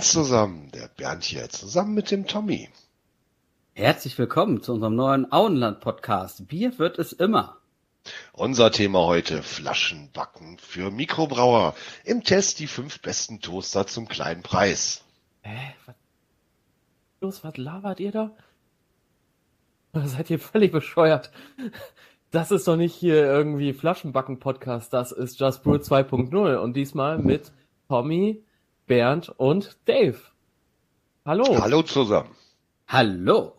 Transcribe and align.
Moin 0.00 0.06
zusammen, 0.06 0.70
der 0.72 0.88
Bernd 0.88 1.24
hier, 1.24 1.50
zusammen 1.50 1.92
mit 1.92 2.10
dem 2.10 2.26
Tommy. 2.26 2.70
Herzlich 3.74 4.16
willkommen 4.16 4.62
zu 4.62 4.72
unserem 4.72 4.96
neuen 4.96 5.30
Auenland-Podcast. 5.30 6.48
Bier 6.48 6.78
wird 6.78 6.98
es 6.98 7.12
immer. 7.12 7.58
Unser 8.32 8.72
Thema 8.72 9.00
heute 9.00 9.42
Flaschenbacken 9.42 10.56
für 10.56 10.90
Mikrobrauer. 10.90 11.74
Im 12.02 12.24
Test 12.24 12.60
die 12.60 12.66
fünf 12.66 13.02
besten 13.02 13.42
Toaster 13.42 13.86
zum 13.86 14.08
kleinen 14.08 14.42
Preis. 14.42 15.04
Hä? 15.42 15.74
Was, 15.84 15.94
los, 17.20 17.44
was 17.44 17.58
labert 17.58 18.00
ihr 18.00 18.12
da? 18.12 18.30
Seid 19.92 20.30
ihr 20.30 20.38
völlig 20.38 20.72
bescheuert? 20.72 21.30
Das 22.30 22.50
ist 22.50 22.66
doch 22.66 22.76
nicht 22.76 22.94
hier 22.94 23.16
irgendwie 23.26 23.74
Flaschenbacken-Podcast, 23.74 24.94
das 24.94 25.12
ist 25.12 25.38
Just 25.38 25.62
Brew 25.62 25.74
2.0 25.76 26.56
und 26.56 26.72
diesmal 26.72 27.18
mit 27.18 27.52
Tommy, 27.86 28.42
Bernd 28.90 29.32
und 29.36 29.78
Dave. 29.84 30.18
Hallo. 31.24 31.44
Hallo 31.62 31.82
zusammen. 31.82 32.30
Hallo. 32.88 33.52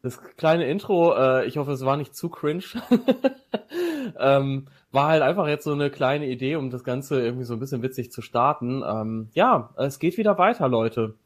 Das 0.00 0.22
kleine 0.38 0.66
Intro, 0.70 1.14
äh, 1.14 1.44
ich 1.44 1.58
hoffe, 1.58 1.72
es 1.72 1.84
war 1.84 1.98
nicht 1.98 2.16
zu 2.16 2.30
cringe. 2.30 2.64
ähm, 4.18 4.68
war 4.90 5.08
halt 5.08 5.20
einfach 5.20 5.48
jetzt 5.48 5.64
so 5.64 5.72
eine 5.74 5.90
kleine 5.90 6.28
Idee, 6.28 6.56
um 6.56 6.70
das 6.70 6.82
Ganze 6.82 7.20
irgendwie 7.20 7.44
so 7.44 7.52
ein 7.52 7.60
bisschen 7.60 7.82
witzig 7.82 8.10
zu 8.10 8.22
starten. 8.22 8.82
Ähm, 8.88 9.28
ja, 9.34 9.68
es 9.76 9.98
geht 9.98 10.16
wieder 10.16 10.38
weiter, 10.38 10.66
Leute. 10.66 11.16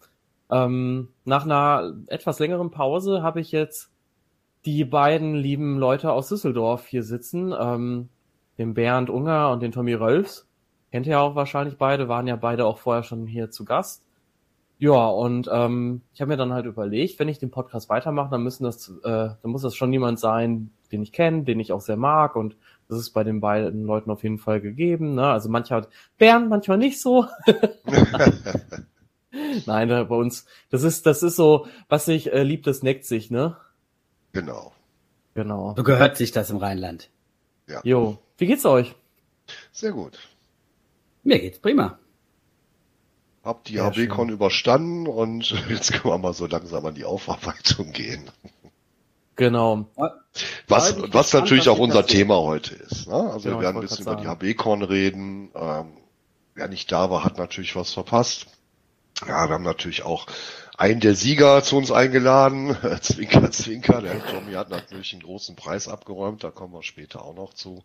Ähm, 0.50 1.10
nach 1.24 1.44
einer 1.44 1.94
etwas 2.08 2.40
längeren 2.40 2.72
Pause 2.72 3.22
habe 3.22 3.40
ich 3.40 3.52
jetzt 3.52 3.92
die 4.64 4.84
beiden 4.84 5.36
lieben 5.36 5.78
Leute 5.78 6.10
aus 6.10 6.28
Düsseldorf 6.28 6.88
hier 6.88 7.04
sitzen, 7.04 7.54
ähm, 7.56 8.08
den 8.58 8.74
Bernd 8.74 9.10
Unger 9.10 9.52
und 9.52 9.62
den 9.62 9.70
Tommy 9.70 9.94
Rölfs. 9.94 10.48
Kennt 10.92 11.06
ihr 11.06 11.12
ja 11.12 11.20
auch 11.20 11.34
wahrscheinlich 11.34 11.78
beide, 11.78 12.08
waren 12.08 12.26
ja 12.26 12.36
beide 12.36 12.66
auch 12.66 12.76
vorher 12.76 13.02
schon 13.02 13.26
hier 13.26 13.50
zu 13.50 13.64
Gast. 13.64 14.04
Ja, 14.78 15.08
und 15.08 15.48
ähm, 15.50 16.02
ich 16.12 16.20
habe 16.20 16.30
mir 16.30 16.36
dann 16.36 16.52
halt 16.52 16.66
überlegt, 16.66 17.18
wenn 17.18 17.28
ich 17.28 17.38
den 17.38 17.50
Podcast 17.50 17.88
weitermache, 17.88 18.30
dann 18.30 18.42
müssen 18.42 18.64
das, 18.64 18.90
äh, 19.02 19.02
dann 19.02 19.38
muss 19.44 19.62
das 19.62 19.74
schon 19.74 19.92
jemand 19.92 20.20
sein, 20.20 20.70
den 20.90 21.02
ich 21.02 21.12
kenne, 21.12 21.44
den 21.44 21.60
ich 21.60 21.72
auch 21.72 21.80
sehr 21.80 21.96
mag 21.96 22.36
und 22.36 22.56
das 22.88 22.98
ist 22.98 23.10
bei 23.10 23.24
den 23.24 23.40
beiden 23.40 23.84
Leuten 23.84 24.10
auf 24.10 24.22
jeden 24.22 24.38
Fall 24.38 24.60
gegeben. 24.60 25.14
Ne? 25.14 25.26
Also 25.26 25.48
mancher 25.48 25.76
hat 25.76 25.88
Bernd, 26.18 26.50
manchmal 26.50 26.76
nicht 26.76 27.00
so. 27.00 27.26
Nein, 29.66 29.88
bei 29.88 30.14
uns, 30.14 30.44
das 30.68 30.82
ist, 30.82 31.06
das 31.06 31.22
ist 31.22 31.36
so, 31.36 31.66
was 31.88 32.04
sich 32.04 32.34
äh, 32.34 32.42
liebt, 32.42 32.66
das 32.66 32.82
neckt 32.82 33.06
sich, 33.06 33.30
ne? 33.30 33.56
Genau. 34.32 34.72
Genau. 35.32 35.74
So 35.74 35.84
gehört 35.84 36.18
sich 36.18 36.32
das 36.32 36.50
im 36.50 36.58
Rheinland. 36.58 37.08
Ja. 37.66 37.80
Jo, 37.82 38.18
wie 38.36 38.46
geht's 38.46 38.66
euch? 38.66 38.94
Sehr 39.70 39.92
gut. 39.92 40.18
Mir 41.22 41.38
geht's 41.38 41.58
prima. 41.58 41.98
Hab 43.44 43.64
die 43.64 43.74
Sehr 43.74 43.84
HB-Con 43.86 44.28
überstanden 44.28 45.06
und 45.06 45.50
jetzt 45.68 45.92
können 45.92 46.14
wir 46.14 46.18
mal 46.18 46.34
so 46.34 46.46
langsam 46.46 46.86
an 46.86 46.94
die 46.94 47.04
Aufarbeitung 47.04 47.92
gehen. 47.92 48.30
Genau. 49.36 49.86
Was, 50.68 50.96
was 51.12 51.32
natürlich 51.32 51.68
auch 51.68 51.78
unser. 51.78 52.06
Thema 52.06 52.36
heute 52.36 52.74
ist. 52.74 53.08
Ne? 53.08 53.14
Also 53.14 53.48
Genau, 53.48 53.58
wir 53.58 53.62
werden 53.62 53.76
ein 53.76 53.80
bisschen 53.80 54.02
über 54.02 54.16
die 54.16 54.28
HB-Con 54.28 54.82
reden. 54.82 55.50
Ähm, 55.54 55.86
wer 56.54 56.68
nicht 56.68 56.92
da 56.92 57.10
war, 57.10 57.24
hat 57.24 57.38
natürlich 57.38 57.74
was 57.74 57.92
verpasst. 57.92 58.46
Ja, 59.26 59.48
wir 59.48 59.54
haben 59.54 59.64
natürlich 59.64 60.02
auch 60.02 60.26
einen 60.76 61.00
der 61.00 61.14
Sieger 61.14 61.62
zu 61.62 61.76
uns 61.76 61.90
eingeladen. 61.90 62.76
Zwinker, 63.00 63.50
Zwinker. 63.50 64.02
Der 64.02 64.24
Tommy 64.26 64.52
hat 64.52 64.70
natürlich 64.70 65.12
einen 65.12 65.22
großen 65.22 65.56
Preis 65.56 65.88
abgeräumt. 65.88 66.44
Da 66.44 66.50
kommen 66.50 66.74
wir 66.74 66.82
später 66.82 67.24
auch 67.24 67.34
noch 67.34 67.54
zu. 67.54 67.82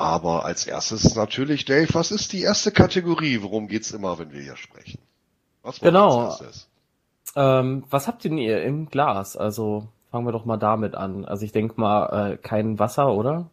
Aber 0.00 0.46
als 0.46 0.66
erstes 0.66 1.14
natürlich, 1.14 1.66
Dave, 1.66 1.92
was 1.92 2.10
ist 2.10 2.32
die 2.32 2.40
erste 2.40 2.72
Kategorie? 2.72 3.42
Worum 3.42 3.68
geht's 3.68 3.90
immer, 3.90 4.18
wenn 4.18 4.32
wir 4.32 4.40
hier 4.40 4.56
sprechen? 4.56 4.98
Was 5.62 5.78
Genau. 5.80 6.38
Ähm, 7.36 7.84
was 7.90 8.08
habt 8.08 8.24
denn 8.24 8.38
ihr 8.38 8.62
im 8.62 8.88
Glas? 8.88 9.36
Also 9.36 9.88
fangen 10.10 10.26
wir 10.26 10.32
doch 10.32 10.46
mal 10.46 10.56
damit 10.56 10.94
an. 10.94 11.26
Also 11.26 11.44
ich 11.44 11.52
denke 11.52 11.78
mal, 11.78 12.32
äh, 12.32 12.36
kein 12.38 12.78
Wasser, 12.78 13.12
oder? 13.12 13.50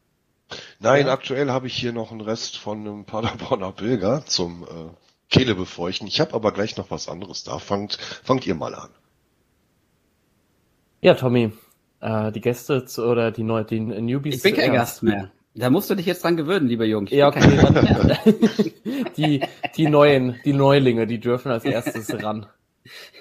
Nein, 0.80 1.08
Ja. 1.08 1.12
aktuell 1.12 1.52
habe 1.52 1.68
ich 1.68 1.76
hier 1.76 1.92
noch 1.92 2.12
einen 2.12 2.22
Rest 2.22 2.58
von 2.58 2.80
einem 2.80 3.04
Paderborner 3.04 3.74
Pilger 3.74 4.26
zum 4.26 4.64
äh, 4.64 4.68
Kehle 5.30 5.54
befeuchten. 5.54 6.08
Ich 6.08 6.22
habe 6.22 6.34
aber 6.34 6.54
gleich 6.54 6.78
noch 6.78 6.90
was 6.92 7.10
anderes 7.10 7.44
da. 7.44 7.60
Fangt, 7.60 7.98
fangt 8.24 8.48
ihr 8.48 8.56
mal 8.56 8.74
an. 8.74 8.90
Ja, 11.02 11.14
Tommy, 11.16 11.52
äh, 12.00 12.32
die 12.32 12.40
Gäste 12.42 12.86
zu, 12.86 13.06
oder 13.06 13.32
die 13.32 13.44
Neu 13.44 13.66
die 13.66 13.82
Newbies. 13.82 14.38
Ich 14.38 14.44
bin 14.44 14.56
kein. 14.56 14.72
Gast 14.72 15.04
mehr. 15.04 15.30
Da 15.58 15.70
musst 15.70 15.90
du 15.90 15.96
dich 15.96 16.06
jetzt 16.06 16.24
dran 16.24 16.38
gewöhnen, 16.38 16.68
lieber 16.68 16.86
Junge. 16.86 17.08
Ich 17.08 17.14
Ja, 17.18 17.28
okay. 17.30 17.42
Die, 19.18 19.42
die 19.76 19.88
neuen, 19.90 20.40
die 20.46 20.54
Neulinge, 20.54 21.08
die 21.08 21.20
dürfen 21.20 21.52
als 21.52 21.66
erstes 21.66 22.14
ran. 22.24 22.46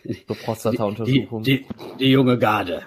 Die, 0.04 0.14
Prostata-Untersuchung. 0.14 1.42
die, 1.42 1.66
die 1.98 2.10
junge 2.10 2.38
Garde. 2.38 2.82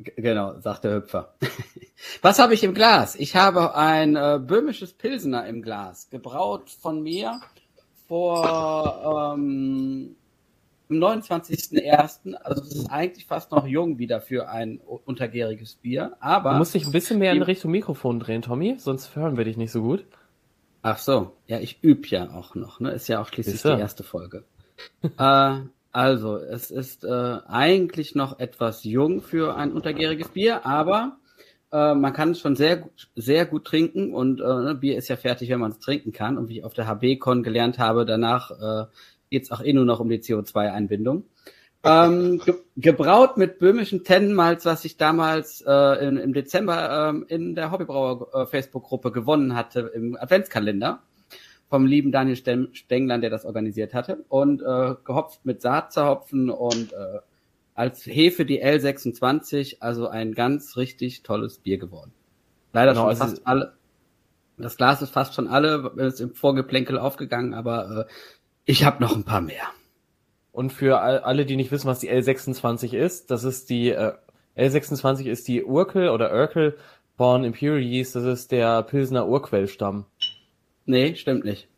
G- 0.00 0.12
Genau, 0.16 0.58
sagt 0.60 0.84
der 0.84 0.96
Hüpfer. 0.96 1.34
Was 2.22 2.38
habe 2.38 2.54
ich 2.54 2.64
im 2.64 2.74
Glas? 2.74 3.14
Ich 3.16 3.36
habe 3.36 3.76
ein 3.76 4.16
äh, 4.16 4.40
böhmisches 4.44 4.94
Pilsener 4.94 5.46
im 5.46 5.62
Glas, 5.62 6.08
gebraut 6.10 6.70
von 6.70 7.02
mir 7.02 7.40
vor 8.08 9.34
ähm, 9.36 10.16
am 11.02 11.20
29.01. 11.20 12.34
Also 12.34 12.62
es 12.62 12.74
ist 12.74 12.90
eigentlich 12.90 13.26
fast 13.26 13.50
noch 13.52 13.66
jung 13.66 13.98
wieder 13.98 14.20
für 14.20 14.48
ein 14.48 14.78
untergäriges 14.78 15.74
Bier, 15.76 16.16
aber 16.20 16.52
Du 16.52 16.58
musst 16.58 16.74
dich 16.74 16.86
ein 16.86 16.92
bisschen 16.92 17.18
mehr 17.18 17.32
in 17.32 17.42
Richtung 17.42 17.70
Mikrofon 17.70 18.20
drehen, 18.20 18.42
Tommy, 18.42 18.76
sonst 18.78 19.14
hören 19.16 19.36
wir 19.36 19.44
dich 19.44 19.56
nicht 19.56 19.72
so 19.72 19.82
gut. 19.82 20.04
Ach 20.82 20.98
so, 20.98 21.32
ja, 21.46 21.58
ich 21.60 21.78
übe 21.82 22.06
ja 22.08 22.30
auch 22.30 22.54
noch, 22.54 22.78
ne? 22.80 22.90
Ist 22.90 23.08
ja 23.08 23.20
auch 23.20 23.28
schließlich 23.28 23.62
die 23.62 23.68
erste 23.68 24.02
Folge. 24.02 24.44
äh, 25.18 25.56
also, 25.92 26.36
es 26.36 26.70
ist 26.70 27.04
äh, 27.04 27.38
eigentlich 27.46 28.14
noch 28.14 28.38
etwas 28.38 28.84
jung 28.84 29.22
für 29.22 29.56
ein 29.56 29.72
untergäriges 29.72 30.28
Bier, 30.28 30.66
aber 30.66 31.16
äh, 31.72 31.94
man 31.94 32.12
kann 32.12 32.32
es 32.32 32.40
schon 32.40 32.56
sehr, 32.56 32.76
gut- 32.78 33.08
sehr 33.14 33.46
gut 33.46 33.64
trinken 33.64 34.12
und 34.12 34.40
äh, 34.40 34.44
ne, 34.44 34.74
Bier 34.74 34.98
ist 34.98 35.08
ja 35.08 35.16
fertig, 35.16 35.48
wenn 35.50 35.60
man 35.60 35.70
es 35.70 35.78
trinken 35.78 36.12
kann. 36.12 36.36
Und 36.36 36.48
wie 36.48 36.58
ich 36.58 36.64
auf 36.64 36.74
der 36.74 36.86
HB-Con 36.86 37.42
gelernt 37.42 37.78
habe, 37.78 38.04
danach 38.04 38.50
äh, 38.50 38.86
geht's 39.34 39.50
auch 39.50 39.62
eh 39.62 39.72
nur 39.72 39.84
noch 39.84 40.00
um 40.00 40.08
die 40.08 40.20
CO2-Einbindung. 40.20 41.24
Ähm, 41.82 42.40
ge 42.44 42.54
gebraut 42.76 43.36
mit 43.36 43.58
böhmischen 43.58 44.04
Tennenmalz, 44.04 44.64
was 44.64 44.84
ich 44.86 44.96
damals 44.96 45.62
äh, 45.66 46.06
in, 46.06 46.16
im 46.16 46.32
Dezember 46.32 47.10
ähm, 47.10 47.26
in 47.28 47.54
der 47.54 47.70
Hobbybrauer 47.72 48.28
äh, 48.32 48.46
Facebook-Gruppe 48.46 49.12
gewonnen 49.12 49.54
hatte 49.54 49.92
im 49.94 50.16
Adventskalender 50.16 51.00
vom 51.68 51.86
lieben 51.86 52.12
Daniel 52.12 52.36
Stem 52.36 52.68
Stenglan, 52.72 53.20
der 53.20 53.30
das 53.30 53.44
organisiert 53.44 53.92
hatte 53.92 54.24
und 54.28 54.62
äh, 54.62 54.94
gehopft 55.04 55.44
mit 55.44 55.60
Saatzerhopfen 55.60 56.48
und 56.48 56.92
äh, 56.92 57.18
als 57.74 58.06
Hefe 58.06 58.46
die 58.46 58.64
L26, 58.64 59.78
also 59.80 60.08
ein 60.08 60.32
ganz 60.34 60.76
richtig 60.76 61.22
tolles 61.22 61.58
Bier 61.58 61.78
geworden. 61.78 62.12
Leider 62.72 62.92
Genau, 62.92 63.02
schon 63.02 63.10
also- 63.10 63.24
fast 63.24 63.46
alle. 63.46 63.72
Das 64.56 64.76
Glas 64.76 65.02
ist 65.02 65.10
fast 65.10 65.34
schon 65.34 65.48
alle, 65.48 65.92
ist 65.96 66.20
im 66.20 66.32
Vorgeplänkel 66.32 66.96
aufgegangen, 66.96 67.54
aber 67.54 68.06
äh, 68.08 68.12
ich 68.64 68.84
habe 68.84 69.02
noch 69.02 69.14
ein 69.16 69.24
paar 69.24 69.40
mehr. 69.40 69.66
Und 70.52 70.72
für 70.72 71.00
all- 71.00 71.18
alle, 71.20 71.46
die 71.46 71.56
nicht 71.56 71.72
wissen, 71.72 71.88
was 71.88 71.98
die 72.00 72.10
L26 72.10 72.92
ist, 72.94 73.30
das 73.30 73.44
ist 73.44 73.70
die 73.70 73.90
äh, 73.90 74.12
L26 74.56 75.24
ist 75.26 75.48
die 75.48 75.64
Urkel 75.64 76.08
oder 76.10 76.32
Urkel 76.32 76.76
von 77.16 77.44
Imperial 77.44 77.80
Yeast, 77.80 78.14
das 78.14 78.24
ist 78.24 78.52
der 78.52 78.82
Pilsner 78.84 79.26
Urquellstamm. 79.26 80.06
Nee, 80.86 81.14
stimmt 81.16 81.44
nicht. 81.44 81.68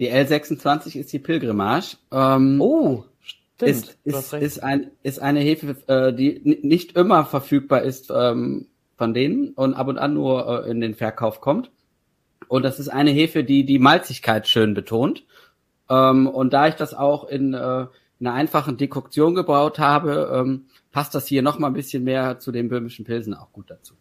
Die 0.00 0.10
L26 0.10 0.96
ist 0.98 1.12
die 1.12 1.18
Pilgrimage. 1.18 1.96
Ähm, 2.10 2.60
Oh, 2.60 3.04
stimmt. 3.20 3.70
ist, 3.70 3.98
ist, 4.04 4.32
ist, 4.32 4.62
ein, 4.62 4.90
ist 5.02 5.20
eine 5.20 5.40
Hefe, 5.40 5.76
äh, 5.86 6.12
die 6.14 6.58
nicht 6.62 6.96
immer 6.96 7.24
verfügbar 7.26 7.82
ist 7.82 8.10
ähm, 8.14 8.68
von 8.96 9.12
denen 9.14 9.50
und 9.50 9.74
ab 9.74 9.88
und 9.88 9.98
an 9.98 10.14
nur 10.14 10.64
äh, 10.66 10.70
in 10.70 10.80
den 10.80 10.94
Verkauf 10.94 11.40
kommt. 11.40 11.70
Und 12.48 12.62
das 12.64 12.80
ist 12.80 12.88
eine 12.88 13.10
Hefe, 13.10 13.44
die 13.44 13.64
die 13.64 13.78
Malzigkeit 13.78 14.48
schön 14.48 14.74
betont. 14.74 15.24
Ähm, 15.92 16.26
und 16.26 16.52
da 16.54 16.68
ich 16.68 16.74
das 16.74 16.94
auch 16.94 17.24
in, 17.24 17.52
äh, 17.54 17.86
in 18.18 18.26
einer 18.26 18.34
einfachen 18.34 18.76
Dekoktion 18.78 19.34
gebraut 19.34 19.78
habe, 19.78 20.32
ähm, 20.34 20.66
passt 20.90 21.14
das 21.14 21.26
hier 21.26 21.42
noch 21.42 21.58
mal 21.58 21.66
ein 21.66 21.72
bisschen 21.74 22.04
mehr 22.04 22.38
zu 22.38 22.50
den 22.52 22.68
böhmischen 22.68 23.04
Pilsen 23.04 23.34
auch 23.34 23.52
gut 23.52 23.70
dazu. 23.70 23.94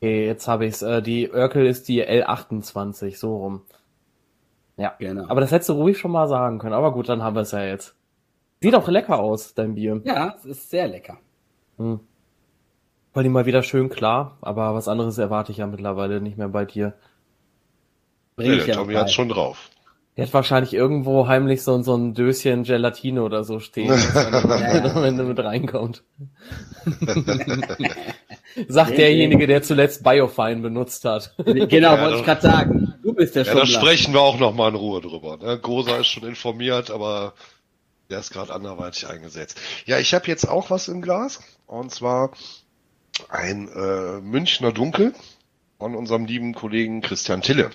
Okay, 0.00 0.26
jetzt 0.26 0.46
habe 0.48 0.66
ich's. 0.66 0.80
Äh, 0.82 1.02
die 1.02 1.28
Urkel 1.30 1.66
ist 1.66 1.88
die 1.88 2.02
L28, 2.04 3.18
so 3.18 3.36
rum. 3.36 3.62
Ja, 4.76 4.94
Genau. 4.98 5.26
aber 5.28 5.40
das 5.40 5.50
hättest 5.50 5.70
du 5.70 5.72
ruhig 5.74 5.98
schon 5.98 6.12
mal 6.12 6.28
sagen 6.28 6.58
können. 6.60 6.72
Aber 6.74 6.92
gut, 6.92 7.08
dann 7.08 7.22
haben 7.22 7.34
wir 7.34 7.42
es 7.42 7.50
ja 7.50 7.64
jetzt. 7.64 7.96
Sieht 8.60 8.74
auch 8.74 8.88
lecker 8.88 9.18
aus, 9.18 9.54
dein 9.54 9.74
Bier. 9.74 10.00
Ja, 10.04 10.34
es 10.36 10.44
ist 10.44 10.70
sehr 10.70 10.88
lecker. 10.88 11.18
Hm. 11.78 12.00
Vor 13.12 13.22
allem 13.22 13.32
mal 13.32 13.46
wieder 13.46 13.62
schön 13.64 13.88
klar, 13.88 14.38
aber 14.40 14.74
was 14.74 14.86
anderes 14.86 15.18
erwarte 15.18 15.50
ich 15.50 15.58
ja 15.58 15.66
mittlerweile 15.66 16.20
nicht 16.20 16.38
mehr 16.38 16.48
bei 16.48 16.64
dir. 16.64 16.94
Bring 18.36 18.52
Ja, 18.52 18.56
ich 18.58 18.64
der 18.66 18.74
ja 18.74 18.80
Tommy 18.80 18.94
hat's 18.94 19.12
schon 19.12 19.28
drauf. 19.28 19.70
Der 20.18 20.26
hat 20.26 20.34
wahrscheinlich 20.34 20.74
irgendwo 20.74 21.28
heimlich 21.28 21.62
so, 21.62 21.80
so 21.80 21.94
ein 21.96 22.12
Döschen 22.12 22.64
Gelatine 22.64 23.22
oder 23.22 23.44
so 23.44 23.60
stehen, 23.60 23.92
am 23.92 24.50
Ende 25.04 25.22
mit 25.22 25.38
reinkommt. 25.38 26.02
Sagt 28.66 28.98
derjenige, 28.98 29.46
der 29.46 29.62
zuletzt 29.62 30.02
Biofine 30.02 30.56
benutzt 30.56 31.04
hat. 31.04 31.36
Genau, 31.36 31.94
Ja, 31.94 32.00
wollte 32.02 32.18
ich 32.18 32.24
gerade 32.24 32.40
sagen. 32.40 32.94
Du 33.04 33.14
bist 33.14 33.36
der 33.36 33.44
Ja, 33.44 33.54
da 33.54 33.64
sprechen 33.64 34.12
wir 34.12 34.20
auch 34.20 34.40
noch 34.40 34.52
mal 34.54 34.70
in 34.70 34.74
Ruhe 34.74 35.00
drüber. 35.00 35.36
Ne? 35.36 35.56
Gosa 35.60 35.98
ist 35.98 36.08
schon 36.08 36.24
informiert, 36.24 36.90
aber 36.90 37.34
der 38.10 38.18
ist 38.18 38.32
gerade 38.32 38.52
anderweitig 38.52 39.06
eingesetzt. 39.06 39.60
Ja, 39.86 40.00
ich 40.00 40.14
habe 40.14 40.26
jetzt 40.26 40.48
auch 40.48 40.68
was 40.68 40.88
im 40.88 41.00
Glas. 41.00 41.38
Und 41.68 41.92
zwar 41.92 42.32
ein 43.28 43.68
äh, 43.68 44.20
Münchner 44.20 44.72
Dunkel 44.72 45.14
von 45.78 45.94
unserem 45.94 46.24
lieben 46.24 46.54
Kollegen 46.54 47.02
Christian 47.02 47.40
Tille. 47.40 47.70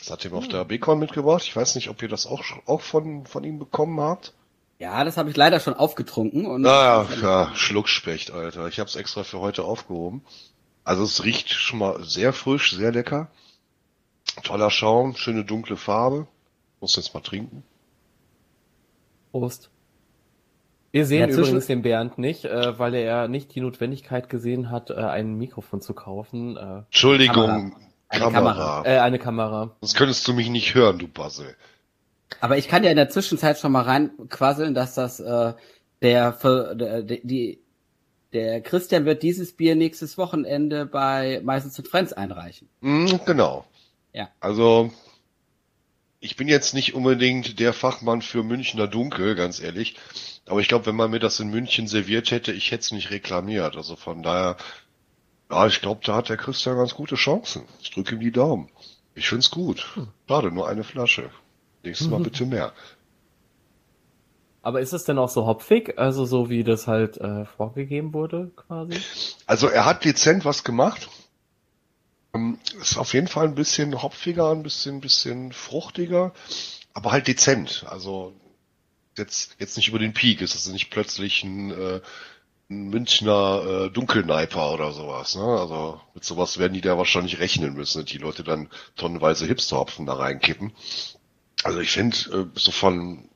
Das 0.00 0.10
hat 0.10 0.24
ihm 0.24 0.32
auf 0.32 0.48
der 0.48 0.64
Bacon 0.64 0.98
mitgebracht. 0.98 1.42
Ich 1.44 1.54
weiß 1.54 1.74
nicht, 1.76 1.88
ob 1.88 2.02
ihr 2.02 2.08
das 2.08 2.26
auch, 2.26 2.42
auch 2.66 2.80
von, 2.80 3.26
von 3.26 3.44
ihm 3.44 3.58
bekommen 3.58 4.00
habt. 4.00 4.32
Ja, 4.78 5.04
das 5.04 5.18
habe 5.18 5.28
ich 5.28 5.36
leider 5.36 5.60
schon 5.60 5.74
aufgetrunken. 5.74 6.46
Und 6.46 6.62
Naja, 6.62 7.06
ja, 7.20 7.54
Schluckspecht, 7.54 8.30
Alter. 8.30 8.66
Ich 8.66 8.80
habe 8.80 8.88
es 8.88 8.96
extra 8.96 9.24
für 9.24 9.38
heute 9.38 9.62
aufgehoben. 9.64 10.22
Also 10.84 11.04
es 11.04 11.22
riecht 11.22 11.50
schon 11.50 11.78
mal 11.78 12.02
sehr 12.02 12.32
frisch, 12.32 12.74
sehr 12.74 12.90
lecker. 12.90 13.28
Toller 14.42 14.70
Schaum, 14.70 15.16
schöne 15.16 15.44
dunkle 15.44 15.76
Farbe. 15.76 16.26
Muss 16.80 16.96
jetzt 16.96 17.12
mal 17.12 17.20
trinken. 17.20 17.62
Prost. 19.32 19.70
Wir 20.92 21.06
sehen 21.06 21.30
Ja, 21.30 21.36
übrigens 21.36 21.66
den 21.66 21.82
Bernd 21.82 22.18
nicht, 22.18 22.46
äh, 22.46 22.78
weil 22.78 22.94
er 22.94 23.28
nicht 23.28 23.54
die 23.54 23.60
Notwendigkeit 23.60 24.28
gesehen 24.28 24.70
hat, 24.70 24.90
äh, 24.90 24.94
ein 24.94 25.34
Mikrofon 25.36 25.80
zu 25.80 25.94
kaufen. 25.94 26.56
Äh, 26.56 26.78
Entschuldigung, 26.86 27.76
Eine 28.10 28.24
Kamera. 28.24 28.52
Kamera. 28.52 28.84
äh, 28.86 28.98
eine 28.98 29.18
Kamera. 29.18 29.76
Sonst 29.80 29.94
könntest 29.94 30.28
du 30.28 30.34
mich 30.34 30.50
nicht 30.50 30.74
hören, 30.74 30.98
du 30.98 31.08
Bassel. 31.08 31.56
Aber 32.40 32.58
ich 32.58 32.68
kann 32.68 32.84
ja 32.84 32.90
in 32.90 32.96
der 32.96 33.08
Zwischenzeit 33.08 33.58
schon 33.58 33.72
mal 33.72 33.82
reinquasseln, 33.82 34.74
dass 34.74 34.94
das 34.94 35.20
äh, 35.20 35.54
der, 36.02 36.32
der 36.74 37.02
die 37.02 37.60
der 38.32 38.60
Christian 38.60 39.04
wird 39.04 39.22
dieses 39.22 39.56
Bier 39.56 39.74
nächstes 39.74 40.16
Wochenende 40.16 40.86
bei 40.86 41.40
Meistens 41.42 41.78
und 41.78 41.88
Friends 41.88 42.12
einreichen. 42.12 42.68
Hm, 42.80 43.20
genau. 43.24 43.64
Ja. 44.12 44.28
Also, 44.38 44.92
ich 46.20 46.36
bin 46.36 46.48
jetzt 46.48 46.74
nicht 46.74 46.94
unbedingt 46.94 47.58
der 47.58 47.72
Fachmann 47.72 48.22
für 48.22 48.42
Münchner 48.42 48.86
Dunkel, 48.86 49.34
ganz 49.34 49.60
ehrlich. 49.60 49.96
Aber 50.46 50.60
ich 50.60 50.68
glaube, 50.68 50.86
wenn 50.86 50.96
man 50.96 51.10
mir 51.10 51.18
das 51.18 51.40
in 51.40 51.48
München 51.50 51.86
serviert 51.86 52.30
hätte, 52.30 52.52
ich 52.52 52.70
hätte 52.70 52.82
es 52.82 52.92
nicht 52.92 53.10
reklamiert. 53.10 53.76
Also 53.76 53.96
von 53.96 54.22
daher, 54.22 54.56
ja, 55.50 55.66
ich 55.66 55.80
glaube, 55.80 56.00
da 56.04 56.16
hat 56.16 56.28
der 56.28 56.36
Christian 56.36 56.76
ganz 56.76 56.94
gute 56.94 57.16
Chancen. 57.16 57.64
Ich 57.82 57.90
drücke 57.90 58.14
ihm 58.14 58.20
die 58.20 58.32
Daumen. 58.32 58.70
Ich 59.14 59.28
find's 59.28 59.50
gut. 59.50 59.86
Schade, 60.28 60.52
nur 60.52 60.68
eine 60.68 60.84
Flasche. 60.84 61.30
Nächstes 61.82 62.08
Mal 62.08 62.20
bitte 62.22 62.46
mehr. 62.46 62.72
Aber 64.62 64.80
ist 64.80 64.92
es 64.92 65.04
denn 65.04 65.18
auch 65.18 65.28
so 65.28 65.46
hopfig? 65.46 65.98
Also 65.98 66.26
so 66.26 66.50
wie 66.50 66.64
das 66.64 66.86
halt 66.86 67.16
äh, 67.16 67.46
vorgegeben 67.46 68.12
wurde, 68.12 68.50
quasi? 68.56 69.00
Also 69.46 69.68
er 69.68 69.86
hat 69.86 70.04
dezent 70.04 70.44
was 70.44 70.64
gemacht. 70.64 71.08
Ähm, 72.34 72.58
Ist 72.80 72.98
auf 72.98 73.14
jeden 73.14 73.28
Fall 73.28 73.46
ein 73.46 73.54
bisschen 73.54 74.02
hopfiger, 74.02 74.50
ein 74.50 74.62
bisschen, 74.62 75.00
bisschen 75.00 75.52
fruchtiger, 75.52 76.32
aber 76.92 77.10
halt 77.10 77.26
dezent. 77.26 77.84
Also 77.88 78.34
jetzt, 79.16 79.56
jetzt 79.58 79.76
nicht 79.76 79.88
über 79.88 79.98
den 79.98 80.12
Peak. 80.12 80.42
Es 80.42 80.54
ist 80.54 80.68
nicht 80.68 80.90
plötzlich 80.90 81.42
ein, 81.42 81.70
äh, 81.70 81.96
ein 81.96 82.00
Münchner 82.70 83.62
äh, 83.66 83.90
Dunkelneiper 83.90 84.72
oder 84.72 84.92
sowas. 84.92 85.34
Ne? 85.34 85.42
Also 85.42 86.00
mit 86.14 86.24
sowas 86.24 86.58
werden 86.58 86.72
die 86.72 86.80
da 86.80 86.96
wahrscheinlich 86.96 87.40
rechnen 87.40 87.74
müssen, 87.74 88.04
die 88.04 88.18
Leute 88.18 88.44
dann 88.44 88.68
tonnenweise 88.94 89.44
Hipsterhopfen 89.44 90.06
da 90.06 90.14
reinkippen. 90.14 90.72
Also 91.64 91.80
ich 91.80 91.90
finde, 91.90 92.16
äh, 92.32 92.46
so 92.54 92.70
von, 92.70 93.28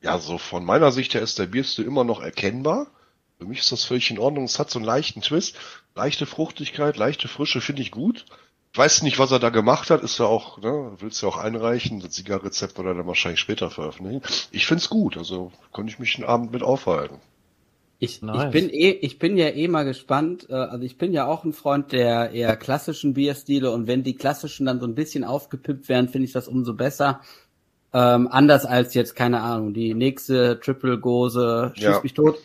ja, 0.00 0.18
so 0.18 0.38
von 0.38 0.64
meiner 0.64 0.90
Sicht 0.90 1.12
her 1.12 1.20
ist 1.20 1.38
der 1.38 1.46
Bierste 1.46 1.82
immer 1.82 2.04
noch 2.04 2.22
erkennbar. 2.22 2.86
Für 3.38 3.44
mich 3.44 3.58
ist 3.58 3.72
das 3.72 3.84
völlig 3.84 4.10
in 4.10 4.18
Ordnung. 4.18 4.44
Es 4.44 4.58
hat 4.58 4.70
so 4.70 4.78
einen 4.78 4.86
leichten 4.86 5.20
Twist, 5.20 5.56
leichte 5.94 6.24
Fruchtigkeit, 6.24 6.96
leichte 6.96 7.28
Frische, 7.28 7.60
finde 7.60 7.82
ich 7.82 7.90
gut. 7.90 8.24
Ich 8.72 8.78
weiß 8.78 9.02
nicht, 9.02 9.18
was 9.18 9.32
er 9.32 9.38
da 9.38 9.50
gemacht 9.50 9.90
hat, 9.90 10.02
ist 10.02 10.18
ja 10.18 10.24
auch, 10.24 10.56
ne, 10.56 10.92
willst 10.98 11.20
du 11.20 11.26
ja 11.26 11.32
auch 11.32 11.36
einreichen, 11.36 12.00
das 12.00 12.14
Siegerrezept 12.14 12.78
wird 12.78 12.86
er 12.86 12.94
dann 12.94 13.06
wahrscheinlich 13.06 13.40
später 13.40 13.70
veröffentlichen. 13.70 14.22
Ich 14.50 14.64
find's 14.64 14.88
gut, 14.88 15.18
also 15.18 15.52
konnte 15.72 15.92
ich 15.92 15.98
mich 15.98 16.16
einen 16.16 16.24
Abend 16.24 16.52
mit 16.52 16.62
aufhalten. 16.62 17.20
Ich, 18.04 18.20
Nice. 18.20 18.46
ich 18.46 18.50
bin 18.50 18.68
eh, 18.70 18.90
ich 18.90 19.18
bin 19.20 19.36
ja 19.36 19.46
eh 19.50 19.68
mal 19.68 19.84
gespannt. 19.84 20.48
Äh, 20.50 20.54
also 20.54 20.84
ich 20.84 20.98
bin 20.98 21.12
ja 21.12 21.24
auch 21.26 21.44
ein 21.44 21.52
Freund 21.52 21.92
der 21.92 22.32
eher 22.32 22.56
klassischen 22.56 23.14
Bierstile 23.14 23.70
und 23.70 23.86
wenn 23.86 24.02
die 24.02 24.16
klassischen 24.16 24.66
dann 24.66 24.80
so 24.80 24.86
ein 24.86 24.96
bisschen 24.96 25.22
aufgepippt 25.22 25.88
werden, 25.88 26.08
finde 26.08 26.26
ich 26.26 26.32
das 26.32 26.48
umso 26.48 26.74
besser. 26.74 27.20
Ähm, 27.92 28.26
anders 28.28 28.64
als 28.66 28.94
jetzt 28.94 29.14
keine 29.14 29.40
Ahnung 29.42 29.72
die 29.72 29.94
nächste 29.94 30.58
Triple 30.58 30.98
Gose 30.98 31.70
schieß 31.76 31.84
Ja. 31.84 32.00
mich 32.02 32.14
tot. 32.14 32.38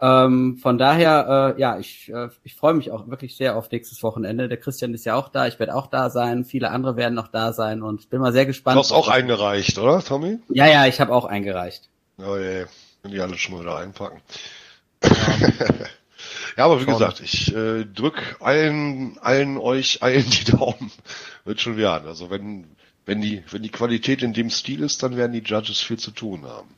Ähm, 0.00 0.58
von 0.58 0.78
daher, 0.78 1.54
äh, 1.56 1.60
ja, 1.60 1.78
ich, 1.78 2.08
äh, 2.12 2.28
ich 2.42 2.56
freue 2.56 2.74
mich 2.74 2.90
auch 2.90 3.06
wirklich 3.08 3.36
sehr 3.36 3.56
auf 3.56 3.70
nächstes 3.70 4.02
Wochenende. 4.02 4.48
Der 4.48 4.56
Christian 4.58 4.94
ist 4.94 5.04
ja 5.04 5.14
auch 5.14 5.28
da, 5.28 5.46
ich 5.46 5.60
werde 5.60 5.76
auch 5.76 5.86
da 5.86 6.10
sein, 6.10 6.44
viele 6.44 6.70
andere 6.72 6.96
werden 6.96 7.14
noch 7.14 7.28
da 7.28 7.52
sein 7.52 7.82
und 7.82 8.00
ich 8.00 8.08
bin 8.08 8.20
mal 8.20 8.32
sehr 8.32 8.44
Du 8.44 8.48
gespannt. 8.48 8.78
hast 8.80 8.90
auch 8.90 9.06
eingereicht, 9.08 9.78
oder, 9.78 10.02
Tommy? 10.02 10.38
Ja, 10.48 10.66
ja, 10.66 10.86
ich 10.86 11.00
habe 11.00 11.12
auch 11.14 11.24
eingereicht. 11.24 11.88
Oh 12.18 12.36
je, 12.36 12.64
wenn 13.02 13.12
die 13.12 13.20
alle 13.20 13.36
schon 13.38 13.54
mal 13.54 13.60
wieder 13.62 13.76
einpacken. 13.78 14.20
Ja, 16.58 16.64
aber 16.64 16.80
wie 16.80 16.84
Schauen. 16.86 16.94
gesagt, 16.94 17.20
ich 17.20 17.54
äh, 17.54 17.84
drück 17.84 18.36
allen, 18.40 19.16
allen 19.20 19.58
euch, 19.58 20.02
allen 20.02 20.28
die 20.28 20.50
Daumen. 20.50 20.90
Wird 21.44 21.60
schon 21.60 21.76
werden. 21.76 22.08
Also 22.08 22.30
wenn, 22.30 22.66
wenn 23.06 23.20
die, 23.20 23.44
wenn 23.52 23.62
die 23.62 23.70
Qualität 23.70 24.24
in 24.24 24.32
dem 24.32 24.50
Stil 24.50 24.82
ist, 24.82 25.04
dann 25.04 25.16
werden 25.16 25.32
die 25.32 25.48
Judges 25.48 25.80
viel 25.80 25.98
zu 25.98 26.10
tun 26.10 26.44
haben. 26.46 26.74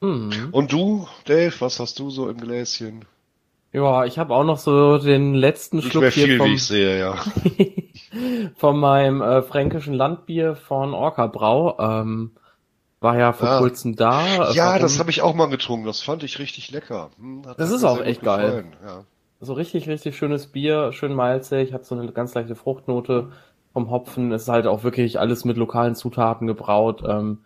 Mhm. 0.00 0.48
Und 0.52 0.70
du, 0.70 1.08
Dave, 1.24 1.54
was 1.60 1.80
hast 1.80 1.98
du 1.98 2.10
so 2.10 2.28
im 2.28 2.38
Gläschen? 2.38 3.06
Ja, 3.72 4.04
ich 4.04 4.18
habe 4.18 4.34
auch 4.34 4.44
noch 4.44 4.58
so 4.58 4.98
den 4.98 5.32
letzten 5.32 5.80
Schluck 5.80 6.12
hier 6.12 6.26
viel, 6.26 6.36
vom, 6.36 6.50
wie 6.50 6.54
ich 6.54 6.64
sehe, 6.64 6.98
ja. 6.98 7.16
von 8.56 8.78
meinem 8.78 9.22
äh, 9.22 9.40
fränkischen 9.42 9.94
Landbier 9.94 10.56
von 10.56 10.92
Orca 10.92 11.26
Brau. 11.26 11.78
Ähm, 11.78 12.32
war 13.00 13.18
ja 13.18 13.32
vor 13.32 13.48
Ah. 13.48 13.58
kurzem 13.58 13.94
da. 13.96 14.52
Ja, 14.52 14.66
Warum? 14.70 14.82
das 14.82 14.98
habe 14.98 15.10
ich 15.10 15.22
auch 15.22 15.34
mal 15.34 15.48
getrunken. 15.48 15.86
Das 15.86 16.00
fand 16.00 16.22
ich 16.24 16.38
richtig 16.38 16.70
lecker. 16.70 17.10
Hm, 17.18 17.42
hat 17.46 17.58
Das 17.60 17.70
ist 17.70 17.84
auch 17.84 18.00
echt 18.00 18.22
geil. 18.22 18.64
Ja. 18.84 19.04
So 19.40 19.52
richtig, 19.52 19.88
richtig 19.88 20.16
schönes 20.16 20.48
Bier, 20.48 20.92
schön 20.92 21.14
malzig, 21.14 21.72
hat 21.72 21.84
so 21.84 21.94
eine 21.96 22.10
ganz 22.12 22.34
leichte 22.34 22.56
Fruchtnote 22.56 23.30
vom 23.72 23.90
Hopfen. 23.90 24.32
Ist 24.32 24.48
halt 24.48 24.66
auch 24.66 24.82
wirklich 24.82 25.20
alles 25.20 25.44
mit 25.44 25.56
lokalen 25.56 25.94
Zutaten 25.94 26.46
gebraut. 26.48 27.02
Ähm, 27.08 27.38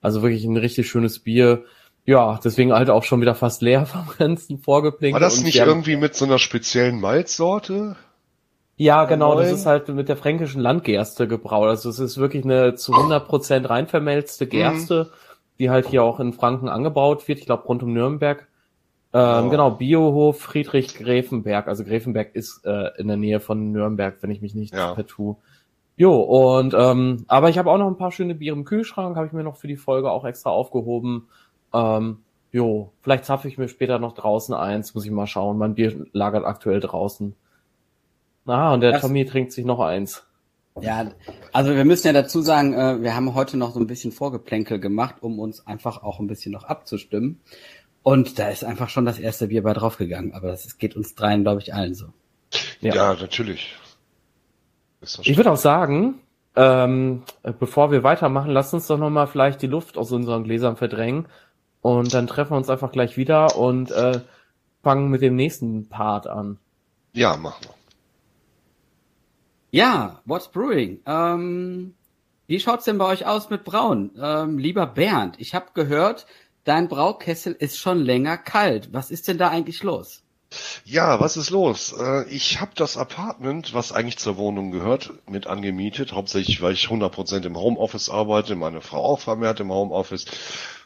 also 0.00 0.22
wirklich 0.22 0.44
ein 0.44 0.56
richtig 0.56 0.88
schönes 0.88 1.18
Bier. 1.18 1.64
Ja, 2.06 2.38
deswegen 2.42 2.72
halt 2.72 2.88
auch 2.90 3.04
schon 3.04 3.20
wieder 3.20 3.34
fast 3.34 3.60
leer 3.62 3.84
vom 3.86 4.06
ganzen 4.18 4.58
Vorgeplinkel. 4.58 5.20
War 5.20 5.26
das 5.26 5.42
nicht 5.42 5.56
irgendwie 5.56 5.96
mit 5.96 6.14
so 6.14 6.24
einer 6.24 6.38
speziellen 6.38 7.00
Malzsorte? 7.00 7.96
Ja, 8.76 9.04
genau, 9.04 9.36
das 9.38 9.52
ist 9.52 9.66
halt 9.66 9.88
mit 9.88 10.08
der 10.08 10.16
fränkischen 10.16 10.60
Landgerste 10.60 11.28
gebraut. 11.28 11.68
Also 11.68 11.88
es 11.90 11.98
ist 12.00 12.18
wirklich 12.18 12.44
eine 12.44 12.74
zu 12.74 12.92
100% 12.92 13.68
rein 13.70 13.86
vermelzte 13.86 14.46
Gerste, 14.48 15.10
die 15.58 15.70
halt 15.70 15.86
hier 15.86 16.02
auch 16.02 16.18
in 16.18 16.32
Franken 16.32 16.68
angebaut 16.68 17.28
wird. 17.28 17.38
Ich 17.38 17.46
glaube 17.46 17.64
rund 17.64 17.82
um 17.82 17.92
Nürnberg. 17.92 18.48
Ähm, 19.12 19.44
Oh. 19.46 19.50
Genau, 19.50 19.70
Biohof 19.70 20.40
Friedrich 20.40 20.96
Gräfenberg. 20.96 21.68
Also 21.68 21.84
Gräfenberg 21.84 22.34
ist 22.34 22.66
äh, 22.66 22.90
in 22.98 23.06
der 23.06 23.16
Nähe 23.16 23.38
von 23.38 23.70
Nürnberg, 23.70 24.16
wenn 24.22 24.32
ich 24.32 24.40
mich 24.42 24.56
nicht 24.56 24.74
Ja. 24.74 24.94
vertue. 24.94 25.36
Jo, 25.96 26.20
und 26.22 26.74
ähm, 26.76 27.24
aber 27.28 27.50
ich 27.50 27.58
habe 27.58 27.70
auch 27.70 27.78
noch 27.78 27.86
ein 27.86 27.96
paar 27.96 28.10
schöne 28.10 28.34
Biere 28.34 28.56
im 28.56 28.64
Kühlschrank, 28.64 29.14
habe 29.14 29.28
ich 29.28 29.32
mir 29.32 29.44
noch 29.44 29.54
für 29.56 29.68
die 29.68 29.76
Folge 29.76 30.10
auch 30.10 30.24
extra 30.24 30.50
aufgehoben. 30.50 31.28
Ähm, 31.72 32.18
jo, 32.50 32.90
vielleicht 33.02 33.24
zapfe 33.24 33.46
ich 33.46 33.56
mir 33.58 33.68
später 33.68 34.00
noch 34.00 34.14
draußen 34.14 34.52
eins, 34.56 34.96
muss 34.96 35.04
ich 35.04 35.12
mal 35.12 35.28
schauen. 35.28 35.56
Mein 35.58 35.76
Bier 35.76 36.06
lagert 36.12 36.44
aktuell 36.44 36.80
draußen. 36.80 37.36
Ah, 38.46 38.74
und 38.74 38.80
der 38.80 38.92
Das- 38.92 39.00
Tommy 39.02 39.24
trinkt 39.24 39.52
sich 39.52 39.64
noch 39.64 39.80
eins. 39.80 40.22
Ja, 40.80 41.12
also 41.52 41.74
wir 41.76 41.84
müssen 41.84 42.08
ja 42.08 42.12
dazu 42.12 42.42
sagen, 42.42 42.74
äh, 42.74 43.00
wir 43.00 43.14
haben 43.14 43.34
heute 43.34 43.56
noch 43.56 43.72
so 43.72 43.78
ein 43.78 43.86
bisschen 43.86 44.10
Vorgeplänkel 44.10 44.80
gemacht, 44.80 45.16
um 45.20 45.38
uns 45.38 45.64
einfach 45.68 46.02
auch 46.02 46.18
ein 46.18 46.26
bisschen 46.26 46.50
noch 46.50 46.64
abzustimmen. 46.64 47.40
Und 48.02 48.38
da 48.40 48.48
ist 48.48 48.64
einfach 48.64 48.88
schon 48.88 49.06
das 49.06 49.18
erste 49.20 49.46
Bier 49.46 49.62
bei 49.62 49.72
draufgegangen. 49.72 50.34
Aber 50.34 50.48
das 50.48 50.76
geht 50.78 50.96
uns 50.96 51.14
dreien, 51.14 51.42
glaube 51.42 51.60
ich, 51.62 51.72
allen 51.74 51.94
so. 51.94 52.06
Ja. 52.80 52.94
Ja, 52.94 53.14
natürlich. 53.14 53.76
Ich 55.22 55.36
würde 55.36 55.52
auch 55.52 55.56
sagen, 55.56 56.16
ähm, 56.56 57.22
äh, 57.44 57.52
bevor 57.52 57.92
wir 57.92 58.02
weitermachen, 58.02 58.50
lasst 58.50 58.74
uns 58.74 58.86
doch 58.88 58.98
nochmal 58.98 59.26
vielleicht 59.28 59.62
die 59.62 59.66
Luft 59.68 59.96
aus 59.96 60.10
unseren 60.12 60.44
Gläsern 60.44 60.76
verdrängen. 60.76 61.26
Und 61.82 62.12
dann 62.14 62.26
treffen 62.26 62.52
wir 62.52 62.56
uns 62.56 62.68
einfach 62.70 62.90
gleich 62.92 63.16
wieder 63.16 63.56
und 63.56 63.90
äh, 63.92 64.20
fangen 64.82 65.08
mit 65.08 65.22
dem 65.22 65.36
nächsten 65.36 65.88
Part 65.88 66.26
an. 66.26 66.58
ja, 67.12 67.36
machen 67.36 67.62
wir. 67.64 67.73
Ja, 69.74 70.22
What's 70.24 70.52
Brewing? 70.52 71.00
Ähm, 71.04 71.96
wie 72.46 72.60
schaut's 72.60 72.84
denn 72.84 72.96
bei 72.96 73.06
euch 73.06 73.26
aus 73.26 73.50
mit 73.50 73.64
Brauen? 73.64 74.12
Ähm, 74.16 74.56
lieber 74.56 74.86
Bernd, 74.86 75.34
ich 75.40 75.52
habe 75.52 75.72
gehört, 75.74 76.26
dein 76.62 76.86
Braukessel 76.86 77.54
ist 77.54 77.78
schon 77.80 77.98
länger 77.98 78.38
kalt. 78.38 78.92
Was 78.92 79.10
ist 79.10 79.26
denn 79.26 79.36
da 79.36 79.48
eigentlich 79.48 79.82
los? 79.82 80.22
Ja, 80.84 81.18
was 81.20 81.36
ist 81.36 81.50
los? 81.50 81.92
Äh, 81.98 82.24
Ich 82.28 82.60
habe 82.60 82.70
das 82.76 82.96
Apartment, 82.96 83.74
was 83.74 83.90
eigentlich 83.92 84.18
zur 84.18 84.36
Wohnung 84.36 84.70
gehört, 84.70 85.12
mit 85.28 85.48
angemietet. 85.48 86.12
Hauptsächlich, 86.12 86.62
weil 86.62 86.74
ich 86.74 86.86
100% 86.88 87.44
im 87.44 87.56
Homeoffice 87.58 88.10
arbeite, 88.10 88.54
meine 88.54 88.80
Frau 88.80 89.02
auch 89.04 89.20
vermehrt 89.20 89.58
im 89.60 89.72
Homeoffice. 89.72 90.26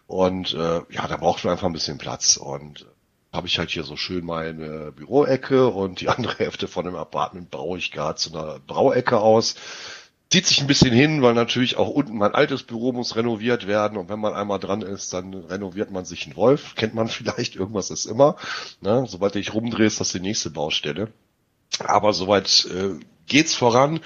Und 0.06 0.54
äh, 0.54 0.80
ja, 0.90 1.06
da 1.08 1.16
braucht 1.18 1.44
man 1.44 1.52
einfach 1.52 1.66
ein 1.66 1.74
bisschen 1.74 1.98
Platz. 1.98 2.38
Und 2.38 2.86
habe 3.32 3.46
ich 3.46 3.58
halt 3.58 3.70
hier 3.70 3.84
so 3.84 3.96
schön 3.96 4.24
meine 4.24 4.92
Büroecke 4.92 5.68
und 5.68 6.00
die 6.00 6.08
andere 6.08 6.38
Hälfte 6.38 6.68
von 6.68 6.84
dem 6.84 6.96
Apartment 6.96 7.50
baue 7.50 7.78
ich 7.78 7.92
gerade 7.92 8.16
zu 8.16 8.36
einer 8.36 8.58
Brauecke 8.60 9.18
aus. 9.18 9.56
zieht 10.30 10.46
sich 10.46 10.60
ein 10.60 10.66
bisschen 10.66 10.92
hin, 10.92 11.22
weil 11.22 11.34
natürlich 11.34 11.76
auch 11.76 11.88
unten 11.88 12.16
mein 12.16 12.34
altes 12.34 12.62
Büro 12.62 12.92
muss 12.92 13.16
renoviert 13.16 13.66
werden 13.66 13.98
und 13.98 14.08
wenn 14.08 14.20
man 14.20 14.34
einmal 14.34 14.58
dran 14.58 14.82
ist, 14.82 15.12
dann 15.12 15.34
renoviert 15.34 15.90
man 15.90 16.04
sich 16.04 16.26
einen 16.26 16.36
Wolf. 16.36 16.74
Kennt 16.74 16.94
man 16.94 17.08
vielleicht, 17.08 17.56
irgendwas 17.56 17.90
ist 17.90 18.06
immer. 18.06 18.36
Ne? 18.80 19.04
Sobald 19.06 19.36
ich 19.36 19.54
rumdrehe, 19.54 19.86
ist 19.86 20.00
das 20.00 20.12
die 20.12 20.20
nächste 20.20 20.50
Baustelle. 20.50 21.12
Aber 21.80 22.12
soweit 22.12 22.66
äh, 22.66 22.98
geht's 23.26 23.54
voran. 23.54 24.00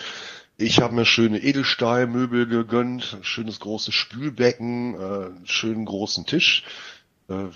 Ich 0.59 0.81
habe 0.81 0.95
mir 0.95 1.07
schöne 1.07 1.39
Edelstahlmöbel 1.43 2.47
gegönnt, 2.47 3.19
schönes 3.23 3.59
großes 3.61 3.95
Spülbecken, 3.95 4.95
äh, 4.95 5.31
schönen 5.45 5.87
großen 5.87 6.27
Tisch. 6.27 6.65
Äh, 7.29 7.47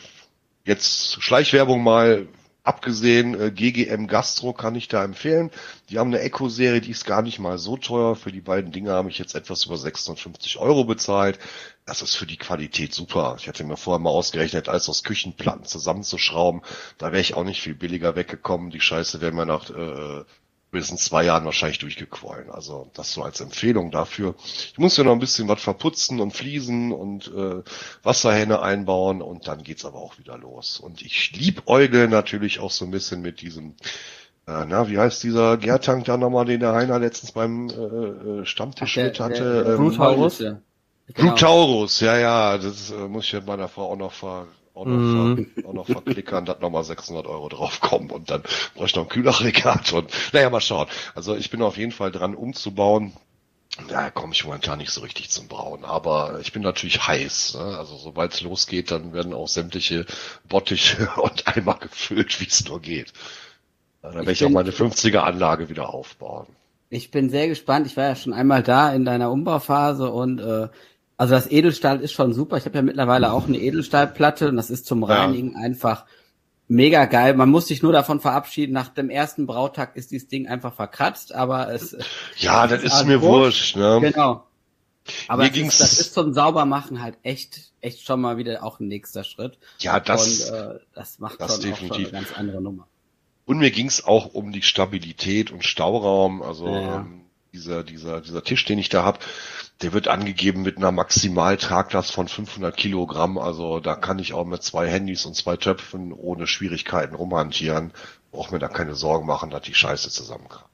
jetzt 0.67 1.23
Schleichwerbung 1.23 1.83
mal 1.83 2.29
abgesehen, 2.67 3.41
äh, 3.41 3.51
GGM 3.51 4.09
Gastro 4.09 4.53
kann 4.53 4.75
ich 4.75 4.89
da 4.89 5.05
empfehlen. 5.05 5.51
Die 5.89 5.99
haben 5.99 6.13
eine 6.13 6.21
Eco-Serie, 6.21 6.81
die 6.81 6.91
ist 6.91 7.07
gar 7.07 7.23
nicht 7.23 7.39
mal 7.39 7.59
so 7.59 7.77
teuer. 7.77 8.17
Für 8.17 8.33
die 8.33 8.41
beiden 8.41 8.73
Dinge 8.73 8.91
habe 8.91 9.09
ich 9.09 9.19
jetzt 9.19 9.35
etwas 9.35 9.67
über 9.67 9.79
650 9.79 10.59
Euro 10.59 10.85
bezahlt. 10.85 11.39
Das 11.87 12.03
ist 12.03 12.17
für 12.17 12.27
die 12.27 12.37
Qualität 12.37 12.93
super. 12.93 13.37
Ich 13.39 13.47
hatte 13.47 13.65
mir 13.65 13.77
vorher 13.77 14.01
mal 14.01 14.11
ausgerechnet, 14.11 14.69
alles 14.69 14.89
aus 14.89 15.05
Küchenplatten 15.05 15.65
zusammenzuschrauben. 15.65 16.63
Da 16.99 17.13
wäre 17.13 17.21
ich 17.21 17.35
auch 17.35 17.45
nicht 17.45 17.63
viel 17.63 17.75
billiger 17.75 18.17
weggekommen. 18.17 18.71
Die 18.71 18.81
Scheiße 18.81 19.21
wäre 19.21 19.33
mir 19.33 19.47
nach 19.47 19.71
äh, 19.71 20.25
mindestens 20.73 21.05
zwei 21.05 21.25
Jahren 21.25 21.45
wahrscheinlich 21.45 21.79
durchgequollen. 21.79 22.51
Also 22.51 22.91
das 22.95 23.13
so 23.13 23.23
als 23.23 23.41
Empfehlung 23.41 23.91
dafür. 23.91 24.35
Ich 24.45 24.79
muss 24.79 24.97
ja 24.97 25.05
noch 25.05 25.13
ein 25.13 25.19
bisschen 25.19 25.49
was 25.49 25.63
verputzen 25.63 26.21
und 26.21 26.33
fließen 26.33 26.93
und 26.93 27.29
äh, 27.29 27.63
Wasserhähne 28.03 28.61
einbauen 28.61 29.23
und 29.23 29.49
dann 29.49 29.63
geht's 29.63 29.85
aber 29.85 29.99
auch 29.99 30.19
wieder 30.19 30.37
los. 30.37 30.81
Und 30.81 31.03
ich 31.03 31.33
liebäugle 31.33 32.09
natürlich 32.09 32.61
auch 32.61 32.71
so 32.71 32.85
ein 32.85 32.91
bisschen 32.91 33.23
mit 33.23 33.41
diesem 33.41 33.75
äh, 34.47 34.65
na, 34.65 34.89
wie 34.89 34.99
heißt 34.99 35.25
dieser 35.25 35.57
Gärtank 35.57 36.05
da 36.05 36.17
nochmal, 36.17 36.45
den 36.45 36.61
der 36.61 36.73
Heiner 36.73 36.99
letztens 36.99 37.33
beim 37.33 37.69
äh, 37.69 37.73
äh 37.73 38.47
Stammtisch 38.47 38.93
Ach, 38.93 38.95
der, 38.95 39.05
mit 39.07 39.21
hatte? 39.21 39.43
Der, 39.43 39.65
der 39.65 39.73
ähm, 39.75 39.79
Brutaurus? 39.79 40.39
Ja. 40.39 40.61
Brutaurus, 41.15 42.01
ja, 42.01 42.17
ja, 42.17 42.59
das 42.59 42.91
äh, 42.91 43.09
muss 43.09 43.25
ich 43.25 43.33
mit 43.35 43.47
meiner 43.47 43.69
Frau 43.69 43.93
auch 43.93 43.97
noch 43.97 44.13
ver 44.13 44.47
auch 44.77 44.85
noch, 44.85 44.97
mhm. 44.97 45.47
ver, 45.55 45.69
auch 45.69 45.73
noch 45.73 45.87
verklickern, 45.87 46.45
dass 46.45 46.61
nochmal 46.61 46.85
600 46.85 47.27
Euro 47.27 47.49
draufkommen 47.49 48.11
und 48.11 48.31
dann 48.31 48.43
brauche 48.75 48.87
ich 48.87 48.95
noch 48.95 49.05
ein 49.05 49.09
Kühleraggregat 49.09 49.93
und 49.95 50.13
naja, 50.33 50.51
mal 50.51 50.61
schauen. 50.61 50.87
Also 51.15 51.35
ich 51.35 51.51
bin 51.51 51.63
auf 51.63 51.79
jeden 51.79 51.93
Fall 51.93 52.13
dran 52.13 52.35
umzubauen. 52.35 53.15
Da 53.89 54.11
komme 54.11 54.33
ich 54.33 54.45
momentan 54.45 54.79
nicht 54.79 54.91
so 54.91 55.03
richtig 55.03 55.31
zum 55.31 55.49
Brauen, 55.49 55.85
aber 55.85 56.39
ich 56.41 56.53
bin 56.53 56.63
natürlich 56.63 57.07
heiß. 57.07 57.57
Ne? 57.59 57.79
Also 57.79 57.97
sobald 57.97 58.33
es 58.33 58.41
losgeht, 58.41 58.91
dann 58.91 59.13
werden 59.13 59.35
auch 59.35 59.49
sämtliche 59.49 60.07
Bottiche 60.49 61.11
und 61.17 61.47
Eimer 61.47 61.79
gefüllt, 61.79 62.41
wie 62.41 62.47
es 62.47 62.67
nur 62.69 62.81
geht. 62.81 63.13
Dann 64.03 64.15
werde 64.15 64.33
ich, 64.33 64.41
ich 64.41 64.47
auch 64.47 64.51
meine 64.51 64.71
50er 64.71 65.19
Anlage 65.19 65.69
wieder 65.69 65.93
aufbauen. 65.93 66.47
Ich 66.89 67.11
bin 67.11 67.31
sehr 67.31 67.49
gespannt. 67.49 67.87
Ich 67.87 67.97
war 67.97 68.05
ja 68.05 68.17
schon 68.17 68.33
einmal 68.33 68.63
da 68.63 68.93
in 68.93 69.05
deiner 69.05 69.31
Umbauphase 69.31 70.11
und 70.11 70.39
äh, 70.39 70.69
also 71.17 71.35
das 71.35 71.51
Edelstahl 71.51 72.01
ist 72.01 72.13
schon 72.13 72.35
super. 72.35 72.57
Ich 72.57 72.67
habe 72.67 72.77
ja 72.77 72.83
mittlerweile 72.83 73.33
auch 73.33 73.47
eine 73.47 73.59
Edelstahlplatte 73.59 74.49
und 74.49 74.57
das 74.57 74.71
ist 74.71 74.87
zum 74.87 75.03
Reinigen 75.03 75.53
ja. 75.53 75.59
einfach 75.59 76.05
mega 76.69 77.07
geil. 77.07 77.35
Man 77.35 77.49
muss 77.49 77.69
sich 77.69 77.83
nur 77.83 77.93
davon 77.93 78.21
verabschieden. 78.21 78.73
Nach 78.73 78.89
dem 78.89 79.09
ersten 79.09 79.47
Brautag 79.47 79.97
ist 79.97 80.11
dieses 80.11 80.29
Ding 80.29 80.47
einfach 80.47 80.75
verkratzt, 80.75 81.35
aber 81.35 81.73
es. 81.73 81.97
Ja, 82.37 82.67
das 82.67 82.83
ist, 82.83 82.93
ist 82.93 83.07
mir 83.07 83.23
wurscht. 83.23 83.77
Ne? 83.77 84.01
Genau. 84.03 84.45
Aber 85.29 85.45
mir 85.45 85.51
ging's... 85.51 85.75
Ist, 85.75 85.81
das 85.81 86.01
ist 86.01 86.15
zum 86.15 86.35
Saubermachen 86.35 87.01
halt 87.01 87.17
echt, 87.23 87.73
echt 87.81 88.05
schon 88.05 88.21
mal 88.21 88.37
wieder 88.37 88.65
auch 88.65 88.81
ein 88.81 88.89
nächster 88.89 89.25
Schritt. 89.25 89.59
Ja, 89.79 90.01
das. 90.01 90.51
Und, 90.51 90.55
äh, 90.55 90.79
das 90.95 91.19
macht 91.19 91.41
das 91.41 91.55
schon, 91.55 91.63
definitiv. 91.63 92.09
schon 92.09 92.15
eine 92.15 92.25
ganz 92.25 92.37
andere 92.37 92.61
Nummer. 92.61 92.89
Und 93.45 93.59
mir 93.59 93.71
ging's 93.71 94.05
auch 94.05 94.35
um 94.35 94.51
die 94.51 94.63
Stabilität 94.63 95.53
und 95.53 95.65
Stauraum. 95.65 96.43
Also 96.43 96.67
ja. 96.67 96.97
ähm, 97.01 97.26
dieser, 97.57 97.83
dieser, 97.83 98.21
dieser 98.21 98.45
Tisch, 98.45 98.65
den 98.67 98.79
ich 98.79 98.91
da 98.91 99.05
hab, 99.05 99.19
der 99.83 99.93
wird 99.93 100.09
angegeben 100.09 100.63
mit 100.63 100.77
einer 100.77 100.93
Maximaltraglast 100.93 102.13
von 102.13 102.29
500 102.29 102.77
Kilogramm. 102.77 103.39
Also 103.39 103.81
da 103.81 103.97
kann 103.97 104.19
ich 104.19 104.35
auch 104.35 104.45
mit 104.45 104.63
zwei 104.63 104.89
Handys 104.89 105.25
und 105.25 105.35
zwei 105.35 105.57
Töpfen 105.57 106.13
ohne 106.13 106.47
Schwierigkeiten 106.47 107.15
rumhantieren. 107.15 107.93
Brauche 108.31 108.53
mir 108.53 108.59
da 108.59 108.69
keine 108.69 108.95
Sorgen 108.95 109.27
machen, 109.27 109.51
dass 109.51 109.63
die 109.63 109.75
Scheiße 109.75 110.11
zusammenkommt. 110.11 110.67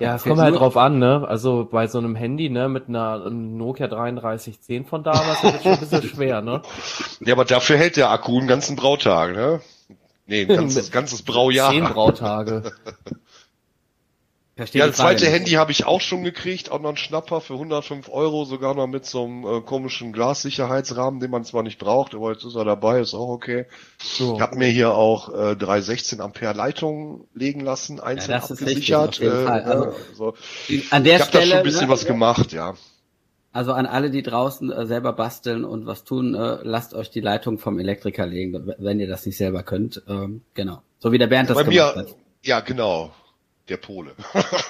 Ja, 0.00 0.16
es 0.16 0.24
kommt 0.24 0.40
halt 0.40 0.56
drauf 0.56 0.76
an, 0.76 0.98
ne? 0.98 1.24
Also 1.28 1.68
bei 1.70 1.86
so 1.86 1.98
einem 1.98 2.16
Handy, 2.16 2.48
ne, 2.48 2.68
mit 2.68 2.88
einer 2.88 3.30
Nokia 3.30 3.86
3310 3.88 4.86
von 4.86 5.04
damals, 5.04 5.42
das 5.42 5.56
ist 5.56 5.62
schon 5.62 5.72
ein 5.72 5.80
bisschen 5.80 6.02
schwer, 6.14 6.40
ne? 6.40 6.62
Ja, 7.20 7.34
aber 7.34 7.44
dafür 7.44 7.76
hält 7.76 7.96
der 7.96 8.10
Akku 8.10 8.38
einen 8.38 8.48
ganzen 8.48 8.74
Brautag, 8.74 9.36
ne? 9.36 9.60
Nee, 10.26 10.42
ein 10.42 10.48
ganzes, 10.56 10.90
ganzes 10.90 11.22
Braujahr. 11.22 11.70
Zehn 11.70 11.84
Brautage. 11.84 12.72
Verstehe 14.56 14.80
ja, 14.80 14.86
das 14.86 14.96
zweite 14.96 15.26
Handy 15.26 15.50
habe 15.52 15.70
ich 15.70 15.84
auch 15.84 16.00
schon 16.00 16.24
gekriegt, 16.24 16.70
auch 16.72 16.80
noch 16.80 16.88
ein 16.88 16.96
Schnapper 16.96 17.42
für 17.42 17.52
105 17.52 18.08
Euro, 18.08 18.46
sogar 18.46 18.74
noch 18.74 18.86
mit 18.86 19.04
so 19.04 19.24
einem 19.24 19.44
äh, 19.44 19.60
komischen 19.60 20.14
Glassicherheitsrahmen, 20.14 21.20
den 21.20 21.30
man 21.30 21.44
zwar 21.44 21.62
nicht 21.62 21.78
braucht, 21.78 22.14
aber 22.14 22.32
jetzt 22.32 22.42
ist 22.42 22.54
er 22.54 22.64
dabei, 22.64 23.00
ist 23.00 23.12
auch 23.12 23.28
okay. 23.28 23.66
So. 23.98 24.36
Ich 24.36 24.40
habe 24.40 24.56
mir 24.56 24.68
hier 24.68 24.94
auch 24.94 25.28
äh, 25.28 25.56
316 25.56 26.22
Ampere 26.22 26.54
Leitungen 26.54 27.24
legen 27.34 27.60
lassen, 27.60 28.00
einzeln 28.00 28.30
ja, 28.30 28.38
abgesichert. 28.38 29.20
Richtig, 29.20 29.28
äh, 29.28 29.46
also, 29.46 29.92
so. 30.14 30.34
An 30.88 31.04
der 31.04 31.16
ich 31.16 31.20
habe 31.20 31.32
da 31.32 31.42
schon 31.42 31.52
ein 31.58 31.62
bisschen 31.62 31.88
ne, 31.88 31.92
was 31.92 32.06
gemacht, 32.06 32.54
ja. 32.54 32.76
Also 33.52 33.74
an 33.74 33.84
alle, 33.84 34.10
die 34.10 34.22
draußen 34.22 34.72
äh, 34.72 34.86
selber 34.86 35.12
basteln 35.12 35.66
und 35.66 35.84
was 35.84 36.04
tun, 36.04 36.34
äh, 36.34 36.60
lasst 36.62 36.94
euch 36.94 37.10
die 37.10 37.20
Leitung 37.20 37.58
vom 37.58 37.78
Elektriker 37.78 38.26
legen, 38.26 38.72
wenn 38.78 39.00
ihr 39.00 39.06
das 39.06 39.26
nicht 39.26 39.36
selber 39.36 39.62
könnt. 39.62 40.02
Ähm, 40.08 40.40
genau. 40.54 40.80
So 40.98 41.12
wie 41.12 41.18
der 41.18 41.26
Bernd 41.26 41.50
das 41.50 41.56
Bei 41.58 41.64
gemacht 41.64 41.96
mir, 41.96 42.02
hat. 42.04 42.14
Ja, 42.42 42.60
genau 42.60 43.12
der 43.68 43.76
Pole. 43.76 44.14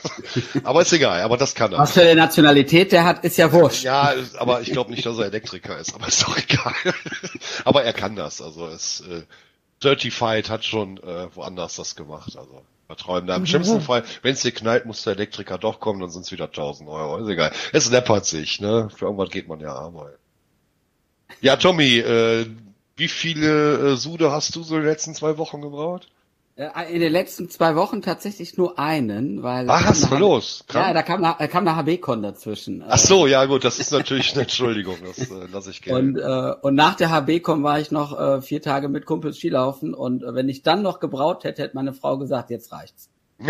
aber 0.64 0.82
ist 0.82 0.92
egal, 0.92 1.20
aber 1.22 1.36
das 1.36 1.54
kann 1.54 1.72
er. 1.72 1.78
Was 1.78 1.92
für 1.92 2.02
eine 2.02 2.16
Nationalität 2.16 2.92
der 2.92 3.04
hat, 3.04 3.24
ist 3.24 3.36
ja 3.36 3.52
wurscht. 3.52 3.82
Ja, 3.82 4.14
aber 4.38 4.62
ich 4.62 4.72
glaube 4.72 4.90
nicht, 4.90 5.04
dass 5.04 5.18
er 5.18 5.26
Elektriker 5.26 5.78
ist, 5.78 5.94
aber 5.94 6.08
ist 6.08 6.22
doch 6.22 6.36
egal. 6.36 6.74
aber 7.64 7.84
er 7.84 7.92
kann 7.92 8.16
das, 8.16 8.40
also 8.40 8.66
es 8.68 9.00
äh, 9.00 9.22
Certified 9.82 10.48
hat 10.48 10.64
schon 10.64 10.96
äh, 10.98 11.28
woanders 11.34 11.76
das 11.76 11.96
gemacht, 11.96 12.36
also 12.36 12.62
vertrauen 12.86 13.26
da. 13.26 13.36
Im 13.36 13.46
schlimmsten 13.46 13.80
Fall, 13.80 14.04
wenn 14.22 14.32
es 14.32 14.42
dir 14.42 14.52
knallt, 14.52 14.86
muss 14.86 15.02
der 15.02 15.14
Elektriker 15.14 15.58
doch 15.58 15.80
kommen, 15.80 16.00
dann 16.00 16.10
sind 16.10 16.24
es 16.24 16.32
wieder 16.32 16.46
1000 16.46 16.88
Euro. 16.88 17.18
Ist 17.18 17.28
egal. 17.28 17.52
Es 17.72 17.90
läppert 17.90 18.26
sich, 18.26 18.60
ne? 18.60 18.88
Für 18.94 19.06
irgendwas 19.06 19.30
geht 19.30 19.48
man 19.48 19.60
ja 19.60 19.74
arbeiten. 19.74 20.18
Ja, 21.40 21.56
Tommy, 21.56 21.98
äh, 21.98 22.46
wie 22.96 23.08
viele 23.08 23.92
äh, 23.92 23.96
Sude 23.96 24.30
hast 24.30 24.54
du 24.56 24.62
so 24.62 24.76
in 24.76 24.82
den 24.82 24.90
letzten 24.90 25.14
zwei 25.14 25.36
Wochen 25.36 25.60
gebraut? 25.60 26.08
Äh, 26.56 26.94
in 26.94 27.00
den 27.00 27.12
letzten 27.12 27.50
zwei 27.50 27.76
Wochen 27.76 28.00
tatsächlich 28.00 28.56
nur 28.56 28.78
einen, 28.78 29.42
weil. 29.42 29.68
Ach, 29.68 29.90
was 29.90 30.00
ist 30.00 30.10
los? 30.10 30.64
Kram? 30.66 30.86
Ja, 30.86 30.94
da 30.94 31.02
kam, 31.02 31.20
da 31.20 31.34
kam 31.48 31.68
eine 31.68 31.76
HB-Con 31.76 32.22
dazwischen. 32.22 32.82
Ach 32.88 32.96
so, 32.96 33.26
ja 33.26 33.44
gut, 33.44 33.62
das 33.62 33.78
ist 33.78 33.92
natürlich 33.92 34.32
eine 34.32 34.42
Entschuldigung, 34.44 34.96
das 35.04 35.30
äh, 35.30 35.46
lasse 35.52 35.70
ich 35.70 35.82
gerne. 35.82 35.98
Und, 35.98 36.18
äh, 36.18 36.54
und 36.62 36.74
nach 36.74 36.94
der 36.94 37.10
HB-Con 37.10 37.62
war 37.62 37.78
ich 37.78 37.90
noch 37.90 38.18
äh, 38.18 38.40
vier 38.40 38.62
Tage 38.62 38.88
mit 38.88 39.04
Kumpels 39.04 39.36
Skilaufen 39.36 39.92
und 39.92 40.22
äh, 40.22 40.34
wenn 40.34 40.48
ich 40.48 40.62
dann 40.62 40.80
noch 40.80 40.98
gebraut 40.98 41.44
hätte, 41.44 41.62
hätte 41.62 41.76
meine 41.76 41.92
Frau 41.92 42.16
gesagt, 42.16 42.48
jetzt 42.48 42.72
reicht's. 42.72 43.10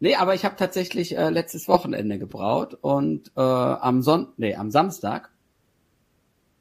nee, 0.00 0.16
aber 0.16 0.34
ich 0.34 0.44
habe 0.44 0.56
tatsächlich 0.56 1.16
äh, 1.16 1.30
letztes 1.30 1.68
Wochenende 1.68 2.18
gebraut 2.18 2.76
und 2.80 3.30
äh, 3.36 3.40
am 3.40 4.02
Son 4.02 4.26
nee, 4.38 4.56
am 4.56 4.72
Samstag 4.72 5.30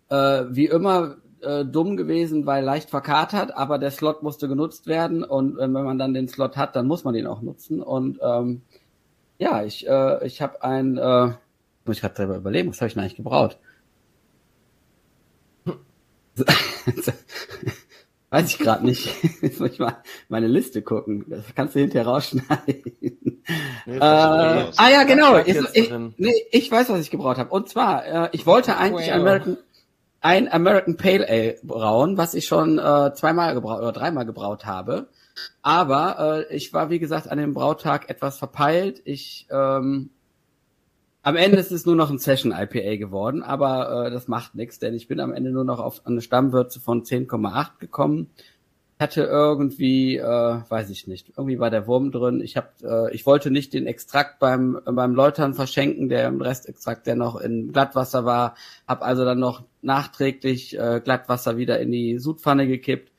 äh, 0.10 0.44
wie 0.50 0.68
immer 0.68 1.18
äh, 1.48 1.66
dumm 1.66 1.98
gewesen, 1.98 2.46
weil 2.46 2.64
leicht 2.64 2.90
verkatert, 2.90 3.56
aber 3.56 3.78
der 3.80 3.92
Slot 3.92 4.24
musste 4.24 4.48
genutzt 4.48 4.88
werden 4.88 5.24
und 5.24 5.58
äh, 5.58 5.62
wenn 5.62 5.72
man 5.72 5.98
dann 5.98 6.14
den 6.14 6.28
Slot 6.28 6.58
hat, 6.58 6.76
dann 6.76 6.88
muss 6.88 7.04
man 7.04 7.14
den 7.14 7.28
auch 7.28 7.42
nutzen. 7.42 7.82
Und 7.82 8.20
ähm, 8.22 8.62
ja, 9.38 9.64
ich, 9.64 9.88
äh, 9.88 10.26
ich 10.26 10.42
habe 10.42 10.64
ein, 10.64 10.98
äh, 10.98 11.34
muss 11.86 11.96
ich 11.98 12.02
gerade 12.02 12.16
selber 12.16 12.36
überlegen, 12.36 12.70
was 12.70 12.82
habe 12.82 12.88
ich 12.88 12.94
denn 12.94 13.04
eigentlich 13.04 13.16
gebraut? 13.16 13.58
Weiß 18.30 18.50
ich 18.50 18.58
gerade 18.60 18.86
nicht. 18.86 19.10
Jetzt 19.42 19.60
muss 19.60 19.72
ich 19.72 19.80
mal 19.80 19.98
meine 20.28 20.48
Liste 20.48 20.82
gucken. 20.82 21.26
Das 21.30 21.56
kannst 21.56 21.76
du 21.76 21.80
hinterher 21.80 22.08
rausschneiden. 22.08 22.84
Nee, 23.86 23.96
äh, 23.96 24.02
ah 24.02 24.90
ja, 24.92 25.04
genau. 25.04 25.38
Ich, 25.38 25.58
ich, 25.74 25.94
nee, 26.18 26.34
ich 26.52 26.70
weiß, 26.70 26.90
was 26.90 27.00
ich 27.00 27.10
gebraucht 27.10 27.38
habe. 27.38 27.50
Und 27.52 27.70
zwar, 27.70 28.06
äh, 28.06 28.30
ich 28.34 28.46
wollte 28.46 28.76
eigentlich 28.76 29.14
American, 29.14 29.58
ein 30.28 30.52
American 30.52 30.98
Pale 30.98 31.26
Ale 31.30 31.56
brauen, 31.64 32.18
was 32.18 32.34
ich 32.34 32.48
schon 32.48 32.80
äh, 32.80 33.14
zweimal 33.14 33.54
gebraut 33.54 33.80
oder 33.80 33.94
dreimal 33.94 34.26
gebraut 34.26 34.66
habe. 34.66 35.08
Aber 35.62 36.44
äh, 36.50 36.54
ich 36.54 36.74
war, 36.74 36.90
wie 36.90 37.00
gesagt, 37.00 37.30
an 37.30 37.38
dem 37.38 37.54
Brautag 37.54 38.10
etwas 38.10 38.38
verpeilt. 38.38 39.02
Ich 39.06 39.48
ähm, 39.50 40.10
am 41.22 41.36
Ende 41.38 41.58
ist 41.58 41.72
es 41.72 41.86
nur 41.86 41.96
noch 41.96 42.10
ein 42.10 42.20
Session 42.20 42.52
IPA 42.52 42.98
geworden, 42.98 43.42
aber 43.42 44.08
äh, 44.08 44.12
das 44.12 44.28
macht 44.28 44.54
nichts, 44.54 44.80
denn 44.80 44.94
ich 44.96 45.08
bin 45.08 45.22
am 45.22 45.32
Ende 45.32 45.52
nur 45.52 45.64
noch 45.64 45.80
auf 45.80 46.06
eine 46.06 46.22
Stammwürze 46.22 46.82
von 46.82 47.04
10,8 47.04 47.80
gekommen 47.80 48.30
hatte 49.00 49.24
irgendwie, 49.24 50.18
äh, 50.18 50.24
weiß 50.24 50.90
ich 50.90 51.08
nicht, 51.08 51.30
irgendwie 51.38 51.60
war 51.60 51.70
der 51.70 51.88
Wurm 51.88 52.12
drin. 52.12 52.42
Ich 52.42 52.58
hab, 52.58 52.82
äh, 52.84 53.14
ich 53.14 53.26
wollte 53.26 53.52
nicht 53.52 53.74
den 53.74 53.86
Extrakt 53.86 54.40
beim 54.40 54.80
beim 54.86 55.14
Läutern 55.14 55.54
verschenken, 55.54 56.10
der 56.10 56.28
im 56.28 56.42
Restextrakt, 56.42 57.06
der 57.06 57.16
noch 57.16 57.40
in 57.40 57.72
Glattwasser 57.72 58.26
war, 58.26 58.56
hab 58.88 59.04
also 59.04 59.24
dann 59.24 59.40
noch 59.40 59.64
nachträglich 59.82 60.78
äh, 60.78 61.00
Glattwasser 61.04 61.58
wieder 61.58 61.80
in 61.80 61.92
die 61.92 62.18
Sudpfanne 62.18 62.68
gekippt. 62.68 63.12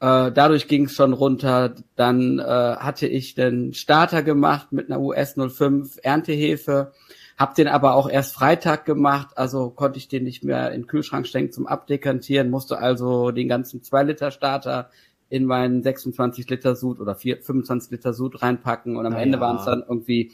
Äh, 0.00 0.32
dadurch 0.32 0.66
ging 0.66 0.86
es 0.86 0.94
schon 0.94 1.12
runter. 1.12 1.74
Dann 1.96 2.38
äh, 2.38 2.42
hatte 2.42 3.06
ich 3.06 3.34
den 3.34 3.74
Starter 3.74 4.22
gemacht 4.22 4.72
mit 4.72 4.90
einer 4.90 5.00
US 5.00 5.34
05 5.36 5.98
Erntehefe, 6.02 6.92
hab 7.40 7.54
den 7.54 7.68
aber 7.68 7.94
auch 7.94 8.06
erst 8.06 8.34
Freitag 8.34 8.84
gemacht, 8.84 9.28
also 9.36 9.70
konnte 9.70 9.96
ich 9.96 10.08
den 10.08 10.24
nicht 10.24 10.44
mehr 10.44 10.72
in 10.72 10.82
den 10.82 10.86
Kühlschrank 10.86 11.26
stecken 11.26 11.50
zum 11.50 11.66
Abdekantieren, 11.66 12.50
musste 12.50 12.76
also 12.76 13.30
den 13.30 13.48
ganzen 13.48 13.82
2 13.82 14.02
Liter 14.02 14.30
Starter 14.30 14.90
in 15.30 15.46
meinen 15.46 15.82
26 15.82 16.50
Liter 16.50 16.76
Sud 16.76 17.00
oder 17.00 17.14
4, 17.14 17.38
25 17.38 17.92
Liter 17.92 18.12
Sud 18.12 18.42
reinpacken 18.42 18.96
und 18.96 19.06
am 19.06 19.14
Na 19.14 19.20
Ende 19.20 19.38
ja. 19.38 19.40
waren 19.40 19.56
es 19.56 19.64
dann 19.64 19.82
irgendwie 19.88 20.32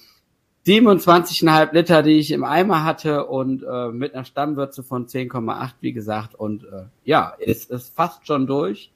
27,5 0.66 1.72
Liter, 1.74 2.02
die 2.02 2.18
ich 2.18 2.32
im 2.32 2.42
Eimer 2.42 2.82
hatte 2.82 3.26
und 3.26 3.62
äh, 3.62 3.88
mit 3.92 4.12
einer 4.12 4.24
Stammwürze 4.24 4.82
von 4.82 5.06
10,8, 5.06 5.74
wie 5.80 5.92
gesagt. 5.92 6.34
Und 6.34 6.64
äh, 6.64 6.86
ja, 7.04 7.34
es 7.38 7.66
ist 7.66 7.94
fast 7.94 8.26
schon 8.26 8.48
durch. 8.48 8.90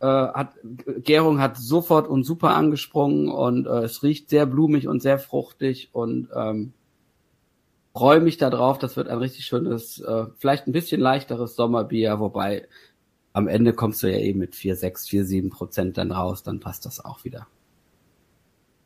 Äh, 0.00 0.06
hat, 0.06 0.54
Gärung 0.96 1.40
hat 1.40 1.58
sofort 1.58 2.08
und 2.08 2.24
super 2.24 2.54
angesprungen 2.54 3.28
und 3.28 3.66
äh, 3.66 3.80
es 3.80 4.02
riecht 4.02 4.30
sehr 4.30 4.46
blumig 4.46 4.88
und 4.88 5.02
sehr 5.02 5.18
fruchtig 5.18 5.90
und 5.92 6.30
ähm, 6.34 6.72
freue 7.94 8.20
mich 8.20 8.36
darauf. 8.36 8.78
Das 8.78 8.96
wird 8.96 9.08
ein 9.08 9.18
richtig 9.18 9.46
schönes, 9.46 10.00
äh, 10.00 10.26
vielleicht 10.36 10.66
ein 10.66 10.72
bisschen 10.72 11.00
leichteres 11.00 11.56
Sommerbier, 11.56 12.18
wobei 12.20 12.66
am 13.32 13.48
Ende 13.48 13.72
kommst 13.72 14.02
du 14.02 14.10
ja 14.10 14.18
eben 14.18 14.38
mit 14.38 14.54
4, 14.54 14.76
6, 14.76 15.08
4, 15.08 15.24
7 15.24 15.50
Prozent 15.50 15.98
dann 15.98 16.12
raus, 16.12 16.42
dann 16.42 16.60
passt 16.60 16.86
das 16.86 17.04
auch 17.04 17.24
wieder. 17.24 17.46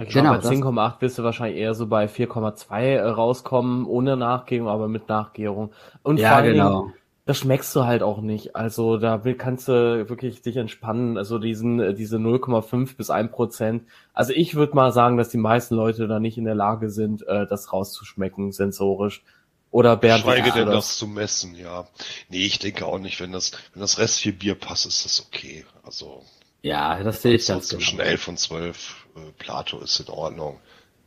Ich 0.01 0.11
Genau, 0.11 0.39
glaube, 0.39 0.49
bei 0.49 0.55
10,8 0.55 1.01
wirst 1.01 1.19
du 1.19 1.25
wahrscheinlich 1.25 1.61
eher 1.61 1.75
so 1.75 1.87
bei 1.89 2.07
4,2 2.07 2.81
äh, 2.81 3.01
rauskommen, 3.01 3.85
ohne 3.85 4.17
Nachgärung, 4.17 4.69
aber 4.69 4.89
mit 4.89 5.09
Nachgärung. 5.09 5.73
Und 6.03 6.21
vor 6.21 6.29
allen 6.31 6.55
Dingen, 6.55 6.93
das 7.29 7.37
schmeckst 7.37 7.77
du 7.77 7.85
halt 7.85 8.03
auch 8.03 8.23
nicht. 8.23 8.57
Also 8.57 8.97
da 8.97 9.23
will, 9.23 9.35
kannst 9.35 9.69
du 9.69 10.09
wirklich 10.09 10.41
dich 10.41 10.57
entspannen. 10.57 11.19
Also 11.19 11.39
diesen, 11.39 11.79
äh, 11.79 11.93
diese 11.93 12.17
0,5 12.17 12.97
bis 12.97 13.11
1 13.11 13.31
Prozent. 13.33 13.83
Also 14.15 14.33
ich 14.33 14.55
würde 14.55 14.75
mal 14.75 14.93
sagen, 14.93 15.19
dass 15.19 15.29
die 15.29 15.37
meisten 15.37 15.75
Leute 15.75 16.09
da 16.09 16.21
nicht 16.21 16.39
in 16.39 16.47
der 16.47 16.55
Lage 16.55 16.89
sind, 16.89 17.29
äh, 17.29 17.47
das 17.47 17.71
rauszuschmecken, 17.71 18.53
sensorisch. 18.53 19.23
Oder 19.71 19.99
Bernd, 19.99 20.25
wie 20.25 20.31
Schweige 20.31 20.53
denn 20.53 20.69
das 20.69 20.97
zu 20.97 21.07
messen, 21.07 21.55
ja. 21.55 21.87
Nee, 22.31 22.47
ich 22.47 22.61
denke 22.61 22.87
auch 22.87 22.99
nicht, 22.99 23.21
wenn 23.21 23.33
das, 23.33 23.53
wenn 23.75 23.83
das 23.83 23.99
Rest 23.99 24.21
viel 24.21 24.33
Bier 24.33 24.55
passt, 24.55 24.87
ist 24.87 25.05
das 25.05 25.21
okay. 25.21 25.67
Also, 25.83 26.23
Ja, 26.63 27.03
das 27.03 27.21
sehe 27.21 27.35
ich 27.35 27.45
so 27.45 27.53
ganz 27.53 27.69
zwischen 27.69 27.99
genau. 27.99 28.09
11 28.09 28.29
und 28.29 28.39
12 28.39 29.07
äh, 29.17 29.21
Plato 29.37 29.81
ist 29.81 30.01
in 30.01 30.09
Ordnung. 30.09 30.61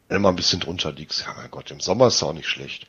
Wenn 0.08 0.18
du 0.18 0.22
mal 0.22 0.30
ein 0.30 0.36
bisschen 0.36 0.60
drunter 0.60 0.92
liegst, 0.92 1.26
ja 1.26 1.34
mein 1.36 1.50
Gott, 1.50 1.72
im 1.72 1.80
Sommer 1.80 2.06
ist 2.06 2.18
es 2.18 2.24
auch 2.24 2.34
nicht 2.34 2.48
schlecht. 2.48 2.86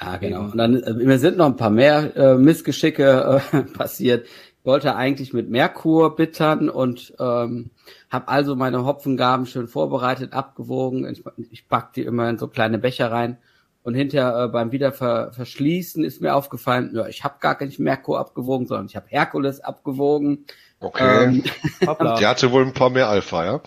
Ja, 0.00 0.16
genau. 0.16 0.42
Und 0.42 0.56
dann, 0.56 0.82
äh, 0.82 0.92
mir 0.94 1.18
sind 1.18 1.36
noch 1.36 1.46
ein 1.46 1.56
paar 1.56 1.70
mehr 1.70 2.16
äh, 2.16 2.34
Missgeschicke 2.36 3.42
äh, 3.52 3.62
passiert. 3.76 4.26
Ich 4.26 4.66
wollte 4.66 4.94
eigentlich 4.94 5.32
mit 5.32 5.50
Merkur 5.50 6.16
bittern 6.16 6.68
und 6.68 7.14
ähm, 7.18 7.70
habe 8.10 8.28
also 8.28 8.56
meine 8.56 8.84
Hopfengaben 8.84 9.46
schön 9.46 9.68
vorbereitet, 9.68 10.32
abgewogen. 10.32 11.06
Ich, 11.10 11.24
ich 11.50 11.68
pack 11.68 11.92
die 11.94 12.02
immer 12.02 12.28
in 12.28 12.38
so 12.38 12.48
kleine 12.48 12.78
Becher 12.78 13.10
rein. 13.10 13.38
Und 13.82 13.94
hinterher 13.94 14.44
äh, 14.44 14.48
beim 14.48 14.72
Wiederver 14.72 15.32
verschließen 15.32 16.04
ist 16.04 16.20
mir 16.20 16.34
aufgefallen, 16.34 16.90
ja, 16.94 17.06
ich 17.06 17.24
habe 17.24 17.36
gar 17.40 17.62
nicht 17.64 17.78
Merkur 17.78 18.18
abgewogen, 18.18 18.66
sondern 18.66 18.86
ich 18.86 18.96
habe 18.96 19.06
Herkules 19.08 19.60
abgewogen. 19.60 20.44
Okay. 20.80 21.24
Ähm. 21.24 21.44
Der 22.20 22.28
hatte 22.28 22.52
wohl 22.52 22.66
ein 22.66 22.74
paar 22.74 22.90
mehr 22.90 23.08
Alpha, 23.08 23.44
ja? 23.44 23.60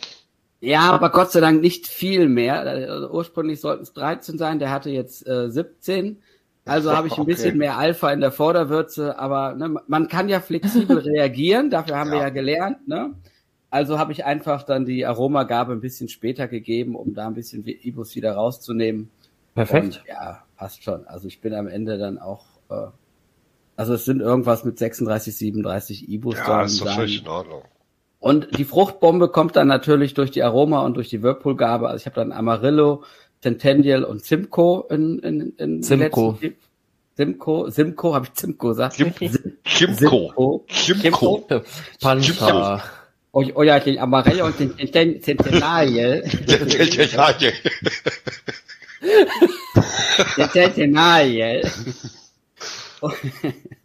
Ja, 0.65 0.91
aber 0.91 1.09
Gott 1.09 1.31
sei 1.31 1.39
Dank 1.41 1.61
nicht 1.61 1.87
viel 1.87 2.29
mehr. 2.29 2.61
Also 2.61 3.09
ursprünglich 3.11 3.59
sollten 3.59 3.83
es 3.83 3.93
13 3.93 4.37
sein, 4.37 4.59
der 4.59 4.71
hatte 4.71 4.89
jetzt 4.89 5.27
äh, 5.27 5.49
17. 5.49 6.17
Also 6.65 6.95
habe 6.95 7.07
ich 7.07 7.13
ein 7.15 7.21
Okay. 7.23 7.31
bisschen 7.33 7.57
mehr 7.57 7.77
Alpha 7.77 8.11
in 8.11 8.21
der 8.21 8.31
Vorderwürze, 8.31 9.19
aber 9.19 9.55
ne, 9.55 9.75
man 9.87 10.07
kann 10.07 10.29
ja 10.29 10.39
flexibel 10.39 10.97
reagieren, 10.99 11.69
dafür 11.69 11.97
haben 11.97 12.11
wir 12.11 12.17
Ja. 12.19 12.23
ja 12.23 12.29
gelernt. 12.29 12.87
Ne? 12.87 13.13
Also 13.69 13.99
habe 13.99 14.13
ich 14.13 14.23
einfach 14.23 14.63
dann 14.63 14.85
die 14.85 15.05
Aromagabe 15.05 15.73
ein 15.73 15.81
bisschen 15.81 16.07
später 16.07 16.47
gegeben, 16.47 16.95
um 16.95 17.13
da 17.13 17.27
ein 17.27 17.33
bisschen 17.33 17.65
wie- 17.65 17.79
Ibus 17.83 18.15
wieder 18.15 18.33
rauszunehmen. 18.33 19.09
Perfekt. 19.55 19.83
Und, 19.85 20.03
ja, 20.07 20.43
passt 20.55 20.83
schon. 20.83 21.05
Also 21.07 21.27
ich 21.27 21.41
bin 21.41 21.53
am 21.53 21.67
Ende 21.67 21.97
dann 21.97 22.19
auch, 22.19 22.45
äh, 22.69 22.87
also 23.75 23.95
es 23.95 24.05
sind 24.05 24.21
irgendwas 24.21 24.63
mit 24.63 24.77
36, 24.79 25.35
37 25.35 26.07
Ibus. 26.07 26.37
Ja, 26.37 26.61
ist 26.63 26.79
doch 26.79 26.95
völlig 26.95 27.21
in 27.21 27.27
Ordnung. 27.27 27.63
Und 28.23 28.57
die 28.57 28.63
Fruchtbombe 28.63 29.27
kommt 29.27 29.57
dann 29.57 29.67
natürlich 29.67 30.13
durch 30.13 30.31
die 30.31 30.43
Aroma 30.43 30.85
und 30.85 30.93
durch 30.93 31.09
die 31.09 31.21
Whirlpool-Gabe. 31.21 31.89
Also 31.89 32.03
ich 32.03 32.05
habe 32.05 32.15
dann 32.15 32.31
Amarillo, 32.31 33.03
Centennial 33.41 34.05
und 34.05 34.23
Simcoe 34.23 34.85
in, 34.89 35.19
in, 35.19 35.53
in 35.57 35.83
Simcoe. 35.83 36.39
Simcoe, 37.17 37.69
Simcoe, 37.69 38.15
habe 38.15 38.27
ich 38.27 38.39
Simcoe 38.39 38.69
gesagt? 38.69 38.95
Simcoe. 38.95 40.61
Kimco. 41.01 41.45
Pancha. 41.99 42.81
Oh, 43.33 43.43
oh 43.55 43.63
ja, 43.63 43.77
den 43.81 43.99
Amarillo 43.99 44.45
und 44.45 44.57
den 44.57 44.73
Centen- 44.77 45.21
Centennial. 45.21 46.21
Den 50.37 50.49
Centennial. 50.49 51.61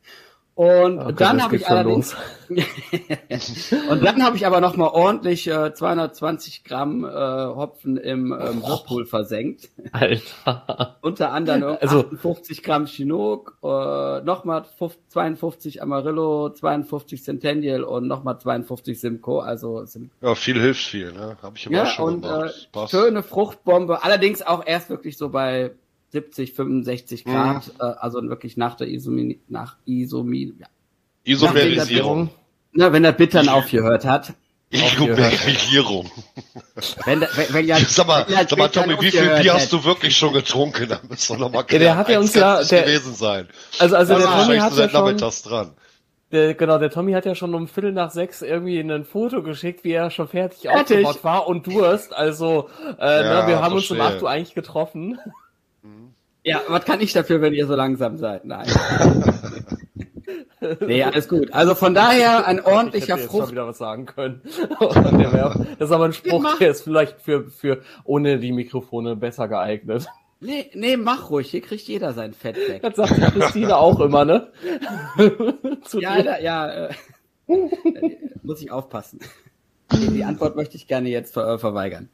Und 0.58 0.98
Okay, 0.98 1.14
dann 1.18 1.40
habe 1.40 1.52
geht 1.52 1.60
ich 1.60 1.70
allerdings, 1.70 2.16
und 2.48 4.04
dann 4.04 4.24
habe 4.24 4.36
ich 4.36 4.44
aber 4.44 4.60
noch 4.60 4.74
mal 4.76 4.88
ordentlich 4.88 5.46
äh, 5.46 5.72
220 5.72 6.64
Gramm 6.64 7.04
äh, 7.04 7.08
Hopfen 7.08 7.96
im 7.96 8.32
ähm, 8.32 8.60
Whirlpool 8.64 9.06
versenkt. 9.06 9.68
Alter. 9.92 10.96
Unter 11.00 11.30
anderem 11.30 11.78
Also- 11.80 12.00
58 12.00 12.64
Gramm 12.64 12.86
Chinook, 12.86 13.56
äh, 13.62 14.20
nochmal 14.22 14.64
52 15.10 15.80
Amarillo, 15.80 16.50
52 16.50 17.22
Centennial 17.22 17.84
und 17.84 18.08
nochmal 18.08 18.40
52 18.40 18.98
Simcoe. 19.00 19.38
Also 19.42 19.84
Sim 19.84 20.10
ja, 20.20 20.34
viel 20.34 20.60
hilft 20.60 20.82
viel, 20.82 21.12
ne? 21.12 21.36
Hab 21.40 21.56
ich 21.56 21.68
aber 21.68 21.76
ja, 21.76 21.86
schon 21.86 22.14
und 22.14 22.24
äh, 22.24 22.28
gemacht. 22.28 22.68
Passt. 22.72 22.90
schöne 22.90 23.22
Fruchtbombe. 23.22 24.02
Allerdings 24.02 24.42
auch 24.42 24.66
erst 24.66 24.90
wirklich 24.90 25.18
so 25.18 25.28
bei 25.28 25.70
70, 26.10 26.54
65 26.54 27.24
Grad. 27.24 27.66
Mhm. 27.66 27.72
Äh, 27.80 27.84
also 27.98 28.22
wirklich 28.28 28.56
nach 28.56 28.76
der 28.76 28.88
Isomin, 28.88 29.40
nach 29.48 29.76
Isomin, 29.86 30.56
ja. 30.60 30.66
Isomerisierung. 31.24 32.30
Na, 32.72 32.92
wenn 32.92 33.02
der 33.02 33.12
Bittern 33.12 33.48
aufgehört 33.48 34.04
hat. 34.04 34.32
Isomerisierung. 34.70 36.10
Wenn, 37.04 37.20
der- 37.20 37.28
wenn, 37.36 37.52
wenn 37.54 37.66
ja, 37.66 37.76
Sag 37.88 38.06
mal, 38.06 38.24
wenn 38.26 38.34
ja 38.36 38.46
sag 38.48 38.58
mal, 38.58 38.68
Tommy, 38.68 39.00
wie 39.00 39.10
viel 39.10 39.22
Bier 39.22 39.36
hätte. 39.36 39.52
hast 39.54 39.72
du 39.72 39.82
wirklich 39.84 40.16
schon 40.16 40.32
getrunken? 40.32 40.88
Da 40.88 41.00
müssen 41.08 41.36
wir 41.36 41.40
noch 41.40 41.52
mal 41.52 41.64
Ja, 41.70 41.78
der 41.78 41.96
hat 41.96 42.08
ja 42.08 42.18
uns 42.18 42.34
ja- 42.34 42.62
der- 42.62 42.82
gewesen 42.82 43.14
sein. 43.14 43.48
Also, 43.78 43.96
also 43.96 44.14
der 44.14 44.24
Ja, 44.24 44.42
Tommy 44.42 44.58
hat 44.58 44.76
ja 44.76 44.88
schon, 44.88 45.16
dran. 45.50 45.70
der, 46.32 46.54
genau, 46.54 46.78
der 46.78 46.90
Tommy 46.90 47.12
hat 47.12 47.24
ja 47.26 47.34
schon 47.34 47.54
um 47.54 47.66
Viertel 47.68 47.92
nach 47.92 48.10
sechs 48.10 48.42
irgendwie 48.42 48.80
ein 48.80 49.04
Foto 49.04 49.42
geschickt, 49.42 49.84
wie 49.84 49.92
er 49.92 50.10
schon 50.10 50.28
fertig, 50.28 50.60
Fertig. 50.62 51.06
aufgebaut 51.06 51.24
war 51.24 51.46
und 51.46 51.66
Durst. 51.66 52.12
Also, 52.14 52.68
äh, 52.98 53.24
Ja, 53.24 53.42
ne, 53.42 53.48
wir 53.48 53.62
haben 53.62 53.74
uns 53.74 53.90
um 53.90 53.96
verstehe. 53.96 54.16
8 54.16 54.22
Uhr 54.22 54.30
eigentlich 54.30 54.54
getroffen. 54.54 55.18
Ja, 56.48 56.62
was 56.68 56.84
kann 56.84 57.00
ich 57.00 57.12
dafür, 57.12 57.40
wenn 57.40 57.54
ihr 57.54 57.66
so 57.66 57.74
langsam 57.74 58.16
seid? 58.16 58.44
Nein. 58.44 58.66
nee, 60.86 61.02
alles 61.02 61.28
gut. 61.28 61.52
Also 61.52 61.74
von 61.74 61.94
daher 61.94 62.46
ein 62.46 62.58
ich 62.58 62.66
ordentlicher 62.66 63.14
hätte 63.14 63.22
jetzt 63.22 63.30
schon 63.30 63.40
Frucht. 63.40 63.52
wieder 63.52 63.66
was 63.66 63.78
sagen 63.78 64.06
können. 64.06 64.42
Das 65.78 65.90
ist 65.90 65.94
aber 65.94 66.06
ein 66.06 66.12
Spruch, 66.12 66.58
der 66.58 66.70
ist 66.70 66.82
vielleicht 66.82 67.20
für, 67.20 67.48
für 67.50 67.82
ohne 68.04 68.38
die 68.38 68.52
Mikrofone 68.52 69.14
besser 69.14 69.46
geeignet. 69.46 70.08
Nee, 70.40 70.70
nee, 70.74 70.96
mach 70.96 71.30
ruhig. 71.30 71.50
Hier 71.50 71.60
kriegt 71.60 71.86
jeder 71.88 72.12
sein 72.12 72.32
Fett 72.32 72.56
weg. 72.56 72.82
Das 72.82 72.96
sagt 72.96 73.16
die 73.16 73.20
Christine 73.20 73.76
auch 73.76 74.00
immer, 74.00 74.24
ne? 74.24 74.52
Ja, 75.94 76.22
da, 76.22 76.38
ja, 76.38 76.86
äh, 76.86 76.94
muss 78.42 78.62
ich 78.62 78.70
aufpassen. 78.70 79.20
Die, 79.92 80.08
die 80.08 80.24
Antwort 80.24 80.54
möchte 80.54 80.76
ich 80.76 80.86
gerne 80.86 81.08
jetzt 81.08 81.34
ver 81.34 81.54
äh, 81.54 81.58
verweigern. 81.58 82.08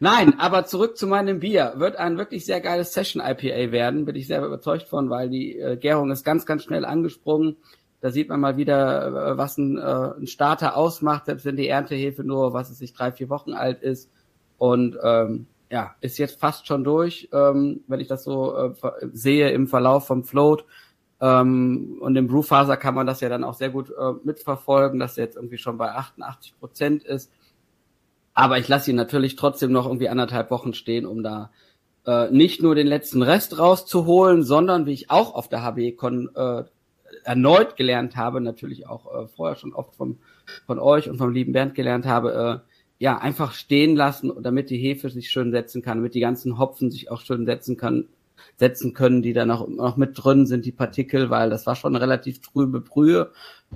Nein, 0.00 0.38
aber 0.38 0.64
zurück 0.64 0.96
zu 0.96 1.06
meinem 1.06 1.40
Bier. 1.40 1.74
Wird 1.76 1.96
ein 1.96 2.18
wirklich 2.18 2.44
sehr 2.44 2.60
geiles 2.60 2.92
Session 2.92 3.22
IPA 3.24 3.72
werden, 3.72 4.04
bin 4.04 4.16
ich 4.16 4.26
sehr 4.26 4.44
überzeugt 4.44 4.88
von, 4.88 5.10
weil 5.10 5.28
die 5.30 5.58
äh, 5.58 5.76
Gärung 5.76 6.10
ist 6.10 6.24
ganz, 6.24 6.46
ganz 6.46 6.64
schnell 6.64 6.84
angesprungen. 6.84 7.56
Da 8.00 8.10
sieht 8.10 8.28
man 8.28 8.40
mal 8.40 8.56
wieder, 8.56 9.32
äh, 9.32 9.38
was 9.38 9.56
ein, 9.56 9.78
äh, 9.78 9.80
ein 10.18 10.26
Starter 10.26 10.76
ausmacht, 10.76 11.26
selbst 11.26 11.46
wenn 11.46 11.56
die 11.56 11.68
Erntehefe 11.68 12.24
nur, 12.24 12.52
was 12.52 12.70
es 12.70 12.78
sich 12.78 12.92
drei, 12.92 13.12
vier 13.12 13.30
Wochen 13.30 13.52
alt 13.52 13.82
ist. 13.82 14.10
Und 14.58 14.98
ähm, 15.02 15.46
ja, 15.70 15.94
ist 16.00 16.18
jetzt 16.18 16.38
fast 16.38 16.66
schon 16.66 16.84
durch, 16.84 17.28
ähm, 17.32 17.80
wenn 17.88 18.00
ich 18.00 18.08
das 18.08 18.24
so 18.24 18.56
äh, 18.56 18.72
sehe 19.12 19.50
im 19.50 19.66
Verlauf 19.66 20.06
vom 20.06 20.22
Float. 20.24 20.64
Ähm, 21.20 21.96
und 22.00 22.16
im 22.16 22.26
Brewfaser 22.26 22.76
kann 22.76 22.94
man 22.94 23.06
das 23.06 23.20
ja 23.20 23.28
dann 23.28 23.44
auch 23.44 23.54
sehr 23.54 23.70
gut 23.70 23.90
äh, 23.90 24.12
mitverfolgen, 24.22 25.00
dass 25.00 25.16
er 25.16 25.24
jetzt 25.24 25.36
irgendwie 25.36 25.58
schon 25.58 25.78
bei 25.78 25.90
88 25.90 26.58
Prozent 26.58 27.04
ist. 27.04 27.32
Aber 28.34 28.58
ich 28.58 28.68
lasse 28.68 28.90
ihn 28.90 28.96
natürlich 28.96 29.36
trotzdem 29.36 29.72
noch 29.72 29.86
irgendwie 29.86 30.08
anderthalb 30.08 30.50
Wochen 30.50 30.74
stehen, 30.74 31.06
um 31.06 31.22
da 31.22 31.50
äh, 32.06 32.30
nicht 32.30 32.62
nur 32.62 32.74
den 32.74 32.86
letzten 32.86 33.22
Rest 33.22 33.58
rauszuholen, 33.58 34.42
sondern 34.42 34.86
wie 34.86 34.92
ich 34.92 35.10
auch 35.10 35.34
auf 35.34 35.48
der 35.48 35.62
HB-Con 35.62 36.30
äh, 36.34 36.64
erneut 37.22 37.76
gelernt 37.76 38.16
habe, 38.16 38.40
natürlich 38.40 38.88
auch 38.88 39.14
äh, 39.14 39.28
vorher 39.28 39.56
schon 39.56 39.72
oft 39.72 39.94
vom, 39.94 40.18
von 40.66 40.78
euch 40.78 41.08
und 41.08 41.18
vom 41.18 41.32
lieben 41.32 41.52
Bernd 41.52 41.74
gelernt 41.74 42.06
habe, 42.06 42.62
äh, 42.64 42.74
ja, 42.98 43.18
einfach 43.18 43.52
stehen 43.52 43.96
lassen, 43.96 44.32
damit 44.42 44.70
die 44.70 44.78
Hefe 44.78 45.10
sich 45.10 45.30
schön 45.30 45.50
setzen 45.50 45.82
kann, 45.82 45.98
damit 45.98 46.14
die 46.14 46.20
ganzen 46.20 46.58
Hopfen 46.58 46.90
sich 46.90 47.10
auch 47.10 47.20
schön 47.20 47.44
setzen 47.46 47.76
kann, 47.76 48.08
setzen 48.56 48.94
können, 48.94 49.22
die 49.22 49.32
dann 49.32 49.48
noch, 49.48 49.68
noch 49.68 49.96
mit 49.96 50.12
drin 50.14 50.46
sind, 50.46 50.64
die 50.64 50.72
Partikel, 50.72 51.30
weil 51.30 51.50
das 51.50 51.66
war 51.66 51.76
schon 51.76 51.94
eine 51.94 52.02
relativ 52.02 52.40
trübe 52.40 52.80
Brühe, 52.80 53.30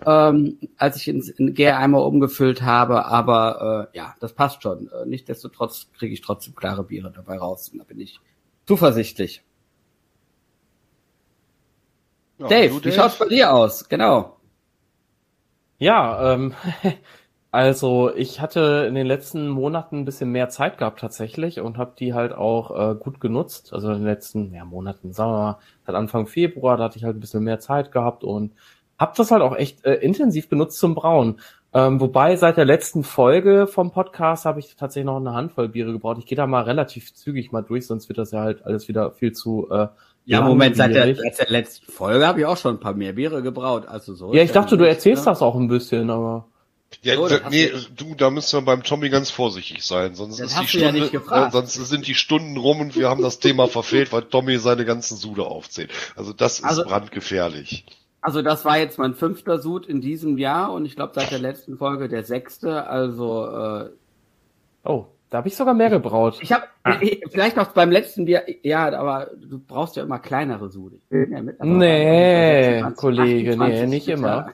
ähm, 0.06 0.58
als 0.76 0.96
ich 0.96 1.08
ins 1.08 1.28
in 1.28 1.54
Gäreimer 1.54 2.04
umgefüllt 2.04 2.62
habe. 2.62 3.06
Aber 3.06 3.88
äh, 3.92 3.96
ja, 3.96 4.14
das 4.20 4.32
passt 4.32 4.62
schon. 4.62 4.90
Äh, 4.90 5.06
Nichtsdestotrotz 5.06 5.88
kriege 5.96 6.14
ich 6.14 6.20
trotzdem 6.20 6.54
klare 6.54 6.84
Biere 6.84 7.10
dabei 7.10 7.38
raus. 7.38 7.68
Und 7.68 7.78
da 7.78 7.84
bin 7.84 8.00
ich 8.00 8.20
zuversichtlich. 8.66 9.42
Ja, 12.38 12.46
Dave, 12.48 12.80
du, 12.80 12.84
wie 12.84 12.92
schaut's 12.92 13.18
bei 13.18 13.26
dir 13.26 13.52
aus? 13.52 13.88
Genau. 13.88 14.36
Ja, 15.78 16.34
ähm, 16.34 16.54
also 17.50 18.14
ich 18.14 18.40
hatte 18.40 18.84
in 18.88 18.94
den 18.94 19.06
letzten 19.06 19.48
Monaten 19.48 19.98
ein 20.00 20.04
bisschen 20.04 20.30
mehr 20.30 20.48
Zeit 20.48 20.78
gehabt 20.78 21.00
tatsächlich 21.00 21.60
und 21.60 21.78
habe 21.78 21.94
die 21.98 22.14
halt 22.14 22.32
auch 22.32 22.92
äh, 22.92 22.94
gut 22.94 23.20
genutzt. 23.20 23.72
Also 23.72 23.88
in 23.88 23.98
den 23.98 24.04
letzten 24.04 24.54
ja, 24.54 24.64
Monaten, 24.64 25.12
sagen 25.12 25.32
wir 25.32 25.38
mal, 25.38 25.58
seit 25.86 25.94
Anfang 25.96 26.26
Februar, 26.26 26.76
da 26.76 26.84
hatte 26.84 26.98
ich 26.98 27.04
halt 27.04 27.16
ein 27.16 27.20
bisschen 27.20 27.42
mehr 27.44 27.60
Zeit 27.60 27.90
gehabt 27.90 28.22
und 28.22 28.52
habe 28.98 29.12
das 29.16 29.30
halt 29.30 29.42
auch 29.42 29.56
echt 29.56 29.84
äh, 29.84 29.94
intensiv 29.94 30.48
genutzt 30.48 30.78
zum 30.78 30.94
Brauen. 30.94 31.40
Ähm, 31.74 32.00
wobei 32.00 32.34
seit 32.36 32.56
der 32.56 32.64
letzten 32.64 33.04
Folge 33.04 33.66
vom 33.66 33.90
Podcast 33.92 34.46
habe 34.46 34.58
ich 34.60 34.74
tatsächlich 34.76 35.04
noch 35.06 35.18
eine 35.18 35.34
Handvoll 35.34 35.68
Biere 35.68 35.92
gebraut. 35.92 36.16
Ich 36.18 36.26
gehe 36.26 36.36
da 36.36 36.46
mal 36.46 36.62
relativ 36.62 37.12
zügig 37.14 37.52
mal 37.52 37.60
durch, 37.62 37.86
sonst 37.86 38.08
wird 38.08 38.18
das 38.18 38.30
ja 38.32 38.40
halt 38.40 38.64
alles 38.64 38.88
wieder 38.88 39.10
viel 39.12 39.32
zu 39.32 39.68
äh, 39.70 39.88
Ja, 40.24 40.40
Moment, 40.40 40.76
seit 40.76 40.94
der, 40.94 41.14
seit 41.14 41.38
der 41.38 41.50
letzten 41.50 41.92
Folge 41.92 42.26
habe 42.26 42.40
ich 42.40 42.46
auch 42.46 42.56
schon 42.56 42.76
ein 42.76 42.80
paar 42.80 42.94
mehr 42.94 43.12
Biere 43.12 43.42
gebraut. 43.42 43.86
Also 43.86 44.14
so. 44.14 44.32
Ja, 44.32 44.42
ich 44.42 44.52
dachte, 44.52 44.78
du 44.78 44.88
erzählst 44.88 45.26
ne? 45.26 45.30
das 45.32 45.42
auch 45.42 45.56
ein 45.56 45.68
bisschen, 45.68 46.08
aber. 46.08 46.46
Ja, 47.02 47.16
So, 47.16 47.28
da, 47.28 47.40
nee, 47.50 47.70
du, 47.94 48.14
da 48.14 48.30
müssen 48.30 48.58
wir 48.60 48.64
beim 48.64 48.82
Tommy 48.82 49.10
ganz 49.10 49.30
vorsichtig 49.30 49.84
sein, 49.84 50.14
sonst 50.14 50.40
Das 50.40 50.52
ist 50.52 50.56
die 50.72 50.78
ja 50.78 50.84
Stunde, 50.88 51.00
nicht 51.00 51.12
gefragt. 51.12 51.48
äh, 51.48 51.56
sonst 51.58 51.74
sind 51.74 52.06
die 52.06 52.14
Stunden 52.14 52.56
rum 52.56 52.80
und 52.80 52.96
wir 52.96 53.10
haben 53.10 53.20
das 53.22 53.40
Thema 53.40 53.68
verfehlt, 53.68 54.10
weil 54.10 54.22
Tommy 54.22 54.56
seine 54.56 54.86
ganzen 54.86 55.18
Sude 55.18 55.44
aufzählt. 55.44 55.90
Also 56.16 56.32
das 56.32 56.60
ist 56.60 56.64
Also- 56.64 56.84
brandgefährlich. 56.84 57.84
Also 58.20 58.42
das 58.42 58.64
war 58.64 58.78
jetzt 58.78 58.98
mein 58.98 59.14
fünfter 59.14 59.58
Sud 59.58 59.86
in 59.86 60.00
diesem 60.00 60.38
Jahr 60.38 60.72
und 60.72 60.84
ich 60.84 60.96
glaube 60.96 61.12
seit 61.14 61.30
der 61.30 61.38
letzten 61.38 61.76
Folge 61.78 62.08
der 62.08 62.24
sechste. 62.24 62.86
Also 62.86 63.46
äh, 63.46 63.90
Oh, 64.84 65.06
da 65.30 65.38
habe 65.38 65.48
ich 65.48 65.56
sogar 65.56 65.74
mehr 65.74 65.90
gebraut. 65.90 66.38
ich 66.40 66.52
habe 66.52 66.64
vielleicht 67.30 67.56
noch 67.56 67.68
beim 67.72 67.90
letzten 67.90 68.24
Bier, 68.24 68.42
ja, 68.62 68.92
aber 68.98 69.30
du 69.36 69.58
brauchst 69.58 69.96
ja 69.96 70.02
immer 70.02 70.18
kleinere 70.18 70.68
Sud. 70.70 70.94
Ich 70.94 71.08
bin 71.10 71.32
ja 71.32 71.42
Nee, 71.64 72.80
bei 72.80 72.88
26, 72.88 72.96
Kollege, 72.96 73.50
nee, 73.50 73.64
28 73.82 73.88
nicht 73.88 74.06
Liter. 74.06 74.18
immer. 74.18 74.48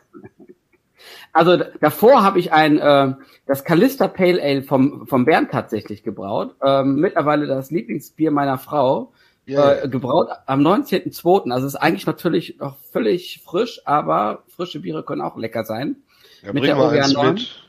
Also 1.33 1.57
davor 1.81 2.23
habe 2.23 2.39
ich 2.39 2.53
ein 2.53 2.79
äh, 2.79 3.15
das 3.47 3.65
Callista 3.65 4.09
Pale 4.09 4.41
Ale 4.43 4.63
vom 4.63 5.07
vom 5.07 5.25
Bernd 5.25 5.51
tatsächlich 5.51 6.03
gebraut. 6.03 6.55
Ähm, 6.63 6.97
mittlerweile 6.97 7.47
das 7.47 7.71
Lieblingsbier 7.71 8.31
meiner 8.31 8.59
Frau. 8.59 9.13
Ja, 9.47 9.73
äh, 9.73 9.89
gebraut 9.89 10.29
am 10.47 10.61
19.02. 10.61 11.51
Also 11.51 11.67
ist 11.67 11.77
eigentlich 11.77 12.07
natürlich 12.07 12.59
noch 12.59 12.77
völlig 12.91 13.43
frisch, 13.45 13.81
aber 13.85 14.43
frische 14.49 14.81
Biere 14.81 15.03
können 15.03 15.21
auch 15.21 15.37
lecker 15.37 15.65
sein. 15.65 15.97
ja, 16.43 16.53
mit 16.53 16.63
bring 16.63 16.77
der 16.77 16.79
OWR 16.79 17.09
9. 17.09 17.35
mit. 17.35 17.65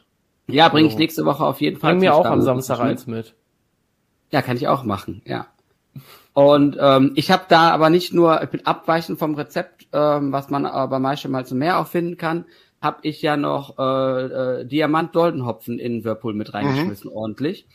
Ja, 0.48 0.70
bringe 0.70 0.88
ich 0.88 0.98
nächste 0.98 1.26
Woche 1.26 1.44
auf 1.46 1.60
jeden 1.60 1.78
Fall. 1.78 1.94
Bring 1.94 2.02
mir 2.02 2.14
auch 2.14 2.26
am. 2.26 2.42
Samstag 2.42 2.80
eins 2.80 3.08
mit. 3.08 3.34
Ja, 4.32 4.42
kann 4.42 4.58
ich 4.58 4.68
auch 4.68 4.84
machen, 4.84 5.22
ja. 5.26 5.48
Und 6.34 6.78
ähm, 6.80 7.14
ich 7.16 7.32
habe 7.32 7.46
da 7.48 7.72
aber 7.72 7.90
nicht 7.90 8.14
nur, 8.14 8.44
ich 8.44 8.50
bin 8.50 8.66
abweichend 8.66 9.18
vom 9.18 9.36
Rezept, 9.36 9.88
ähm, 9.94 10.34
was 10.34 10.50
man 10.50 10.66
aber 10.66 10.90
bei 10.90 11.00
Maische 11.00 11.30
mal 11.30 11.46
zum 11.46 11.60
Meer 11.60 11.80
auch 11.80 11.88
finden 11.88 12.18
kann, 12.18 12.46
habe 12.82 13.00
ich 13.04 13.22
ja 13.22 13.38
noch 13.38 13.80
äh, 13.80 14.24
äh, 14.62 14.66
Diamant-Doldenhopfen 14.66 15.80
in 15.80 16.04
Whirlpool 16.04 16.34
mit 16.34 16.54
reingeschmissen, 16.54 17.10
ordentlich. 17.10 17.66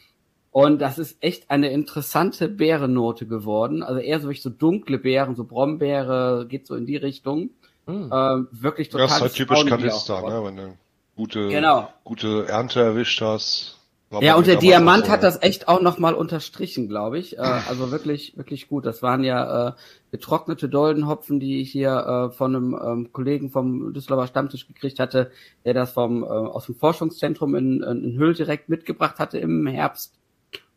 Und 0.52 0.80
das 0.80 0.98
ist 0.98 1.16
echt 1.20 1.50
eine 1.50 1.70
interessante 1.70 2.48
Beerennote 2.48 3.26
geworden. 3.26 3.82
Also 3.82 4.00
eher 4.00 4.18
so 4.18 4.24
wirklich 4.24 4.42
so 4.42 4.50
dunkle 4.50 4.98
Beeren, 4.98 5.36
so 5.36 5.44
Brombeere, 5.44 6.46
geht 6.48 6.66
so 6.66 6.74
in 6.74 6.86
die 6.86 6.96
Richtung. 6.96 7.50
Hm. 7.86 8.10
Ähm, 8.12 8.48
wirklich 8.50 8.88
total. 8.88 9.06
ist 9.06 9.20
halt 9.20 9.34
typisch 9.34 9.64
Kalista, 9.64 10.20
ne? 10.22 10.44
wenn 10.44 10.56
du 10.56 10.76
gute, 11.16 11.48
Genau. 11.48 11.88
gute 12.04 12.46
Ernte 12.46 12.80
erwischt 12.80 13.20
hast. 13.20 13.76
Ja, 14.20 14.34
und 14.34 14.48
der 14.48 14.56
Diamant 14.56 15.08
hat 15.08 15.22
das 15.22 15.40
echt 15.40 15.68
auch 15.68 15.80
nochmal 15.80 16.14
unterstrichen, 16.14 16.88
glaube 16.88 17.20
ich. 17.20 17.38
Äh, 17.38 17.42
also 17.42 17.92
wirklich, 17.92 18.36
wirklich 18.36 18.68
gut. 18.68 18.84
Das 18.84 19.02
waren 19.02 19.22
ja 19.22 19.68
äh, 19.68 19.72
getrocknete 20.10 20.68
Doldenhopfen, 20.68 21.38
die 21.38 21.60
ich 21.60 21.70
hier 21.70 22.30
äh, 22.30 22.34
von 22.34 22.56
einem 22.56 22.74
ähm, 22.74 23.12
Kollegen 23.12 23.50
vom 23.50 23.92
Düsseldorfer 23.92 24.26
Stammtisch 24.26 24.66
gekriegt 24.66 24.98
hatte, 24.98 25.30
der 25.64 25.74
das 25.74 25.92
vom 25.92 26.24
äh, 26.24 26.26
aus 26.26 26.66
dem 26.66 26.74
Forschungszentrum 26.74 27.54
in, 27.54 27.84
in 27.84 28.18
Hüll 28.18 28.34
direkt 28.34 28.68
mitgebracht 28.68 29.20
hatte 29.20 29.38
im 29.38 29.68
Herbst. 29.68 30.19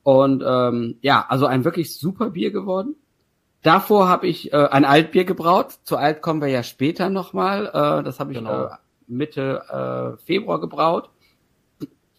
Und 0.04 0.44
ähm, 0.46 0.98
ja, 1.02 1.26
also 1.28 1.46
ein 1.46 1.64
wirklich 1.64 1.98
super 1.98 2.32
Bier 2.32 2.52
geworden. 2.52 2.96
Davor 3.62 4.10
habe 4.10 4.28
ich 4.28 4.52
äh, 4.52 4.58
ein 4.58 4.84
Altbier 4.84 5.24
gebraut. 5.24 5.80
Zu 5.84 5.96
Alt 5.98 6.22
kommen 6.22 6.42
wir 6.42 6.50
ja 6.50 6.64
später 6.64 7.10
nochmal. 7.10 7.68
Äh, 7.68 8.04
das 8.04 8.20
habe 8.20 8.34
ich 8.34 8.38
Genau. 8.38 8.66
äh, 8.66 8.70
Mitte 9.08 10.18
äh, 10.20 10.26
Februar 10.26 10.60
gebraut. 10.60 11.10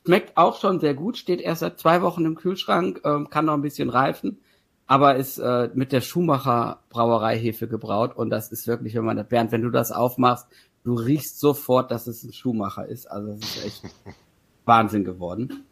Schmeckt 0.07 0.37
auch 0.37 0.61
schon 0.61 0.81
sehr 0.81 0.95
gut, 0.95 1.17
steht 1.17 1.41
erst 1.41 1.61
seit 1.61 1.79
zwei 1.79 2.03
Wochen 2.03 2.25
im 2.27 2.35
Kühlschrank, 2.35 3.01
ähm, 3.05 3.31
kann 3.31 3.47
noch 3.47 3.55
ein 3.55 3.63
bisschen 3.63 3.89
reifen, 3.89 4.39
aber 4.87 5.17
ist 5.17 5.39
äh, 5.39 5.71
mit 5.73 5.93
der 5.93 6.03
Schumacher 6.03 6.81
Brauereihefe 6.91 7.69
gebraut 7.69 8.15
und 8.15 8.29
das 8.29 8.53
ist 8.53 8.67
wirklich, 8.67 8.95
wenn 8.95 9.05
man 9.07 9.17
das, 9.17 9.27
Bernd, 9.29 9.51
wenn 9.51 9.63
du 9.63 9.71
das 9.71 9.93
aufmachst, 9.93 10.47
du 10.85 10.93
riechst 10.93 11.41
sofort, 11.41 11.91
dass 11.91 12.07
es 12.07 12.23
ein 12.23 12.35
Schumacher 12.35 12.87
ist. 12.87 13.07
Also 13.11 13.31
es 13.31 13.39
ist 13.41 13.65
echt 13.65 13.83
Wahnsinn 14.67 15.05
geworden. 15.05 15.65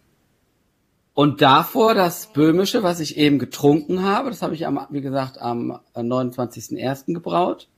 Und 1.15 1.43
davor 1.43 1.95
das 1.95 2.33
Böhmische, 2.33 2.83
was 2.83 3.01
ich 3.01 3.19
eben 3.19 3.39
getrunken 3.39 4.03
habe, 4.03 4.31
das 4.31 4.41
habe 4.41 4.55
ich 4.55 4.67
am, 4.67 4.87
wie 4.91 5.03
gesagt, 5.03 5.41
am 5.41 5.79
29.01. 5.95 7.13
gebraut. 7.13 7.69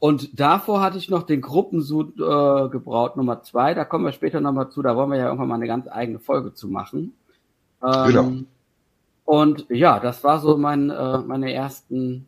Und 0.00 0.38
davor 0.38 0.80
hatte 0.80 0.98
ich 0.98 1.08
noch 1.08 1.24
den 1.24 1.40
Gruppensud 1.40 2.18
äh, 2.18 2.68
gebraut 2.68 3.16
Nummer 3.16 3.42
zwei. 3.42 3.74
Da 3.74 3.84
kommen 3.84 4.04
wir 4.04 4.12
später 4.12 4.40
nochmal 4.40 4.70
zu. 4.70 4.82
Da 4.82 4.96
wollen 4.96 5.10
wir 5.10 5.18
ja 5.18 5.26
irgendwann 5.26 5.48
mal 5.48 5.54
eine 5.56 5.66
ganz 5.66 5.88
eigene 5.88 6.18
Folge 6.18 6.54
zu 6.54 6.68
machen. 6.68 7.14
Ähm, 7.82 8.06
Genau. 8.06 8.32
Und 9.24 9.66
ja, 9.68 10.00
das 10.00 10.24
war 10.24 10.40
so 10.40 10.56
mein, 10.56 10.88
äh, 10.88 11.18
meine 11.18 11.52
ersten 11.52 12.26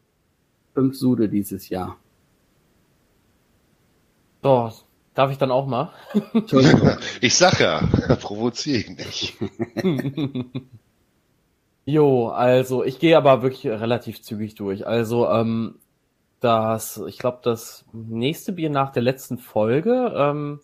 fünf 0.74 0.96
Sude 0.96 1.28
dieses 1.28 1.70
Jahr. 1.70 1.96
So, 4.42 4.70
darf 5.14 5.30
ich 5.30 5.38
dann 5.38 5.50
auch 5.50 5.66
mal? 5.66 5.90
Ich 7.20 7.36
sag 7.36 7.60
ja, 7.60 7.80
provoziere 8.20 8.86
ihn 8.86 8.96
nicht. 8.96 9.36
Jo, 11.86 12.28
also 12.28 12.84
ich 12.84 13.00
gehe 13.00 13.16
aber 13.16 13.42
wirklich 13.42 13.66
relativ 13.66 14.22
zügig 14.22 14.54
durch. 14.54 14.86
Also 14.86 15.28
ähm, 15.28 15.76
das, 16.38 17.02
ich 17.08 17.18
glaube, 17.18 17.40
das 17.42 17.84
nächste 17.92 18.52
Bier 18.52 18.70
nach 18.70 18.90
der 18.92 19.02
letzten 19.02 19.38
Folge, 19.38 20.12
ähm, 20.14 20.60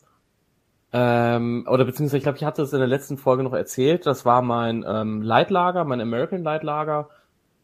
ähm, 0.92 1.66
oder 1.68 1.84
beziehungsweise 1.84 2.18
ich 2.18 2.22
glaube, 2.22 2.38
ich 2.38 2.44
hatte 2.44 2.62
es 2.62 2.72
in 2.72 2.78
der 2.78 2.88
letzten 2.88 3.18
Folge 3.18 3.42
noch 3.42 3.54
erzählt. 3.54 4.06
Das 4.06 4.24
war 4.24 4.40
mein 4.42 4.84
ähm, 4.86 5.20
Leitlager, 5.20 5.84
mein 5.84 6.00
American 6.00 6.42
Leitlager. 6.42 7.08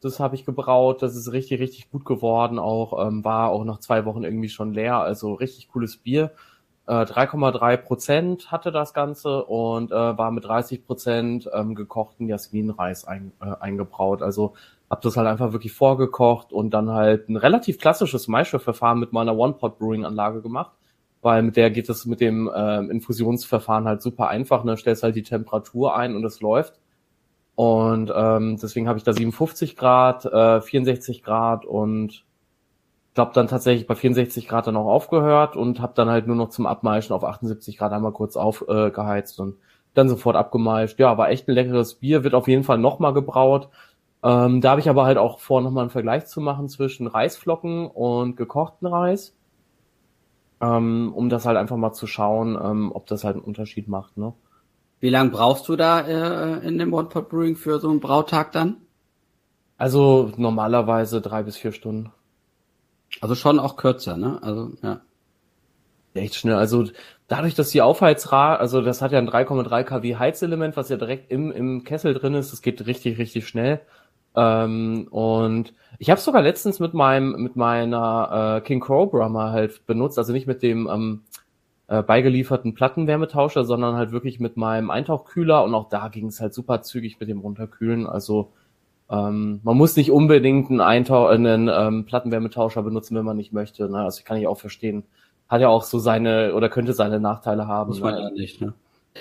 Das 0.01 0.19
habe 0.19 0.35
ich 0.35 0.45
gebraut. 0.45 1.03
Das 1.03 1.15
ist 1.15 1.33
richtig, 1.33 1.61
richtig 1.61 1.91
gut 1.91 2.05
geworden. 2.05 2.59
Auch 2.59 3.07
ähm, 3.07 3.25
war 3.25 3.51
auch 3.51 3.65
nach 3.65 3.79
zwei 3.79 4.05
Wochen 4.05 4.25
irgendwie 4.25 4.49
schon 4.49 4.75
leer. 4.75 4.99
Also 4.99 5.35
richtig 5.35 5.69
cooles 5.69 5.97
Bier. 5.97 6.33
Äh, 6.87 7.05
3,3 7.05 7.77
Prozent 7.77 8.51
hatte 8.51 8.73
das 8.73 8.93
Ganze 8.93 9.45
und 9.45 9.93
äh, 9.93 9.95
war 9.95 10.31
mit 10.33 10.45
30 10.45 10.85
Prozent 10.85 11.49
ähm, 11.53 11.75
gekochten 11.75 12.29
Jasminreis 12.29 13.05
ein, 13.05 13.33
äh, 13.41 13.55
eingebraut. 13.61 14.23
Also 14.23 14.55
hab 14.91 15.01
das 15.01 15.17
halt 15.17 15.29
einfach 15.29 15.53
wirklich 15.53 15.73
vorgekocht 15.73 16.53
und 16.53 16.71
dann 16.71 16.91
halt 16.91 17.29
ein 17.29 17.37
relativ 17.37 17.79
klassisches 17.79 18.29
Maischeverfahren 18.29 18.99
mit 18.99 19.13
meiner 19.13 19.37
One-Pot-Brewing-Anlage 19.37 20.43
gemacht, 20.43 20.73
weil 21.23 21.43
mit 21.43 21.57
der 21.57 21.71
geht 21.71 21.89
es 21.89 22.05
mit 22.05 22.21
dem 22.21 22.51
ähm, 22.55 22.91
Infusionsverfahren 22.91 23.87
halt 23.87 24.03
super 24.03 24.29
einfach. 24.29 24.65
Ne? 24.65 24.77
Stellst 24.77 25.03
halt 25.03 25.17
die 25.17 25.23
Temperatur 25.23 25.97
ein 25.97 26.17
und 26.17 26.25
es 26.25 26.41
läuft. 26.41 26.79
Und 27.55 28.13
ähm, 28.15 28.59
deswegen 28.61 28.89
habe 28.89 28.99
ich 28.99 29.05
da 29.05 29.13
57 29.13 29.77
Grad, 29.77 30.25
äh, 30.25 30.61
64 30.61 31.23
Grad 31.23 31.65
und 31.65 32.25
glaube 33.15 33.33
dann 33.35 33.49
tatsächlich 33.49 33.87
bei 33.87 33.95
64 33.95 34.49
Grad 34.49 34.67
dann 34.67 34.77
auch 34.77 34.87
aufgehört 34.87 35.57
und 35.57 35.81
habe 35.81 35.93
dann 35.95 36.09
halt 36.09 36.27
nur 36.27 36.37
noch 36.37 36.49
zum 36.51 36.67
Abmeischen 36.67 37.15
auf 37.15 37.25
78 37.25 37.77
Grad 37.77 37.93
einmal 37.93 38.13
kurz 38.13 38.37
aufgeheizt 38.37 39.39
äh, 39.39 39.43
und 39.43 39.57
dann 39.95 40.09
sofort 40.09 40.37
abgemeischt. 40.37 40.99
Ja, 40.99 41.19
war 41.19 41.31
echt 41.31 41.49
ein 41.49 41.55
leckeres 41.55 41.95
Bier, 41.97 42.25
wird 42.25 42.35
auf 42.35 42.49
jeden 42.49 42.65
Fall 42.65 42.79
nochmal 42.79 43.13
gebraut. 43.13 43.69
Ähm, 44.23 44.61
da 44.61 44.71
habe 44.71 44.81
ich 44.81 44.89
aber 44.89 45.05
halt 45.05 45.19
auch 45.19 45.41
vor, 45.41 45.61
nochmal 45.61 45.83
einen 45.83 45.91
Vergleich 45.91 46.27
zu 46.27 46.41
machen 46.41 46.69
zwischen 46.69 47.07
Reisflocken 47.07 47.87
und 47.87 48.37
gekochten 48.37 48.87
Reis, 48.87 49.35
ähm, 50.61 51.13
um 51.15 51.29
das 51.29 51.45
halt 51.45 51.59
einfach 51.59 51.77
mal 51.77 51.93
zu 51.93 52.07
schauen, 52.07 52.59
ähm, 52.63 52.93
ob 52.93 53.07
das 53.07 53.25
halt 53.25 53.37
einen 53.37 53.45
Unterschied 53.45 53.89
macht. 53.89 54.17
Ne? 54.17 54.33
Wie 55.01 55.11
lange 55.11 55.31
brauchst 55.31 55.69
du 55.69 55.77
da 55.77 56.01
äh, 56.01 56.67
in 56.67 56.79
dem 56.79 56.95
One 56.95 57.09
Pot 57.09 57.29
Brewing 57.29 57.57
für 57.57 57.81
so 57.81 57.91
einen 57.91 58.01
Brautag 58.01 58.53
dann? 58.53 58.77
Also 59.77 60.31
normalerweise 60.37 61.21
drei 61.21 61.43
bis 61.43 61.57
vier 61.57 61.73
Stunden. 61.73 62.13
Also 63.21 63.35
schon 63.35 63.59
auch 63.59 63.77
kürzer, 63.77 64.17
ne? 64.17 64.39
Also 64.43 64.73
ja. 64.83 65.01
Echt 66.15 66.35
schnell. 66.35 66.57
Also 66.57 66.85
dadurch, 67.27 67.55
dass 67.55 67.71
die 67.71 67.81
Aufheizrate, 67.81 68.61
also 68.61 68.83
das 68.83 69.01
hat 69.01 69.13
ja 69.13 69.19
ein 69.19 69.29
3,3 69.29 69.85
kW 69.85 70.17
Heizelement, 70.17 70.77
was 70.77 70.91
ja 70.91 70.97
direkt 70.97 71.31
im, 71.31 71.51
im 71.51 71.85
Kessel 71.85 72.13
drin 72.15 72.35
ist, 72.35 72.53
das 72.53 72.61
geht 72.61 72.85
richtig, 72.87 73.19
richtig 73.19 73.49
schnell. 73.49 73.81
Ähm, 74.37 75.09
und 75.11 75.73
ich 75.99 76.11
habe 76.11 76.21
sogar 76.21 76.43
letztens 76.43 76.81
mit 76.81 76.95
meinem 76.95 77.43
mit 77.43 77.57
meiner 77.57 78.59
äh, 78.59 78.61
King 78.67 78.81
Cobra 78.81 79.29
mal 79.29 79.53
halt 79.53 79.87
benutzt, 79.87 80.19
also 80.19 80.33
nicht 80.33 80.47
mit 80.47 80.63
dem 80.63 80.89
ähm, 80.91 81.23
äh, 81.89 82.03
beigelieferten 82.03 82.75
Plattenwärmetauscher, 82.75 83.65
sondern 83.65 83.97
halt 83.97 84.13
wirklich 84.13 84.41
mit 84.41 84.57
meinem 84.57 84.91
Eintauchkühler 84.91 85.65
und 85.65 85.75
auch 85.75 85.89
da 85.89 86.09
ging 86.09 86.27
es 86.27 86.41
halt 86.41 86.55
super 86.55 86.83
zügig 86.83 87.21
mit 87.21 87.29
dem 87.29 87.41
Runterkühlen. 87.41 88.07
Also 88.07 88.53
ähm, 89.13 89.61
man 89.63 89.77
muss 89.77 89.95
nicht 89.97 90.11
unbedingt 90.11 90.71
einen, 90.71 90.81
Eintau 90.81 91.27
einen 91.27 91.69
ähm, 91.69 92.07
Plattenwärmetauscher 92.07 92.83
benutzen, 92.83 93.15
wenn 93.15 93.27
man 93.27 93.37
nicht 93.37 93.53
möchte. 93.53 93.89
Ne? 93.91 93.99
Also 93.99 94.23
kann 94.25 94.39
ich 94.39 94.47
auch 94.47 94.59
verstehen. 94.59 95.05
Hat 95.49 95.61
ja 95.61 95.69
auch 95.69 95.83
so 95.83 95.99
seine 95.99 96.55
oder 96.55 96.71
könnte 96.71 96.95
seine 96.95 97.21
Nachteile 97.21 97.67
haben. 97.67 97.91
Muss 97.91 98.01
man 98.01 98.15
ne? 98.15 98.23
ja 98.23 98.31
nicht, 98.31 98.63
ne? 98.63 98.73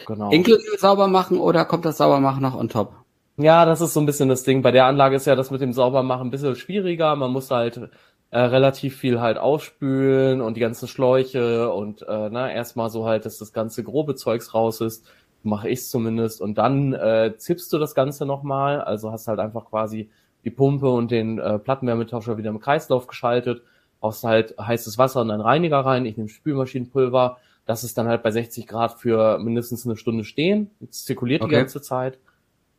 Genau. 0.08 0.32
Inklusive 0.32 0.78
sauber 0.78 1.10
machen 1.10 1.38
oder 1.38 1.66
kommt 1.66 1.84
das 1.84 1.98
Saubermachen 1.98 2.42
noch 2.42 2.56
on 2.58 2.70
top? 2.70 2.94
Ja, 3.36 3.66
das 3.66 3.82
ist 3.82 3.94
so 3.94 4.00
ein 4.00 4.06
bisschen 4.06 4.30
das 4.30 4.44
Ding. 4.44 4.62
Bei 4.62 4.72
der 4.72 4.86
Anlage 4.86 5.18
ist 5.18 5.26
ja 5.26 5.36
das 5.36 5.52
mit 5.52 5.60
dem 5.60 5.74
Saubermachen 5.74 6.28
ein 6.28 6.32
bisschen 6.32 6.56
schwieriger. 6.56 7.14
Man 7.18 7.32
muss 7.32 7.52
halt 7.52 7.90
äh, 8.30 8.40
relativ 8.40 8.96
viel 8.96 9.20
halt 9.20 9.38
ausspülen 9.38 10.40
und 10.40 10.56
die 10.56 10.62
ganzen 10.62 10.88
Schläuche 10.88 11.70
und 11.74 12.04
äh, 12.04 12.30
na, 12.30 12.50
erstmal 12.50 12.90
so 12.90 13.06
halt, 13.06 13.26
dass 13.26 13.38
das 13.38 13.52
ganze 13.52 13.84
grobe 13.84 14.16
Zeugs 14.16 14.54
raus 14.54 14.80
ist. 14.80 15.06
Mache 15.44 15.70
ich 15.70 15.84
zumindest. 15.88 16.42
Und 16.42 16.58
dann 16.58 16.94
äh, 16.94 17.34
zippst 17.38 17.74
du 17.74 17.80
das 17.80 17.96
Ganze 17.96 18.26
nochmal. 18.26 18.82
Also 18.82 19.12
hast 19.12 19.28
halt 19.28 19.40
einfach 19.40 19.66
quasi 19.66 20.10
die 20.44 20.52
Pumpe 20.52 20.90
und 20.90 21.12
den 21.12 21.40
äh, 21.40 21.60
Plattenwärmetauscher 21.60 22.38
wieder 22.38 22.50
im 22.50 22.60
Kreislauf 22.60 23.08
geschaltet. 23.08 23.64
Brauchst 24.00 24.24
halt 24.24 24.56
heißes 24.60 24.98
Wasser 24.98 25.22
und 25.22 25.32
einen 25.32 25.42
Reiniger 25.42 25.80
rein. 25.80 26.06
Ich 26.06 26.18
nehme 26.18 26.30
Spülmaschinenpulver. 26.30 27.38
Das 27.66 27.84
ist 27.84 27.98
dann 27.98 28.08
halt 28.08 28.24
bei 28.24 28.32
60 28.32 28.68
Grad 28.68 29.00
für 29.00 29.38
mindestens 29.40 29.86
eine 29.86 29.96
Stunde 29.96 30.24
stehen. 30.24 30.72
Es 30.90 31.06
zirkuliert 31.06 31.42
Okay. 31.42 31.50
die 31.50 31.56
ganze 31.56 31.82
Zeit. 31.82 32.18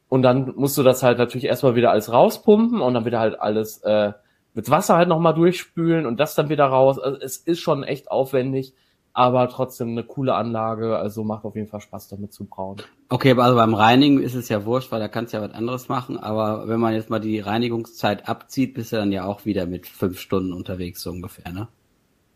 Und 0.08 0.22
dann 0.22 0.52
musst 0.56 0.76
du 0.76 0.82
das 0.82 1.02
halt 1.02 1.18
natürlich 1.18 1.46
erstmal 1.46 1.74
wieder 1.74 1.90
alles 1.90 2.12
rauspumpen 2.12 2.80
und 2.80 2.94
dann 2.94 3.04
wieder 3.04 3.18
halt 3.20 3.40
alles 3.40 3.78
äh, 3.78 4.12
mit 4.54 4.68
Wasser 4.70 4.96
halt 4.96 5.08
nochmal 5.08 5.34
durchspülen 5.34 6.04
und 6.04 6.20
das 6.20 6.34
dann 6.34 6.48
wieder 6.48 6.66
raus. 6.66 6.98
Also 6.98 7.18
es 7.18 7.38
ist 7.38 7.60
schon 7.60 7.82
echt 7.82 8.10
aufwendig, 8.10 8.74
aber 9.14 9.48
trotzdem 9.48 9.90
eine 9.90 10.04
coole 10.04 10.34
Anlage. 10.34 10.96
Also 10.96 11.24
macht 11.24 11.44
auf 11.44 11.54
jeden 11.54 11.68
Fall 11.68 11.80
Spaß 11.80 12.08
damit 12.08 12.32
zu 12.32 12.44
brauen. 12.44 12.78
Okay, 13.08 13.32
aber 13.32 13.44
also 13.44 13.56
beim 13.56 13.74
Reinigen 13.74 14.22
ist 14.22 14.34
es 14.34 14.48
ja 14.48 14.64
wurscht, 14.64 14.90
weil 14.90 15.00
da 15.00 15.08
kannst 15.08 15.32
du 15.32 15.38
ja 15.38 15.42
was 15.42 15.52
anderes 15.52 15.88
machen. 15.88 16.18
Aber 16.18 16.68
wenn 16.68 16.80
man 16.80 16.94
jetzt 16.94 17.10
mal 17.10 17.20
die 17.20 17.40
Reinigungszeit 17.40 18.28
abzieht, 18.28 18.74
bist 18.74 18.92
du 18.92 18.96
dann 18.96 19.12
ja 19.12 19.24
auch 19.24 19.44
wieder 19.44 19.66
mit 19.66 19.86
fünf 19.86 20.18
Stunden 20.18 20.52
unterwegs, 20.52 21.02
so 21.02 21.10
ungefähr, 21.10 21.52
ne? 21.52 21.68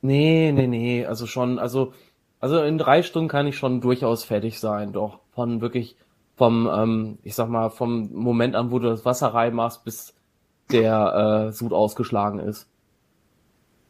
Nee, 0.02 0.52
nee, 0.52 0.66
nee, 0.66 1.06
also 1.06 1.26
schon, 1.26 1.58
also, 1.58 1.94
also 2.38 2.62
in 2.62 2.78
drei 2.78 3.02
Stunden 3.02 3.28
kann 3.28 3.46
ich 3.46 3.56
schon 3.56 3.80
durchaus 3.80 4.24
fertig 4.24 4.60
sein, 4.60 4.92
doch. 4.92 5.20
Von 5.32 5.60
wirklich 5.60 5.96
vom, 6.36 6.68
ähm, 6.72 7.18
ich 7.22 7.34
sag 7.34 7.48
mal, 7.48 7.70
vom 7.70 8.12
Moment 8.12 8.54
an, 8.54 8.70
wo 8.70 8.78
du 8.78 8.88
das 8.88 9.04
Wasser 9.04 9.28
reinmachst, 9.28 9.84
bis 9.84 10.14
der 10.70 11.48
äh, 11.48 11.52
Sud 11.52 11.72
ausgeschlagen 11.72 12.38
ist. 12.38 12.68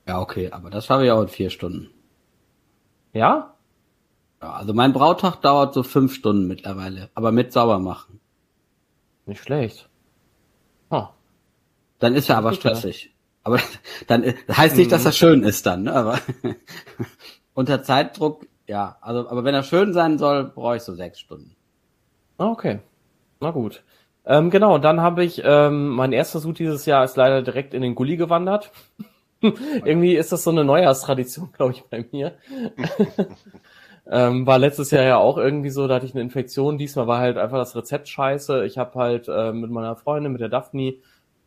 Ja, 0.07 0.21
okay, 0.21 0.53
aber 0.53 0.71
das 0.71 0.87
schaffe 0.87 1.05
ich 1.05 1.11
auch 1.11 1.23
in 1.23 1.29
vier 1.29 1.51
Stunden. 1.51 1.91
Ja? 3.17 3.55
Ja, 4.43 4.53
also 4.53 4.75
mein 4.75 4.93
Brautag 4.93 5.41
dauert 5.41 5.73
so 5.75 5.83
fünf 5.83 6.15
Stunden 6.15 6.47
mittlerweile, 6.47 7.09
aber 7.15 7.33
mit 7.33 7.53
Saubermachen. 7.53 8.21
Nicht 9.25 9.43
schlecht. 9.43 9.89
Huh. 10.91 11.07
Dann 11.99 12.15
ist 12.15 12.29
er 12.29 12.37
aber 12.37 12.53
Super. 12.53 12.71
stressig. 12.71 13.15
Aber 13.43 13.59
dann 14.07 14.35
das 14.47 14.59
heißt 14.59 14.77
nicht, 14.77 14.93
dass 14.93 15.05
das 15.05 15.17
schön 15.17 15.43
ist 15.43 15.65
dann, 15.67 15.85
ne? 15.85 15.95
aber 15.95 16.19
unter 17.55 17.83
Zeitdruck, 17.83 18.47
ja. 18.67 18.99
Also, 19.01 19.29
aber 19.29 19.45
wenn 19.45 19.55
er 19.55 19.63
schön 19.63 19.93
sein 19.93 20.19
soll, 20.19 20.45
brauche 20.45 20.77
ich 20.77 20.83
so 20.83 20.95
sechs 20.95 21.19
Stunden. 21.19 21.57
Ah, 22.39 22.49
Okay. 22.51 22.81
Na 23.41 23.51
gut. 23.51 23.83
Ähm, 24.25 24.51
genau, 24.51 24.75
und 24.75 24.83
dann 24.83 25.01
habe 25.01 25.23
ich, 25.25 25.41
ähm, 25.45 25.89
mein 25.89 26.13
erster 26.13 26.41
Sud 26.41 26.59
dieses 26.59 26.85
Jahr 26.87 27.05
ist 27.05 27.17
leider 27.17 27.43
direkt 27.43 27.75
in 27.75 27.83
den 27.83 27.95
Gully 27.95 28.17
gewandert. 28.17 28.73
Irgendwie 29.85 30.17
ist 30.17 30.33
das 30.33 30.45
so 30.45 30.51
eine 30.51 30.65
Neujahrstradition, 30.65 31.53
glaube 31.53 31.73
ich, 31.73 31.85
bei 31.85 32.05
mir. 32.13 32.37
ähm, 34.11 34.47
war 34.47 34.59
letztes 34.59 34.91
Jahr 34.91 35.05
ja 35.05 35.17
auch 35.19 35.37
irgendwie 35.39 35.71
so, 35.71 35.87
da 35.89 35.97
hatte 35.97 36.07
ich 36.07 36.15
eine 36.15 36.23
Infektion. 36.23 36.79
Diesmal 36.79 37.07
war 37.07 37.19
halt 37.19 37.37
einfach 37.39 37.59
das 37.59 37.77
Rezept 37.77 38.09
scheiße. 38.09 38.65
Ich 38.67 38.79
habe 38.79 38.99
halt 38.99 39.29
äh, 39.29 39.53
mit 39.53 39.71
meiner 39.71 39.97
Freundin, 39.97 40.33
mit 40.33 40.41
der 40.41 40.49
Daphne, 40.49 40.95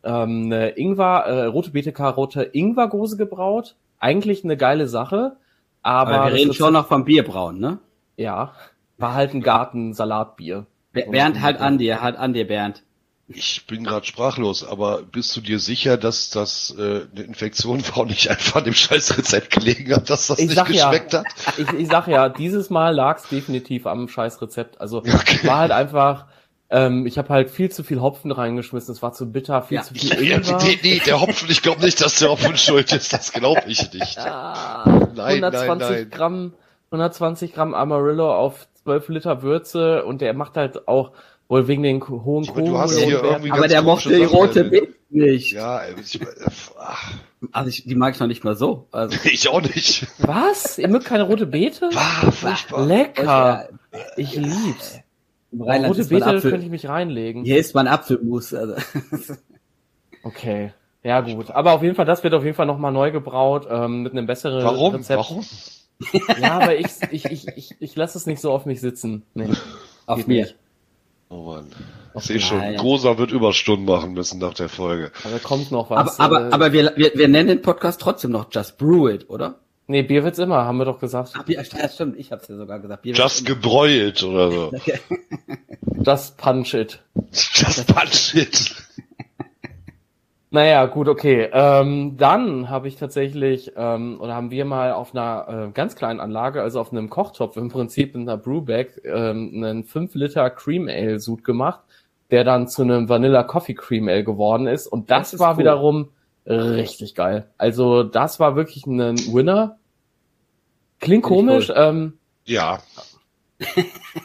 ähm, 0.04 0.44
eine 0.46 0.70
Ingwer, 0.78 1.26
äh, 1.26 1.46
rote 1.46 1.72
Beete 1.72 1.92
Karotte 1.94 2.44
Ingwergose 2.44 3.18
gebraut. 3.18 3.78
Eigentlich 4.00 4.44
eine 4.44 4.58
geile 4.58 4.88
Sache. 4.88 5.38
Aber, 5.82 6.12
Aber 6.12 6.24
wir 6.24 6.34
reden 6.34 6.54
schon 6.54 6.74
noch 6.74 6.88
vom 6.88 7.06
Bierbrauen, 7.06 7.60
ne? 7.60 7.80
Ja, 8.18 8.54
war 8.98 9.16
halt 9.16 9.34
ein 9.34 9.42
Gartensalatbier. 9.42 10.68
Ber- 10.94 11.08
Bernd, 11.10 11.42
halt 11.42 11.58
an 11.58 11.80
dir, 11.80 12.02
halt 12.04 12.18
an 12.18 12.34
dir, 12.34 12.46
Bernd. 12.46 12.84
Ich 13.32 13.68
bin 13.68 13.84
gerade 13.84 14.08
sprachlos, 14.08 14.64
aber 14.68 15.04
bist 15.04 15.36
du 15.38 15.42
dir 15.42 15.60
sicher, 15.60 15.98
dass 15.98 16.32
das 16.32 16.74
äh, 16.80 17.02
eine 17.16 17.26
Infektion 17.26 17.88
war 17.90 18.00
und 18.00 18.08
nicht 18.10 18.28
einfach 18.30 18.56
an 18.58 18.64
dem 18.64 18.74
scheiß 18.74 19.18
Rezept 19.20 19.52
gelegen 19.52 19.94
hat, 19.96 20.10
dass 20.10 20.28
das 20.28 20.40
Ich 20.40 20.48
nicht 20.48 20.56
sag 20.56 20.70
ja. 20.72 20.90
geschmeckt 20.90 21.14
hat? 21.14 21.26
ich, 21.58 21.70
ich 21.74 21.88
sag 21.88 22.08
ja, 22.08 22.28
dieses 22.30 22.70
Mal 22.72 22.96
lag's 22.96 23.28
definitiv 23.30 23.86
am 23.86 24.08
scheiß 24.08 24.42
Rezept. 24.42 24.82
Also 24.82 25.00
Okay. 25.00 25.48
war 25.48 25.58
halt 25.60 25.72
einfach, 25.72 26.26
ähm, 26.72 27.06
ich 27.06 27.20
habe 27.20 27.30
halt 27.30 27.52
viel 27.52 27.70
zu 27.70 27.84
viel 27.84 28.02
Hopfen 28.02 28.32
reingeschmissen, 28.32 28.94
es 28.96 29.04
war 29.04 29.14
zu 29.14 29.32
bitter, 29.32 29.62
viel 29.62 29.78
Ja. 29.78 29.84
zu 29.84 29.94
viel 29.94 30.10
Ja, 30.28 30.38
Ingwer. 30.38 30.58
nee, 30.64 30.80
nee, 30.82 31.02
der 31.06 31.22
Hopfen, 31.22 31.52
ich 31.52 31.62
glaube 31.62 31.82
nicht, 31.86 32.02
dass 32.02 32.18
der 32.18 32.30
Hopfen 32.32 32.58
schuld 32.58 32.92
ist, 32.94 33.14
das 33.14 33.32
glaube 33.32 33.62
ich 33.68 33.94
nicht. 33.94 34.18
Ah, 34.18 34.86
Nein, 35.14 35.44
120 35.44 35.88
nein, 35.90 36.00
nein. 36.02 36.10
Gramm, 36.10 36.54
120 36.92 37.54
Gramm 37.54 37.76
Amarillo 37.76 38.36
auf 38.36 38.68
12 38.84 39.10
Liter 39.10 39.42
Würze 39.44 40.04
und 40.04 40.22
der 40.22 40.34
macht 40.34 40.58
halt 40.58 40.88
auch 40.88 41.12
wohl 41.50 41.68
wegen 41.68 41.84
den 41.84 42.08
hohen 42.08 42.46
irgendwie 42.46 43.52
Aber 43.52 43.68
der 43.68 43.82
mochte 43.82 44.16
die 44.16 44.24
rote. 44.24 44.64
Beete 44.66 44.94
nicht. 45.10 45.52
Ja, 45.52 45.82
ich, 46.00 46.20
ach, 46.78 47.14
Also 47.52 47.70
ich, 47.70 47.84
die 47.84 47.96
mag 47.96 48.14
ich 48.14 48.20
noch 48.20 48.28
nicht 48.28 48.44
mal 48.44 48.56
so. 48.56 48.88
Also, 48.92 49.18
ich 49.30 49.50
auch 49.50 49.62
nicht. 49.62 50.08
Was? 50.20 50.78
Ihr 50.78 50.88
mögt 50.88 51.06
keine 51.06 51.24
rote 51.24 51.48
Beete? 51.48 51.90
War 51.92 52.32
furchtbar. 52.32 52.86
Lecker. 52.86 53.70
Ich 54.16 54.36
lieb's. 54.36 55.00
Im 55.52 55.62
Rote 55.62 55.72
Rheinland 55.72 55.98
ist 55.98 56.12
man 56.12 56.20
Beete 56.20 56.32
könnte 56.32 56.48
Apfel. 56.48 56.64
ich 56.64 56.70
mich 56.70 56.88
reinlegen. 56.88 57.44
Hier 57.44 57.58
ist 57.58 57.74
man 57.74 57.88
Apfelmus. 57.88 58.54
Also. 58.54 58.76
Okay. 60.22 60.74
Ja 61.02 61.22
gut, 61.22 61.50
aber 61.52 61.72
auf 61.72 61.82
jeden 61.82 61.96
Fall, 61.96 62.04
das 62.06 62.24
wird 62.26 62.34
auf 62.34 62.44
jeden 62.44 62.56
Fall 62.56 62.66
nochmal 62.66 62.92
neu 62.92 63.10
gebraut, 63.12 63.68
ähm, 63.72 64.04
mit 64.04 64.12
einem 64.12 64.28
besseren 64.28 64.66
Warum? 64.66 64.96
Rezept. 64.96 65.18
Warum? 65.18 65.46
Ja, 66.42 66.60
aber 66.60 66.76
ich, 66.76 66.88
ich, 67.12 67.26
ich, 67.26 67.48
ich, 67.56 67.76
ich 67.80 67.96
lasse 67.96 68.18
es 68.18 68.26
nicht 68.26 68.42
so 68.42 68.52
auf 68.52 68.66
mich 68.66 68.82
sitzen. 68.82 69.24
Nee, 69.34 69.48
Auf 70.06 70.28
mir. 70.28 70.44
nicht. 70.44 70.56
Oh 71.30 71.44
Mann. 71.44 71.68
Ich 72.16 72.24
sehe 72.24 72.40
schon. 72.40 72.60
Großer 72.76 73.18
wird 73.20 73.32
Überstunden 73.32 73.86
machen 73.86 74.14
müssen 74.14 74.40
nach 74.40 74.56
der 74.56 74.68
Folge. 74.68 75.12
Aber 75.24 75.40
kommt 75.40 75.72
noch 75.72 75.92
Aber, 75.92 76.06
was. 76.06 76.20
aber, 76.20 76.50
äh, 76.50 76.52
aber 76.52 76.74
wir, 76.74 76.94
wir, 76.96 77.12
wir 77.14 77.28
nennen 77.28 77.48
den 77.50 77.62
Podcast 77.62 78.02
trotzdem 78.02 78.32
noch 78.32 78.48
Just 78.52 78.78
Brew 78.78 79.10
It, 79.10 79.30
oder? 79.30 79.60
nee, 79.90 80.04
Bier 80.04 80.24
wird's 80.24 80.40
immer, 80.40 80.66
haben 80.66 80.78
wir 80.78 80.86
doch 80.86 81.00
gesagt. 81.00 81.34
Ach, 81.36 81.48
ja, 81.48 81.62
ja, 81.62 81.90
stimmt. 81.90 82.18
Ich 82.18 82.32
hab's 82.32 82.48
ja 82.48 82.56
sogar 82.56 82.80
gesagt. 82.80 83.02
Bier 83.02 83.14
Just 83.16 83.46
gebräuelt 83.46 84.24
oder 84.24 84.52
so. 84.52 84.72
Just 86.06 86.38
punch 86.38 86.74
it. 86.74 87.00
Just 87.32 87.88
punch 87.88 88.36
it. 88.36 88.76
Naja, 90.52 90.86
gut, 90.88 91.08
okay. 91.08 91.48
Ähm, 91.54 92.18
dann 92.18 92.70
habe 92.70 92.88
ich 92.88 92.96
tatsächlich, 92.96 93.72
ähm, 93.76 94.20
oder 94.20 94.34
haben 94.34 94.50
wir 94.50 94.66
mal 94.66 94.94
auf 94.94 95.14
einer 95.14 95.68
äh, 95.68 95.72
ganz 95.72 95.96
kleinen 95.96 96.20
Anlage, 96.20 96.62
also 96.64 96.80
auf 96.82 96.92
einem 96.92 97.10
Kochtopf 97.10 97.56
im 97.56 97.70
Prinzip 97.70 98.16
in 98.16 98.22
einer 98.22 98.38
Brewbag, 98.38 98.88
ähm, 99.04 99.52
einen 99.64 99.84
5 99.84 100.16
Liter 100.16 100.50
Cream 100.50 100.88
Ale 100.88 101.20
Sud 101.20 101.44
gemacht, 101.44 101.82
der 102.32 102.44
dann 102.44 102.68
zu 102.68 102.82
einem 102.82 103.10
Vanilla 103.10 103.44
Coffee 103.44 103.76
Cream 103.76 104.08
Ale 104.08 104.24
geworden 104.24 104.66
ist. 104.66 104.88
Und 104.88 105.12
das, 105.12 105.28
Das 105.32 105.34
ist 105.34 105.40
war 105.40 105.54
cool. 105.54 105.60
wiederum 105.60 106.10
richtig 106.48 107.14
geil. 107.14 107.48
Also 107.60 108.02
das 108.02 108.40
war 108.40 108.56
wirklich 108.56 108.88
ein 108.88 109.20
Winner. 109.32 109.78
Klingt 111.00 111.24
komisch, 111.24 111.72
ähm, 111.76 112.18
Ja, 112.46 112.80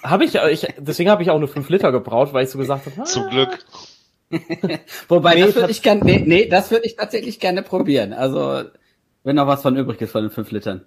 habe 0.02 0.24
ich, 0.24 0.36
äh, 0.36 0.50
ich, 0.50 0.66
deswegen 0.78 1.10
habe 1.10 1.22
ich 1.22 1.30
auch 1.30 1.38
nur 1.38 1.48
5 1.48 1.68
Liter 1.68 1.92
gebraut, 1.92 2.32
weil 2.32 2.44
ich 2.44 2.50
so 2.50 2.58
gesagt 2.58 2.86
habe, 2.86 3.02
ah, 3.02 3.04
zum 3.04 3.28
Glück. 3.28 3.64
Wobei, 5.08 5.34
Nee, 5.34 5.40
das 5.42 5.54
würde 5.56 5.70
ich 5.70 5.82
gerne, 5.82 6.04
nee, 6.04 6.22
nee, 6.24 6.46
das 6.46 6.70
würde 6.70 6.86
ich 6.86 6.96
tatsächlich 6.96 7.40
gerne 7.40 7.62
probieren. 7.62 8.12
Also, 8.12 8.64
wenn 9.22 9.36
noch 9.36 9.46
was 9.46 9.62
von 9.62 9.76
übrig 9.76 10.00
ist 10.00 10.12
von 10.12 10.22
den 10.22 10.30
fünf 10.30 10.50
Litern. 10.50 10.86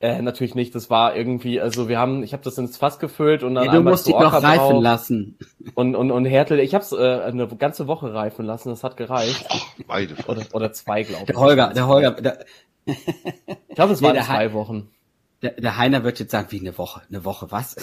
Äh, 0.00 0.22
natürlich 0.22 0.54
nicht. 0.54 0.74
Das 0.76 0.90
war 0.90 1.16
irgendwie, 1.16 1.60
also 1.60 1.88
wir 1.88 1.98
haben, 1.98 2.22
ich 2.22 2.32
habe 2.32 2.44
das 2.44 2.56
ins 2.56 2.76
Fass 2.76 3.00
gefüllt 3.00 3.42
und 3.42 3.56
dann 3.56 3.64
Ja, 3.66 3.72
du 3.72 3.82
musst 3.82 4.06
die 4.06 4.12
noch 4.12 4.32
reifen 4.32 4.58
drauf 4.74 4.82
lassen. 4.82 5.38
und 5.74 5.96
und 5.96 6.12
und 6.12 6.24
Härtel. 6.24 6.60
Ich 6.60 6.72
habe 6.74 6.84
es 6.84 6.92
äh, 6.92 6.96
eine 6.96 7.48
ganze 7.48 7.88
Woche 7.88 8.14
reifen 8.14 8.44
lassen. 8.46 8.68
Das 8.68 8.84
hat 8.84 8.96
gereicht. 8.96 9.48
Meine 9.88 10.14
Oder 10.28 10.42
oder 10.52 10.72
zwei, 10.72 11.02
glaube 11.02 11.22
ich. 11.22 11.26
Der 11.26 11.36
Holger, 11.36 11.72
der 11.74 11.86
Holger, 11.88 12.10
der, 12.12 12.44
Ich 12.86 13.74
glaube, 13.74 13.92
es 13.92 14.00
Nee, 14.00 14.06
waren 14.06 14.22
zwei 14.22 14.52
Wochen. 14.52 14.88
der, 15.42 15.52
der 15.52 15.76
Heiner 15.76 16.04
wird 16.04 16.20
jetzt 16.20 16.30
sagen, 16.30 16.46
wie 16.50 16.60
eine 16.60 16.78
Woche, 16.78 17.02
eine 17.08 17.24
Woche, 17.24 17.50
was? 17.50 17.76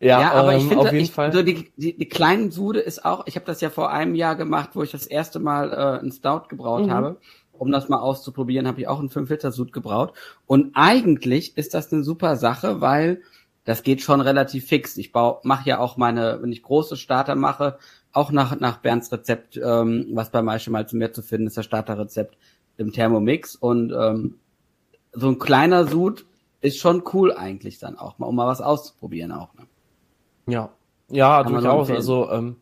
Ja, 0.00 0.32
aber 0.32 0.52
ähm, 0.52 0.58
ich 0.58 0.64
finde, 0.66 0.78
auf 0.78 0.92
jeden 0.92 1.04
ich, 1.04 1.10
Fall. 1.12 1.32
so 1.32 1.42
die, 1.42 1.72
die, 1.76 1.96
die 1.96 2.08
kleinen 2.08 2.50
Sude 2.50 2.80
ist 2.80 3.04
auch, 3.04 3.26
ich 3.26 3.36
habe 3.36 3.46
das 3.46 3.60
ja 3.60 3.70
vor 3.70 3.90
einem 3.90 4.14
Jahr 4.14 4.36
gemacht, 4.36 4.70
wo 4.74 4.82
ich 4.82 4.90
das 4.90 5.06
erste 5.06 5.38
Mal 5.40 5.72
äh, 5.72 6.00
einen 6.00 6.12
Stout 6.12 6.48
gebraut 6.48 6.86
Mhm. 6.86 6.90
habe. 6.90 7.16
Um 7.52 7.72
das 7.72 7.88
mal 7.88 8.00
auszuprobieren, 8.00 8.66
habe 8.68 8.80
ich 8.82 8.88
auch 8.88 8.98
einen 8.98 9.08
5 9.08 9.30
Liter 9.30 9.50
Sud 9.50 9.72
gebraut. 9.72 10.12
Und 10.46 10.72
eigentlich 10.74 11.56
ist 11.56 11.72
das 11.72 11.90
eine 11.90 12.04
super 12.04 12.36
Sache, 12.36 12.82
weil 12.82 13.22
das 13.64 13.82
geht 13.82 14.02
schon 14.02 14.20
relativ 14.20 14.66
fix. 14.66 14.98
Ich 14.98 15.12
mache 15.14 15.68
ja 15.68 15.78
auch 15.78 15.96
meine, 15.96 16.38
wenn 16.42 16.52
ich 16.52 16.62
große 16.62 16.96
Starter 16.98 17.34
mache, 17.34 17.78
auch 18.12 18.30
nach, 18.30 18.60
nach 18.60 18.76
Bernds 18.78 19.10
Rezept, 19.10 19.56
ähm, 19.62 20.08
was 20.12 20.30
bei 20.30 20.42
Maische 20.42 20.70
mal 20.70 20.86
zu 20.86 20.96
mehr 20.96 21.12
zu 21.14 21.22
finden 21.22 21.46
ist, 21.46 21.56
das 21.56 21.64
Starterrezept 21.64 22.36
im 22.76 22.92
Thermomix. 22.92 23.56
Und 23.56 23.90
ähm, 23.92 24.34
so 25.12 25.28
ein 25.28 25.38
kleiner 25.38 25.86
Sud 25.86 26.26
ist 26.60 26.78
schon 26.78 27.02
cool 27.14 27.32
eigentlich 27.32 27.78
dann 27.78 27.98
auch 27.98 28.18
mal, 28.18 28.26
um 28.26 28.36
mal 28.36 28.46
was 28.46 28.60
auszuprobieren 28.60 29.32
auch. 29.32 29.54
Ja, 30.46 30.70
ja, 31.08 31.42
durchaus. 31.44 31.90
Also 31.90 32.30
ähm, 32.30 32.56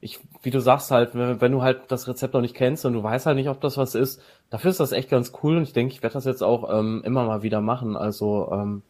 ich, 0.00 0.20
wie 0.42 0.50
du 0.50 0.60
sagst 0.60 0.90
halt, 0.90 1.14
wenn, 1.14 1.40
wenn, 1.40 1.52
du 1.52 1.62
halt 1.62 1.82
das 1.88 2.08
Rezept 2.08 2.34
noch 2.34 2.40
nicht 2.40 2.54
kennst 2.54 2.84
und 2.84 2.92
du 2.92 3.02
weißt 3.02 3.26
halt 3.26 3.36
nicht, 3.36 3.48
ob 3.48 3.60
das 3.60 3.76
was 3.76 3.94
ist, 3.94 4.20
dafür 4.50 4.70
ist 4.70 4.80
das 4.80 4.92
echt 4.92 5.08
ganz 5.08 5.32
cool 5.42 5.56
und 5.56 5.62
ich 5.62 5.72
denke, 5.72 5.94
ich 5.94 6.02
werde 6.02 6.14
das 6.14 6.24
jetzt 6.24 6.42
auch 6.42 6.70
ähm, 6.72 7.02
immer 7.04 7.24
mal 7.24 7.42
wieder 7.42 7.60
machen. 7.60 7.96
Also 7.96 8.50
ähm, 8.52 8.82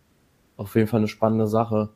auf 0.57 0.74
jeden 0.74 0.88
Fall 0.88 1.00
eine 1.00 1.09
spannende 1.09 1.46
Sache. 1.46 1.90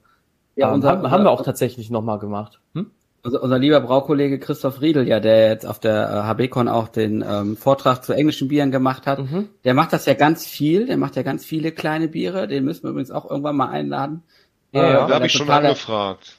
Ja, 0.55 0.69
ähm, 0.69 0.75
unser, 0.75 0.91
haben, 0.91 1.11
haben 1.11 1.25
wir 1.25 1.31
auch 1.31 1.43
tatsächlich 1.43 1.91
nochmal 1.91 2.19
gemacht. 2.19 2.61
Hm? 2.75 2.91
Also 3.25 3.41
unser 3.41 3.59
lieber 3.59 3.81
Braukollege 3.81 4.39
Christoph 4.39 4.81
Riedel, 4.81 5.09
ja, 5.09 5.19
der 5.19 5.49
jetzt 5.49 5.67
auf 5.67 5.81
der 5.81 6.09
äh, 6.09 6.47
HBCon 6.47 6.69
auch 6.69 6.89
den 6.89 7.25
ähm, 7.29 7.57
Vortrag 7.57 8.05
zu 8.05 8.13
englischen 8.13 8.47
Bieren 8.47 8.71
gemacht 8.71 9.07
hat, 9.07 9.19
mhm. 9.19 9.49
der 9.65 9.75
macht 9.75 9.93
das 9.93 10.07
ja 10.07 10.15
ganz 10.15 10.47
viel, 10.47 10.87
der 10.87 10.97
macht 10.97 11.17
ja 11.17 11.23
ganz 11.23 11.45
viele 11.45 11.73
kleine 11.73 12.07
Biere, 12.07 12.47
den 12.47 12.65
müssen 12.65 12.85
wir 12.85 12.91
übrigens 12.91 13.11
auch 13.11 13.29
irgendwann 13.29 13.57
mal 13.57 13.69
einladen. 13.69 14.23
Ja, 14.73 14.83
äh, 14.83 14.93
ja. 14.93 15.11
habe 15.11 15.27
ich 15.27 15.33
schon 15.33 15.51
angefragt. 15.51 16.38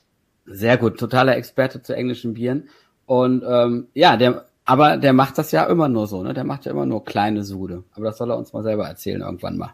Sehr 0.49 0.77
gut, 0.77 0.99
totaler 0.99 1.37
Experte 1.37 1.81
zu 1.81 1.95
englischen 1.95 2.33
Bieren. 2.33 2.69
Und 3.05 3.43
ähm, 3.47 3.87
ja, 3.93 4.17
der, 4.17 4.45
aber 4.65 4.97
der 4.97 5.13
macht 5.13 5.37
das 5.37 5.51
ja 5.51 5.63
immer 5.65 5.89
nur 5.89 6.07
so, 6.07 6.23
ne? 6.23 6.33
Der 6.33 6.43
macht 6.43 6.65
ja 6.65 6.71
immer 6.71 6.85
nur 6.85 7.05
kleine 7.05 7.43
Sude. 7.43 7.83
Aber 7.95 8.05
das 8.05 8.17
soll 8.17 8.31
er 8.31 8.37
uns 8.37 8.53
mal 8.53 8.63
selber 8.63 8.87
erzählen 8.87 9.21
irgendwann 9.21 9.57
mal. 9.57 9.73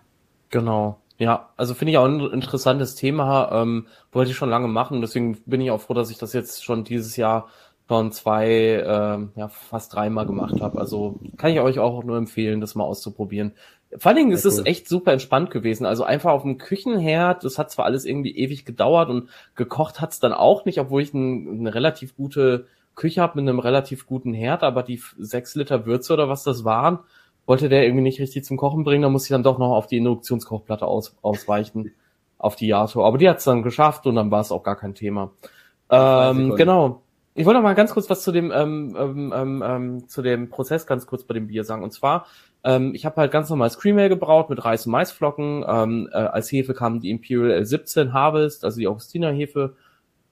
Genau. 0.50 1.00
Ja, 1.18 1.50
also 1.56 1.74
finde 1.74 1.92
ich 1.92 1.98
auch 1.98 2.06
ein 2.06 2.20
interessantes 2.20 2.96
Thema, 2.96 3.50
ähm, 3.62 3.88
wollte 4.12 4.32
ich 4.32 4.38
schon 4.38 4.50
lange 4.50 4.68
machen. 4.68 5.02
Deswegen 5.02 5.38
bin 5.46 5.62
ich 5.62 5.72
auch 5.72 5.80
froh, 5.82 5.94
dass 5.94 6.10
ich 6.10 6.18
das 6.18 6.34
jetzt 6.34 6.64
schon 6.64 6.84
dieses 6.84 7.16
Jahr 7.16 7.48
schon 7.88 8.12
zwei, 8.12 8.84
ähm, 8.86 9.32
ja, 9.36 9.48
fast 9.48 9.94
dreimal 9.94 10.26
gemacht 10.26 10.60
habe. 10.60 10.80
Also 10.80 11.20
kann 11.38 11.52
ich 11.52 11.60
euch 11.60 11.80
auch 11.80 12.04
nur 12.04 12.18
empfehlen, 12.18 12.60
das 12.60 12.76
mal 12.76 12.84
auszuprobieren. 12.84 13.54
Vor 13.98 14.10
allen 14.10 14.18
Dingen 14.18 14.32
ist 14.32 14.46
es 14.46 14.66
echt 14.66 14.88
super 14.90 15.14
entspannt 15.14 15.52
gewesen. 15.52 15.86
Also 15.86 16.04
einfach 16.04 16.32
auf 16.32 16.44
dem 16.44 16.58
Küchenherd, 16.58 17.44
das 17.44 17.58
hat 17.58 17.72
zwar 17.72 17.86
alles 17.86 18.06
irgendwie 18.06 18.36
ewig 18.36 18.66
gedauert 18.66 19.10
und 19.10 19.30
gekocht 19.56 20.02
hat's 20.02 20.20
dann 20.20 20.34
auch 20.34 20.66
nicht, 20.66 20.80
obwohl 20.80 21.02
ich 21.02 21.14
ein, 21.14 21.60
eine 21.60 21.74
relativ 21.74 22.16
gute 22.16 22.68
Küche 22.96 23.22
habe 23.22 23.40
mit 23.40 23.50
einem 23.50 23.60
relativ 23.60 24.08
guten 24.08 24.34
Herd, 24.34 24.64
aber 24.64 24.84
die 24.84 25.02
sechs 25.18 25.56
Liter 25.56 25.86
Würze 25.86 26.14
oder 26.14 26.30
was 26.30 26.44
das 26.44 26.64
waren, 26.64 27.00
wollte 27.46 27.70
der 27.70 27.84
irgendwie 27.84 28.04
nicht 28.04 28.20
richtig 28.20 28.44
zum 28.44 28.58
Kochen 28.58 28.84
bringen, 28.84 29.04
da 29.04 29.10
musste 29.10 29.28
ich 29.28 29.32
dann 29.32 29.44
doch 29.44 29.60
noch 29.60 29.72
auf 29.76 29.88
die 29.88 29.98
Induktionskochplatte 29.98 30.86
aus, 30.86 31.16
ausweichen, 31.22 31.92
auf 32.38 32.56
die 32.56 32.68
Yato. 32.68 33.06
Aber 33.06 33.18
die 33.18 33.30
hat's 33.30 33.44
dann 33.44 33.64
geschafft 33.64 34.08
und 34.08 34.16
dann 34.16 34.32
war 34.32 34.42
es 34.42 34.52
auch 34.52 34.64
gar 34.64 34.76
kein 34.76 34.96
Thema. 34.96 35.32
Ähm, 35.90 36.56
genau. 36.56 37.02
Ich 37.38 37.46
wollte 37.46 37.60
noch 37.60 37.64
mal 37.64 37.76
ganz 37.76 37.94
kurz 37.94 38.10
was 38.10 38.24
zu 38.24 38.32
dem 38.32 38.52
ähm, 38.52 38.96
ähm, 38.98 39.34
ähm, 39.36 39.64
ähm, 39.66 40.08
zu 40.08 40.22
dem 40.22 40.50
Prozess 40.50 40.88
ganz 40.88 41.06
kurz 41.06 41.26
bei 41.26 41.34
dem 41.34 41.48
Bier 41.48 41.66
sagen. 41.66 41.84
Und 41.84 41.92
zwar, 41.92 42.26
ähm, 42.66 42.96
ich 42.96 43.06
habe 43.06 43.18
halt 43.18 43.32
ganz 43.32 43.50
normal 43.50 43.70
Cream 43.70 44.00
Ale 44.00 44.10
gebraut 44.10 44.50
mit 44.50 44.66
Reis 44.66 44.88
und 44.88 44.92
Maisflocken. 44.92 45.64
Ähm, 45.68 46.10
äh, 46.12 46.18
als 46.18 46.52
Hefe 46.52 46.74
kam 46.74 47.00
die 47.00 47.12
Imperial 47.12 47.62
L17 47.62 48.12
Harvest, 48.12 48.66
also 48.66 48.80
die 48.80 48.88
Augustiner 48.88 49.32
Hefe 49.32 49.76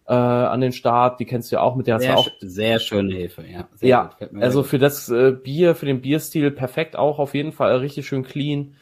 äh, 0.07 0.13
an 0.13 0.59
den 0.59 0.71
Start. 0.71 1.19
Die 1.19 1.25
kennst 1.25 1.51
du 1.51 1.57
ja 1.57 1.61
auch, 1.61 1.75
mit 1.75 1.85
der 1.85 1.99
sehr, 1.99 2.13
hast 2.13 2.25
du 2.25 2.31
auch. 2.31 2.35
Sehr 2.39 2.79
schöne 2.79 3.13
Hefe, 3.13 3.43
ja. 3.43 3.67
Sehr 3.75 3.87
ja, 3.87 4.09
also 4.39 4.63
für 4.63 4.79
das 4.79 5.09
äh, 5.09 5.31
Bier, 5.31 5.75
für 5.75 5.85
den 5.85 6.01
Bierstil 6.01 6.49
perfekt 6.49 6.95
auch 6.95 7.19
auf 7.19 7.35
jeden 7.35 7.51
Fall 7.51 7.77
richtig 7.77 8.07
schön 8.07 8.23
clean. 8.23 8.73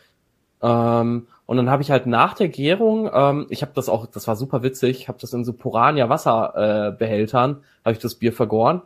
Ähm, 0.61 1.27
und 1.45 1.57
dann 1.57 1.69
habe 1.69 1.83
ich 1.83 1.91
halt 1.91 2.05
nach 2.07 2.35
der 2.35 2.47
Gärung, 2.47 3.09
ähm, 3.13 3.47
ich 3.49 3.63
habe 3.63 3.73
das 3.75 3.89
auch, 3.89 4.05
das 4.05 4.29
war 4.29 4.37
super 4.37 4.63
witzig, 4.63 5.01
ich 5.01 5.07
habe 5.09 5.19
das 5.19 5.33
in 5.33 5.43
so 5.43 5.51
Porania 5.51 6.07
Wasserbehältern, 6.07 7.51
äh, 7.51 7.83
habe 7.83 7.93
ich 7.93 7.99
das 7.99 8.15
Bier 8.15 8.31
vergoren 8.31 8.81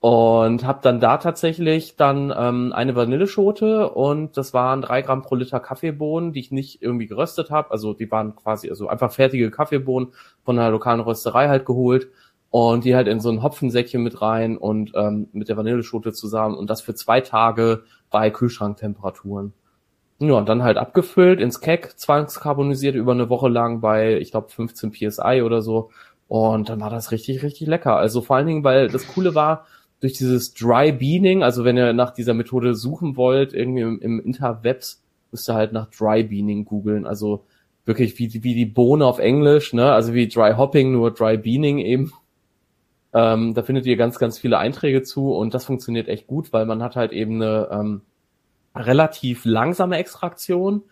und 0.00 0.64
habe 0.64 0.80
dann 0.82 0.98
da 0.98 1.18
tatsächlich 1.18 1.96
dann 1.96 2.32
ähm, 2.34 2.72
eine 2.72 2.96
Vanilleschote 2.96 3.90
und 3.90 4.36
das 4.38 4.54
waren 4.54 4.80
drei 4.80 5.02
Gramm 5.02 5.20
pro 5.20 5.34
Liter 5.34 5.60
Kaffeebohnen, 5.60 6.32
die 6.32 6.40
ich 6.40 6.50
nicht 6.50 6.80
irgendwie 6.80 7.06
geröstet 7.06 7.50
habe. 7.50 7.70
Also 7.70 7.92
die 7.92 8.10
waren 8.10 8.34
quasi 8.34 8.70
also 8.70 8.88
einfach 8.88 9.12
fertige 9.12 9.50
Kaffeebohnen 9.50 10.12
von 10.42 10.58
einer 10.58 10.70
lokalen 10.70 11.00
Rösterei 11.00 11.48
halt 11.48 11.66
geholt 11.66 12.08
und 12.48 12.84
die 12.84 12.96
halt 12.96 13.08
in 13.08 13.20
so 13.20 13.30
ein 13.30 13.42
Hopfensäckchen 13.42 14.02
mit 14.02 14.22
rein 14.22 14.56
und 14.56 14.92
ähm, 14.94 15.28
mit 15.32 15.50
der 15.50 15.58
Vanilleschote 15.58 16.14
zusammen 16.14 16.56
und 16.56 16.70
das 16.70 16.80
für 16.80 16.94
zwei 16.94 17.20
Tage 17.20 17.84
bei 18.10 18.30
Kühlschranktemperaturen. 18.30 19.52
Ja, 20.18 20.34
und 20.34 20.48
dann 20.48 20.62
halt 20.62 20.78
abgefüllt 20.78 21.40
ins 21.40 21.60
Keck, 21.60 21.98
zwangskarbonisiert 21.98 22.94
über 22.94 23.12
eine 23.12 23.28
Woche 23.28 23.48
lang 23.48 23.80
bei, 23.80 24.18
ich 24.18 24.30
glaube, 24.30 24.48
15 24.50 24.92
PSI 24.92 25.42
oder 25.42 25.60
so. 25.62 25.90
Und 26.28 26.68
dann 26.68 26.80
war 26.80 26.90
das 26.90 27.10
richtig, 27.10 27.42
richtig 27.42 27.68
lecker. 27.68 27.96
Also 27.96 28.20
vor 28.22 28.36
allen 28.36 28.46
Dingen, 28.46 28.64
weil 28.64 28.88
das 28.88 29.06
Coole 29.08 29.34
war, 29.34 29.66
durch 30.00 30.14
dieses 30.14 30.54
Dry 30.54 30.92
Beaning, 30.92 31.42
also 31.42 31.64
wenn 31.64 31.76
ihr 31.76 31.92
nach 31.92 32.10
dieser 32.10 32.34
Methode 32.34 32.74
suchen 32.74 33.16
wollt, 33.16 33.52
irgendwie 33.52 33.82
im, 33.82 34.00
im 34.00 34.20
Interwebs, 34.20 35.02
müsst 35.30 35.48
ihr 35.48 35.54
halt 35.54 35.72
nach 35.72 35.90
Dry 35.90 36.24
Beaning 36.24 36.64
googeln. 36.64 37.06
Also 37.06 37.44
wirklich 37.84 38.18
wie, 38.18 38.42
wie 38.42 38.54
die 38.54 38.66
Bohne 38.66 39.04
auf 39.04 39.18
Englisch, 39.18 39.72
ne? 39.72 39.92
Also 39.92 40.14
wie 40.14 40.28
Dry 40.28 40.54
Hopping, 40.56 40.92
nur 40.92 41.12
Dry 41.12 41.36
Beaning 41.36 41.78
eben. 41.78 42.12
Ähm, 43.12 43.54
da 43.54 43.62
findet 43.62 43.86
ihr 43.86 43.96
ganz, 43.96 44.18
ganz 44.18 44.38
viele 44.38 44.58
Einträge 44.58 45.02
zu 45.02 45.32
und 45.34 45.52
das 45.52 45.64
funktioniert 45.64 46.08
echt 46.08 46.26
gut, 46.26 46.52
weil 46.52 46.64
man 46.64 46.82
hat 46.82 46.96
halt 46.96 47.12
eben 47.12 47.42
eine 47.42 47.68
ähm, 47.70 48.00
relativ 48.74 49.44
langsame 49.44 49.96
Extraktion 49.96 50.82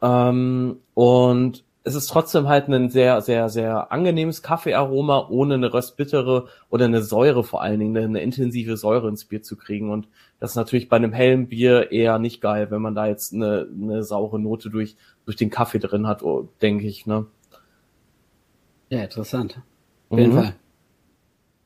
ähm, 0.00 0.76
und 0.94 1.64
es 1.88 1.94
ist 1.94 2.06
trotzdem 2.06 2.48
halt 2.48 2.68
ein 2.68 2.90
sehr, 2.90 3.20
sehr, 3.22 3.48
sehr 3.48 3.90
angenehmes 3.90 4.42
Kaffeearoma, 4.42 5.28
ohne 5.30 5.54
eine 5.54 5.72
röstbittere 5.72 6.48
oder 6.70 6.84
eine 6.84 7.02
Säure 7.02 7.42
vor 7.42 7.62
allen 7.62 7.80
Dingen, 7.80 7.96
eine 7.96 8.20
intensive 8.20 8.76
Säure 8.76 9.08
ins 9.08 9.24
Bier 9.24 9.42
zu 9.42 9.56
kriegen. 9.56 9.90
Und 9.90 10.06
das 10.38 10.50
ist 10.50 10.56
natürlich 10.56 10.88
bei 10.88 10.96
einem 10.96 11.12
hellen 11.12 11.48
Bier 11.48 11.90
eher 11.90 12.18
nicht 12.18 12.40
geil, 12.40 12.70
wenn 12.70 12.82
man 12.82 12.94
da 12.94 13.06
jetzt 13.06 13.32
eine, 13.32 13.66
eine 13.72 14.04
saure 14.04 14.38
Note 14.38 14.70
durch, 14.70 14.96
durch 15.24 15.36
den 15.36 15.50
Kaffee 15.50 15.78
drin 15.78 16.06
hat, 16.06 16.22
oh, 16.22 16.48
denke 16.62 16.86
ich, 16.86 17.06
ne? 17.06 17.26
Ja, 18.90 19.02
interessant. 19.02 19.60
Auf 20.10 20.18
jeden 20.18 20.32
mhm. 20.32 20.42
Fall. 20.42 20.54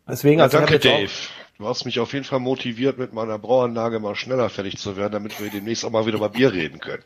Deswegen, 0.08 0.38
ja, 0.38 0.44
also 0.44 0.58
danke, 0.58 0.78
Dave. 0.78 1.11
Du 1.58 1.68
hast 1.68 1.85
mich 1.85 2.00
auf 2.00 2.12
jeden 2.12 2.24
Fall 2.24 2.40
motiviert, 2.40 2.98
mit 2.98 3.12
meiner 3.12 3.38
Brauanlage 3.38 4.00
mal 4.00 4.16
schneller 4.16 4.48
fertig 4.48 4.78
zu 4.78 4.96
werden, 4.96 5.12
damit 5.12 5.40
wir 5.40 5.50
demnächst 5.50 5.85
auch 5.85 5.90
mal 5.90 6.06
wieder 6.06 6.16
über 6.16 6.28
Bier 6.28 6.52
reden 6.52 6.80
können. 6.80 7.02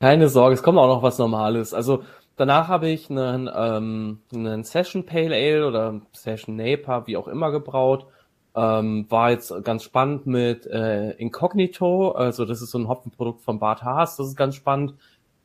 Keine 0.00 0.30
Sorge, 0.30 0.54
es 0.54 0.62
kommt 0.62 0.78
auch 0.78 0.86
noch 0.86 1.02
was 1.02 1.18
Normales. 1.18 1.74
Also 1.74 2.04
danach 2.36 2.68
habe 2.68 2.88
ich 2.88 3.10
einen, 3.10 3.50
ähm, 3.54 4.20
einen 4.32 4.64
Session 4.64 5.04
Pale 5.04 5.34
Ale 5.36 5.68
oder 5.68 6.00
Session 6.14 6.56
Napa, 6.56 7.06
wie 7.06 7.18
auch 7.18 7.28
immer, 7.28 7.50
gebraut. 7.50 8.06
Ähm, 8.54 9.06
war 9.10 9.30
jetzt 9.30 9.52
ganz 9.62 9.82
spannend 9.84 10.26
mit 10.26 10.66
äh, 10.66 11.10
Incognito, 11.12 12.12
also 12.12 12.44
das 12.46 12.62
ist 12.62 12.70
so 12.70 12.78
ein 12.78 12.88
Hopfenprodukt 12.88 13.42
von 13.42 13.60
Bart 13.60 13.84
Haas, 13.84 14.16
das 14.16 14.28
ist 14.28 14.36
ganz 14.36 14.56
spannend, 14.56 14.94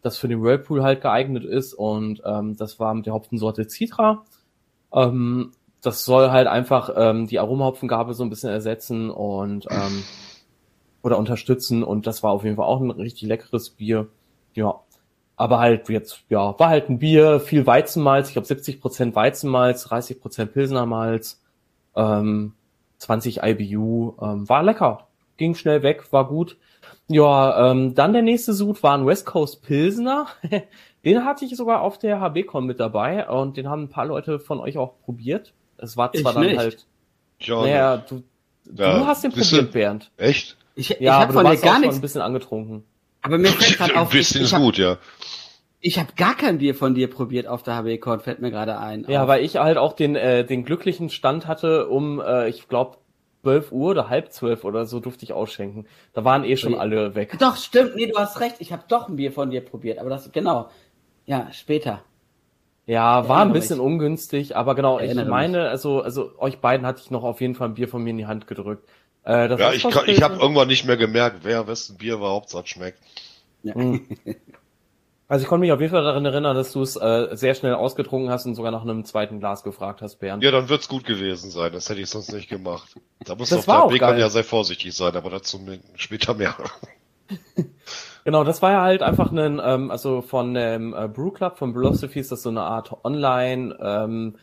das 0.01 0.17
für 0.17 0.27
den 0.27 0.41
Whirlpool 0.41 0.81
halt 0.81 1.01
geeignet 1.01 1.43
ist 1.43 1.73
und 1.75 2.23
ähm, 2.25 2.57
das 2.57 2.79
war 2.79 2.95
mit 2.95 3.05
der 3.05 3.13
Hopfensorte 3.13 3.67
Citra. 3.69 4.23
Ähm, 4.93 5.51
das 5.81 6.05
soll 6.05 6.31
halt 6.31 6.47
einfach 6.47 6.89
ähm, 6.95 7.27
die 7.27 7.39
Aromahopfengabe 7.39 8.13
so 8.15 8.23
ein 8.23 8.29
bisschen 8.29 8.49
ersetzen 8.49 9.11
und 9.11 9.67
ähm, 9.69 10.03
oder 11.03 11.19
unterstützen 11.19 11.83
und 11.83 12.07
das 12.07 12.23
war 12.23 12.31
auf 12.31 12.43
jeden 12.43 12.55
Fall 12.55 12.65
auch 12.65 12.81
ein 12.81 12.89
richtig 12.91 13.27
leckeres 13.27 13.69
Bier. 13.69 14.07
Ja. 14.55 14.81
Aber 15.37 15.59
halt 15.59 15.89
jetzt, 15.89 16.23
ja, 16.29 16.57
war 16.57 16.69
halt 16.69 16.89
ein 16.89 16.99
Bier, 16.99 17.39
viel 17.41 17.67
Weizenmalz, 17.67 18.29
ich 18.29 18.33
glaube 18.33 18.47
70 18.47 18.79
Prozent 18.79 19.15
Weizenmalz, 19.15 19.83
30 19.83 20.21
Prozent 20.21 20.53
Pilsnermalz, 20.53 21.41
ähm, 21.95 22.53
20 22.99 23.41
IBU, 23.43 24.15
ähm, 24.21 24.47
war 24.47 24.63
lecker, 24.63 25.07
ging 25.35 25.55
schnell 25.55 25.83
weg, 25.83 26.11
war 26.13 26.27
gut. 26.27 26.57
Ja, 27.07 27.71
ähm, 27.71 27.93
dann 27.95 28.13
der 28.13 28.21
nächste 28.21 28.53
Sud 28.53 28.81
war 28.81 28.97
ein 28.97 29.05
West 29.05 29.25
Coast 29.25 29.61
Pilsner. 29.61 30.27
den 31.05 31.25
hatte 31.25 31.45
ich 31.45 31.55
sogar 31.55 31.81
auf 31.81 31.99
der 31.99 32.19
HBCon 32.21 32.65
mit 32.65 32.79
dabei 32.79 33.27
und 33.27 33.57
den 33.57 33.69
haben 33.69 33.83
ein 33.83 33.89
paar 33.89 34.05
Leute 34.05 34.39
von 34.39 34.59
euch 34.59 34.77
auch 34.77 34.93
probiert. 35.03 35.53
Es 35.77 35.97
war 35.97 36.13
zwar 36.13 36.31
ich 36.31 36.35
dann 36.35 36.45
nicht. 36.45 36.57
halt. 36.57 36.85
Ja, 37.39 37.61
naja, 37.61 37.97
du, 37.97 38.23
ja, 38.73 38.99
du 38.99 39.05
hast 39.05 39.23
den 39.23 39.31
probiert, 39.31 39.71
Bernd. 39.71 40.11
Echt? 40.17 40.57
Ich, 40.75 40.89
ja, 40.89 40.95
ich 40.97 41.09
aber 41.11 41.33
von 41.33 41.43
du 41.43 41.49
warst 41.49 41.63
gar 41.63 41.79
nichts. 41.79 41.95
ein 41.95 42.01
bisschen 42.01 42.21
angetrunken. 42.21 42.85
Aber 43.25 43.37
mir 43.37 43.47
fällt 43.51 43.77
gerade 43.77 43.95
auf. 43.99 44.11
Ein 44.11 44.17
bisschen 44.17 44.43
ist 44.43 44.55
gut, 44.55 44.77
ja. 44.77 44.97
Ich 45.81 45.99
habe 45.99 46.13
gar 46.15 46.35
kein 46.35 46.59
Bier 46.59 46.73
von 46.73 46.95
dir 46.95 47.09
probiert 47.09 47.47
auf 47.47 47.61
der 47.61 47.75
HB-Con, 47.75 48.19
fällt 48.19 48.39
mir 48.39 48.49
gerade 48.49 48.79
ein. 48.79 49.05
Ja, 49.07 49.23
auf. 49.23 49.27
weil 49.27 49.43
ich 49.43 49.57
halt 49.57 49.77
auch 49.77 49.93
den, 49.93 50.15
äh, 50.15 50.45
den 50.45 50.65
glücklichen 50.65 51.09
Stand 51.09 51.47
hatte, 51.47 51.87
um, 51.89 52.19
äh, 52.19 52.49
ich 52.49 52.67
glaube, 52.67 52.97
12 53.43 53.71
Uhr 53.71 53.91
oder 53.91 54.09
halb 54.09 54.31
zwölf 54.31 54.63
oder 54.63 54.85
so 54.85 54.99
durfte 54.99 55.23
ich 55.23 55.33
ausschenken. 55.33 55.85
Da 56.13 56.23
waren 56.23 56.43
eh 56.43 56.57
schon 56.57 56.73
alle 56.73 57.13
weg. 57.13 57.35
Doch, 57.39 57.57
stimmt, 57.57 57.95
nee, 57.95 58.07
du 58.07 58.17
hast 58.17 58.39
recht. 58.39 58.55
Ich 58.59 58.71
habe 58.71 58.83
doch 58.87 59.07
ein 59.07 59.17
Bier 59.17 59.31
von 59.31 59.51
dir 59.51 59.61
probiert, 59.61 59.99
aber 59.99 60.09
das, 60.09 60.31
genau. 60.31 60.69
Ja, 61.25 61.49
später. 61.51 62.01
Ja, 62.87 63.27
war 63.27 63.41
ein 63.41 63.53
bisschen 63.53 63.77
mich. 63.77 63.85
ungünstig, 63.85 64.55
aber 64.55 64.75
genau, 64.75 64.99
ich 64.99 65.13
meine, 65.25 65.69
also, 65.69 66.01
also 66.01 66.31
euch 66.37 66.59
beiden 66.59 66.85
hatte 66.85 67.01
ich 67.03 67.09
noch 67.09 67.23
auf 67.23 67.41
jeden 67.41 67.55
Fall 67.55 67.69
ein 67.69 67.73
Bier 67.73 67.87
von 67.87 68.03
mir 68.03 68.11
in 68.11 68.17
die 68.17 68.27
Hand 68.27 68.45
gedrückt. 68.47 68.87
Äh, 69.25 69.55
ja, 69.57 69.73
ich, 69.73 69.83
kann, 69.83 70.07
ich 70.07 70.21
habe 70.21 70.35
irgendwann 70.35 70.67
nicht 70.67 70.85
mehr 70.85 70.97
gemerkt, 70.97 71.39
wer 71.43 71.67
wessen 71.67 71.97
Bier 71.97 72.15
überhaupt 72.15 72.49
so 72.49 72.61
schmeckt. 72.65 72.99
Ja. 73.63 73.75
Hm. 73.75 74.07
Also 75.27 75.41
ich 75.41 75.49
konnte 75.49 75.61
mich 75.61 75.71
auf 75.71 75.81
jeden 75.81 75.91
Fall 75.91 76.03
daran 76.03 76.23
erinnern, 76.23 76.55
dass 76.55 76.71
du 76.71 76.83
es 76.83 76.95
äh, 76.95 77.29
sehr 77.31 77.55
schnell 77.55 77.73
ausgetrunken 77.73 78.29
hast 78.29 78.45
und 78.45 78.53
sogar 78.53 78.71
nach 78.71 78.83
einem 78.83 79.05
zweiten 79.05 79.39
Glas 79.39 79.63
gefragt 79.63 80.03
hast, 80.03 80.17
Bernd. 80.17 80.43
Ja, 80.43 80.51
dann 80.51 80.69
wird's 80.69 80.87
gut 80.87 81.03
gewesen 81.03 81.49
sein. 81.49 81.73
Das 81.73 81.89
hätte 81.89 81.99
ich 81.99 82.11
sonst 82.11 82.31
nicht 82.31 82.47
gemacht. 82.47 82.95
Da 83.21 83.33
muss 83.33 83.51
auf 83.51 83.65
der 83.65 83.89
Weg 83.89 84.01
ja 84.01 84.29
sehr 84.29 84.43
vorsichtig 84.43 84.93
sein, 84.93 85.15
aber 85.15 85.31
dazu 85.31 85.59
später 85.95 86.35
mehr. 86.35 86.55
Genau, 88.25 88.43
das 88.43 88.63
war 88.63 88.71
ja 88.71 88.81
halt 88.81 89.03
einfach 89.03 89.31
ein, 89.31 89.61
ähm, 89.63 89.91
also 89.91 90.23
von 90.23 90.55
dem 90.55 90.95
äh, 90.95 91.07
Brew 91.07 91.29
Club, 91.29 91.59
von 91.59 91.73
Philosophy 91.73 92.19
ist 92.19 92.31
das 92.31 92.41
so 92.41 92.49
eine 92.49 92.63
Art 92.63 93.05
Online 93.05 93.77
ähm, 93.79 94.35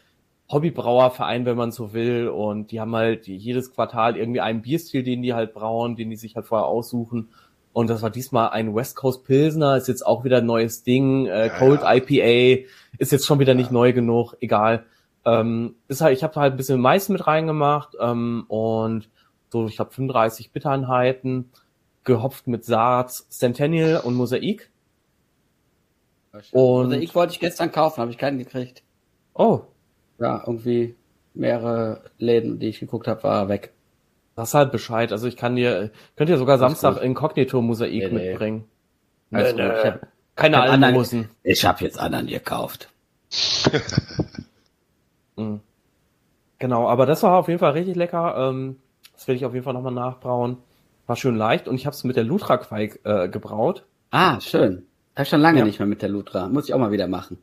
Hobbybrauerverein, 0.53 1.45
wenn 1.47 1.57
man 1.57 1.73
so 1.73 1.93
will. 1.93 2.29
Und 2.29 2.71
die 2.71 2.81
haben 2.81 2.95
halt 2.95 3.27
jedes 3.27 3.73
Quartal 3.73 4.17
irgendwie 4.17 4.41
einen 4.41 4.63
Bierstil, 4.63 5.03
den 5.03 5.23
die 5.23 5.35
halt 5.35 5.55
brauen, 5.55 5.97
den 5.97 6.11
die 6.11 6.17
sich 6.17 6.37
halt 6.37 6.47
vorher 6.47 6.67
aussuchen. 6.67 7.29
Und 7.73 7.89
das 7.89 8.03
war 8.03 8.11
diesmal 8.11 8.51
ein 8.51 8.75
West 8.75 8.97
Coast 8.97 9.25
Pilsner, 9.25 9.77
ist 9.79 9.89
jetzt 9.89 10.05
auch 10.07 10.25
wieder 10.25 10.39
ein 10.39 10.47
neues 10.47 10.83
Ding. 10.83 11.27
Äh, 11.27 11.47
Ja, 11.47 11.59
Cold 11.59 11.81
ja. 11.83 11.95
IPA 11.95 12.67
ist 12.99 13.13
jetzt 13.13 13.25
schon 13.27 13.39
wieder 13.39 13.55
nicht 13.55 13.71
neu 13.73 13.93
genug, 13.95 14.35
egal. 14.41 14.85
Ähm, 15.25 15.77
ist 15.89 16.01
halt, 16.03 16.17
ich 16.17 16.23
habe 16.23 16.39
halt 16.39 16.53
ein 16.55 16.57
bisschen 16.57 16.81
Mais 16.81 17.09
mit 17.09 17.27
reingemacht 17.27 17.95
ähm, 18.01 18.45
und 18.49 19.09
so, 19.51 19.67
ich 19.69 19.77
glaube 19.77 19.93
35 19.93 20.51
Bittereinheiten, 20.51 21.51
gehopft 22.05 22.47
mit 22.49 22.65
Saats, 22.65 23.29
Centennial 23.31 24.01
und 24.01 24.15
Mosaik. 24.17 24.71
Und- 26.53 26.89
Mosaik 26.89 27.15
wollte 27.15 27.33
ich 27.35 27.41
gestern 27.41 27.71
kaufen, 27.71 28.01
habe 28.01 28.11
ich 28.11 28.19
keinen 28.19 28.39
gekriegt. 28.39 28.83
Oh, 29.35 29.63
Ja, 30.23 30.43
irgendwie 30.47 30.95
mehrere 31.35 32.03
Läden, 32.19 32.59
die 32.61 32.69
ich 32.69 32.79
geguckt 32.81 33.09
habe, 33.09 33.23
war 33.25 33.49
weg. 33.49 33.73
das 34.37 34.51
ist 34.51 34.55
halt 34.55 34.71
Bescheid. 34.73 35.11
Also 35.13 35.27
ich 35.27 35.37
kann 35.37 35.57
dir, 35.57 35.91
könnt 36.17 36.31
ihr 36.31 36.39
sogar 36.39 36.55
Alles 36.61 36.81
Samstag 36.81 36.95
gut. 36.95 37.03
Inkognito 37.03 37.61
Mosaik 37.61 37.91
Nee, 37.93 38.09
nee. 38.19 38.29
mitbringen. 38.31 38.65
Gut. 39.31 39.57
nö. 39.57 39.73
Ich 39.79 39.85
hab- 39.87 40.07
Keine 40.37 40.57
Ich 40.57 40.63
hab 40.63 40.69
anderen- 40.71 40.85
Almosen. 40.85 41.29
Ich 41.43 41.65
habe 41.65 41.85
jetzt 41.85 41.99
anderen 41.99 42.27
gekauft. 42.29 42.89
Mhm. 45.37 45.61
Genau, 46.59 46.89
aber 46.89 47.07
das 47.07 47.23
war 47.23 47.37
auf 47.39 47.49
jeden 47.49 47.59
Fall 47.59 47.73
richtig 47.73 47.97
lecker. 47.97 48.37
Ähm, 48.51 48.77
das 49.15 49.27
werde 49.27 49.37
ich 49.37 49.45
auf 49.47 49.55
jeden 49.55 49.65
Fall 49.65 49.73
nochmal 49.75 49.93
nachbrauen. 49.95 50.59
War 51.07 51.17
schön 51.17 51.37
leicht 51.37 51.69
und 51.69 51.75
ich 51.77 51.87
habe 51.87 51.95
es 51.95 52.05
mit 52.05 52.17
der 52.17 52.25
Lutra 52.25 52.59
Quake 52.59 53.01
äh, 53.05 53.29
gebraut. 53.29 53.85
Ah, 54.11 54.41
schön. 54.41 54.87
Hab 55.17 55.23
ich 55.25 55.29
schon 55.31 55.41
lange 55.41 55.61
Ja. 55.61 55.65
nicht 55.65 55.79
mehr 55.79 55.89
mit 55.89 56.03
der 56.03 56.09
Lutra. 56.11 56.49
Muss 56.49 56.67
ich 56.69 56.75
auch 56.75 56.79
mal 56.79 56.93
wieder 56.93 57.09
machen. 57.09 57.39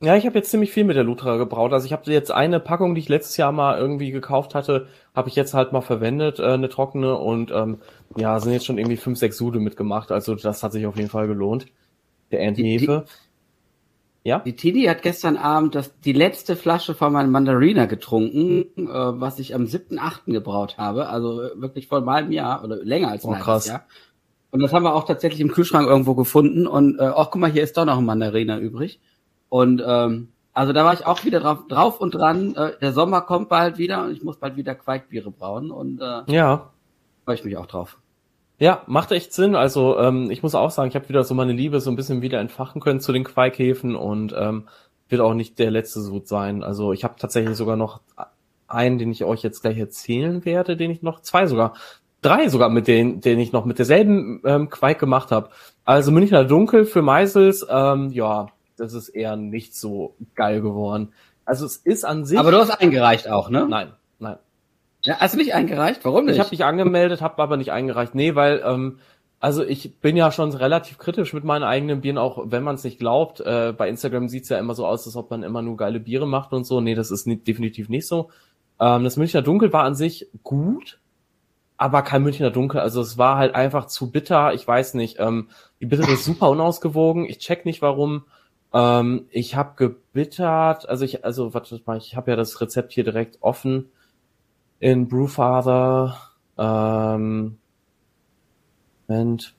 Ja, 0.00 0.16
ich 0.16 0.26
habe 0.26 0.36
jetzt 0.36 0.50
ziemlich 0.50 0.70
viel 0.72 0.84
mit 0.84 0.96
der 0.96 1.04
Lutra 1.04 1.36
gebraut. 1.36 1.72
Also 1.72 1.86
ich 1.86 1.92
habe 1.92 2.10
jetzt 2.12 2.30
eine 2.30 2.60
Packung, 2.60 2.94
die 2.94 3.00
ich 3.00 3.08
letztes 3.08 3.36
Jahr 3.36 3.52
mal 3.52 3.78
irgendwie 3.78 4.10
gekauft 4.10 4.54
hatte, 4.54 4.88
habe 5.14 5.28
ich 5.28 5.36
jetzt 5.36 5.54
halt 5.54 5.72
mal 5.72 5.80
verwendet, 5.80 6.40
äh, 6.40 6.52
eine 6.52 6.68
trockene 6.68 7.16
und 7.16 7.50
ähm, 7.52 7.78
ja, 8.16 8.38
sind 8.40 8.52
jetzt 8.52 8.66
schon 8.66 8.76
irgendwie 8.78 8.96
fünf, 8.96 9.18
sechs 9.18 9.38
Sude 9.38 9.60
mitgemacht. 9.60 10.10
Also 10.12 10.34
das 10.34 10.62
hat 10.62 10.72
sich 10.72 10.86
auf 10.86 10.96
jeden 10.96 11.08
Fall 11.08 11.26
gelohnt. 11.26 11.66
Der 12.32 12.40
Erntehefe. 12.42 13.04
Ja? 14.24 14.38
Die 14.40 14.56
Tini 14.56 14.84
hat 14.84 15.02
gestern 15.02 15.36
Abend 15.36 15.74
das, 15.74 15.98
die 16.00 16.12
letzte 16.12 16.56
Flasche 16.56 16.94
von 16.94 17.12
meinem 17.12 17.30
Mandarina 17.30 17.86
getrunken, 17.86 18.64
äh, 18.76 18.86
was 18.88 19.38
ich 19.38 19.54
am 19.54 19.64
7.8. 19.64 20.32
gebraut 20.32 20.76
habe. 20.76 21.08
Also 21.08 21.42
äh, 21.42 21.60
wirklich 21.60 21.86
vor 21.88 21.98
einem 21.98 22.10
halben 22.10 22.32
Jahr 22.32 22.64
oder 22.64 22.76
länger 22.76 23.08
als 23.10 23.24
ein 23.24 23.34
Oh, 23.34 23.38
krass. 23.38 23.66
Jahr. 23.66 23.86
Und 24.50 24.60
das 24.60 24.72
haben 24.72 24.82
wir 24.84 24.94
auch 24.94 25.04
tatsächlich 25.04 25.40
im 25.40 25.50
Kühlschrank 25.50 25.86
irgendwo 25.88 26.14
gefunden. 26.14 26.66
Und 26.66 26.98
äh, 26.98 27.02
ach, 27.04 27.30
guck 27.30 27.40
mal, 27.40 27.50
hier 27.50 27.62
ist 27.62 27.76
doch 27.76 27.84
noch 27.84 27.98
ein 27.98 28.04
Mandarina 28.04 28.58
übrig. 28.58 29.00
Und 29.54 29.80
ähm, 29.86 30.30
also 30.52 30.72
da 30.72 30.84
war 30.84 30.94
ich 30.94 31.06
auch 31.06 31.24
wieder 31.24 31.38
drauf, 31.38 31.68
drauf 31.68 32.00
und 32.00 32.12
dran. 32.12 32.56
Äh, 32.56 32.72
der 32.80 32.92
Sommer 32.92 33.20
kommt 33.20 33.48
bald 33.48 33.78
wieder 33.78 34.02
und 34.02 34.10
ich 34.10 34.20
muss 34.20 34.36
bald 34.36 34.56
wieder 34.56 34.74
Quaikbiere 34.74 35.30
brauen. 35.30 35.70
Und 35.70 36.00
äh, 36.00 36.22
Ja. 36.26 36.70
freue 37.24 37.36
ich 37.36 37.44
mich 37.44 37.56
auch 37.56 37.66
drauf. 37.66 37.98
Ja, 38.58 38.82
macht 38.88 39.12
echt 39.12 39.32
Sinn. 39.32 39.54
Also 39.54 39.96
ähm, 39.96 40.28
ich 40.32 40.42
muss 40.42 40.56
auch 40.56 40.72
sagen, 40.72 40.88
ich 40.88 40.96
habe 40.96 41.08
wieder 41.08 41.22
so 41.22 41.34
meine 41.34 41.52
Liebe 41.52 41.78
so 41.78 41.88
ein 41.88 41.94
bisschen 41.94 42.20
wieder 42.20 42.40
entfachen 42.40 42.80
können 42.80 42.98
zu 42.98 43.12
den 43.12 43.22
Quaikhäfen 43.22 43.94
und 43.94 44.34
ähm, 44.36 44.66
wird 45.08 45.20
auch 45.20 45.34
nicht 45.34 45.60
der 45.60 45.70
letzte 45.70 46.00
Sud 46.00 46.26
sein. 46.26 46.64
Also 46.64 46.92
ich 46.92 47.04
habe 47.04 47.14
tatsächlich 47.16 47.56
sogar 47.56 47.76
noch 47.76 48.00
einen, 48.66 48.98
den 48.98 49.12
ich 49.12 49.22
euch 49.22 49.44
jetzt 49.44 49.60
gleich 49.60 49.78
erzählen 49.78 50.44
werde, 50.44 50.76
den 50.76 50.90
ich 50.90 51.00
noch 51.02 51.20
zwei 51.20 51.46
sogar, 51.46 51.74
drei 52.22 52.48
sogar 52.48 52.70
mit 52.70 52.88
denen, 52.88 53.20
den 53.20 53.38
ich 53.38 53.52
noch 53.52 53.66
mit 53.66 53.78
derselben 53.78 54.42
ähm, 54.44 54.68
Quaik 54.68 54.98
gemacht 54.98 55.30
habe. 55.30 55.50
Also 55.84 56.10
Münchner 56.10 56.42
Dunkel 56.44 56.86
für 56.86 57.02
Meisels, 57.02 57.64
ähm, 57.70 58.10
ja, 58.10 58.48
das 58.76 58.92
ist 58.94 59.08
eher 59.08 59.36
nicht 59.36 59.74
so 59.74 60.14
geil 60.34 60.60
geworden. 60.60 61.12
Also 61.44 61.66
es 61.66 61.76
ist 61.76 62.04
an 62.04 62.24
sich. 62.24 62.38
Aber 62.38 62.50
du 62.50 62.58
hast 62.58 62.70
eingereicht 62.70 63.28
auch, 63.28 63.50
ne? 63.50 63.66
nein, 63.68 63.92
nein. 64.18 64.38
Ja, 65.02 65.18
hast 65.18 65.34
du 65.34 65.38
nicht 65.38 65.54
eingereicht? 65.54 66.04
Warum 66.04 66.24
nicht? 66.24 66.34
Ich 66.34 66.40
habe 66.40 66.50
mich 66.50 66.64
angemeldet, 66.64 67.20
habe 67.20 67.42
aber 67.42 67.56
nicht 67.58 67.72
eingereicht. 67.72 68.14
Nee, 68.14 68.34
weil 68.34 68.62
ähm, 68.64 68.98
also 69.44 69.62
ich 69.62 70.00
bin 70.00 70.16
ja 70.16 70.32
schon 70.32 70.50
relativ 70.54 70.96
kritisch 70.96 71.34
mit 71.34 71.44
meinen 71.44 71.64
eigenen 71.64 72.00
Bieren, 72.00 72.16
auch 72.16 72.44
wenn 72.46 72.62
man 72.62 72.76
es 72.76 72.84
nicht 72.84 72.98
glaubt. 72.98 73.40
Äh, 73.40 73.74
bei 73.76 73.90
Instagram 73.90 74.30
sieht's 74.30 74.48
ja 74.48 74.58
immer 74.58 74.74
so 74.74 74.86
aus, 74.86 75.06
als 75.06 75.16
ob 75.16 75.30
man 75.30 75.42
immer 75.42 75.60
nur 75.60 75.76
geile 75.76 76.00
Biere 76.00 76.26
macht 76.26 76.54
und 76.54 76.64
so. 76.64 76.80
Nee, 76.80 76.94
das 76.94 77.10
ist 77.10 77.26
nicht, 77.26 77.46
definitiv 77.46 77.90
nicht 77.90 78.06
so. 78.06 78.30
Ähm, 78.80 79.04
das 79.04 79.18
Münchner 79.18 79.42
Dunkel 79.42 79.70
war 79.70 79.84
an 79.84 79.94
sich 79.94 80.28
gut, 80.42 80.98
aber 81.76 82.00
kein 82.00 82.22
Münchner 82.22 82.50
Dunkel. 82.50 82.80
Also 82.80 83.02
es 83.02 83.18
war 83.18 83.36
halt 83.36 83.54
einfach 83.54 83.84
zu 83.84 84.10
bitter. 84.10 84.54
Ich 84.54 84.66
weiß 84.66 84.94
nicht. 84.94 85.18
Ähm, 85.20 85.48
die 85.78 85.86
Bittere 85.86 86.12
ist 86.12 86.24
super 86.24 86.48
unausgewogen. 86.48 87.26
Ich 87.26 87.36
check 87.36 87.66
nicht 87.66 87.82
warum. 87.82 88.24
Ähm, 88.74 89.26
ich 89.30 89.56
habe 89.56 89.76
gebittert. 89.76 90.88
Also 90.88 91.04
ich, 91.04 91.24
also 91.24 91.54
warte 91.54 91.80
mal, 91.86 91.96
ich 91.96 92.16
habe 92.16 92.32
ja 92.32 92.36
das 92.36 92.60
Rezept 92.60 92.92
hier 92.92 93.04
direkt 93.04 93.38
offen 93.40 93.90
in 94.80 95.08
Brewfather. 95.08 96.18
Ähm, 96.58 97.58
Moment. 99.08 99.54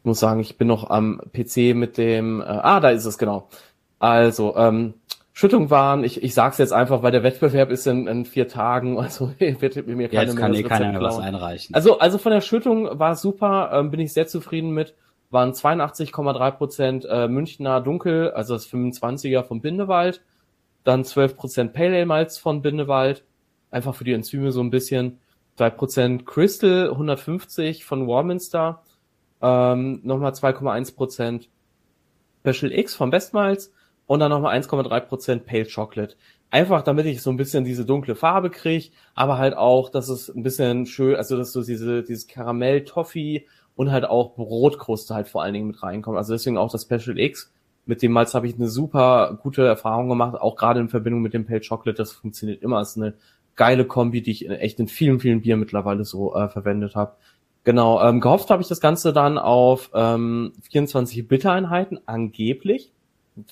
Ich 0.00 0.04
muss 0.04 0.18
sagen, 0.18 0.40
ich 0.40 0.58
bin 0.58 0.66
noch 0.68 0.90
am 0.90 1.20
PC 1.32 1.74
mit 1.76 1.96
dem. 1.96 2.40
Äh, 2.40 2.44
ah, 2.44 2.80
da 2.80 2.90
ist 2.90 3.04
es 3.04 3.18
genau. 3.18 3.48
Also 4.00 4.56
ähm, 4.56 4.94
Schüttung 5.34 5.70
waren. 5.70 6.04
Ich, 6.04 6.22
ich 6.22 6.34
sag's 6.34 6.58
jetzt 6.58 6.72
einfach, 6.72 7.02
weil 7.02 7.10
der 7.10 7.22
Wettbewerb 7.22 7.70
ist 7.70 7.86
in, 7.86 8.06
in 8.06 8.24
vier 8.24 8.48
Tagen. 8.48 8.98
Also 9.02 9.32
wird 9.38 9.86
mir 9.86 10.08
keiner 10.08 10.22
Jetzt 10.22 10.34
mehr 10.34 10.42
kann 10.42 10.54
eh 10.54 10.62
keiner 10.62 10.92
mehr 10.92 11.00
was 11.00 11.18
einreichen. 11.18 11.74
Also, 11.74 11.98
also 11.98 12.18
von 12.18 12.32
der 12.32 12.40
Schüttung 12.40 12.98
war 12.98 13.12
es 13.12 13.22
super, 13.22 13.70
ähm, 13.72 13.90
bin 13.90 14.00
ich 14.00 14.12
sehr 14.12 14.26
zufrieden 14.26 14.70
mit. 14.70 14.94
Waren 15.30 15.52
82,3 15.52 16.50
Prozent 16.52 17.06
äh, 17.08 17.26
Münchner 17.26 17.80
Dunkel, 17.80 18.30
also 18.32 18.52
das 18.54 18.68
25er 18.68 19.44
vom 19.44 19.62
Bindewald. 19.62 20.22
Dann 20.84 21.04
12 21.04 21.36
Prozent 21.36 21.72
Pale 21.72 21.96
Ale 21.96 22.06
Malz 22.06 22.36
von 22.36 22.60
Bindewald. 22.60 23.24
Einfach 23.70 23.94
für 23.94 24.04
die 24.04 24.12
Enzyme 24.12 24.52
so 24.52 24.60
ein 24.60 24.70
bisschen. 24.70 25.18
2 25.56 25.70
Prozent 25.70 26.26
Crystal 26.26 26.90
150 26.90 27.84
von 27.84 28.06
Warminster. 28.06 28.82
Ähm, 29.40 30.00
nochmal 30.02 30.32
2,1 30.32 30.94
Prozent 30.94 31.48
Special 32.44 32.72
X 32.72 32.94
von 32.94 33.10
Bestmalz. 33.10 33.72
Und 34.12 34.20
dann 34.20 34.28
nochmal 34.28 34.54
1,3 34.60 35.00
Prozent 35.00 35.46
Pale 35.46 35.64
Chocolate. 35.64 36.16
Einfach 36.50 36.82
damit 36.82 37.06
ich 37.06 37.22
so 37.22 37.30
ein 37.30 37.38
bisschen 37.38 37.64
diese 37.64 37.86
dunkle 37.86 38.14
Farbe 38.14 38.50
kriege, 38.50 38.90
aber 39.14 39.38
halt 39.38 39.56
auch, 39.56 39.88
dass 39.88 40.10
es 40.10 40.28
ein 40.28 40.42
bisschen 40.42 40.84
schön, 40.84 41.16
also 41.16 41.38
dass 41.38 41.54
so 41.54 41.62
diese, 41.62 42.02
dieses 42.02 42.26
Karamell, 42.26 42.84
Toffee 42.84 43.46
und 43.74 43.90
halt 43.90 44.04
auch 44.04 44.34
Brotkruste 44.34 45.14
halt 45.14 45.28
vor 45.28 45.42
allen 45.42 45.54
Dingen 45.54 45.68
mit 45.68 45.82
reinkommt. 45.82 46.18
Also 46.18 46.34
deswegen 46.34 46.58
auch 46.58 46.70
das 46.70 46.82
Special 46.82 47.18
X. 47.18 47.54
Mit 47.86 48.02
dem 48.02 48.12
Malz 48.12 48.34
habe 48.34 48.46
ich 48.46 48.54
eine 48.54 48.68
super 48.68 49.38
gute 49.42 49.64
Erfahrung 49.64 50.10
gemacht, 50.10 50.38
auch 50.38 50.56
gerade 50.56 50.80
in 50.80 50.90
Verbindung 50.90 51.22
mit 51.22 51.32
dem 51.32 51.46
Pale 51.46 51.62
Chocolate. 51.66 51.96
Das 51.96 52.12
funktioniert 52.12 52.62
immer. 52.62 52.80
Das 52.80 52.90
ist 52.90 53.02
eine 53.02 53.14
geile 53.56 53.86
Kombi, 53.86 54.20
die 54.20 54.32
ich 54.32 54.44
in, 54.44 54.52
echt 54.52 54.78
in 54.78 54.88
vielen, 54.88 55.20
vielen 55.20 55.40
Bieren 55.40 55.60
mittlerweile 55.60 56.04
so 56.04 56.34
äh, 56.34 56.50
verwendet 56.50 56.96
habe. 56.96 57.14
Genau, 57.64 58.06
ähm, 58.06 58.20
gehofft 58.20 58.50
habe 58.50 58.60
ich 58.60 58.68
das 58.68 58.82
Ganze 58.82 59.14
dann 59.14 59.38
auf 59.38 59.90
ähm, 59.94 60.52
24 60.70 61.26
Bittereinheiten, 61.28 61.98
angeblich. 62.04 62.92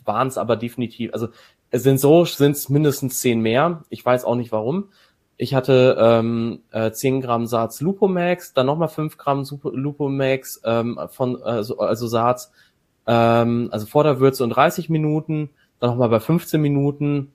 Waren 0.04 0.28
es 0.28 0.38
aber 0.38 0.56
definitiv, 0.56 1.12
also 1.12 1.28
es 1.70 1.82
sind 1.82 1.98
so, 2.00 2.24
sind 2.24 2.52
es 2.52 2.68
mindestens 2.68 3.20
10 3.20 3.40
mehr. 3.40 3.84
Ich 3.90 4.04
weiß 4.04 4.24
auch 4.24 4.34
nicht 4.34 4.52
warum. 4.52 4.88
Ich 5.36 5.54
hatte 5.54 5.96
ähm, 5.98 6.60
äh, 6.72 6.90
10 6.90 7.20
Gramm 7.22 7.46
Saats 7.46 7.80
Lupomax, 7.80 8.52
dann 8.52 8.66
nochmal 8.66 8.88
5 8.88 9.16
Gramm 9.16 9.44
Lupomax 9.62 10.60
ähm, 10.64 10.98
von, 11.10 11.40
äh, 11.42 11.62
so- 11.62 11.78
also 11.78 12.06
Saats, 12.08 12.52
ähm, 13.06 13.68
also 13.72 13.86
vor 13.86 14.04
der 14.04 14.20
Würze 14.20 14.44
und 14.44 14.50
30 14.50 14.90
Minuten, 14.90 15.50
dann 15.78 15.90
nochmal 15.90 16.08
bei 16.10 16.20
15 16.20 16.60
Minuten. 16.60 17.32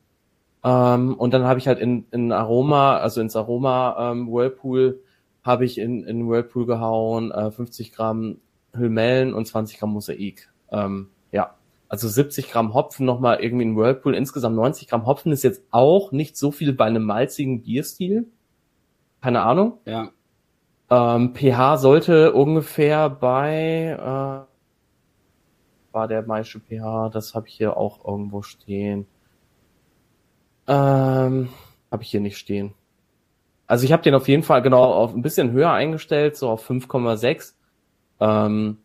Ähm, 0.64 1.16
und 1.16 1.34
dann 1.34 1.44
habe 1.46 1.60
ich 1.60 1.68
halt 1.68 1.80
in, 1.80 2.06
in 2.12 2.32
Aroma, 2.32 2.98
also 2.98 3.22
ins 3.22 3.36
Aroma 3.36 4.12
ähm, 4.12 4.28
Whirlpool, 4.32 5.02
habe 5.44 5.66
ich 5.66 5.78
in, 5.78 6.04
in 6.04 6.28
Whirlpool 6.30 6.66
gehauen, 6.66 7.32
äh, 7.32 7.52
50 7.52 7.92
Gramm 7.92 8.38
Hülmellen 8.76 9.34
und 9.34 9.48
20 9.48 9.80
Gramm 9.80 9.92
Mosaik. 9.94 10.50
Ähm, 10.72 11.10
also 11.88 12.08
70 12.08 12.52
Gramm 12.52 12.74
Hopfen 12.74 13.06
nochmal 13.06 13.40
irgendwie 13.42 13.64
in 13.64 13.76
Whirlpool. 13.78 14.16
Insgesamt 14.16 14.56
90 14.56 14.88
Gramm 14.88 15.06
Hopfen 15.06 15.32
ist 15.32 15.44
jetzt 15.44 15.64
auch 15.72 16.12
nicht 16.12 16.38
so 16.38 16.52
viel 16.52 16.74
bei 16.74 16.86
einem 16.86 17.04
malzigen 17.04 17.62
Bierstil. 17.62 18.28
Keine 19.22 19.42
Ahnung. 19.42 19.80
Ja. 19.86 20.10
Ähm, 20.90 21.34
pH 21.34 21.78
sollte 21.78 22.34
ungefähr 22.34 23.10
bei 23.10 23.98
äh, 24.00 24.56
war 25.96 26.08
der 26.08 26.24
meiste 26.24 26.60
pH, 26.60 27.10
das 27.10 27.34
habe 27.34 27.48
ich 27.48 27.56
hier 27.56 27.78
auch 27.78 28.06
irgendwo 28.06 28.42
stehen. 28.42 29.08
Ähm, 30.68 31.50
habe 31.90 32.04
ich 32.04 32.10
hier 32.12 32.20
nicht 32.20 32.38
stehen. 32.38 32.74
Also 33.66 33.86
ich 33.86 33.94
habe 33.94 34.04
den 34.04 34.14
auf 34.14 34.28
jeden 34.28 34.44
Fall 34.44 34.62
genau 34.62 34.84
auf 34.84 35.16
ein 35.16 35.22
bisschen 35.22 35.52
höher 35.52 35.72
eingestellt, 35.72 36.36
so 36.36 36.50
auf 36.50 36.70
5,6. 36.70 37.54
Ähm, 38.20 38.78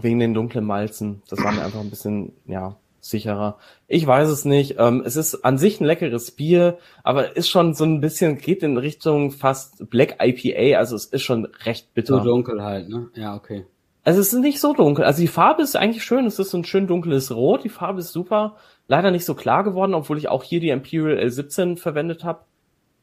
wegen 0.00 0.18
den 0.18 0.34
dunklen 0.34 0.64
Malzen. 0.64 1.22
Das 1.28 1.42
war 1.42 1.52
mir 1.52 1.62
einfach 1.62 1.80
ein 1.80 1.90
bisschen, 1.90 2.32
ja, 2.46 2.76
sicherer. 3.00 3.58
Ich 3.88 4.06
weiß 4.06 4.28
es 4.28 4.44
nicht. 4.44 4.76
Ähm, 4.78 5.02
es 5.04 5.16
ist 5.16 5.44
an 5.44 5.58
sich 5.58 5.80
ein 5.80 5.84
leckeres 5.84 6.30
Bier, 6.30 6.78
aber 7.02 7.36
ist 7.36 7.48
schon 7.48 7.74
so 7.74 7.84
ein 7.84 8.00
bisschen, 8.00 8.38
geht 8.38 8.62
in 8.62 8.78
Richtung 8.78 9.32
fast 9.32 9.90
Black 9.90 10.16
IPA, 10.22 10.78
also 10.78 10.96
es 10.96 11.06
ist 11.06 11.22
schon 11.22 11.46
recht 11.64 11.92
bitter. 11.94 12.18
So 12.18 12.24
dunkel 12.24 12.62
halt, 12.62 12.88
ne? 12.88 13.08
Ja, 13.14 13.34
okay. 13.34 13.66
Also 14.04 14.20
es 14.20 14.32
ist 14.32 14.40
nicht 14.40 14.60
so 14.60 14.72
dunkel. 14.72 15.04
Also 15.04 15.20
die 15.20 15.28
Farbe 15.28 15.62
ist 15.62 15.76
eigentlich 15.76 16.02
schön. 16.02 16.26
Es 16.26 16.38
ist 16.38 16.50
so 16.50 16.58
ein 16.58 16.64
schön 16.64 16.88
dunkles 16.88 17.30
Rot. 17.30 17.62
Die 17.62 17.68
Farbe 17.68 18.00
ist 18.00 18.12
super. 18.12 18.56
Leider 18.88 19.12
nicht 19.12 19.24
so 19.24 19.34
klar 19.34 19.62
geworden, 19.62 19.94
obwohl 19.94 20.18
ich 20.18 20.28
auch 20.28 20.42
hier 20.42 20.58
die 20.58 20.70
Imperial 20.70 21.18
L17 21.18 21.76
verwendet 21.78 22.24
habe. 22.24 22.40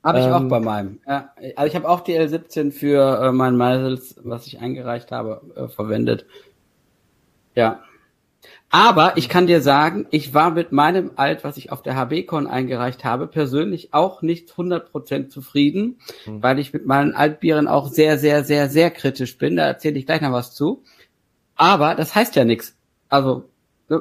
Habe 0.04 0.20
ich 0.20 0.26
ähm, 0.26 0.34
auch 0.34 0.44
bei 0.50 0.60
meinem. 0.60 1.00
Ja, 1.08 1.34
also 1.56 1.68
ich 1.68 1.76
habe 1.76 1.88
auch 1.88 2.02
die 2.02 2.18
L17 2.18 2.72
für 2.72 3.22
äh, 3.22 3.32
mein 3.32 3.56
Meisels, 3.56 4.16
was 4.24 4.48
ich 4.48 4.60
eingereicht 4.60 5.12
habe, 5.12 5.42
äh, 5.56 5.68
verwendet. 5.68 6.26
Ja. 7.60 7.84
Aber 8.72 9.18
ich 9.18 9.30
kann 9.30 9.48
dir 9.48 9.62
sagen, 9.62 10.06
ich 10.12 10.34
war 10.34 10.52
mit 10.52 10.72
meinem 10.72 11.12
Alt, 11.16 11.44
was 11.44 11.58
ich 11.58 11.72
auf 11.72 11.82
der 11.82 11.96
HBCon 11.96 12.46
eingereicht 12.48 13.04
habe, 13.04 13.26
persönlich 13.28 13.94
auch 13.94 14.22
nicht 14.22 14.52
100% 14.52 15.30
zufrieden, 15.30 16.00
mhm. 16.26 16.44
weil 16.44 16.60
ich 16.60 16.72
mit 16.72 16.86
meinen 16.86 17.14
Altbieren 17.14 17.68
auch 17.68 17.88
sehr, 17.88 18.20
sehr, 18.20 18.44
sehr, 18.44 18.70
sehr 18.70 18.92
kritisch 18.92 19.38
bin. 19.38 19.56
Da 19.56 19.66
erzähle 19.66 19.98
ich 19.98 20.06
gleich 20.06 20.22
noch 20.22 20.32
was 20.32 20.54
zu. 20.54 20.84
Aber 21.56 21.96
das 21.96 22.14
heißt 22.14 22.36
ja 22.36 22.46
nichts. 22.46 22.78
Also 23.10 23.50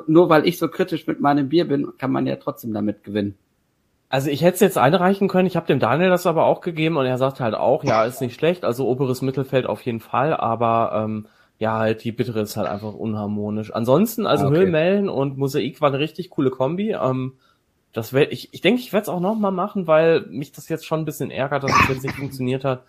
nur 0.06 0.28
weil 0.28 0.46
ich 0.46 0.59
so 0.59 0.68
kritisch 0.68 1.06
mit 1.06 1.18
meinem 1.18 1.48
Bier 1.48 1.66
bin, 1.66 1.88
kann 1.96 2.12
man 2.12 2.26
ja 2.26 2.36
trotzdem 2.36 2.74
damit 2.74 3.04
gewinnen. 3.04 3.36
Also 4.11 4.30
ich 4.30 4.42
hätte 4.42 4.54
es 4.54 4.61
jetzt 4.61 4.78
einreichen 4.78 5.28
können, 5.28 5.46
ich 5.46 5.56
habe 5.56 5.66
dem 5.66 5.80
Daniel 5.80 6.11
das 6.11 6.26
aber 6.26 6.44
auch 6.44 6.61
gegeben 6.61 6.96
und 6.96 7.06
er 7.06 7.18
sagt 7.18 7.40
halt 7.40 7.54
auch, 7.54 7.84
ja, 7.84 8.04
ist 8.04 8.20
nicht 8.20 8.34
schlecht, 8.34 8.64
also 8.64 8.86
oberes 8.86 9.20
Mittelfeld 9.20 9.66
auf 9.66 9.82
jeden 9.82 10.00
Fall, 10.00 10.34
aber 10.34 11.04
ähm, 11.04 11.26
ja, 11.59 11.78
halt 11.78 12.04
die 12.04 12.12
bittere 12.12 12.40
ist 12.40 12.56
halt 12.56 12.68
einfach 12.68 12.94
unharmonisch. 12.94 13.74
Ansonsten, 13.74 14.26
also 14.26 14.46
ah, 14.46 14.48
okay. 14.48 14.59
Höhlmellen 14.59 15.09
und 15.09 15.38
Mosaik 15.38 15.80
war 15.80 15.88
eine 15.88 15.98
richtig 15.98 16.30
coole 16.30 16.50
Kombi. 16.50 16.92
Ähm, 16.92 17.34
das 17.92 18.12
wär, 18.12 18.30
ich, 18.30 18.52
ich 18.52 18.61
denke, 18.61 18.80
ich 18.80 18.92
werde 18.92 19.02
es 19.02 19.09
auch 19.09 19.20
nochmal 19.20 19.50
machen, 19.50 19.86
weil 19.86 20.20
mich 20.28 20.52
das 20.52 20.68
jetzt 20.68 20.86
schon 20.86 21.00
ein 21.00 21.04
bisschen 21.04 21.30
ärgert, 21.30 21.64
dass 21.64 21.72
es 21.72 21.88
jetzt 21.88 22.04
nicht 22.04 22.16
funktioniert 22.16 22.64
hat. 22.64 22.84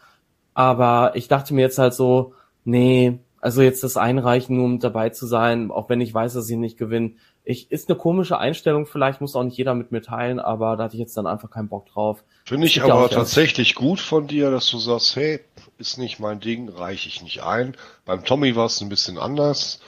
Aber 0.53 1.13
ich 1.15 1.27
dachte 1.27 1.53
mir 1.53 1.61
jetzt 1.61 1.79
halt 1.79 1.93
so, 1.93 2.33
nee, 2.63 3.19
also 3.41 3.61
jetzt 3.61 3.83
das 3.83 3.97
Einreichen, 3.97 4.57
nur 4.57 4.65
um 4.65 4.79
dabei 4.79 5.09
zu 5.09 5.25
sein, 5.25 5.71
auch 5.71 5.89
wenn 5.89 6.01
ich 6.01 6.13
weiß, 6.13 6.33
dass 6.33 6.49
ich 6.49 6.57
nicht 6.57 6.77
gewinne. 6.77 7.13
Ich, 7.49 7.71
ist 7.71 7.89
eine 7.89 7.97
komische 7.97 8.37
Einstellung, 8.37 8.85
vielleicht 8.85 9.21
muss 9.21 9.35
auch 9.35 9.43
nicht 9.43 9.57
jeder 9.57 9.73
mit 9.73 9.91
mir 9.91 10.03
teilen, 10.03 10.39
aber 10.39 10.77
da 10.77 10.83
hatte 10.83 10.93
ich 10.93 10.99
jetzt 10.99 11.17
dann 11.17 11.25
einfach 11.25 11.49
keinen 11.49 11.67
Bock 11.67 11.87
drauf. 11.87 12.23
Finde 12.45 12.67
ich 12.67 12.83
aber 12.83 13.09
tatsächlich 13.09 13.73
gut 13.73 13.99
von 13.99 14.27
dir, 14.27 14.51
dass 14.51 14.69
du 14.69 14.77
sagst, 14.77 15.15
hey, 15.15 15.39
ist 15.79 15.97
nicht 15.97 16.19
mein 16.19 16.39
Ding, 16.39 16.69
reiche 16.69 17.09
ich 17.09 17.23
nicht 17.23 17.41
ein. 17.41 17.75
Beim 18.05 18.23
Tommy 18.23 18.55
war 18.55 18.67
es 18.67 18.79
ein 18.81 18.89
bisschen 18.89 19.17
anders. 19.17 19.79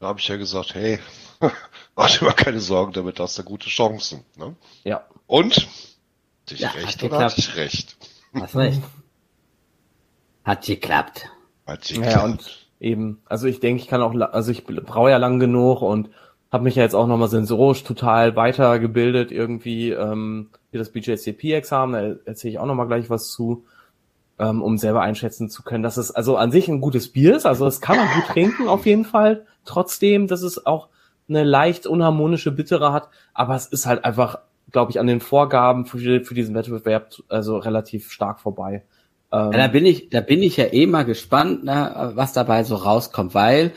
Da 0.00 0.08
habe 0.08 0.18
ich 0.18 0.26
ja 0.26 0.38
gesagt, 0.38 0.74
hey, 0.74 0.98
mach 1.94 2.10
dir 2.18 2.24
mal 2.24 2.32
keine 2.32 2.58
Sorgen, 2.58 2.92
damit 2.94 3.20
hast 3.20 3.38
du 3.38 3.44
gute 3.44 3.68
Chancen. 3.68 4.24
Ne? 4.36 4.56
Ja. 4.82 5.06
Und? 5.28 5.68
Dich 6.50 6.58
ja, 6.58 6.70
recht 6.70 7.00
oder 7.04 7.20
hatte 7.20 7.38
ich 7.38 7.54
recht? 7.54 7.96
Hast 8.34 8.56
recht. 8.56 8.82
Hat 10.42 10.66
geklappt. 10.66 11.28
Hat 11.64 11.86
geklappt. 11.86 12.12
Ja, 12.12 12.24
und 12.24 12.68
eben, 12.80 13.22
also 13.26 13.46
ich 13.46 13.60
denke, 13.60 13.80
ich 13.80 13.86
kann 13.86 14.02
auch, 14.02 14.12
also 14.32 14.50
ich 14.50 14.64
brauche 14.64 15.10
ja 15.10 15.18
lang 15.18 15.38
genug 15.38 15.80
und 15.82 16.10
habe 16.50 16.64
mich 16.64 16.76
ja 16.76 16.82
jetzt 16.82 16.94
auch 16.94 17.06
nochmal 17.06 17.28
sensorisch 17.28 17.84
total 17.84 18.36
weitergebildet 18.36 19.30
irgendwie 19.30 19.90
ähm, 19.90 20.50
für 20.70 20.78
das 20.78 20.90
BJCP-Examen, 20.90 21.92
da 21.92 22.30
erzähle 22.30 22.52
ich 22.52 22.58
auch 22.58 22.66
nochmal 22.66 22.86
gleich 22.86 23.10
was 23.10 23.30
zu 23.30 23.64
ähm, 24.38 24.62
um 24.62 24.78
selber 24.78 25.02
einschätzen 25.02 25.50
zu 25.50 25.62
können, 25.62 25.82
dass 25.82 25.96
es 25.96 26.10
also 26.10 26.36
an 26.36 26.50
sich 26.50 26.68
ein 26.68 26.80
gutes 26.80 27.08
Bier 27.08 27.36
ist. 27.36 27.46
Also 27.46 27.64
das 27.64 27.80
kann 27.80 27.96
man 27.96 28.08
gut 28.14 28.26
trinken 28.28 28.68
auf 28.68 28.86
jeden 28.86 29.04
Fall. 29.04 29.46
Trotzdem, 29.64 30.28
dass 30.28 30.42
es 30.42 30.64
auch 30.64 30.88
eine 31.28 31.44
leicht 31.44 31.86
unharmonische 31.86 32.52
Bittere 32.52 32.92
hat, 32.92 33.08
aber 33.34 33.54
es 33.54 33.66
ist 33.66 33.86
halt 33.86 34.04
einfach, 34.04 34.38
glaube 34.70 34.90
ich, 34.90 35.00
an 35.00 35.06
den 35.06 35.20
Vorgaben 35.20 35.84
für, 35.86 36.24
für 36.24 36.34
diesen 36.34 36.54
Wettbewerb 36.54 37.12
also 37.28 37.58
relativ 37.58 38.10
stark 38.10 38.40
vorbei. 38.40 38.84
Ähm, 39.30 39.52
ja, 39.52 39.58
da 39.58 39.68
bin 39.68 39.84
ich, 39.84 40.08
da 40.08 40.20
bin 40.22 40.42
ich 40.42 40.56
ja 40.56 40.72
eh 40.72 40.86
mal 40.86 41.04
gespannt, 41.04 41.64
ne, 41.64 42.12
was 42.14 42.32
dabei 42.32 42.64
so 42.64 42.76
rauskommt, 42.76 43.34
weil 43.34 43.72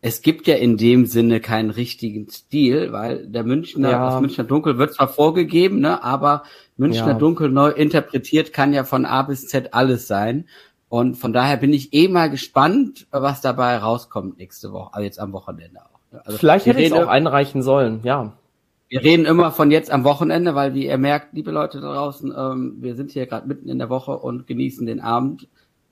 es 0.00 0.22
gibt 0.22 0.46
ja 0.46 0.56
in 0.56 0.76
dem 0.76 1.06
Sinne 1.06 1.40
keinen 1.40 1.70
richtigen 1.70 2.28
Stil, 2.30 2.92
weil 2.92 3.26
der 3.26 3.44
Münchner, 3.44 3.90
ja. 3.90 4.10
das 4.10 4.20
Münchner 4.20 4.44
Dunkel 4.44 4.78
wird 4.78 4.94
zwar 4.94 5.08
vorgegeben, 5.08 5.80
ne, 5.80 6.02
aber 6.04 6.44
Münchner 6.76 7.08
ja. 7.08 7.14
Dunkel 7.14 7.48
neu 7.48 7.70
interpretiert 7.70 8.52
kann 8.52 8.72
ja 8.72 8.84
von 8.84 9.06
A 9.06 9.22
bis 9.22 9.48
Z 9.48 9.74
alles 9.74 10.06
sein. 10.06 10.46
Und 10.88 11.16
von 11.16 11.32
daher 11.32 11.56
bin 11.56 11.72
ich 11.72 11.92
eh 11.92 12.08
mal 12.08 12.30
gespannt, 12.30 13.06
was 13.10 13.40
dabei 13.40 13.78
rauskommt 13.78 14.38
nächste 14.38 14.72
Woche, 14.72 14.94
also 14.94 15.04
jetzt 15.04 15.18
am 15.18 15.32
Wochenende 15.32 15.80
auch. 15.80 15.98
Ne. 16.12 16.22
Also 16.24 16.38
Vielleicht 16.38 16.66
hätte 16.66 16.80
ich 16.80 16.92
es 16.92 16.92
auch 16.92 17.08
einreichen 17.08 17.62
sollen, 17.62 18.00
ja. 18.04 18.32
Wir 18.88 19.02
reden 19.02 19.26
immer 19.26 19.50
von 19.50 19.72
jetzt 19.72 19.90
am 19.90 20.04
Wochenende, 20.04 20.54
weil 20.54 20.74
wie 20.74 20.86
ihr 20.86 20.98
merkt, 20.98 21.32
liebe 21.32 21.50
Leute 21.50 21.80
da 21.80 21.92
draußen, 21.92 22.32
ähm, 22.36 22.76
wir 22.78 22.94
sind 22.94 23.10
hier 23.10 23.26
gerade 23.26 23.48
mitten 23.48 23.68
in 23.68 23.78
der 23.78 23.90
Woche 23.90 24.16
und 24.16 24.46
genießen 24.46 24.86
den 24.86 25.00
Abend. 25.00 25.48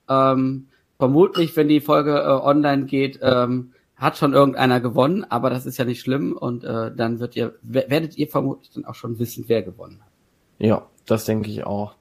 Ähm, 0.07 0.67
vermutlich, 0.97 1.57
wenn 1.57 1.67
die 1.67 1.81
Folge 1.81 2.17
äh, 2.17 2.27
online 2.27 2.85
geht, 2.85 3.19
ähm, 3.21 3.73
hat 3.95 4.17
schon 4.17 4.33
irgendeiner 4.33 4.79
gewonnen, 4.81 5.25
aber 5.29 5.49
das 5.49 5.65
ist 5.65 5.77
ja 5.77 5.85
nicht 5.85 6.01
schlimm 6.01 6.33
und 6.33 6.63
äh, 6.63 6.93
dann 6.95 7.19
wird 7.19 7.35
ihr, 7.35 7.55
werdet 7.61 8.17
ihr 8.17 8.27
vermutlich 8.27 8.71
dann 8.71 8.85
auch 8.85 8.95
schon 8.95 9.19
wissen, 9.19 9.45
wer 9.47 9.61
gewonnen 9.61 10.01
hat. 10.01 10.11
Ja, 10.57 10.87
das 11.05 11.25
denke 11.25 11.49
ich 11.49 11.65
auch. 11.65 11.93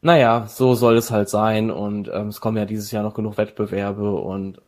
Naja, 0.00 0.46
so 0.48 0.74
soll 0.74 0.96
es 0.96 1.10
halt 1.10 1.28
sein 1.28 1.70
und 1.70 2.10
ähm, 2.12 2.28
es 2.28 2.40
kommen 2.40 2.56
ja 2.56 2.64
dieses 2.64 2.90
Jahr 2.90 3.02
noch 3.02 3.14
genug 3.14 3.38
Wettbewerbe 3.38 4.12
und 4.12 4.60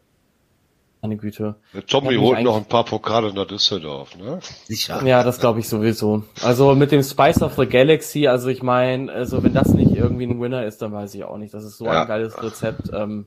meine 1.02 1.16
Güte. 1.16 1.56
Der 1.74 1.84
Tommy 1.84 2.16
holt 2.16 2.42
noch 2.42 2.56
ein 2.56 2.64
paar 2.64 2.84
Pokale 2.84 3.34
nach 3.34 3.46
Düsseldorf, 3.46 4.16
ne? 4.16 4.38
Sicher. 4.64 5.04
Ja, 5.04 5.22
das 5.22 5.38
glaube 5.38 5.60
ich 5.60 5.68
sowieso. 5.68 6.22
Also 6.42 6.74
mit 6.74 6.92
dem 6.92 7.02
Spice 7.02 7.42
of 7.42 7.56
the 7.56 7.66
Galaxy, 7.66 8.26
also 8.26 8.48
ich 8.48 8.62
meine, 8.62 9.12
also 9.12 9.42
wenn 9.42 9.52
das 9.52 9.74
nicht 9.74 9.94
irgendwie 9.94 10.24
ein 10.24 10.40
Winner 10.40 10.64
ist, 10.64 10.80
dann 10.80 10.92
weiß 10.92 11.14
ich 11.14 11.24
auch 11.24 11.36
nicht. 11.36 11.52
Das 11.52 11.64
ist 11.64 11.76
so 11.76 11.84
ja. 11.84 12.02
ein 12.02 12.08
geiles 12.08 12.42
Rezept. 12.42 12.90
Ähm, 12.94 13.26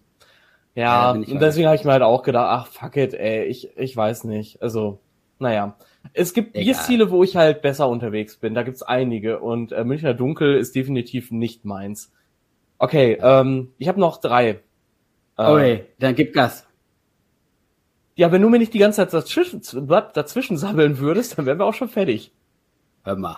ja, 0.78 0.84
ja 0.84 1.12
und 1.12 1.42
deswegen 1.42 1.66
habe 1.66 1.76
ich 1.76 1.84
mir 1.84 1.92
halt 1.92 2.04
auch 2.04 2.22
gedacht, 2.22 2.48
ach 2.50 2.68
fuck 2.68 2.96
it, 2.98 3.16
ey, 3.16 3.46
ich, 3.46 3.76
ich 3.78 3.98
weiß 3.98 4.26
nicht. 4.26 4.62
Also, 4.62 5.00
naja. 5.40 5.76
Es 6.14 6.34
gibt 6.34 6.56
Egal. 6.56 6.66
Bierstile, 6.66 7.10
wo 7.10 7.24
ich 7.24 7.36
halt 7.36 7.64
besser 7.64 7.90
unterwegs 7.90 8.38
bin. 8.38 8.54
Da 8.54 8.62
gibt's 8.62 8.84
einige. 8.84 9.40
Und 9.40 9.72
äh, 9.72 9.84
Münchner 9.84 10.14
Dunkel 10.14 10.56
ist 10.56 10.76
definitiv 10.76 11.32
nicht 11.32 11.66
meins. 11.66 12.14
Okay, 12.78 13.18
ähm, 13.20 13.74
ich 13.80 13.88
habe 13.88 14.00
noch 14.00 14.22
drei. 14.22 14.50
Äh, 15.38 15.44
okay, 15.44 15.86
dann 15.98 16.14
gib 16.14 16.34
Gas. 16.34 16.68
Ja, 18.16 18.32
wenn 18.32 18.44
du 18.44 18.50
mir 18.50 18.60
nicht 18.60 18.74
die 18.74 18.80
ganze 18.80 18.98
Zeit 18.98 19.14
dazwischen, 19.14 19.62
dazwischen 20.14 20.58
sammeln 20.58 21.00
würdest, 21.00 21.38
dann 21.38 21.48
wären 21.48 21.60
wir 21.60 21.66
auch 21.66 21.74
schon 21.74 21.90
fertig. 21.90 22.32
Hör 23.04 23.16
mal. 23.16 23.38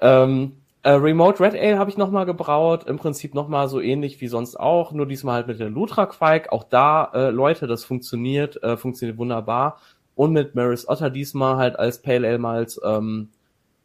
Ähm, 0.00 0.52
äh, 0.84 0.90
Remote 0.90 1.42
Red 1.42 1.54
Ale 1.54 1.78
habe 1.78 1.90
ich 1.90 1.96
nochmal 1.96 2.26
gebraut. 2.26 2.84
Im 2.86 2.98
Prinzip 2.98 3.34
nochmal 3.34 3.68
so 3.68 3.80
ähnlich 3.80 4.20
wie 4.20 4.28
sonst 4.28 4.60
auch, 4.60 4.92
nur 4.92 5.06
diesmal 5.06 5.36
halt 5.36 5.46
mit 5.48 5.58
der 5.58 5.70
Lutra 5.70 6.06
Quake. 6.06 6.52
Auch 6.52 6.64
da, 6.64 7.10
äh, 7.14 7.30
Leute, 7.30 7.66
das 7.66 7.84
funktioniert, 7.84 8.62
äh, 8.62 8.76
funktioniert 8.76 9.18
wunderbar 9.18 9.80
und 10.14 10.32
mit 10.32 10.54
Maris 10.54 10.86
Otter 10.86 11.10
diesmal 11.10 11.56
halt 11.56 11.78
als 11.78 12.02
Pale 12.02 12.28
Ale 12.28 12.38
Malz 12.38 12.78
ähm, 12.84 13.30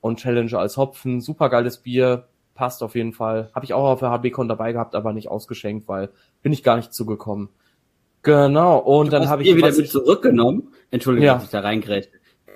und 0.02 0.20
Challenger 0.20 0.60
als 0.60 0.76
Hopfen. 0.76 1.22
Super 1.22 1.50
geiles 1.50 1.78
Bier, 1.78 2.28
passt 2.54 2.84
auf 2.84 2.96
jeden 2.96 3.14
Fall. 3.14 3.50
Habe 3.56 3.66
ich 3.66 3.74
auch 3.74 3.86
auf 3.86 4.00
der 4.00 4.12
HBCon 4.12 4.50
dabei 4.50 4.74
gehabt, 4.74 4.94
aber 4.94 5.14
nicht 5.14 5.30
ausgeschenkt, 5.30 5.88
weil 5.88 6.10
bin 6.42 6.52
ich 6.52 6.64
gar 6.64 6.76
nicht 6.76 6.94
zugekommen. 6.94 7.48
Genau, 8.22 8.78
und 8.78 9.08
du 9.08 9.12
dann 9.12 9.30
habe 9.30 9.44
ich 9.44 9.48
Bier 9.48 9.56
wieder 9.56 9.72
mit 9.72 9.90
zurückgenommen. 9.90 10.74
Entschuldigung, 10.92 11.28
ja. 11.28 11.36
dass 11.36 11.46
ich 11.46 11.50
da 11.50 11.62
reingrätsche. 11.62 12.10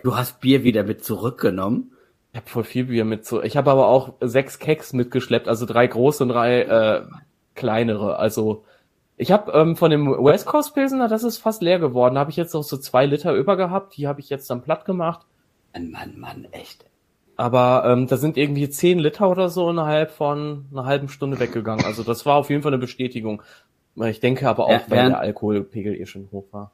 Du 0.04 0.18
hast 0.18 0.42
Bier 0.42 0.66
wieder 0.66 0.84
mit 0.84 1.06
zurückgenommen. 1.06 1.93
Ich 2.34 2.40
habe 2.40 2.50
voll 2.50 2.64
viel 2.64 2.86
Bier 2.86 3.06
mit 3.06 3.26
so. 3.26 3.44
Ich 3.44 3.56
habe 3.58 3.70
aber 3.70 3.88
auch 3.88 4.14
sechs 4.20 4.58
Keks 4.58 4.94
mitgeschleppt, 4.94 5.48
also 5.48 5.68
drei 5.68 5.86
große 5.86 6.24
und 6.24 6.30
drei 6.30 6.62
äh, 6.62 7.04
kleinere. 7.54 8.18
Also 8.18 8.66
ich 9.18 9.32
habe 9.32 9.52
ähm, 9.52 9.76
von 9.76 9.92
dem 9.92 10.08
West 10.08 10.48
Coast 10.48 10.74
Pilsener, 10.74 11.08
das 11.08 11.24
ist 11.24 11.38
fast 11.38 11.62
leer 11.62 11.78
geworden. 11.78 12.16
Da 12.16 12.22
habe 12.22 12.32
ich 12.32 12.38
jetzt 12.38 12.56
noch 12.56 12.64
so 12.64 12.78
zwei 12.78 13.06
Liter 13.06 13.34
über 13.34 13.56
gehabt. 13.56 13.96
Die 13.98 14.08
habe 14.08 14.20
ich 14.20 14.30
jetzt 14.30 14.50
dann 14.50 14.64
platt 14.64 14.86
gemacht. 14.86 15.28
Mann, 15.74 15.92
Mann, 15.92 16.20
Mann, 16.20 16.48
echt. 16.52 16.86
Aber 17.36 17.84
ähm, 17.86 18.08
da 18.08 18.18
sind 18.18 18.36
irgendwie 18.36 18.68
zehn 18.68 18.98
Liter 18.98 19.30
oder 19.30 19.50
so 19.50 19.70
innerhalb 19.70 20.10
von 20.10 20.66
einer 20.72 20.86
halben 20.86 21.10
Stunde 21.10 21.40
weggegangen. 21.40 21.86
Also 21.86 22.02
das 22.02 22.26
war 22.26 22.38
auf 22.38 22.50
jeden 22.50 22.64
Fall 22.64 22.74
eine 22.74 22.82
Bestätigung. 22.82 23.44
Ich 23.96 24.20
denke 24.20 24.50
aber 24.50 24.66
auch, 24.66 24.72
ja, 24.72 24.82
weil 24.88 25.10
der 25.10 25.20
Alkoholpegel 25.20 25.96
eh 26.00 26.08
schon 26.08 26.30
hoch 26.32 26.46
war. 26.52 26.72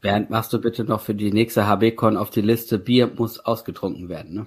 Bernd, 0.00 0.30
machst 0.30 0.54
du 0.54 0.60
bitte 0.60 0.84
noch 0.84 1.00
für 1.00 1.14
die 1.14 1.32
nächste 1.32 1.66
HB-Con 1.66 2.16
auf 2.16 2.30
die 2.30 2.40
Liste, 2.40 2.78
Bier 2.78 3.10
muss 3.14 3.38
ausgetrunken 3.40 4.08
werden, 4.08 4.34
ne? 4.34 4.46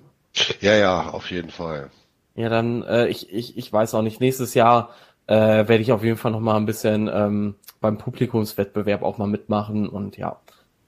Ja, 0.62 0.76
ja, 0.76 1.10
auf 1.10 1.32
jeden 1.32 1.50
Fall. 1.50 1.90
Ja, 2.36 2.50
dann, 2.50 2.84
äh, 2.84 3.08
ich, 3.08 3.32
ich, 3.34 3.58
ich 3.58 3.72
weiß 3.72 3.94
auch 3.94 4.02
nicht, 4.02 4.20
nächstes 4.20 4.54
Jahr 4.54 4.90
äh, 5.28 5.36
werde 5.36 5.80
ich 5.80 5.92
auf 5.92 6.04
jeden 6.04 6.18
Fall 6.18 6.32
noch 6.32 6.40
mal 6.40 6.58
ein 6.58 6.66
bisschen 6.66 7.10
ähm, 7.12 7.56
beim 7.80 7.98
Publikumswettbewerb 7.98 9.04
auch 9.04 9.18
mal 9.18 9.28
mitmachen 9.28 9.88
und 9.88 10.18
ja, 10.18 10.40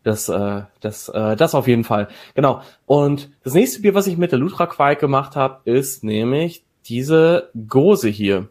das, 0.04 0.30
äh, 0.30 0.64
das, 0.82 1.10
äh, 1.10 1.36
das 1.36 1.56
auf 1.56 1.68
jeden 1.68 1.84
Fall. 1.84 2.08
Genau. 2.34 2.62
Und 2.86 3.30
das 3.43 3.54
nächste 3.54 3.82
Bier, 3.82 3.93
was 3.93 4.08
ich 4.08 4.18
mit 4.18 4.32
der 4.32 4.39
Lutra 4.39 4.66
Quake 4.66 5.00
gemacht 5.00 5.36
habe, 5.36 5.70
ist 5.70 6.04
nämlich 6.04 6.64
diese 6.86 7.50
Gose 7.68 8.10
hier. 8.10 8.50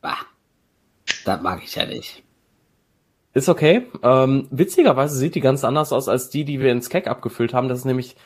Bah, 0.00 0.18
das 1.24 1.42
mag 1.42 1.62
ich 1.64 1.74
ja 1.74 1.86
nicht. 1.86 2.22
Ist 3.32 3.48
okay. 3.48 3.86
Ähm, 4.02 4.48
witzigerweise 4.50 5.16
sieht 5.16 5.36
die 5.36 5.40
ganz 5.40 5.64
anders 5.64 5.92
aus 5.92 6.08
als 6.08 6.30
die, 6.30 6.44
die 6.44 6.60
wir 6.60 6.72
ins 6.72 6.88
Keck 6.88 7.06
abgefüllt 7.06 7.54
haben. 7.54 7.68
Das 7.68 7.78
ist 7.78 7.84
nämlich 7.84 8.16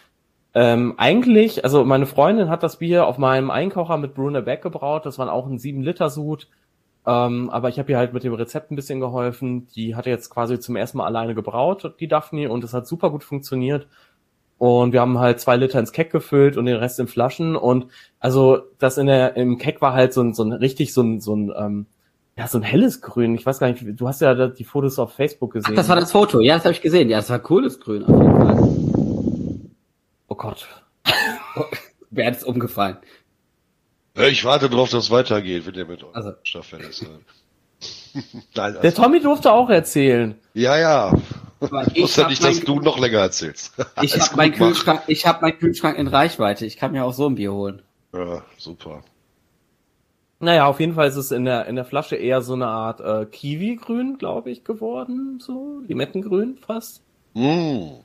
ähm, 0.55 0.95
eigentlich, 0.99 1.65
also 1.65 1.85
meine 1.85 2.07
Freundin 2.07 2.49
hat 2.49 2.63
das 2.63 2.79
Bier 2.79 3.07
auf 3.07 3.19
meinem 3.19 3.51
Einkocher 3.51 3.97
mit 3.97 4.15
Brunner 4.15 4.43
Beck 4.43 4.63
gebraut. 4.63 5.05
Das 5.05 5.19
war 5.19 5.33
auch 5.33 5.47
ein 5.47 5.59
7-Liter-Sud. 5.59 6.49
Ähm, 7.07 7.51
aber 7.51 7.69
ich 7.69 7.79
habe 7.79 7.91
ihr 7.91 7.99
halt 7.99 8.15
mit 8.15 8.23
dem 8.23 8.33
Rezept 8.33 8.71
ein 8.71 8.77
bisschen 8.77 9.01
geholfen. 9.01 9.67
Die 9.75 9.97
hat 9.97 10.07
jetzt 10.07 10.31
quasi 10.31 10.59
zum 10.61 10.77
ersten 10.77 10.99
Mal 10.99 11.07
alleine 11.07 11.35
gebraut, 11.35 11.95
die 12.01 12.09
Daphne, 12.09 12.51
und 12.51 12.65
das 12.65 12.73
hat 12.73 12.87
super 12.87 13.11
gut 13.11 13.25
funktioniert. 13.25 13.89
Und 14.57 14.93
wir 14.93 15.01
haben 15.01 15.19
halt 15.19 15.41
zwei 15.41 15.57
Liter 15.57 15.81
ins 15.81 15.93
Keck 15.93 16.11
gefüllt 16.11 16.57
und 16.57 16.67
den 16.67 16.77
Rest 16.77 17.01
in 17.01 17.09
Flaschen. 17.09 17.57
Und 17.57 17.89
also 18.21 18.59
das 18.79 18.97
in 18.97 19.07
der 19.07 19.37
im 19.37 19.59
Keck 19.59 19.83
war 19.83 19.93
halt 19.93 20.15
so 20.15 20.23
ein, 20.23 20.33
so 20.33 20.45
ein 20.45 20.53
richtig 20.53 20.95
so 20.95 21.03
ein, 21.03 21.21
so 21.21 21.35
ein 21.35 21.53
ähm, 21.57 21.87
ja, 22.39 22.47
so 22.47 22.59
ein 22.59 22.63
helles 22.63 23.01
Grün. 23.01 23.35
Ich 23.35 23.45
weiß 23.45 23.59
gar 23.59 23.69
nicht, 23.69 23.85
du 23.85 24.09
hast 24.09 24.21
ja 24.21 24.49
die 24.49 24.65
Fotos 24.65 24.99
auf 24.99 25.13
Facebook 25.13 25.53
gesehen. 25.53 25.73
Ach, 25.73 25.77
das 25.77 25.89
war 25.89 25.97
das 25.97 26.13
Foto, 26.13 26.41
ja, 26.41 26.55
das 26.55 26.65
habe 26.65 26.73
ich 26.73 26.81
gesehen. 26.81 27.11
Ja, 27.11 27.19
das 27.19 27.29
war 27.31 27.41
cooles 27.41 27.81
Grün 27.81 28.05
auf 28.05 28.23
jeden 28.23 28.37
Fall. 28.37 28.94
Oh 30.45 30.49
Gott. 30.49 30.69
Wer 32.11 32.27
hat 32.27 32.37
es 32.37 32.45
umgefallen? 32.45 32.99
Ich 34.15 34.45
warte 34.45 34.69
drauf, 34.69 34.91
dass 34.91 35.05
es 35.05 35.11
weitergeht, 35.11 35.67
wenn 35.67 35.75
ihr 35.75 35.87
mit 35.87 36.05
also. 36.13 36.33
Staffel 36.43 36.81
ist. 36.89 37.03
Nein, 38.15 38.23
also. 38.55 38.81
Der 38.81 38.95
Tommy 38.95 39.21
durfte 39.21 39.53
auch 39.53 39.71
erzählen. 39.71 40.39
Ja, 40.53 40.79
ja. 40.79 41.13
Ich 41.95 42.03
wusste 42.03 42.27
nicht, 42.27 42.45
dass 42.45 42.61
du 42.61 42.79
noch 42.81 42.99
länger 42.99 43.21
erzählst. 43.21 43.73
ich 44.03 44.21
habe 44.21 44.37
meinen 44.37 44.53
Kühlschrank, 44.53 45.03
ich 45.07 45.27
habe 45.27 45.41
meinen 45.41 45.59
Kühlschrank 45.59 45.97
in 45.97 46.09
Reichweite. 46.09 46.67
Ich 46.67 46.77
kann 46.77 46.93
mir 46.93 47.05
auch 47.05 47.15
so 47.15 47.27
ein 47.27 47.37
Bier 47.37 47.53
holen. 47.53 47.81
Ja, 48.13 48.45
super. 48.59 49.03
Naja, 50.41 50.67
auf 50.67 50.79
jeden 50.79 50.95
Fall 50.95 51.09
ist 51.09 51.17
es 51.17 51.31
in 51.31 51.47
der, 51.47 51.67
in 51.67 51.77
der 51.77 51.87
Flasche 51.87 52.17
eher 52.17 52.43
so 52.43 52.53
eine 52.53 52.67
Art 52.67 53.01
äh, 53.01 53.25
Kiwi-Grün, 53.25 54.19
glaube 54.19 54.51
ich, 54.51 54.63
geworden. 54.63 55.41
So, 55.41 55.81
Limettengrün 55.87 56.59
fast. 56.59 57.03
Mm. 57.33 58.03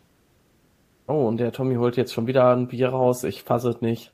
Oh, 1.09 1.27
und 1.27 1.37
der 1.37 1.51
Tommy 1.51 1.75
holt 1.75 1.97
jetzt 1.97 2.13
schon 2.13 2.27
wieder 2.27 2.55
ein 2.55 2.67
Bier 2.67 2.89
raus. 2.89 3.23
Ich 3.23 3.41
fasse 3.41 3.69
es 3.69 3.81
nicht. 3.81 4.11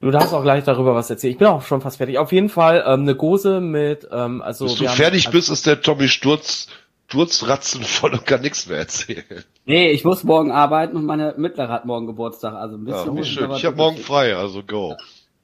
Du 0.00 0.10
darfst 0.10 0.32
auch 0.32 0.42
gleich 0.42 0.64
darüber 0.64 0.94
was 0.94 1.10
erzählen. 1.10 1.32
Ich 1.32 1.38
bin 1.38 1.46
auch 1.46 1.60
schon 1.62 1.82
fast 1.82 1.98
fertig. 1.98 2.16
Auf 2.16 2.32
jeden 2.32 2.48
Fall 2.48 2.82
ähm, 2.86 3.02
eine 3.02 3.14
Gose 3.14 3.60
mit, 3.60 4.08
ähm, 4.10 4.40
also. 4.40 4.64
Bis 4.64 4.76
du 4.76 4.88
fertig 4.88 5.26
haben, 5.26 5.32
bist, 5.32 5.50
ist 5.50 5.66
der 5.66 5.82
Tommy 5.82 6.08
Sturz, 6.08 6.68
Sturzratzen 7.06 7.82
voll 7.84 8.14
und 8.14 8.24
kann 8.24 8.40
nichts 8.40 8.66
mehr 8.66 8.78
erzählen. 8.78 9.44
Nee, 9.66 9.90
ich 9.90 10.04
muss 10.04 10.24
morgen 10.24 10.50
arbeiten 10.50 10.96
und 10.96 11.04
meine 11.04 11.34
Mittlere 11.36 11.68
hat 11.68 11.84
morgen 11.84 12.06
Geburtstag. 12.06 12.54
Also 12.54 12.76
ein 12.76 12.84
bisschen. 12.84 13.14
Ja, 13.14 13.24
schön. 13.24 13.50
Ich 13.50 13.66
habe 13.66 13.76
morgen 13.76 13.98
frei, 13.98 14.34
also 14.34 14.62
go. 14.62 14.96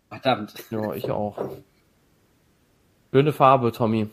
Verdammt. 0.08 0.54
Ja, 0.70 0.94
ich 0.94 1.10
auch. 1.10 1.36
Schöne 3.12 3.34
Farbe, 3.34 3.72
Tommy. 3.72 4.08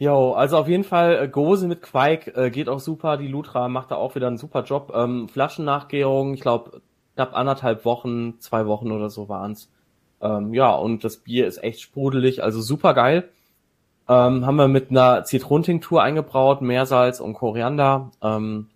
Jo, 0.00 0.32
also 0.32 0.56
auf 0.58 0.68
jeden 0.68 0.84
Fall 0.84 1.24
äh, 1.24 1.28
Gose 1.28 1.66
mit 1.66 1.82
Quake 1.82 2.32
äh, 2.36 2.50
geht 2.50 2.68
auch 2.68 2.78
super. 2.78 3.16
Die 3.16 3.26
Lutra 3.26 3.68
macht 3.68 3.90
da 3.90 3.96
auch 3.96 4.14
wieder 4.14 4.28
einen 4.28 4.38
super 4.38 4.62
Job. 4.62 4.92
Ähm, 4.94 5.28
Flaschennachgärung, 5.28 6.34
ich 6.34 6.40
glaube 6.40 6.82
knapp 7.16 7.34
anderthalb 7.36 7.84
Wochen, 7.84 8.38
zwei 8.38 8.66
Wochen 8.66 8.92
oder 8.92 9.10
so 9.10 9.28
waren's. 9.28 9.70
Ähm, 10.20 10.54
ja, 10.54 10.72
und 10.72 11.02
das 11.02 11.16
Bier 11.18 11.48
ist 11.48 11.62
echt 11.64 11.80
sprudelig, 11.80 12.44
also 12.44 12.60
super 12.60 12.94
geil. 12.94 13.28
Ähm, 14.08 14.46
haben 14.46 14.56
wir 14.56 14.68
mit 14.68 14.90
einer 14.90 15.24
Zitronentinktur 15.24 16.00
eingebraut, 16.00 16.62
Meersalz 16.62 17.18
und 17.18 17.34
Koriander. 17.34 18.12
Ähm, 18.22 18.68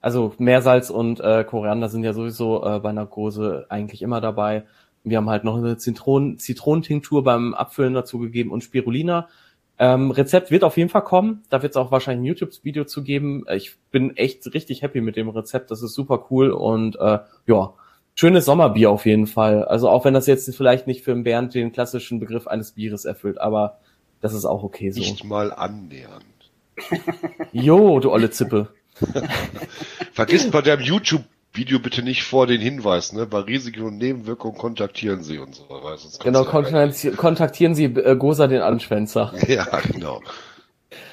also 0.00 0.34
Meersalz 0.38 0.90
und 0.90 1.20
äh, 1.20 1.44
Koriander 1.44 1.88
sind 1.88 2.04
ja 2.04 2.12
sowieso 2.12 2.64
äh, 2.64 2.78
bei 2.78 2.90
einer 2.90 3.06
Gose 3.06 3.66
eigentlich 3.68 4.02
immer 4.02 4.20
dabei. 4.20 4.64
Wir 5.02 5.16
haben 5.16 5.28
halt 5.30 5.44
noch 5.44 5.56
eine 5.56 5.78
Zitronen 5.78 6.38
Zitronentinktur 6.38 7.24
beim 7.24 7.54
Abfüllen 7.54 7.94
dazu 7.94 8.18
gegeben 8.18 8.52
und 8.52 8.62
Spirulina. 8.62 9.28
Ähm, 9.82 10.10
Rezept 10.10 10.50
wird 10.50 10.62
auf 10.62 10.76
jeden 10.76 10.90
Fall 10.90 11.02
kommen. 11.02 11.42
Da 11.48 11.62
wird 11.62 11.70
es 11.70 11.76
auch 11.78 11.90
wahrscheinlich 11.90 12.20
ein 12.20 12.26
YouTube-Video 12.26 12.84
zu 12.84 13.02
geben. 13.02 13.46
Ich 13.50 13.76
bin 13.90 14.14
echt 14.14 14.52
richtig 14.52 14.82
happy 14.82 15.00
mit 15.00 15.16
dem 15.16 15.30
Rezept. 15.30 15.70
Das 15.70 15.80
ist 15.82 15.94
super 15.94 16.26
cool 16.30 16.50
und 16.50 16.96
äh, 17.00 17.20
ja, 17.46 17.72
schönes 18.14 18.44
Sommerbier 18.44 18.90
auf 18.90 19.06
jeden 19.06 19.26
Fall. 19.26 19.64
Also 19.64 19.88
auch 19.88 20.04
wenn 20.04 20.12
das 20.12 20.26
jetzt 20.26 20.54
vielleicht 20.54 20.86
nicht 20.86 21.02
für 21.02 21.16
Bernd 21.16 21.54
den 21.54 21.72
klassischen 21.72 22.20
Begriff 22.20 22.46
eines 22.46 22.72
Bieres 22.72 23.06
erfüllt, 23.06 23.40
aber 23.40 23.78
das 24.20 24.34
ist 24.34 24.44
auch 24.44 24.62
okay 24.62 24.90
so. 24.90 25.00
Nicht 25.00 25.24
mal 25.24 25.50
annähernd. 25.50 26.24
Jo, 27.52 28.00
du 28.00 28.12
olle 28.12 28.30
Zippe. 28.30 28.68
Vergiss 30.12 30.50
bei 30.50 30.60
deinem 30.60 30.82
YouTube 30.82 31.24
Video 31.52 31.80
bitte 31.80 32.02
nicht 32.02 32.22
vor 32.22 32.46
den 32.46 32.60
Hinweis, 32.60 33.12
ne? 33.12 33.26
Bei 33.26 33.40
Risiken 33.40 33.82
und 33.82 33.98
Nebenwirkungen 33.98 34.56
kontaktieren 34.56 35.22
Sie 35.22 35.38
und 35.38 35.54
so. 35.54 35.64
Weil 35.68 35.96
genau, 36.22 36.44
kontaktieren, 36.44 37.16
kontaktieren 37.16 37.74
Sie 37.74 37.84
äh, 37.84 38.16
Gosa 38.16 38.46
den 38.46 38.62
Anschwänzer. 38.62 39.32
Ja, 39.48 39.66
genau. 39.90 40.22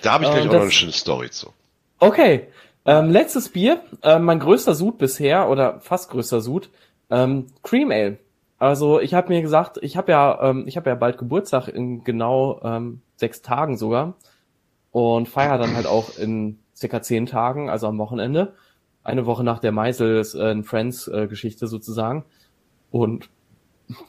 Da 0.04 0.14
habe 0.14 0.26
ich 0.26 0.30
gleich 0.30 0.44
ähm, 0.44 0.50
auch 0.50 0.54
noch 0.54 0.62
eine 0.62 0.72
schöne 0.72 0.92
Story 0.92 1.32
zu. 1.32 1.54
Okay. 2.00 2.48
Ähm, 2.86 3.10
letztes 3.10 3.50
Bier, 3.50 3.82
äh, 4.04 4.20
mein 4.20 4.40
größter 4.40 4.76
Sud 4.76 4.98
bisher, 4.98 5.50
oder 5.50 5.82
fast 5.82 6.10
größter 6.12 6.40
Sud, 6.42 6.70
ähm, 7.10 7.48
Cream 7.64 7.92
Ale. 7.92 8.18
Also 8.60 9.00
ich 9.00 9.14
habe 9.14 9.30
mir 9.30 9.42
gesagt, 9.42 9.78
ich 9.82 9.98
habe 9.98 10.12
ja, 10.12 10.50
ähm, 10.50 10.66
ich 10.68 10.78
habe 10.78 10.90
ja 10.90 10.96
bald 10.96 11.18
Geburtstag 11.18 11.68
in 11.68 12.04
genau 12.04 12.60
ähm, 12.64 13.02
sechs 13.16 13.42
Tagen 13.42 13.78
sogar 13.78 14.16
und 14.92 15.28
feiere 15.28 15.58
dann 15.58 15.76
halt 15.76 15.86
auch 15.86 16.18
in 16.18 16.60
circa 16.76 17.02
zehn 17.02 17.26
Tagen, 17.26 17.70
also 17.70 17.88
am 17.88 17.98
Wochenende 17.98 18.56
eine 19.08 19.26
Woche 19.26 19.44
nach 19.44 19.60
der 19.60 19.72
Meisels 19.72 20.36
äh, 20.36 20.62
Friends 20.64 21.08
äh, 21.08 21.28
Geschichte 21.28 21.68
sozusagen. 21.68 22.26
Und 22.92 23.30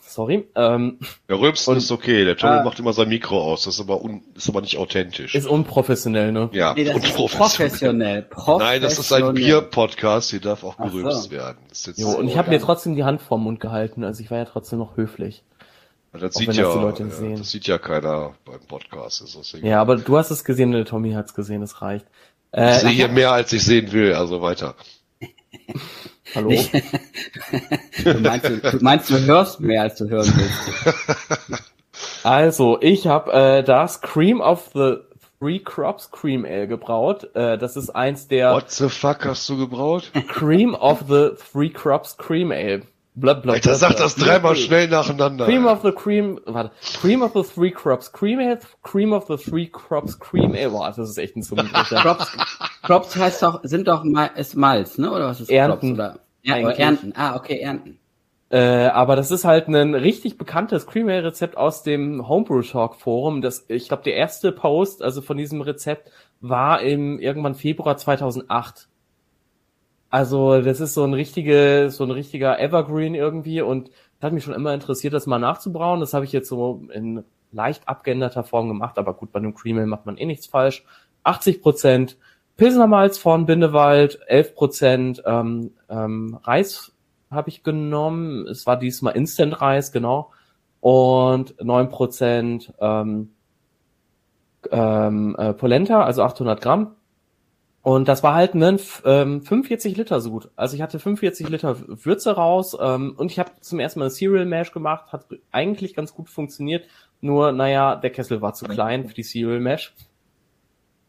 sorry. 0.01 0.49
Ähm, 0.55 0.99
ja, 1.29 1.37
Rülpsen 1.37 1.73
und, 1.73 1.79
ist 1.79 1.93
okay. 1.93 2.25
Der 2.25 2.37
Tommy 2.37 2.59
äh, 2.59 2.65
macht 2.65 2.79
immer 2.79 2.93
sein 2.93 3.09
Mikro 3.09 3.41
aus. 3.41 3.65
Das 3.65 3.75
ist 3.75 3.81
aber 3.81 4.03
un, 4.03 4.23
ist 4.35 4.49
aber 4.49 4.61
nicht 4.61 4.77
authentisch. 4.77 5.35
Ist 5.35 5.47
unprofessionell, 5.47 6.33
ne? 6.33 6.51
Ja, 6.53 6.75
nee, 6.75 6.85
das 6.85 6.97
unprofessionell. 6.97 8.23
Ist 8.23 8.31
professionell. 8.31 8.59
Nein, 8.59 8.83
das 8.83 8.99
ist 8.99 9.13
ein 9.13 9.35
Bier-Podcast. 9.35 10.31
Hier 10.31 10.41
darf 10.41 10.65
auch 10.65 10.77
gerülpst 10.77 11.25
so. 11.25 11.31
werden. 11.31 11.59
jo, 11.97 12.11
und 12.11 12.29
ich 12.29 12.37
habe 12.37 12.51
mir 12.51 12.61
trotzdem 12.61 12.97
die 12.97 13.05
Hand 13.05 13.21
vorm 13.21 13.45
Mund 13.45 13.61
gehalten. 13.61 14.05
Also 14.05 14.23
ich 14.23 14.31
war 14.31 14.39
ja 14.39 14.45
trotzdem 14.45 14.79
noch 14.79 14.97
höflich. 14.97 15.45
Das 16.13 16.35
sieht, 16.35 16.55
ja, 16.55 16.91
das, 16.91 17.21
ja, 17.21 17.37
das 17.37 17.51
sieht 17.51 17.67
ja 17.67 17.79
keiner 17.79 18.35
beim 18.45 18.61
Podcast. 18.67 19.21
Ist 19.21 19.37
das 19.37 19.53
ja, 19.61 19.81
aber 19.81 19.97
du 19.97 20.17
hast 20.17 20.31
es 20.31 20.43
gesehen, 20.43 20.73
der 20.73 20.87
Tommy 20.87 21.13
hat 21.13 21.27
es 21.27 21.35
gesehen, 21.35 21.63
es 21.63 21.83
reicht. 21.83 22.07
Äh, 22.53 22.77
ich 22.77 22.81
sehe 22.81 22.91
hier 22.91 23.09
mehr, 23.09 23.33
als 23.33 23.53
ich 23.53 23.65
sehen 23.65 23.93
will, 23.93 24.15
also 24.15 24.41
weiter. 24.43 24.75
Hallo? 26.35 26.51
du, 28.05 28.15
meinst, 28.21 28.49
du, 28.49 28.57
du, 28.59 28.79
meinst, 28.81 29.11
du 29.11 29.19
hörst 29.21 29.61
mehr, 29.61 29.83
als 29.83 29.97
du 29.97 30.09
hören 30.09 30.33
willst. 30.37 31.63
Also, 32.23 32.79
ich 32.81 33.07
habe 33.07 33.33
äh, 33.33 33.63
das 33.65 34.01
Cream 34.01 34.41
of 34.41 34.71
the 34.73 34.99
Three 35.41 35.59
Crops 35.61 36.11
Cream 36.11 36.45
Ale 36.45 36.69
gebraut. 36.69 37.35
Äh, 37.35 37.59
das 37.59 37.77
ist 37.77 37.91
eins 37.91 38.29
der... 38.29 38.53
What 38.53 38.71
the 38.71 38.89
fuck 38.89 39.25
hast 39.25 39.49
du 39.49 39.57
gebraut? 39.57 40.13
Cream 40.29 40.75
of 40.75 41.05
the 41.09 41.31
Three 41.53 41.71
Crops 41.71 42.17
Cream 42.17 42.53
Ale. 42.53 42.83
Blub, 43.21 43.43
blub, 43.43 43.55
Alter, 43.55 43.75
sag 43.75 43.97
das 43.97 44.15
dreimal 44.15 44.55
schnell 44.55 44.89
nacheinander. 44.89 45.47
Cream 45.47 45.67
of 45.67 45.83
the 45.83 45.93
Cream, 45.93 46.41
warte, 46.47 46.71
Cream 47.01 47.23
of 47.23 47.33
the 47.35 47.43
Three 47.43 47.71
Crops, 47.71 48.13
Cream 48.13 48.39
Ale, 48.39 48.59
Cream 48.83 49.13
of 49.13 49.27
the 49.27 49.37
Three 49.37 49.67
Crops, 49.67 50.19
Cream 50.19 50.53
Ale, 50.53 50.71
boah, 50.71 50.89
das 50.89 51.11
ist 51.11 51.19
echt 51.19 51.37
ein 51.37 51.43
Zungenbrecher. 51.43 51.97
Crops, 52.03 52.37
Crops 52.83 53.17
heißt 53.17 53.43
doch, 53.43 53.61
sind 53.65 53.89
doch 53.89 54.05
mal, 54.05 54.31
ist 54.37 54.57
Malz, 54.57 54.99
ne, 54.99 55.11
oder 55.11 55.27
was 55.27 55.41
ist 55.41 55.51
Ernten. 55.51 55.97
Crops, 55.97 56.15
oder? 56.15 56.21
Ja, 56.43 56.71
Ernten, 56.71 57.13
ah, 57.17 57.37
okay, 57.37 57.59
Ernten. 57.59 57.99
Äh, 58.51 58.87
aber 58.87 59.15
das 59.17 59.31
ist 59.31 59.45
halt 59.45 59.69
ein 59.69 59.95
richtig 59.95 60.39
bekanntes 60.39 60.87
Cream 60.87 61.09
Ale 61.09 61.25
Rezept 61.25 61.57
aus 61.57 61.83
dem 61.83 62.29
Homebrew 62.29 62.63
Talk 62.63 62.97
Forum. 62.97 63.43
Das, 63.43 63.67
ich 63.69 63.89
glaube, 63.89 64.05
der 64.05 64.15
erste 64.15 64.53
Post, 64.53 65.03
also 65.03 65.21
von 65.21 65.37
diesem 65.37 65.61
Rezept, 65.61 66.11
war 66.41 66.81
im 66.81 67.19
irgendwann 67.19 67.55
Februar 67.55 67.97
2008. 67.99 68.88
Also 70.11 70.63
das 70.63 70.81
ist 70.81 70.95
so 70.95 71.05
ein 71.05 71.15
richtige, 71.15 71.89
so 71.91 72.05
ein 72.05 72.11
richtiger 72.11 72.59
Evergreen 72.59 73.15
irgendwie 73.15 73.61
und 73.61 73.91
hat 74.21 74.33
mich 74.33 74.45
schon 74.45 74.55
immer 74.55 74.75
interessiert, 74.75 75.13
das 75.15 75.27
mal 75.27 75.39
nachzubrauen. 75.39 76.01
Das 76.01 76.15
habe 76.15 76.25
ich 76.25 76.33
jetzt 76.33 76.49
so 76.49 76.83
in 76.93 77.25
leicht 77.53 77.87
abgeänderter 77.89 78.43
Form 78.43 78.69
gemacht, 78.69 78.99
aber 78.99 79.15
gut, 79.15 79.33
bei 79.33 79.39
einem 79.39 79.55
Cream 79.55 79.87
macht 79.89 80.07
man 80.07 80.17
eh 80.17 80.27
nichts 80.27 80.47
falsch. 80.47 80.85
80 81.25 81.63
Prozent 81.63 82.17
Pilsnermalz 82.57 83.19
von 83.19 83.47
Bindewald, 83.47 84.19
11 84.27 84.55
Prozent 84.55 85.23
ähm, 85.25 85.73
ähm, 85.89 86.39
Reis 86.43 86.93
habe 87.31 87.51
ich 87.51 87.63
genommen. 87.63 88.47
Es 88.49 88.67
war 88.67 88.77
diesmal 88.77 89.15
Instant 89.15 89.61
Reis, 89.61 89.93
genau. 89.93 90.33
Und 90.81 91.55
9 91.63 91.89
Prozent 91.89 92.73
ähm, 92.81 93.31
ähm, 94.71 95.37
äh, 95.39 95.53
Polenta, 95.53 96.03
also 96.03 96.23
800 96.23 96.61
Gramm. 96.61 96.97
Und 97.83 98.09
das 98.09 98.23
war 98.23 98.35
halt 98.35 98.55
ein 98.55 98.79
ähm, 99.05 99.43
45 99.43 99.97
Liter 99.97 100.21
Sud. 100.21 100.51
Also 100.57 100.77
ich 100.77 100.83
hatte 100.83 100.99
45 100.99 101.49
Liter 101.49 101.77
Würze 102.05 102.33
raus 102.33 102.77
ähm, 102.81 103.15
und 103.17 103.31
ich 103.31 103.39
habe 103.39 103.53
zum 103.61 103.79
ersten 103.79 104.01
Mal 104.01 104.07
ein 104.07 104.11
Cereal 104.11 104.47
Mash 104.47 104.73
gemacht, 104.73 105.13
hat 105.13 105.27
eigentlich 105.53 105.95
ganz 105.95 106.13
gut 106.13 106.29
funktioniert. 106.29 106.87
Nur, 107.21 107.53
naja, 107.53 107.97
der 107.97 108.11
Kessel 108.11 108.43
war 108.43 108.55
zu 108.55 108.67
klein 108.67 109.07
für 109.07 109.15
die 109.15 109.23
Cereal 109.23 109.61
Mash. 109.61 109.95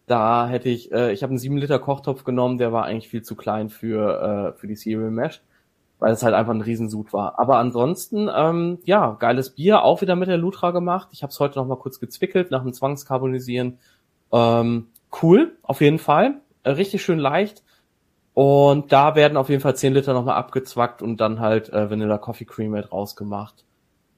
Da 0.06 0.48
hätte 0.48 0.70
ich, 0.70 0.92
äh, 0.92 1.12
ich 1.12 1.22
habe 1.22 1.32
einen 1.32 1.40
7 1.40 1.58
Liter 1.58 1.80
Kochtopf 1.80 2.24
genommen, 2.24 2.58
der 2.58 2.72
war 2.72 2.86
eigentlich 2.86 3.10
viel 3.10 3.24
zu 3.24 3.36
klein 3.36 3.70
für, 3.70 4.54
äh, 4.56 4.60
für 4.60 4.68
die 4.68 4.76
Cereal 4.76 5.12
Mash, 5.12 5.42
weil 6.00 6.14
es 6.14 6.24
halt 6.24 6.34
einfach 6.34 6.54
ein 6.54 6.62
Riesensud 6.62 7.14
war. 7.14 7.40
Aber 7.40 7.58
ansonsten, 7.58 8.30
ähm, 8.34 8.80
ja, 8.86 9.18
geiles 9.20 9.52
Bier, 9.52 9.84
auch 9.84 10.02
wieder 10.02 10.16
mit 10.16 10.30
der 10.30 10.38
Lutra 10.38 10.72
gemacht. 10.72 11.10
Ich 11.12 11.24
habe 11.24 11.32
es 11.32 11.40
heute 11.40 11.60
noch 11.60 11.68
mal 11.68 11.78
kurz 11.78 12.00
gezwickelt 12.00 12.52
nach 12.52 12.64
dem 12.64 12.74
Zwangskarbonisieren 12.74 13.80
Ähm, 14.32 14.88
cool, 15.24 15.58
auf 15.64 15.82
jeden 15.82 15.98
Fall. 15.98 16.42
Äh, 16.64 16.72
richtig 16.72 17.02
schön 17.04 17.20
leicht. 17.20 17.64
Und 18.34 18.92
da 18.92 19.16
werden 19.16 19.38
auf 19.38 19.50
jeden 19.50 19.62
Fall 19.62 19.76
10 19.76 19.94
Liter 19.94 20.14
nochmal 20.14 20.36
abgezwackt 20.36 21.02
und 21.02 21.18
dann 21.18 21.40
halt 21.40 21.70
äh, 21.70 21.90
Vanilla 21.90 22.18
Coffee 22.18 22.46
Cream 22.46 22.74
halt 22.74 22.92
rausgemacht. 22.92 23.66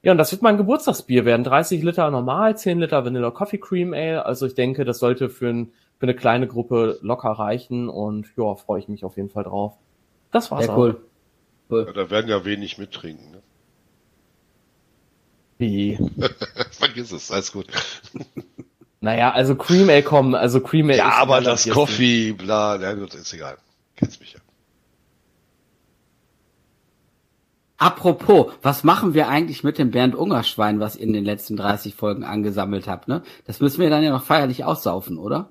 Ja, 0.04 0.12
und 0.12 0.18
das 0.18 0.32
wird 0.32 0.42
mein 0.42 0.58
Geburtstagsbier 0.58 1.26
werden. 1.26 1.44
30 1.44 1.84
Liter 1.84 2.10
normal, 2.10 2.58
10 2.58 2.80
Liter 2.80 3.06
Vanilla 3.06 3.32
Coffee 3.32 3.60
Cream 3.60 3.94
Ale. 3.94 4.26
Also 4.26 4.46
ich 4.46 4.56
denke, 4.56 4.86
das 4.86 5.00
sollte 5.00 5.30
für, 5.30 5.50
ein, 5.50 5.72
für 5.98 6.04
eine 6.04 6.16
kleine 6.16 6.48
Gruppe 6.48 7.00
locker 7.02 7.32
reichen 7.32 7.88
und 7.88 8.28
ja, 8.36 8.56
freue 8.56 8.80
ich 8.80 8.88
mich 8.88 9.06
auf 9.06 9.18
jeden 9.18 9.30
Fall 9.30 9.44
drauf. 9.44 9.78
Das 10.32 10.50
war's 10.52 10.66
Sehr 10.66 10.74
auch. 10.74 10.78
cool. 10.78 11.02
Ja, 11.70 11.94
da 11.94 12.10
werden 12.10 12.30
ja 12.30 12.44
wenig 12.44 12.78
mittrinken. 12.78 13.32
Ne? 13.32 13.42
Wie? 15.58 15.98
Vergiss 16.72 17.12
es, 17.12 17.32
alles 17.32 17.52
gut. 17.52 17.68
Naja, 19.02 19.32
also 19.32 19.56
Cream 19.56 19.90
Ale 19.90 20.04
kommen, 20.04 20.36
also 20.36 20.62
Cream 20.62 20.90
Ale 20.90 20.98
Ja, 21.00 21.10
ist 21.10 21.18
aber 21.18 21.42
das 21.42 21.68
Coffee, 21.68 22.34
bla, 22.34 22.80
ja 22.80 22.94
gut, 22.94 23.16
ist 23.16 23.34
egal. 23.34 23.58
Kennst 23.96 24.20
mich 24.20 24.34
ja. 24.34 24.40
Apropos, 27.78 28.54
was 28.62 28.84
machen 28.84 29.16
wir 29.16 29.28
eigentlich 29.28 29.64
mit 29.64 29.80
dem 29.80 29.90
Bernd 29.90 30.14
Ungerschwein, 30.14 30.80
was 30.80 30.96
ihr 30.96 31.02
in 31.02 31.14
den 31.14 31.26
letzten 31.26 31.58
30 31.58 31.96
Folgen 31.96 32.24
angesammelt 32.24 32.88
habt, 32.88 33.08
ne? 33.08 33.24
Das 33.48 33.60
müssen 33.60 33.80
wir 33.82 33.90
dann 33.90 34.04
ja 34.04 34.12
noch 34.12 34.24
feierlich 34.24 34.66
aussaufen, 34.66 35.18
oder? 35.18 35.50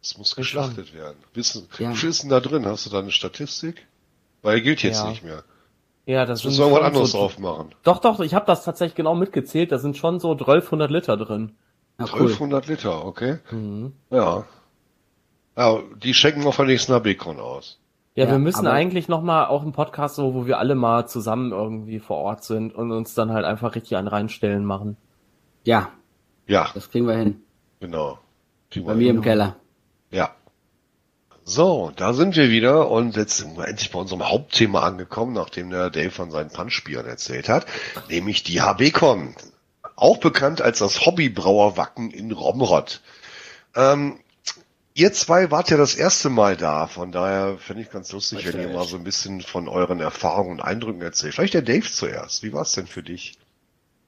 Es 0.00 0.16
muss 0.16 0.34
geschlachtet 0.34 0.94
werden. 0.94 1.18
Wissen, 1.34 1.68
Ja. 1.78 1.90
Wie 1.90 1.96
viel 1.96 2.08
ist 2.08 2.22
denn 2.22 2.30
da 2.30 2.40
drin? 2.40 2.64
Hast 2.64 2.86
du 2.86 2.90
da 2.90 3.00
eine 3.00 3.10
Statistik? 3.10 3.86
Weil 4.40 4.62
gilt 4.62 4.82
jetzt 4.82 5.00
Ja. 5.02 5.10
nicht 5.10 5.22
mehr. 5.22 5.44
Ja, 6.06 6.24
das 6.24 6.44
Müssen 6.44 6.58
wir 6.58 6.66
irgendwas 6.66 6.78
schon 6.78 6.86
anderes 6.86 7.10
so, 7.10 7.18
drauf 7.18 7.38
machen. 7.38 7.74
Doch, 7.82 7.98
doch, 7.98 8.20
ich 8.20 8.32
habe 8.32 8.46
das 8.46 8.64
tatsächlich 8.64 8.94
genau 8.94 9.14
mitgezählt. 9.14 9.70
Da 9.72 9.78
sind 9.78 9.98
schon 9.98 10.18
so 10.18 10.30
1200 10.34 10.90
Liter 10.90 11.16
drin. 11.18 11.56
Na 11.98 12.04
cool. 12.06 12.20
1200 12.22 12.66
Liter, 12.66 13.04
okay. 13.04 13.38
Mhm. 13.50 13.92
Ja. 14.10 14.44
Ja, 15.56 15.78
die 16.02 16.12
schenken 16.14 16.44
wir 16.44 16.52
von 16.52 16.66
nächsten 16.66 16.92
Bacon 17.02 17.40
aus. 17.40 17.78
Ja, 18.14 18.24
Ja, 18.24 18.30
wir 18.32 18.38
müssen 18.38 18.66
eigentlich 18.66 19.08
noch 19.08 19.22
mal 19.22 19.46
auch 19.46 19.62
einen 19.62 19.72
Podcast 19.72 20.16
so, 20.16 20.34
wo 20.34 20.46
wir 20.46 20.58
alle 20.58 20.74
mal 20.74 21.06
zusammen 21.06 21.52
irgendwie 21.52 21.98
vor 21.98 22.18
Ort 22.18 22.44
sind 22.44 22.74
und 22.74 22.92
uns 22.92 23.14
dann 23.14 23.32
halt 23.32 23.44
einfach 23.44 23.74
richtig 23.74 23.96
einen 23.96 24.08
reinstellen 24.08 24.64
machen. 24.64 24.96
Ja, 25.64 25.88
Ja, 26.46 26.68
das 26.74 26.90
kriegen 26.90 27.06
wir 27.06 27.16
hin. 27.16 27.42
genau. 27.80 28.18
Kriegen 28.70 28.86
Bei 28.86 28.94
mir 28.94 29.06
hin. 29.08 29.16
im 29.16 29.22
Keller. 29.22 29.56
Ja. 30.10 30.30
So, 31.44 31.92
da 31.94 32.12
sind 32.12 32.34
wir 32.36 32.50
wieder 32.50 32.90
und 32.90 33.16
jetzt 33.16 33.36
sind 33.38 33.56
wir 33.56 33.68
endlich 33.68 33.90
bei 33.92 33.98
unserem 34.00 34.28
Hauptthema 34.28 34.80
angekommen, 34.80 35.32
nachdem 35.32 35.70
der 35.70 35.90
Dave 35.90 36.10
von 36.10 36.30
seinen 36.32 36.50
Punchbieren 36.50 37.06
erzählt 37.06 37.48
hat, 37.48 37.66
nämlich 38.10 38.42
die 38.42 38.60
HBCon. 38.60 39.34
Auch 39.96 40.18
bekannt 40.18 40.60
als 40.60 40.78
das 40.78 41.06
Hobbybrauerwacken 41.06 42.10
in 42.10 42.30
Romrod. 42.30 43.00
Ähm, 43.74 44.20
ihr 44.94 45.12
zwei 45.12 45.50
wart 45.50 45.70
ja 45.70 45.76
das 45.76 45.94
erste 45.94 46.30
Mal 46.30 46.56
da, 46.56 46.86
von 46.86 47.12
daher 47.12 47.58
finde 47.58 47.82
ich 47.82 47.90
ganz 47.90 48.12
lustig, 48.12 48.46
wenn 48.46 48.60
ihr 48.60 48.68
mal 48.68 48.84
so 48.86 48.96
ein 48.96 49.04
bisschen 49.04 49.40
von 49.40 49.68
euren 49.68 50.00
Erfahrungen 50.00 50.52
und 50.52 50.60
Eindrücken 50.60 51.02
erzählt. 51.02 51.34
Vielleicht 51.34 51.54
der 51.54 51.62
Dave 51.62 51.90
zuerst. 51.90 52.42
Wie 52.42 52.52
war 52.52 52.62
es 52.62 52.72
denn 52.72 52.86
für 52.86 53.02
dich? 53.02 53.38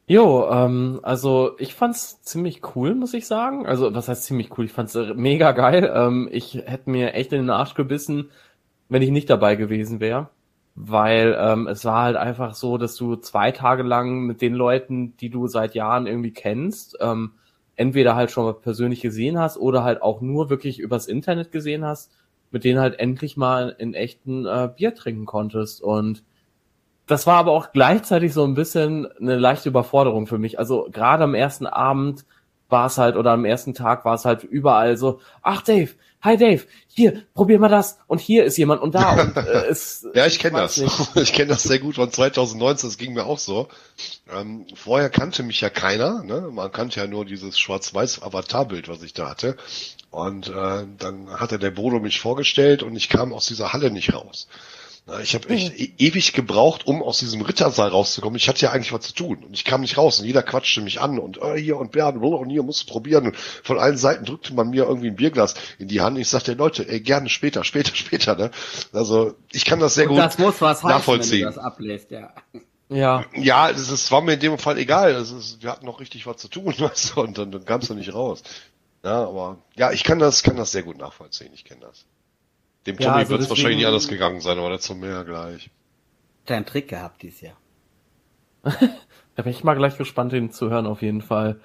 Jo, 0.07 0.49
ähm, 0.51 1.01
also 1.03 1.53
ich 1.59 1.75
fand's 1.75 2.23
ziemlich 2.23 2.63
cool, 2.75 2.95
muss 2.95 3.13
ich 3.13 3.27
sagen. 3.27 3.67
Also 3.67 3.95
was 3.95 4.09
heißt 4.09 4.25
ziemlich 4.25 4.57
cool? 4.57 4.65
Ich 4.65 4.73
fand's 4.73 4.95
äh, 4.95 5.13
mega 5.15 5.53
geil. 5.53 5.93
Ähm, 5.95 6.31
ich 6.33 6.55
hätte 6.55 6.89
mir 6.89 7.13
echt 7.13 7.33
in 7.35 7.43
den 7.43 7.51
Arsch 7.51 7.75
gebissen, 7.75 8.31
wenn 8.89 9.03
ich 9.03 9.11
nicht 9.11 9.29
dabei 9.29 9.55
gewesen 9.55 10.01
wäre. 10.01 10.31
Weil 10.81 11.37
ähm, 11.37 11.67
es 11.67 11.85
war 11.85 12.03
halt 12.05 12.17
einfach 12.17 12.55
so, 12.55 12.79
dass 12.79 12.95
du 12.95 13.17
zwei 13.17 13.51
Tage 13.51 13.83
lang 13.83 14.21
mit 14.27 14.41
den 14.41 14.55
Leuten, 14.55 15.17
die 15.17 15.29
du 15.29 15.49
seit 15.49 15.75
Jahren 15.75 16.07
irgendwie 16.07 16.33
kennst, 16.33 16.97
ähm, 17.01 17.33
entweder 17.75 18.15
halt 18.15 18.31
schon 18.31 18.45
mal 18.45 18.55
persönlich 18.55 19.01
gesehen 19.01 19.41
hast 19.41 19.57
oder 19.57 19.83
halt 19.83 20.03
auch 20.03 20.21
nur 20.21 20.51
wirklich 20.51 20.79
übers 20.79 21.09
Internet 21.09 21.51
gesehen 21.51 21.85
hast, 21.85 22.13
mit 22.53 22.63
denen 22.63 22.79
halt 22.79 23.01
endlich 23.01 23.37
mal 23.37 23.75
in 23.77 23.93
echten 23.93 24.47
äh, 24.47 24.71
Bier 24.75 24.95
trinken 24.95 25.27
konntest. 25.27 25.83
Und 25.83 26.23
das 27.07 27.27
war 27.27 27.39
aber 27.39 27.51
auch 27.51 27.73
gleichzeitig 27.73 28.33
so 28.33 28.45
ein 28.45 28.55
bisschen 28.55 29.09
eine 29.21 29.37
leichte 29.37 29.71
Überforderung 29.71 30.29
für 30.29 30.39
mich. 30.39 30.61
Also 30.61 30.89
gerade 30.93 31.25
am 31.25 31.35
ersten 31.35 31.67
Abend 31.67 32.25
war 32.69 32.87
es 32.87 32.99
halt, 32.99 33.17
oder 33.17 33.33
am 33.33 33.45
ersten 33.45 33.75
Tag 33.75 34.05
war 34.05 34.15
es 34.15 34.25
halt 34.25 34.45
überall 34.45 34.97
so, 34.97 35.21
ach 35.43 35.63
Dave, 35.63 35.91
hi 36.21 36.37
Dave, 36.37 36.65
hier, 36.89 37.23
probier 37.35 37.59
mal 37.59 37.69
das 37.69 37.99
und 38.07 38.21
hier 38.21 38.45
ist 38.45 38.57
jemand 38.59 38.83
und 38.83 38.95
da 38.95 39.13
und 39.23 39.37
äh, 39.37 39.67
es, 39.67 40.07
Ja, 40.15 40.27
ich 40.27 40.39
kenne 40.39 40.59
das. 40.59 40.77
nicht. 40.77 40.99
Ich 41.17 41.33
kenne 41.33 41.49
das 41.49 41.63
sehr 41.63 41.79
gut 41.79 41.95
von 41.97 42.11
2019, 42.11 42.89
das 42.89 42.99
ging 42.99 43.15
mir 43.15 43.25
auch 43.25 43.39
so. 43.39 43.69
Ähm, 44.33 44.67
vorher 44.75 45.11
kannte 45.11 45.43
mich 45.43 45.61
ja 45.61 45.71
keiner, 45.71 46.23
ne? 46.25 46.49
Man 46.53 46.73
kannte 46.73 47.01
ja 47.01 47.07
nur 47.07 47.25
dieses 47.25 47.59
schwarz-weiß 47.59 48.23
Avatarbild, 48.23 48.89
was 48.89 49.03
ich 49.03 49.15
da 49.15 49.29
hatte. 49.31 49.57
Und 50.11 50.49
äh, 50.49 50.87
dann 50.99 51.29
hatte 51.39 51.59
der 51.59 51.71
Bodo 51.71 52.01
mich 52.01 52.21
vorgestellt 52.21 52.83
und 52.83 52.97
ich 52.97 53.09
kam 53.09 53.33
aus 53.33 53.47
dieser 53.47 53.73
Halle 53.73 53.91
nicht 53.91 54.15
raus. 54.15 54.49
Ich 55.23 55.35
habe 55.35 55.49
echt 55.49 55.73
e 55.79 55.93
ewig 55.97 56.35
gebraucht, 56.35 56.87
um 56.87 57.03
aus 57.03 57.19
diesem 57.19 57.41
Rittersaal 57.41 57.89
rauszukommen. 57.89 58.37
Ich 58.37 58.47
hatte 58.47 58.61
ja 58.67 58.73
eigentlich 58.73 58.93
was 58.93 59.07
zu 59.07 59.15
tun 59.15 59.43
und 59.43 59.55
ich 59.55 59.65
kam 59.65 59.81
nicht 59.81 59.97
raus 59.97 60.21
und 60.21 60.27
jeder 60.27 60.43
quatschte 60.43 60.83
mich 60.83 61.01
an 61.01 61.19
und 61.19 61.39
äh, 61.39 61.57
hier 61.57 61.79
und 61.79 61.93
Bernd 61.93 62.23
und 62.23 62.51
hier 62.51 62.63
musst 62.63 62.83
du 62.83 62.93
probieren. 62.93 63.29
Und 63.29 63.37
von 63.37 63.79
allen 63.79 63.97
Seiten 63.97 64.27
drückte 64.27 64.53
man 64.53 64.69
mir 64.69 64.85
irgendwie 64.85 65.09
ein 65.09 65.17
Bierglas 65.17 65.55
in 65.79 65.89
die 65.89 66.03
Hand. 66.03 66.19
Ich 66.19 66.29
sagte, 66.29 66.53
Leute, 66.53 66.87
ey, 66.87 67.01
gerne 67.01 67.31
später, 67.31 67.65
später, 67.65 67.95
später. 67.95 68.37
Ne? 68.37 68.51
Also 68.93 69.35
ich 69.51 69.65
kann 69.65 69.81
das 69.81 69.95
sehr 69.95 70.11
Und 70.11 70.17
gut 70.17 70.19
das 70.19 70.37
muss 70.37 70.61
was 70.61 70.85
heißen, 70.85 70.91
nachvollziehen. 70.91 71.47
wenn 71.47 71.53
du 71.53 71.55
das 71.55 71.65
ablässt, 71.65 72.11
ja. 72.11 72.35
ja, 72.91 73.25
Ja, 73.35 73.71
es 73.71 73.91
ist, 73.91 74.13
war 74.13 74.21
mir 74.21 74.35
in 74.35 74.41
dem 74.41 74.59
Fall 74.59 74.77
egal. 74.77 75.13
Es 75.13 75.31
ist, 75.31 75.63
wir 75.63 75.71
hatten 75.73 75.87
noch 75.87 76.01
richtig 76.01 76.27
was 76.27 76.37
zu 76.37 76.49
tun, 76.49 76.75
weißt 76.79 77.17
du, 77.17 77.23
und 77.23 77.39
dann, 77.39 77.51
dann 77.51 77.65
kam 77.65 77.81
es 77.81 77.89
nicht 77.89 78.13
raus. 78.13 78.43
Ja, 79.03 79.25
aber 79.27 79.57
ja, 79.75 79.91
ich 79.91 80.05
kann 80.05 80.19
das, 80.19 80.43
kann 80.43 80.57
das 80.57 80.73
sehr 80.73 80.83
gut 80.83 80.99
nachvollziehen. 80.99 81.53
Ich 81.55 81.65
kenne 81.65 81.81
das. 81.81 82.05
Dem 82.87 82.97
Ja, 82.99 83.09
Tommy 83.09 83.19
also 83.19 83.31
wird 83.31 83.43
es 83.43 83.51
wahrscheinlich 83.51 83.79
nicht 83.79 83.87
anders 83.87 84.09
gegangen 84.09 84.41
sein, 84.41 84.59
aber 84.59 84.71
dazu 84.71 84.95
mehr 84.95 85.25
gleich. 85.25 85.71
Deinen 86.47 86.67
Trick 86.67 86.89
gehabt 86.89 87.23
dieses 87.23 87.41
Jahr. 87.41 87.57
Da 89.39 89.45
bin 89.45 89.53
ich 89.53 89.63
mal 89.63 89.77
gleich 89.77 89.97
gespannt, 89.97 90.33
den 90.33 90.51
zu 90.51 90.69
hören, 90.69 90.85
auf 90.85 91.01
jeden 91.01 91.23
Fall. 91.23 91.61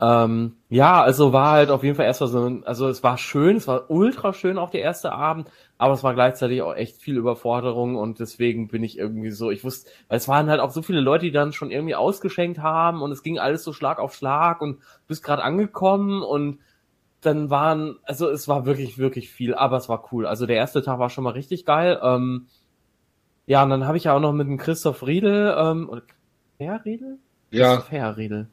Ähm, 0.00 0.58
ja, 0.68 1.02
also 1.02 1.32
war 1.32 1.52
halt 1.52 1.70
auf 1.70 1.82
jeden 1.82 1.96
Fall 1.96 2.04
erstmal 2.04 2.28
so 2.28 2.44
ein, 2.44 2.64
also 2.64 2.86
es 2.88 3.02
war 3.02 3.18
schön, 3.18 3.56
es 3.56 3.66
war 3.66 3.90
ultra 3.90 4.32
schön 4.32 4.58
auch 4.58 4.70
der 4.70 4.82
erste 4.82 5.10
Abend, 5.10 5.50
aber 5.76 5.94
es 5.94 6.04
war 6.04 6.14
gleichzeitig 6.14 6.62
auch 6.62 6.74
echt 6.74 7.00
viel 7.00 7.16
Überforderung 7.16 7.96
und 7.96 8.20
deswegen 8.20 8.68
bin 8.68 8.84
ich 8.84 8.96
irgendwie 8.96 9.32
so, 9.32 9.50
ich 9.50 9.64
wusste, 9.64 9.90
weil 10.06 10.18
es 10.18 10.28
waren 10.28 10.48
halt 10.50 10.60
auch 10.60 10.70
so 10.70 10.82
viele 10.82 11.00
Leute, 11.00 11.24
die 11.24 11.32
dann 11.32 11.52
schon 11.52 11.72
irgendwie 11.72 11.96
ausgeschenkt 11.96 12.58
haben 12.60 13.02
und 13.02 13.10
es 13.10 13.24
ging 13.24 13.38
alles 13.40 13.64
so 13.64 13.72
Schlag 13.72 13.98
auf 13.98 14.14
Schlag 14.14 14.60
und 14.60 14.76
du 14.78 15.06
bist 15.08 15.24
gerade 15.24 15.42
angekommen 15.42 16.22
und 16.22 16.60
dann 17.20 17.50
waren, 17.50 17.98
also 18.04 18.28
es 18.28 18.46
war 18.48 18.66
wirklich, 18.66 18.98
wirklich 18.98 19.30
viel, 19.30 19.54
aber 19.54 19.76
es 19.76 19.88
war 19.88 20.12
cool. 20.12 20.26
Also 20.26 20.46
der 20.46 20.56
erste 20.56 20.82
Tag 20.82 20.98
war 20.98 21.10
schon 21.10 21.24
mal 21.24 21.30
richtig 21.30 21.64
geil. 21.64 21.98
Ähm, 22.02 22.46
ja, 23.46 23.62
und 23.62 23.70
dann 23.70 23.86
habe 23.86 23.96
ich 23.96 24.04
ja 24.04 24.14
auch 24.14 24.20
noch 24.20 24.32
mit 24.32 24.46
dem 24.46 24.58
Christoph 24.58 25.06
Riedel, 25.06 25.54
ähm, 25.58 25.88
oder 25.88 26.02
Herr 26.58 26.84
Riedel? 26.84 27.18
Ja, 27.50 27.76
Christoph 27.76 27.92
Herr 27.92 28.16
Riedel. 28.16 28.48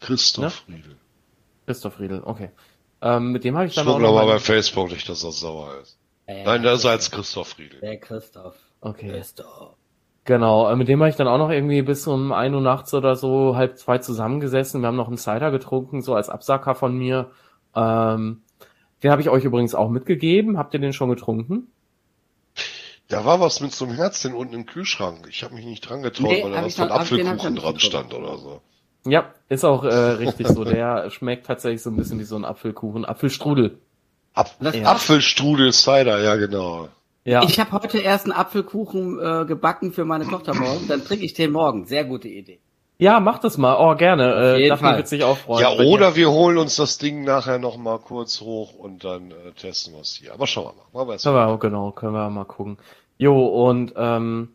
Christoph 0.00 0.64
Riedel. 0.68 0.96
Christoph 1.66 2.00
Riedel, 2.00 2.22
okay. 2.24 2.50
Ähm, 3.00 3.32
mit 3.32 3.44
dem 3.44 3.56
habe 3.56 3.66
ich 3.66 3.74
dann 3.74 3.86
Guck 3.86 3.96
auch 3.96 3.98
noch 3.98 4.08
noch 4.08 4.14
mal 4.14 4.26
mal, 4.26 4.32
bei 4.34 4.38
Facebook 4.38 4.90
nicht, 4.90 5.08
dass 5.08 5.22
das 5.22 5.40
sauer 5.40 5.78
ist. 5.82 5.98
Äh, 6.26 6.44
Nein, 6.44 6.62
da 6.62 6.72
ist 6.74 6.84
er 6.84 6.92
als 6.92 7.10
Christoph 7.10 7.58
Riedel. 7.58 7.80
Der 7.80 7.98
Christoph. 7.98 8.56
Okay, 8.80 9.10
Christoph. 9.10 9.76
genau. 10.24 10.70
Äh, 10.70 10.76
mit 10.76 10.88
dem 10.88 11.00
habe 11.00 11.10
ich 11.10 11.16
dann 11.16 11.28
auch 11.28 11.38
noch 11.38 11.50
irgendwie 11.50 11.82
bis 11.82 12.06
um 12.06 12.32
ein 12.32 12.54
Uhr 12.54 12.60
nachts 12.60 12.94
oder 12.94 13.16
so, 13.16 13.56
halb 13.56 13.78
zwei 13.78 13.98
zusammengesessen. 13.98 14.80
Wir 14.80 14.88
haben 14.88 14.96
noch 14.96 15.08
einen 15.08 15.18
Cider 15.18 15.50
getrunken, 15.50 16.02
so 16.02 16.14
als 16.14 16.28
Absacker 16.28 16.74
von 16.74 16.96
mir. 16.96 17.30
Ähm, 17.74 18.42
den 19.02 19.10
habe 19.10 19.22
ich 19.22 19.28
euch 19.28 19.44
übrigens 19.44 19.74
auch 19.74 19.90
mitgegeben. 19.90 20.56
Habt 20.58 20.74
ihr 20.74 20.80
den 20.80 20.92
schon 20.92 21.10
getrunken? 21.10 21.68
Da 23.08 23.24
war 23.24 23.38
was 23.38 23.60
mit 23.60 23.72
so 23.72 23.84
einem 23.84 23.94
Herzchen 23.94 24.32
unten 24.32 24.54
im 24.54 24.66
Kühlschrank. 24.66 25.26
Ich 25.28 25.44
habe 25.44 25.54
mich 25.54 25.66
nicht 25.66 25.88
dran 25.88 26.02
getraut, 26.02 26.30
Nee, 26.30 26.42
weil 26.42 26.52
da 26.52 26.62
was 26.62 26.68
ich 26.68 26.76
von 26.76 26.90
Apfelkuchen 26.90 27.56
dran 27.56 27.78
stand 27.78 28.14
oder 28.14 28.38
so. 28.38 28.60
Ja, 29.06 29.34
ist 29.50 29.64
auch 29.64 29.84
äh, 29.84 29.94
richtig 29.94 30.48
so. 30.48 30.64
Der 30.64 31.10
schmeckt 31.10 31.46
tatsächlich 31.46 31.82
so 31.82 31.90
ein 31.90 31.96
bisschen 31.96 32.18
wie 32.18 32.24
so 32.24 32.36
ein 32.36 32.44
Apfelkuchen. 32.44 33.04
Apfelstrudel. 33.04 33.78
Ap 34.32 34.56
Ja. 34.60 34.92
Apfelstrudel 34.92 35.72
Cider, 35.72 36.22
ja 36.22 36.36
genau. 36.36 36.88
Ja. 37.24 37.42
Ich 37.44 37.60
habe 37.60 37.72
heute 37.72 37.98
erst 37.98 38.24
einen 38.24 38.32
Apfelkuchen 38.32 39.18
äh, 39.20 39.44
gebacken 39.46 39.92
für 39.92 40.04
meine 40.04 40.26
Tochter 40.26 40.54
morgen. 40.54 40.88
Dann 40.88 41.04
trinke 41.04 41.24
ich 41.24 41.34
den 41.34 41.52
morgen. 41.52 41.86
Sehr 41.86 42.04
gute 42.04 42.28
Idee. 42.28 42.58
Ja, 42.98 43.18
mach 43.20 43.38
das 43.38 43.58
mal. 43.58 43.76
Oh, 43.78 43.96
gerne. 43.96 44.56
Äh, 44.56 44.68
Daphne 44.68 44.96
wird 44.96 45.08
sich 45.08 45.24
auch 45.24 45.36
freuen. 45.36 45.62
Ja, 45.62 45.84
oder 45.84 46.14
wir 46.14 46.30
holen 46.30 46.58
uns 46.58 46.76
das 46.76 46.98
Ding 46.98 47.24
nachher 47.24 47.58
noch 47.58 47.76
mal 47.76 47.98
kurz 47.98 48.40
hoch 48.40 48.74
und 48.74 49.04
dann 49.04 49.32
äh, 49.32 49.52
testen 49.56 49.94
wir 49.94 50.00
es 50.00 50.14
hier. 50.14 50.32
Aber 50.32 50.46
schauen 50.46 50.74
wir 50.92 51.04
mal. 51.04 51.06
Machen 51.06 51.34
wir, 51.34 51.58
genau, 51.58 51.90
können 51.90 52.12
wir 52.12 52.30
mal 52.30 52.44
gucken. 52.44 52.78
Jo, 53.18 53.46
und 53.46 53.94
ähm, 53.96 54.50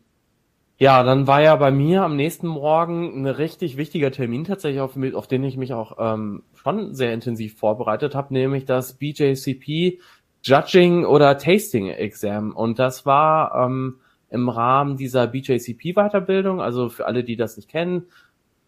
ja, 0.78 1.02
dann 1.02 1.26
war 1.26 1.42
ja 1.42 1.56
bei 1.56 1.70
mir 1.70 2.02
am 2.02 2.16
nächsten 2.16 2.46
Morgen 2.46 3.22
ein 3.22 3.26
richtig 3.26 3.76
wichtiger 3.76 4.10
Termin 4.10 4.44
tatsächlich, 4.44 4.80
auf, 4.80 4.96
auf 5.14 5.26
den 5.26 5.44
ich 5.44 5.58
mich 5.58 5.74
auch 5.74 5.98
ähm, 5.98 6.42
schon 6.54 6.94
sehr 6.94 7.12
intensiv 7.12 7.58
vorbereitet 7.58 8.14
habe, 8.14 8.32
nämlich 8.32 8.64
das 8.64 8.94
BJCP 8.94 10.00
Judging 10.42 11.04
oder 11.04 11.36
Tasting 11.36 11.88
Exam. 11.88 12.52
Und 12.52 12.78
das 12.78 13.04
war 13.04 13.66
ähm, 13.66 14.00
im 14.30 14.48
Rahmen 14.48 14.96
dieser 14.96 15.26
BJCP 15.26 15.94
Weiterbildung, 15.94 16.62
also 16.62 16.88
für 16.88 17.06
alle, 17.06 17.24
die 17.24 17.36
das 17.36 17.58
nicht 17.58 17.68
kennen, 17.68 18.06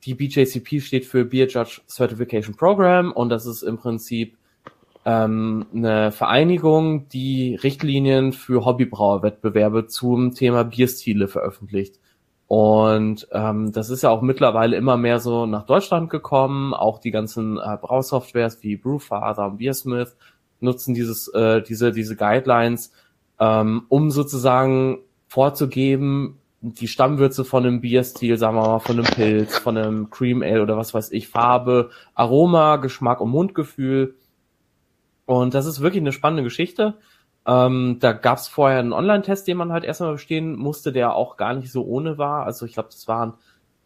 die 0.05 0.15
BJCP 0.15 0.81
steht 0.81 1.07
für 1.07 1.25
Beer 1.25 1.47
Judge 1.49 1.81
Certification 1.89 2.57
Program 2.57 3.13
und 3.13 3.29
das 3.29 3.47
ist 3.47 3.63
im 3.63 3.79
Prinzip 3.79 4.37
ähm, 5.05 5.67
eine 5.75 6.13
Vereinigung, 6.13 7.09
die 7.09 7.57
Richtlinien 7.57 8.33
für 8.33 8.65
Hobbybrauerwettbewerbe 8.65 9.87
zum 9.87 10.35
Thema 10.35 10.65
Bierstile 10.65 11.29
veröffentlicht. 11.29 11.99
Und 12.47 13.29
ähm, 13.33 13.73
das 13.73 13.89
ist 13.89 14.03
ja 14.03 14.11
auch 14.11 14.21
mittlerweile 14.21 14.77
immer 14.77 14.97
mehr 14.97 15.21
so 15.21 15.47
nach 15.47 15.65
Deutschland 15.65 16.11
gekommen. 16.11 16.75
Auch 16.75 16.99
die 16.99 17.11
ganzen 17.11 17.57
äh, 17.57 17.79
Brausoftwares 17.81 18.63
wie 18.63 18.77
Brewfather 18.77 19.47
und 19.47 19.59
Beersmith 19.59 20.17
nutzen 20.61 20.95
dieses, 20.95 21.29
äh, 21.29 21.63
diese, 21.63 21.93
diese 21.93 22.15
Guidelines, 22.15 22.93
ähm, 23.41 23.85
um 23.89 24.11
sozusagen 24.11 24.99
vorzugeben, 25.29 26.39
die 26.63 26.87
Stammwürze 26.87 27.45
von 27.45 27.67
einem 27.67 27.81
Bierstil, 27.81 28.39
sagen 28.39 28.57
wir 28.57 28.63
mal, 28.63 28.79
von 28.79 28.99
einem 28.99 29.07
Pilz, 29.07 29.59
von 29.59 29.77
einem 29.77 30.11
Cream 30.11 30.43
Ale 30.43 30.63
oder 30.63 30.77
was 30.77 30.95
weiß 30.95 31.11
ich, 31.11 31.29
Farbe, 31.29 31.91
Aroma, 32.15 32.77
Geschmack 32.77 33.21
und 33.21 33.31
Mundgefühl. 33.31 34.15
Und 35.27 35.55
das 35.55 35.67
ist 35.67 35.81
wirklich 35.81 36.01
eine 36.01 36.13
spannende 36.13 36.45
Geschichte. 36.45 36.95
Ähm, 37.47 37.97
da 37.99 38.13
gab 38.13 38.39
es 38.39 38.47
vorher 38.47 38.79
einen 38.79 38.93
Online-Test, 38.93 39.49
den 39.49 39.57
man 39.57 39.73
halt 39.73 39.83
erstmal 39.85 40.13
bestehen 40.13 40.57
musste, 40.57 40.93
der 40.93 41.17
auch 41.17 41.37
gar 41.37 41.55
nicht 41.55 41.73
so 41.73 41.85
ohne 41.85 42.17
war. 42.17 42.47
Also 42.47 42.65
ich 42.65 42.75
glaube, 42.75 42.91
das 42.93 43.09
waren 43.09 43.35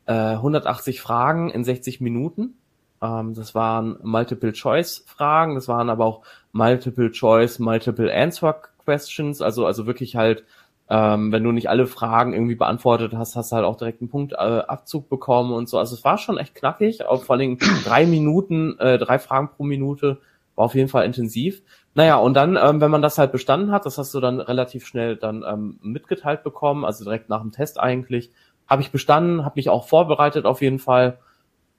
äh, 0.05 0.13
180 0.13 1.01
Fragen 1.01 1.49
in 1.49 1.65
60 1.65 2.03
Minuten. 2.03 2.59
Ähm, 3.01 3.33
das 3.33 3.55
waren 3.55 3.99
Multiple-Choice-Fragen, 4.03 5.55
das 5.55 5.67
waren 5.69 5.89
aber 5.89 6.05
auch 6.05 6.23
Multiple-Choice, 6.53 7.59
Multiple-Answer-Questions, 7.59 9.41
also, 9.41 9.65
also 9.65 9.87
wirklich 9.87 10.17
halt 10.17 10.45
ähm, 10.89 11.33
wenn 11.33 11.43
du 11.43 11.53
nicht 11.53 11.69
alle 11.69 11.87
Fragen 11.87 12.33
irgendwie 12.33 12.55
beantwortet 12.55 13.13
hast, 13.15 13.35
hast 13.35 13.51
du 13.51 13.57
halt 13.57 13.65
auch 13.65 13.77
direkt 13.77 14.01
einen 14.01 14.11
Punktabzug 14.11 15.05
äh, 15.05 15.09
bekommen 15.09 15.53
und 15.53 15.69
so. 15.69 15.79
Also 15.79 15.95
es 15.95 16.05
war 16.05 16.17
schon 16.19 16.39
echt 16.39 16.55
knackig, 16.55 17.05
auch 17.05 17.25
vor 17.25 17.37
allem 17.37 17.59
drei 17.85 18.07
Minuten, 18.07 18.79
äh, 18.79 18.99
drei 18.99 19.19
Fragen 19.19 19.51
pro 19.57 19.65
Minute, 19.65 20.19
war 20.55 20.65
auf 20.65 20.75
jeden 20.75 20.89
Fall 20.89 21.05
intensiv. 21.05 21.63
Naja, 21.95 22.17
und 22.17 22.35
dann, 22.35 22.57
ähm, 22.57 22.81
wenn 22.81 22.91
man 22.91 23.03
das 23.03 23.19
halt 23.19 23.33
bestanden 23.33 23.73
hat, 23.73 23.87
das 23.87 23.99
hast 23.99 24.15
du 24.15 24.21
dann 24.21 24.41
relativ 24.41 24.87
schnell 24.87 25.17
dann 25.17 25.45
ähm, 25.47 25.79
mitgeteilt 25.83 26.45
bekommen, 26.45 26.85
also 26.85 27.05
direkt 27.05 27.29
nach 27.29 27.43
dem 27.43 27.53
Test 27.53 27.81
eigentlich, 27.81 28.31
habe 28.69 28.83
ich 28.83 28.93
bestanden, 28.93 29.45
habe 29.45 29.55
mich 29.57 29.69
auch 29.69 29.89
vorbereitet 29.89 30.45
auf 30.45 30.63
jeden 30.63 30.79
Fall. 30.79 31.19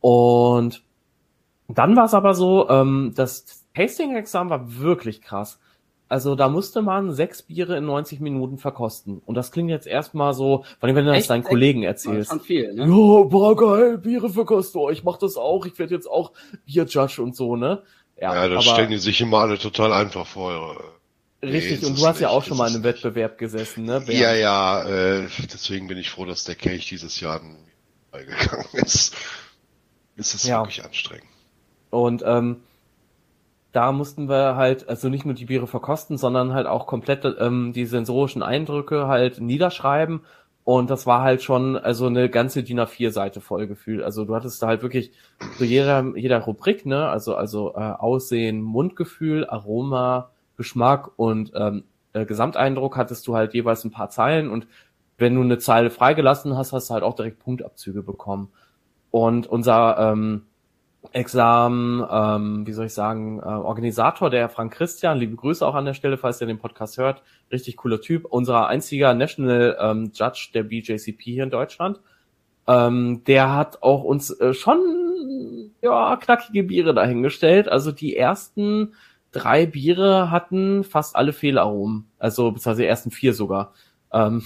Und 0.02 0.84
dann 1.68 1.96
war 1.96 2.06
es 2.06 2.14
aber 2.14 2.34
so, 2.34 2.70
ähm, 2.70 3.14
das 3.16 3.66
Tasting-Examen 3.76 4.50
war 4.50 4.80
wirklich 4.80 5.22
krass. 5.22 5.60
Also 6.10 6.36
da 6.36 6.48
musste 6.48 6.82
man 6.82 7.12
sechs 7.12 7.42
Biere 7.42 7.78
in 7.78 7.86
90 7.86 8.20
Minuten 8.22 8.58
verkosten. 8.58 9.22
Und 9.26 9.36
das 9.36 9.52
klingt 9.52 9.70
jetzt 9.70 9.88
erstmal 9.88 10.34
so, 10.34 10.64
vor 10.80 10.88
allem 10.88 10.96
wenn 10.96 11.06
du 11.06 11.14
das 11.14 11.28
deinen 11.28 11.44
Kollegen 11.44 11.84
erzählst. 11.84 12.30
Schon 12.30 12.40
viel, 12.40 12.74
ne? 12.74 12.84
Ja, 12.84 13.24
boah, 13.24 13.56
geil, 13.56 13.98
Biere 13.98 14.30
verkosten. 14.30 14.80
Oh, 14.80 14.90
ich 14.90 15.04
mach 15.04 15.18
das 15.18 15.36
auch. 15.36 15.66
Ich 15.66 15.78
werde 15.80 15.94
jetzt 15.94 16.10
auch 16.10 16.32
Bierjudge 16.66 17.22
und 17.22 17.36
so, 17.36 17.56
ne? 17.56 17.84
Ja, 18.20 18.34
ja 18.34 18.48
das 18.48 18.66
aber, 18.66 18.76
stellen 18.76 18.90
die 18.90 18.98
sich 18.98 19.20
immer 19.20 19.40
alle 19.40 19.58
total 19.58 19.92
einfach 19.92 20.26
vor. 20.26 20.82
Richtig, 21.44 21.82
nee, 21.82 21.88
und 21.88 22.00
du 22.00 22.08
hast 22.08 22.20
ja 22.20 22.30
auch 22.30 22.44
schon 22.44 22.58
mal 22.58 22.68
in 22.68 22.76
einem 22.76 22.84
Wettbewerb 22.84 23.38
gesessen, 23.38 23.86
ne? 23.86 24.02
Wer 24.06 24.36
ja, 24.36 24.84
ja, 24.84 24.84
äh, 25.24 25.28
deswegen 25.54 25.88
bin 25.88 25.98
ich 25.98 26.10
froh, 26.10 26.26
dass 26.26 26.46
der 26.46 26.56
Kelch 26.56 26.88
dieses 26.88 27.20
Jahr 27.20 27.42
eingegangen 28.12 28.66
ist. 28.74 29.14
Es 30.16 30.34
ist 30.34 30.48
ja. 30.48 30.62
wirklich 30.62 30.84
anstrengend. 30.84 31.28
Und 31.92 32.24
ähm, 32.26 32.62
da 33.78 33.92
mussten 33.92 34.28
wir 34.28 34.56
halt 34.56 34.90
also 34.90 35.08
nicht 35.08 35.24
nur 35.24 35.36
die 35.36 35.46
Biere 35.46 35.68
verkosten, 35.68 36.18
sondern 36.18 36.52
halt 36.52 36.66
auch 36.66 36.88
komplett 36.88 37.24
ähm, 37.40 37.74
die 37.74 37.86
sensorischen 37.86 38.42
Eindrücke 38.42 39.08
halt 39.08 39.40
niederschreiben. 39.40 40.22
Und 40.64 40.90
das 40.90 41.06
war 41.06 41.22
halt 41.22 41.44
schon 41.44 41.78
also 41.78 42.08
eine 42.08 42.28
ganze 42.28 42.64
DIN 42.64 42.80
A4-Seite 42.80 43.40
voll 43.40 43.68
gefühlt. 43.68 44.02
Also 44.02 44.26
du 44.26 44.34
hattest 44.34 44.64
da 44.64 44.68
halt 44.68 44.82
wirklich 44.82 45.12
so 45.60 45.64
jeder, 45.64 46.04
jeder 46.16 46.40
Rubrik, 46.40 46.88
ne, 46.88 47.08
also, 47.08 47.36
also 47.36 47.76
äh, 47.76 47.82
Aussehen, 47.82 48.64
Mundgefühl, 48.64 49.46
Aroma, 49.48 50.32
Geschmack 50.58 51.12
und 51.16 51.52
ähm, 51.54 51.84
äh, 52.14 52.26
Gesamteindruck 52.26 52.98
hattest 52.98 53.28
du 53.28 53.36
halt 53.36 53.54
jeweils 53.54 53.84
ein 53.86 53.92
paar 53.92 54.10
Zeilen 54.10 54.50
und 54.50 54.66
wenn 55.20 55.36
du 55.36 55.42
eine 55.42 55.60
Zeile 55.60 55.92
freigelassen 55.92 56.58
hast, 56.58 56.74
hast 56.74 56.90
du 56.90 56.96
halt 56.96 57.04
auch 57.04 57.16
direkt 57.16 57.38
Punktabzüge 57.38 58.02
bekommen. 58.02 58.50
Und 59.12 59.46
unser 59.46 60.00
ähm, 60.00 60.47
Examen, 61.14 62.06
ähm, 62.10 62.68
wie 62.68 62.74
soll 62.74 62.86
ich 62.88 62.94
sagen, 62.94 63.40
äh, 63.40 63.46
Organisator, 63.46 64.30
der 64.30 64.50
Frank 64.50 64.74
Christian, 64.74 65.18
liebe 65.18 65.36
Grüße 65.36 65.66
auch 65.66 65.76
an 65.76 65.86
der 65.86 65.94
Stelle, 65.94 66.18
falls 66.18 66.42
ihr 66.42 66.48
den 66.48 66.60
Podcast 66.60 66.98
hört, 66.98 67.24
richtig 67.52 67.78
cooler 67.78 68.02
Typ, 68.02 68.26
unser 68.26 68.68
einziger 68.68 69.14
National 69.14 69.78
ähm, 69.80 70.12
Judge 70.14 70.50
der 70.54 70.64
BJCP 70.64 71.24
hier 71.24 71.44
in 71.44 71.50
Deutschland. 71.50 72.00
Ähm, 72.68 73.24
der 73.26 73.54
hat 73.56 73.82
auch 73.82 74.04
uns 74.04 74.32
äh, 74.32 74.54
schon 74.54 75.72
ja 75.82 76.18
knackige 76.18 76.64
Biere 76.64 76.94
dahingestellt. 76.94 77.70
Also 77.70 77.92
die 77.92 78.16
ersten 78.16 78.94
drei 79.32 79.66
Biere 79.66 80.32
hatten 80.32 80.84
fast 80.84 81.16
alle 81.16 81.34
Fehlaromen, 81.34 82.08
also 82.20 82.52
beziehungsweise 82.52 82.82
die 82.82 82.88
ersten 82.88 83.12
vier 83.12 83.34
sogar. 83.34 83.74
Ähm, 84.12 84.44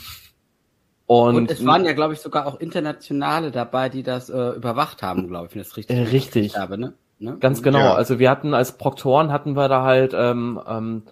und, 1.11 1.35
und, 1.35 1.51
es 1.51 1.65
waren 1.65 1.83
ja, 1.83 1.91
glaube 1.91 2.13
ich, 2.13 2.21
sogar 2.21 2.47
auch 2.47 2.61
Internationale 2.61 3.51
dabei, 3.51 3.89
die 3.89 4.01
das 4.01 4.29
äh, 4.29 4.51
überwacht 4.51 5.03
haben, 5.03 5.27
glaube 5.27 5.47
ich, 5.47 5.55
wenn 5.55 5.61
ich 5.61 5.67
das 5.67 5.75
richtig, 5.75 5.97
äh, 5.97 6.03
richtig. 6.03 6.57
habe. 6.57 6.77
Ne? 6.77 6.93
ne? 7.19 7.35
Ganz 7.37 7.61
genau. 7.61 7.79
Ja. 7.79 7.95
Also 7.95 8.17
wir 8.17 8.29
hatten 8.29 8.53
als 8.53 8.77
Proktoren 8.77 9.29
hatten 9.29 9.57
wir 9.57 9.67
da 9.67 9.83
halt 9.83 10.13
ähm, 10.15 10.57
ähm, 10.65 11.03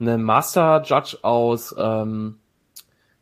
einen 0.00 0.24
Master 0.24 0.82
Judge 0.84 1.18
aus 1.22 1.72
ähm, 1.78 2.40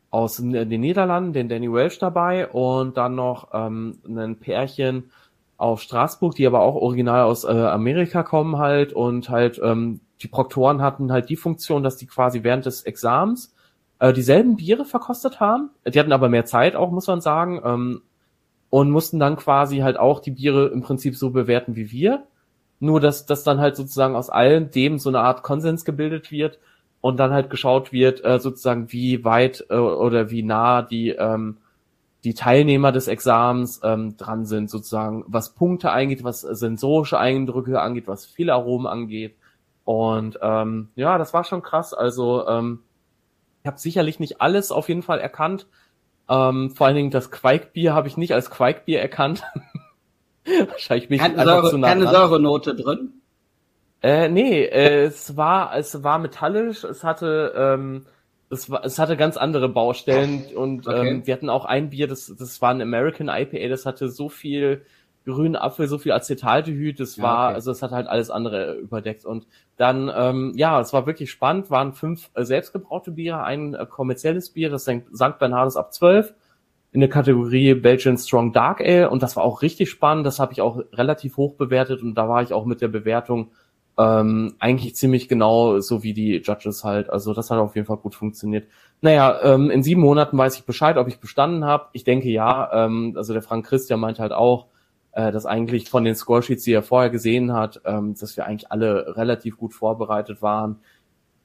aus 0.09 0.37
den 0.37 0.67
Niederlanden, 0.81 1.33
den 1.33 1.49
Danny 1.49 1.71
Welsh 1.71 1.99
dabei 1.99 2.47
und 2.47 2.97
dann 2.97 3.13
noch 3.13 3.49
ähm, 3.53 3.99
ein 4.07 4.39
Pärchen 4.39 5.11
aus 5.57 5.83
Straßburg, 5.83 6.33
die 6.33 6.47
aber 6.47 6.61
auch 6.61 6.73
original 6.73 7.25
aus 7.25 7.43
äh, 7.43 7.49
Amerika 7.49 8.23
kommen 8.23 8.57
halt 8.57 8.91
und 8.91 9.29
halt 9.29 9.61
ähm, 9.63 10.01
die 10.23 10.27
Proktoren 10.27 10.81
hatten 10.81 11.11
halt 11.11 11.29
die 11.29 11.35
Funktion, 11.35 11.83
dass 11.83 11.97
die 11.97 12.07
quasi 12.07 12.41
während 12.41 12.65
des 12.65 12.81
Examens 12.81 13.53
äh, 14.03 14.11
dieselben 14.11 14.57
Biere 14.57 14.83
verkostet 14.83 15.39
haben. 15.39 15.69
Die 15.87 15.97
hatten 15.97 16.11
aber 16.11 16.27
mehr 16.27 16.43
Zeit 16.43 16.75
auch, 16.75 16.91
muss 16.91 17.07
man 17.07 17.21
sagen. 17.21 17.61
Ähm, 17.63 18.01
und 18.69 18.91
mussten 18.91 19.17
dann 19.17 19.37
quasi 19.37 19.77
halt 19.77 19.97
auch 19.97 20.19
die 20.19 20.31
Biere 20.31 20.67
im 20.67 20.81
Prinzip 20.81 21.15
so 21.15 21.29
bewerten 21.29 21.77
wie 21.77 21.89
wir. 21.89 22.23
Nur, 22.81 22.99
dass, 22.99 23.25
dass 23.25 23.45
dann 23.45 23.61
halt 23.61 23.77
sozusagen 23.77 24.17
aus 24.17 24.29
allen 24.29 24.71
dem 24.71 24.99
so 24.99 25.07
eine 25.07 25.21
Art 25.21 25.41
Konsens 25.41 25.85
gebildet 25.85 26.31
wird 26.31 26.59
und 26.99 27.17
dann 27.17 27.31
halt 27.31 27.49
geschaut 27.49 27.93
wird, 27.93 28.25
äh, 28.25 28.39
sozusagen 28.39 28.91
wie 28.91 29.23
weit 29.23 29.65
äh, 29.69 29.77
oder 29.77 30.29
wie 30.31 30.43
nah 30.43 30.81
die, 30.81 31.11
ähm, 31.11 31.59
die 32.25 32.33
Teilnehmer 32.33 32.91
des 32.91 33.07
Examens 33.07 33.79
ähm, 33.85 34.17
dran 34.17 34.45
sind, 34.45 34.69
sozusagen, 34.69 35.23
was 35.27 35.53
Punkte 35.53 35.91
angeht, 35.91 36.25
was 36.25 36.41
sensorische 36.41 37.19
Eindrücke 37.19 37.79
angeht, 37.79 38.09
was 38.09 38.25
Fehlaromen 38.25 38.87
angeht. 38.87 39.35
Und 39.85 40.39
ähm, 40.41 40.89
ja, 40.95 41.17
das 41.17 41.33
war 41.33 41.45
schon 41.45 41.61
krass. 41.61 41.93
Also 41.93 42.45
ähm, 42.49 42.79
ich 43.63 43.67
habe 43.67 43.79
sicherlich 43.79 44.19
nicht 44.19 44.41
alles 44.41 44.71
auf 44.73 44.89
jeden 44.89 45.03
Fall 45.03 45.19
erkannt. 45.19 45.67
Ähm, 46.29 46.71
vor 46.71 46.87
allen 46.87 46.97
Dingen 46.97 47.11
das 47.11 47.31
Quaikbier 47.31 47.93
habe 47.93 48.09
ich 48.09 48.17
nicht 48.17 48.33
als 48.33 48.49
Quaikbier 48.49 48.99
erkannt. 48.99 49.43
Wahrscheinlich 50.69 51.07
bin 51.07 51.15
ich 51.15 51.21
keine 51.21 51.37
einfach 51.37 51.61
Säure, 51.61 51.69
zu 51.69 51.77
nah 51.77 51.87
Keine. 51.87 52.09
Säurenote 52.09 52.75
drin? 52.75 53.13
Äh, 54.01 54.27
nee, 54.27 54.63
äh, 54.65 55.05
es 55.05 55.37
war 55.37 55.77
es 55.77 56.03
war 56.03 56.19
metallisch, 56.19 56.83
es 56.83 57.05
hatte 57.05 57.53
ähm, 57.55 58.05
es, 58.49 58.69
war, 58.69 58.83
es 58.83 58.99
hatte 58.99 59.15
ganz 59.15 59.37
andere 59.37 59.69
Baustellen 59.69 60.43
und 60.55 60.85
okay. 60.85 61.07
ähm, 61.07 61.25
wir 61.25 61.33
hatten 61.33 61.49
auch 61.49 61.63
ein 61.63 61.89
Bier, 61.89 62.07
das 62.07 62.33
das 62.37 62.61
war 62.61 62.71
ein 62.71 62.81
American 62.81 63.29
IPA, 63.29 63.69
das 63.69 63.85
hatte 63.85 64.09
so 64.09 64.27
viel 64.27 64.85
grünen 65.25 65.55
Apfel, 65.55 65.87
so 65.87 65.97
viel 65.97 66.11
Acetaldehyd, 66.11 66.99
das 66.99 67.19
war, 67.21 67.45
ja, 67.45 67.45
okay. 67.47 67.55
also 67.55 67.71
es 67.71 67.81
hat 67.81 67.91
halt 67.91 68.07
alles 68.07 68.29
andere 68.29 68.75
überdeckt. 68.75 69.25
Und 69.25 69.47
dann, 69.77 70.11
ähm, 70.15 70.53
ja, 70.55 70.79
es 70.79 70.93
war 70.93 71.05
wirklich 71.05 71.31
spannend, 71.31 71.71
waren 71.71 71.93
fünf 71.93 72.29
äh, 72.33 72.43
selbstgebraute 72.43 73.11
Biere, 73.11 73.43
ein 73.43 73.73
äh, 73.73 73.85
kommerzielles 73.85 74.49
Bier, 74.49 74.69
das 74.69 74.83
St. 74.83 75.39
Bernhardus 75.39 75.77
ab 75.77 75.93
12 75.93 76.33
in 76.91 76.99
der 76.99 77.09
Kategorie 77.09 77.73
Belgian 77.73 78.17
Strong 78.17 78.53
Dark 78.53 78.79
Ale 78.79 79.09
und 79.09 79.23
das 79.23 79.35
war 79.35 79.43
auch 79.43 79.63
richtig 79.63 79.89
spannend, 79.89 80.27
das 80.27 80.39
habe 80.39 80.53
ich 80.53 80.61
auch 80.61 80.79
relativ 80.93 81.37
hoch 81.37 81.55
bewertet 81.55 82.03
und 82.03 82.15
da 82.15 82.29
war 82.29 82.43
ich 82.43 82.53
auch 82.53 82.65
mit 82.65 82.81
der 82.81 82.87
Bewertung 82.87 83.49
ähm, 83.97 84.55
eigentlich 84.59 84.95
ziemlich 84.95 85.27
genau 85.27 85.79
so 85.79 86.03
wie 86.03 86.13
die 86.13 86.37
Judges 86.37 86.83
halt. 86.83 87.09
Also 87.09 87.33
das 87.33 87.51
hat 87.51 87.59
auf 87.59 87.75
jeden 87.75 87.87
Fall 87.87 87.97
gut 87.97 88.15
funktioniert. 88.15 88.67
Naja, 89.01 89.39
ähm, 89.43 89.69
in 89.69 89.83
sieben 89.83 90.01
Monaten 90.01 90.37
weiß 90.37 90.57
ich 90.57 90.65
Bescheid, 90.65 90.97
ob 90.97 91.07
ich 91.07 91.19
bestanden 91.19 91.65
habe. 91.65 91.87
Ich 91.93 92.03
denke 92.03 92.29
ja. 92.29 92.69
Ähm, 92.73 93.13
also 93.15 93.33
der 93.33 93.43
Frank 93.43 93.65
Christian 93.65 93.99
meint 93.99 94.19
halt 94.19 94.31
auch, 94.31 94.67
äh, 95.13 95.31
dass 95.31 95.45
eigentlich 95.45 95.89
von 95.89 96.03
den 96.03 96.15
Scoresheets, 96.15 96.63
die 96.63 96.73
er 96.73 96.83
vorher 96.83 97.09
gesehen 97.09 97.53
hat, 97.53 97.81
ähm, 97.85 98.15
dass 98.19 98.35
wir 98.35 98.45
eigentlich 98.45 98.71
alle 98.71 99.15
relativ 99.15 99.57
gut 99.57 99.73
vorbereitet 99.73 100.41
waren. 100.41 100.79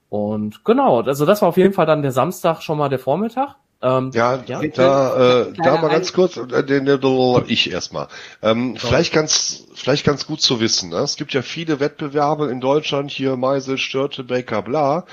Und 0.09 0.65
genau, 0.65 1.03
also 1.03 1.27
das 1.27 1.43
war 1.43 1.51
auf 1.51 1.57
jeden 1.57 1.75
Fall 1.75 1.87
dann 1.87 2.03
der 2.03 2.13
Samstag 2.13 2.63
schon 2.63 2.79
mal 2.79 2.89
der 2.89 2.99
Vormittag. 2.99 3.57
Ähm, 3.81 4.11
ja, 4.13 4.43
ja, 4.47 4.61
da, 4.75 5.43
äh, 5.43 5.53
da 5.53 5.81
mal 5.81 5.89
ganz 5.89 6.13
kurz, 6.13 6.37
äh, 6.37 6.65
den, 6.65 6.85
den, 6.85 7.45
ich 7.47 7.71
erstmal. 7.71 8.09
Ähm, 8.43 8.77
vielleicht 8.77 9.13
ganz, 9.13 9.67
vielleicht 9.75 10.05
ganz 10.05 10.27
gut 10.27 10.41
zu 10.41 10.59
wissen. 10.59 10.91
Ne? 10.91 10.97
Es 10.97 11.17
gibt 11.17 11.33
ja 11.33 11.43
viele 11.43 11.79
Wettbewerbe 11.79 12.51
in 12.51 12.61
Deutschland, 12.61 13.11
hier 13.11 13.37
Meisel, 13.37 13.79
Störte, 13.79 14.25
Baker, 14.25 14.63
bla. 14.63 15.05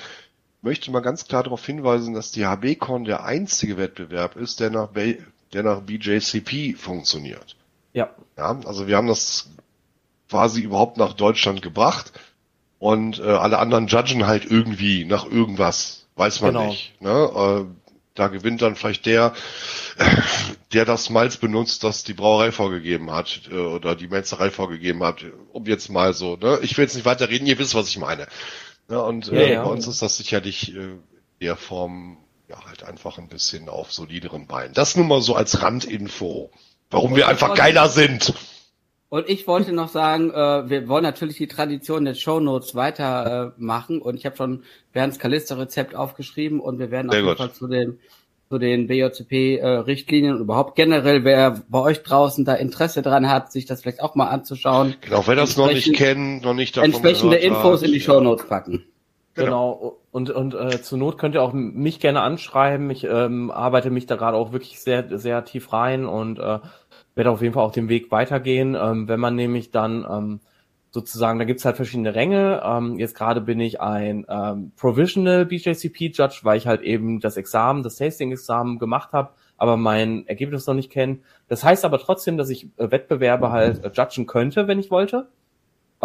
Möchte 0.64 0.90
mal 0.90 1.02
ganz 1.02 1.28
klar 1.28 1.44
darauf 1.44 1.64
hinweisen, 1.64 2.16
dass 2.16 2.32
die 2.32 2.48
HBCon 2.48 3.04
der 3.06 3.24
einzige 3.24 3.78
Wettbewerb 3.78 4.36
ist, 4.36 4.60
der 4.60 4.72
nach, 4.72 4.88
B 4.88 5.18
der 5.54 5.62
nach 5.62 5.82
BJCP 5.82 6.76
funktioniert. 6.76 7.56
Ja. 7.96 8.10
Ja, 8.38 8.60
also 8.66 8.88
wir 8.88 8.98
haben 8.98 9.08
das 9.08 9.50
quasi 10.30 10.62
überhaupt 10.62 10.98
nach 10.98 11.14
Deutschland 11.14 11.62
gebracht. 11.62 12.12
und 12.78 13.20
äh, 13.20 13.24
alle 13.24 13.58
anderen 13.58 13.88
judgen 13.88 14.28
halt 14.28 14.46
irgendwie 14.46 15.06
nach 15.06 15.26
irgendwas, 15.26 16.06
weiß 16.16 16.42
man 16.42 16.54
Genau. 16.54 16.68
nicht. 16.68 17.02
Ne? 17.02 17.10
Äh, 17.10 17.66
da 18.16 18.28
gewinnt 18.28 18.62
dann 18.62 18.76
vielleicht 18.76 19.06
der, 19.06 19.34
der 20.74 20.86
das 20.86 21.10
Malz 21.10 21.38
benutzt, 21.38 21.84
das 21.84 22.04
die 22.04 22.14
Brauerei 22.14 22.52
vorgegeben 22.52 23.12
hat 23.12 23.42
äh, 23.50 23.56
oder 23.56 23.96
die 23.96 24.08
Metzgerei 24.08 24.52
vorgegeben 24.52 25.04
hat, 25.04 25.24
um 25.54 25.66
jetzt 25.66 25.90
mal 25.90 26.14
so. 26.14 26.36
Ne? 26.36 26.60
Ich 26.62 26.78
will 26.78 26.84
jetzt 26.86 26.96
nicht 26.96 27.06
weiter 27.06 27.30
reden, 27.30 27.48
ihr 27.48 27.58
wisst, 27.60 27.76
was 27.76 27.88
ich 27.88 27.98
meine. 27.98 28.28
Ne? 28.90 29.02
Und 29.02 29.32
äh, 29.32 29.42
Ja, 29.48 29.54
ja. 29.54 29.64
bei 29.64 29.70
uns 29.72 29.88
ist 29.88 30.02
das 30.02 30.18
sicherlich 30.18 30.76
äh, 30.76 30.96
der 31.42 31.56
Form 31.56 32.18
ja 32.48 32.64
halt 32.68 32.84
einfach 32.84 33.18
ein 33.18 33.28
bisschen 33.30 33.70
auf 33.70 33.92
solideren 33.92 34.48
Beinen. 34.48 34.74
Das 34.74 34.96
nur 34.96 35.06
mal 35.06 35.22
so 35.22 35.36
als 35.36 35.62
Randinfo, 35.64 36.52
warum 36.92 37.16
wir 37.16 37.28
einfach 37.28 37.50
war- 37.50 37.56
geiler 37.56 37.90
sind. 37.90 38.34
Und 39.10 39.30
ich 39.30 39.48
wollte 39.48 39.72
noch 39.72 39.90
sagen, 39.90 40.32
äh, 40.32 40.70
wir 40.70 40.88
wollen 40.88 41.04
natürlich 41.04 41.38
die 41.38 41.48
Tradition 41.48 42.06
der 42.06 42.16
Shownotes 42.16 42.76
weitermachen 42.76 43.54
äh, 43.58 43.64
machen 43.64 44.02
und 44.02 44.16
ich 44.16 44.26
habe 44.26 44.36
schon 44.36 44.64
Bernds 44.94 45.20
Kalister-Rezept 45.20 45.96
aufgeschrieben 45.96 46.60
und 46.60 46.80
wir 46.80 46.92
werden 46.92 47.12
Sehr 47.12 47.22
auf 47.22 47.28
jeden. 47.28 47.38
Fall 47.38 47.52
zu 47.54 47.68
den 47.68 48.00
zu 48.50 48.60
den 48.60 48.86
BJCP-Richtlinien 48.88 50.36
und 50.36 50.42
überhaupt 50.42 50.76
generell, 50.76 51.24
wer 51.24 51.64
bei 51.68 51.80
euch 51.80 52.04
draußen 52.04 52.46
da 52.46 52.54
Interesse 52.54 53.02
dran 53.02 53.28
hat, 53.28 53.52
sich 53.52 53.66
das 53.66 53.82
vielleicht 53.82 54.02
auch 54.02 54.14
mal 54.14 54.28
anzuschauen, 54.28 54.96
Genau, 55.02 55.24
wer 55.26 55.36
das 55.36 55.58
noch 55.58 55.68
nicht 55.72 55.94
kennt, 55.94 56.44
noch 56.44 56.54
nicht 56.54 56.78
davon 56.78 56.92
entsprechende 56.92 57.38
Infos 57.38 57.82
hat, 57.82 57.88
in 57.88 57.94
die 57.94 58.00
ja. 58.00 58.04
Shownotes 58.06 58.48
packen. 58.48 58.86
Genau. 59.36 59.98
Und, 60.12 60.30
und 60.30 60.54
äh, 60.54 60.82
zur 60.82 60.98
Not 60.98 61.18
könnt 61.18 61.36
ihr 61.36 61.44
auch 61.44 61.52
mich 61.54 62.00
gerne 62.00 62.22
anschreiben. 62.22 62.90
Ich 62.90 63.04
ähm, 63.04 63.52
arbeite 63.52 63.90
mich 63.90 64.06
da 64.06 64.16
gerade 64.16 64.38
auch 64.38 64.54
wirklich 64.54 64.80
sehr, 64.80 65.18
sehr 65.20 65.44
tief 65.44 65.74
rein 65.74 66.06
und 66.06 66.40
äh, 66.40 66.60
werde 67.16 67.32
auf 67.32 67.42
jeden 67.42 67.54
Fall 67.54 67.64
auch 67.64 67.74
den 67.74 67.90
Weg 67.90 68.12
weitergehen. 68.12 68.78
Ähm, 68.80 69.10
wenn 69.10 69.20
man 69.20 69.36
nämlich 69.36 69.72
dann 69.72 70.06
ähm, 70.10 70.40
sozusagen, 70.90 71.38
da 71.38 71.46
gibt's 71.46 71.66
halt 71.66 71.76
verschiedene 71.76 72.16
Ränge. 72.16 72.62
Ähm, 72.64 72.98
jetzt 72.98 73.16
gerade 73.16 73.42
bin 73.42 73.60
ich 73.60 73.82
ein 73.82 74.26
ähm, 74.30 74.72
Provisional 74.78 75.46
BJCP 75.46 76.14
Judge, 76.14 76.40
weil 76.44 76.58
ich 76.58 76.66
halt 76.66 76.82
eben 76.82 77.20
das 77.20 77.36
Examen, 77.36 77.84
das 77.84 77.98
Tasting-Examen 77.98 78.80
gemacht 78.80 79.12
habe, 79.12 79.32
aber 79.58 79.76
mein 79.76 80.26
Ergebnis 80.28 80.66
noch 80.66 80.74
nicht 80.74 80.90
kenne. 80.90 81.20
Das 81.50 81.66
heißt 81.66 81.84
aber 81.84 82.00
trotzdem, 82.00 82.38
dass 82.38 82.50
ich 82.50 82.70
äh, 82.78 82.90
Wettbewerbe 82.90 83.52
halt 83.52 83.84
äh, 83.84 83.92
judgen 83.94 84.26
könnte, 84.26 84.70
wenn 84.70 84.80
ich 84.80 84.90
wollte. 84.90 85.28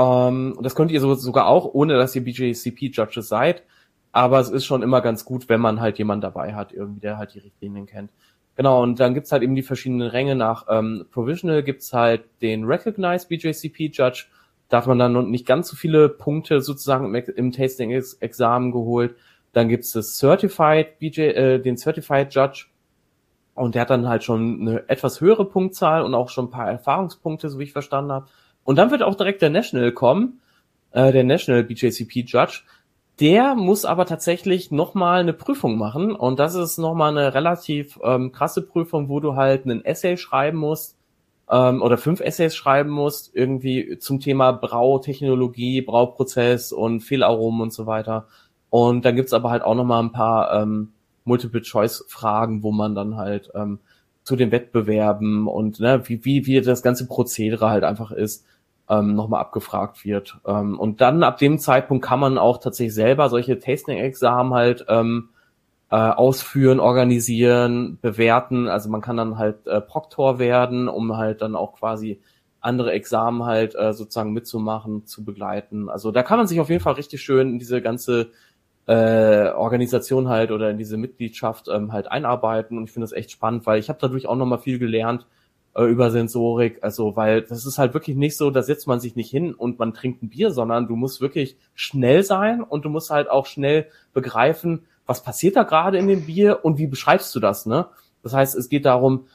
Ähm, 0.00 0.56
das 0.62 0.74
könnt 0.74 0.90
ihr 0.90 1.00
so, 1.00 1.14
sogar 1.14 1.46
auch, 1.46 1.66
ohne 1.74 1.94
dass 1.94 2.16
ihr 2.16 2.24
BJCP-Judges 2.24 3.28
seid. 3.28 3.64
Aber 4.12 4.40
es 4.40 4.48
ist 4.48 4.64
schon 4.64 4.82
immer 4.82 5.02
ganz 5.02 5.24
gut, 5.24 5.48
wenn 5.48 5.60
man 5.60 5.80
halt 5.80 5.98
jemanden 5.98 6.22
dabei 6.22 6.54
hat, 6.54 6.72
irgendwie, 6.72 7.00
der 7.00 7.18
halt 7.18 7.34
die 7.34 7.40
Richtlinien 7.40 7.86
kennt. 7.86 8.10
Genau, 8.56 8.82
und 8.82 8.98
dann 8.98 9.14
gibt's 9.14 9.30
halt 9.30 9.42
eben 9.42 9.54
die 9.54 9.62
verschiedenen 9.62 10.08
Ränge. 10.08 10.34
Nach 10.34 10.66
ähm, 10.68 11.06
Provisional 11.10 11.62
gibt's 11.62 11.92
halt 11.92 12.24
den 12.42 12.64
Recognized 12.64 13.28
BJCP-Judge. 13.28 14.26
Da 14.68 14.78
hat 14.78 14.86
man 14.86 14.98
dann 14.98 15.30
nicht 15.30 15.46
ganz 15.46 15.68
so 15.68 15.76
viele 15.76 16.08
Punkte 16.08 16.60
sozusagen 16.60 17.14
im, 17.14 17.14
im 17.14 17.52
Tasting-Examen 17.52 18.72
geholt. 18.72 19.14
Dann 19.52 19.68
gibt's 19.68 19.92
das 19.92 20.16
Certified 20.16 20.98
BJ, 20.98 21.20
äh, 21.20 21.58
den 21.60 21.76
Certified 21.76 22.34
Judge. 22.34 22.66
Und 23.54 23.74
der 23.74 23.82
hat 23.82 23.90
dann 23.90 24.08
halt 24.08 24.24
schon 24.24 24.60
eine 24.60 24.88
etwas 24.88 25.20
höhere 25.20 25.44
Punktzahl 25.44 26.02
und 26.02 26.14
auch 26.14 26.30
schon 26.30 26.46
ein 26.46 26.50
paar 26.50 26.70
Erfahrungspunkte, 26.70 27.48
so 27.50 27.58
wie 27.58 27.64
ich 27.64 27.72
verstanden 27.72 28.12
habe. 28.12 28.26
Und 28.70 28.76
dann 28.76 28.92
wird 28.92 29.02
auch 29.02 29.16
direkt 29.16 29.42
der 29.42 29.50
National 29.50 29.90
kommen, 29.90 30.38
äh, 30.92 31.10
der 31.10 31.24
National 31.24 31.64
BJCP 31.64 32.24
Judge. 32.24 32.60
Der 33.18 33.56
muss 33.56 33.84
aber 33.84 34.06
tatsächlich 34.06 34.70
nochmal 34.70 35.22
eine 35.22 35.32
Prüfung 35.32 35.76
machen. 35.76 36.14
Und 36.14 36.38
das 36.38 36.54
ist 36.54 36.78
nochmal 36.78 37.10
eine 37.10 37.34
relativ 37.34 37.98
ähm, 38.04 38.30
krasse 38.30 38.62
Prüfung, 38.62 39.08
wo 39.08 39.18
du 39.18 39.34
halt 39.34 39.64
einen 39.64 39.84
Essay 39.84 40.16
schreiben 40.16 40.58
musst 40.58 40.96
ähm, 41.50 41.82
oder 41.82 41.98
fünf 41.98 42.20
Essays 42.20 42.54
schreiben 42.54 42.90
musst, 42.90 43.34
irgendwie 43.34 43.98
zum 43.98 44.20
Thema 44.20 44.52
Brautechnologie, 44.52 45.82
Brauprozess 45.82 46.70
und 46.70 47.00
Fehlaromen 47.00 47.62
und 47.62 47.72
so 47.72 47.86
weiter. 47.86 48.28
Und 48.68 49.04
dann 49.04 49.16
gibt's 49.16 49.32
aber 49.32 49.50
halt 49.50 49.64
auch 49.64 49.74
nochmal 49.74 50.00
ein 50.00 50.12
paar 50.12 50.62
ähm, 50.62 50.92
Multiple-Choice-Fragen, 51.24 52.62
wo 52.62 52.70
man 52.70 52.94
dann 52.94 53.16
halt 53.16 53.50
ähm, 53.52 53.80
zu 54.22 54.36
den 54.36 54.52
Wettbewerben 54.52 55.48
und 55.48 55.80
ne, 55.80 56.08
wie, 56.08 56.24
wie, 56.24 56.46
wie 56.46 56.60
das 56.60 56.82
ganze 56.82 57.08
Prozedere 57.08 57.68
halt 57.68 57.82
einfach 57.82 58.12
ist, 58.12 58.46
ähm, 58.90 59.14
nochmal 59.14 59.40
abgefragt 59.40 60.04
wird. 60.04 60.38
Ähm, 60.44 60.78
und 60.78 61.00
dann 61.00 61.22
ab 61.22 61.38
dem 61.38 61.58
Zeitpunkt 61.58 62.04
kann 62.04 62.20
man 62.20 62.36
auch 62.36 62.58
tatsächlich 62.58 62.94
selber 62.94 63.28
solche 63.28 63.58
Tasting-Examen 63.58 64.52
halt 64.52 64.84
ähm, 64.88 65.30
äh, 65.90 65.96
ausführen, 65.96 66.80
organisieren, 66.80 67.98
bewerten. 68.02 68.68
Also 68.68 68.90
man 68.90 69.00
kann 69.00 69.16
dann 69.16 69.38
halt 69.38 69.66
äh, 69.66 69.80
Proktor 69.80 70.38
werden, 70.38 70.88
um 70.88 71.16
halt 71.16 71.40
dann 71.40 71.54
auch 71.54 71.74
quasi 71.74 72.20
andere 72.60 72.92
Examen 72.92 73.44
halt 73.44 73.74
äh, 73.74 73.92
sozusagen 73.92 74.32
mitzumachen, 74.32 75.06
zu 75.06 75.24
begleiten. 75.24 75.88
Also 75.88 76.10
da 76.10 76.22
kann 76.22 76.38
man 76.38 76.46
sich 76.46 76.60
auf 76.60 76.68
jeden 76.68 76.82
Fall 76.82 76.94
richtig 76.94 77.22
schön 77.22 77.48
in 77.48 77.58
diese 77.58 77.80
ganze 77.80 78.30
äh, 78.86 79.50
Organisation 79.50 80.28
halt 80.28 80.50
oder 80.50 80.70
in 80.70 80.78
diese 80.78 80.96
Mitgliedschaft 80.96 81.68
ähm, 81.68 81.92
halt 81.92 82.10
einarbeiten 82.10 82.76
und 82.76 82.84
ich 82.84 82.90
finde 82.90 83.04
das 83.04 83.12
echt 83.12 83.30
spannend, 83.30 83.66
weil 83.66 83.78
ich 83.78 83.88
habe 83.88 83.98
dadurch 84.00 84.26
auch 84.26 84.36
nochmal 84.36 84.58
viel 84.58 84.78
gelernt 84.78 85.26
äh, 85.74 85.84
über 85.84 86.10
Sensorik, 86.10 86.78
also 86.82 87.16
weil 87.16 87.42
das 87.42 87.66
ist 87.66 87.78
halt 87.78 87.94
wirklich 87.94 88.16
nicht 88.16 88.36
so, 88.36 88.50
da 88.50 88.62
setzt 88.62 88.86
man 88.86 89.00
sich 89.00 89.16
nicht 89.16 89.30
hin 89.30 89.54
und 89.54 89.78
man 89.78 89.94
trinkt 89.94 90.22
ein 90.22 90.28
Bier, 90.28 90.50
sondern 90.50 90.88
du 90.88 90.96
musst 90.96 91.20
wirklich 91.20 91.56
schnell 91.74 92.22
sein 92.22 92.62
und 92.62 92.84
du 92.84 92.88
musst 92.88 93.10
halt 93.10 93.30
auch 93.30 93.46
schnell 93.46 93.86
begreifen, 94.12 94.82
was 95.06 95.22
passiert 95.22 95.56
da 95.56 95.62
gerade 95.62 95.98
in 95.98 96.08
dem 96.08 96.26
Bier 96.26 96.60
und 96.64 96.78
wie 96.78 96.86
beschreibst 96.86 97.34
du 97.34 97.40
das, 97.40 97.66
ne? 97.66 97.86
Das 98.22 98.34
heißt, 98.34 98.54
es 98.54 98.68
geht 98.68 98.84
darum, 98.84 99.26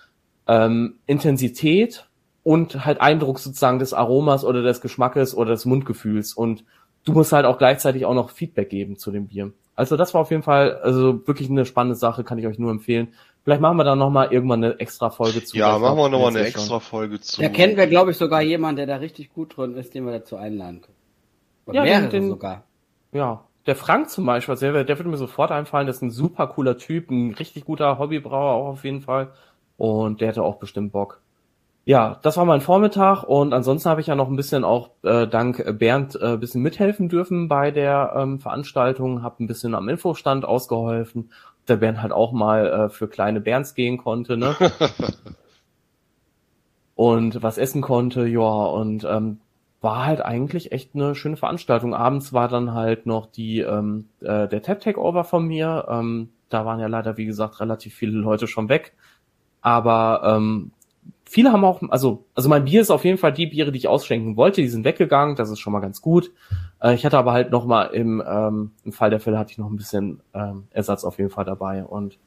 ähm, 0.48 0.96
Intensität 1.06 2.08
und 2.44 2.86
halt 2.86 3.02
Eindruck 3.02 3.40
sozusagen 3.40 3.80
des 3.80 3.94
Aromas 3.94 4.46
oder 4.46 4.62
des 4.62 4.82
Geschmackes 4.82 5.36
oder 5.36 5.52
des 5.52 5.66
Mundgefühls 5.66 6.34
und 6.34 6.64
du 7.04 7.14
musst 7.14 7.32
halt 7.32 7.46
auch 7.46 7.58
gleichzeitig 7.58 8.06
auch 8.06 8.14
noch 8.14 8.30
Feedback 8.30 8.70
geben 8.70 8.98
zu 8.98 9.12
dem 9.12 9.28
Bier. 9.28 9.54
Also 9.76 9.98
das 9.98 10.14
war 10.14 10.22
auf 10.22 10.32
jeden 10.32 10.44
Fall 10.44 10.76
also 10.78 11.28
wirklich 11.28 11.50
eine 11.50 11.66
spannende 11.66 11.96
Sache, 11.96 12.24
kann 12.24 12.38
ich 12.38 12.48
euch 12.48 12.60
nur 12.60 12.72
empfehlen. 12.72 13.10
Vielleicht 13.46 13.62
machen 13.62 13.78
wir 13.78 13.84
dann 13.84 14.00
noch 14.00 14.10
mal 14.10 14.34
irgendwann 14.34 14.64
eine 14.64 14.80
extra 14.80 15.12
Folge 15.12 15.44
zu. 15.44 15.56
Ja, 15.56 15.78
machen 15.78 15.98
wir 15.98 16.10
nochmal 16.10 16.36
eine 16.36 16.48
extra 16.48 16.80
Folge 16.80 17.22
zu. 17.22 17.42
Da 17.44 17.48
kennen 17.50 17.78
wir, 17.78 17.86
glaube 17.86 18.10
ich, 18.10 18.18
sogar 18.18 18.42
jemanden, 18.42 18.78
der 18.78 18.88
da 18.88 18.96
richtig 18.96 19.32
gut 19.34 19.56
drin 19.56 19.76
ist, 19.78 19.94
den 19.94 20.04
wir 20.06 20.14
dazu 20.14 20.36
einladen 20.36 20.82
können. 20.82 20.98
Oder 21.68 21.76
Ja, 21.78 21.84
mehrere 21.84 22.10
den- 22.10 22.30
sogar. 22.30 22.64
Ja, 23.12 23.44
der 23.68 23.76
Frank 23.76 24.10
zum 24.10 24.26
Beispiel, 24.26 24.56
der, 24.56 24.84
der 24.84 24.98
würde 25.00 25.10
mir 25.10 25.18
sofort 25.18 25.52
einfallen, 25.52 25.86
das 25.86 25.98
ist 25.98 26.02
ein 26.02 26.10
super 26.12 26.48
cooler 26.48 26.78
Typ, 26.78 27.12
ein 27.12 27.36
richtig 27.36 27.66
guter 27.66 28.00
Hobbybrauer 28.00 28.54
auch 28.54 28.68
auf 28.68 28.84
jeden 28.84 29.02
Fall. 29.02 29.30
Und 29.78 30.22
der 30.22 30.30
hätte 30.30 30.42
auch 30.44 30.56
bestimmt 30.58 30.92
Bock. 30.92 31.22
Ja, 31.88 32.18
das 32.24 32.38
war 32.38 32.46
mein 32.46 32.62
Vormittag 32.62 33.24
und 33.26 33.54
ansonsten 33.54 33.90
habe 33.90 34.02
ich 34.02 34.08
ja 34.08 34.16
noch 34.16 34.28
ein 34.28 34.36
bisschen 34.36 34.64
auch 34.64 34.90
äh, 35.04 35.28
dank 35.28 35.64
Bernd 35.78 36.16
äh, 36.20 36.30
ein 36.34 36.40
bisschen 36.40 36.64
mithelfen 36.64 37.10
dürfen 37.10 37.48
bei 37.48 37.70
der 37.70 38.14
ähm, 38.18 38.40
Veranstaltung, 38.40 39.22
habe 39.22 39.44
ein 39.44 39.48
bisschen 39.48 39.76
am 39.76 39.88
Infostand 39.88 40.46
ausgeholfen, 40.46 41.30
der 41.68 41.78
Bernd 41.78 42.02
halt 42.02 42.12
auch 42.12 42.32
mal 42.32 42.68
äh, 42.68 42.90
für 42.90 43.08
kleine 43.08 43.42
Bernds 43.42 43.76
gehen 43.76 43.98
konnte, 43.98 44.38
ne? 44.38 44.56
und 46.96 47.44
was 47.44 47.58
essen 47.58 47.82
konnte, 47.82 48.28
ja, 48.28 48.40
und 48.40 49.04
ähm, 49.04 49.40
war 49.82 50.06
halt 50.06 50.22
eigentlich 50.22 50.72
echt 50.72 50.96
eine 50.96 51.14
schöne 51.14 51.38
Veranstaltung. 51.38 51.94
Abends 51.94 52.34
war 52.34 52.48
dann 52.48 52.74
halt 52.74 53.06
noch 53.06 53.28
die 53.28 53.60
ähm, 53.60 54.10
äh, 54.22 54.48
der 54.48 54.64
Tap 54.64 54.80
Takeover 54.80 55.24
von 55.24 55.46
mir. 55.46 55.86
Ähm, 55.90 56.30
da 56.50 56.66
waren 56.66 56.80
ja 56.80 56.88
leider, 56.88 57.18
wie 57.18 57.26
gesagt, 57.26 57.60
relativ 57.60 57.94
viele 57.94 58.18
Leute 58.18 58.48
schon 58.48 58.68
weg. 58.68 58.94
Aber 59.62 60.22
ähm, 60.26 60.72
viele 61.26 61.52
haben 61.52 61.66
auch, 61.66 61.82
also, 61.90 62.26
also 62.34 62.50
mein 62.50 62.66
Bier 62.66 62.82
ist 62.82 62.92
auf 62.92 63.04
jeden 63.04 63.18
Fall 63.18 63.34
die 63.34 63.48
Biere, 63.48 63.72
die 63.72 63.80
ich 63.80 63.88
ausschenken 63.88 64.38
wollte, 64.38 64.62
die 64.62 64.68
sind 64.68 64.86
weggegangen, 64.86 65.36
das 65.36 65.50
ist 65.50 65.60
schon 65.60 65.74
mal 65.74 65.80
ganz 65.80 66.02
gut. 66.02 66.32
Äh, 66.82 66.94
ich 66.94 67.06
hatte 67.06 67.18
aber 67.18 67.34
halt 67.34 67.52
noch 67.52 67.66
mal 67.66 67.86
im, 67.86 68.24
ähm, 68.26 68.72
im 68.84 68.92
Fall 68.92 69.10
der 69.10 69.20
Fälle 69.20 69.38
hatte 69.38 69.52
ich 69.52 69.58
noch 69.58 69.70
ein 69.70 69.76
bisschen 69.76 70.22
ähm, 70.34 70.68
Ersatz 70.72 71.04
auf 71.04 71.18
jeden 71.18 71.32
Fall 71.32 71.46
dabei. 71.46 71.84
Und 71.84 72.18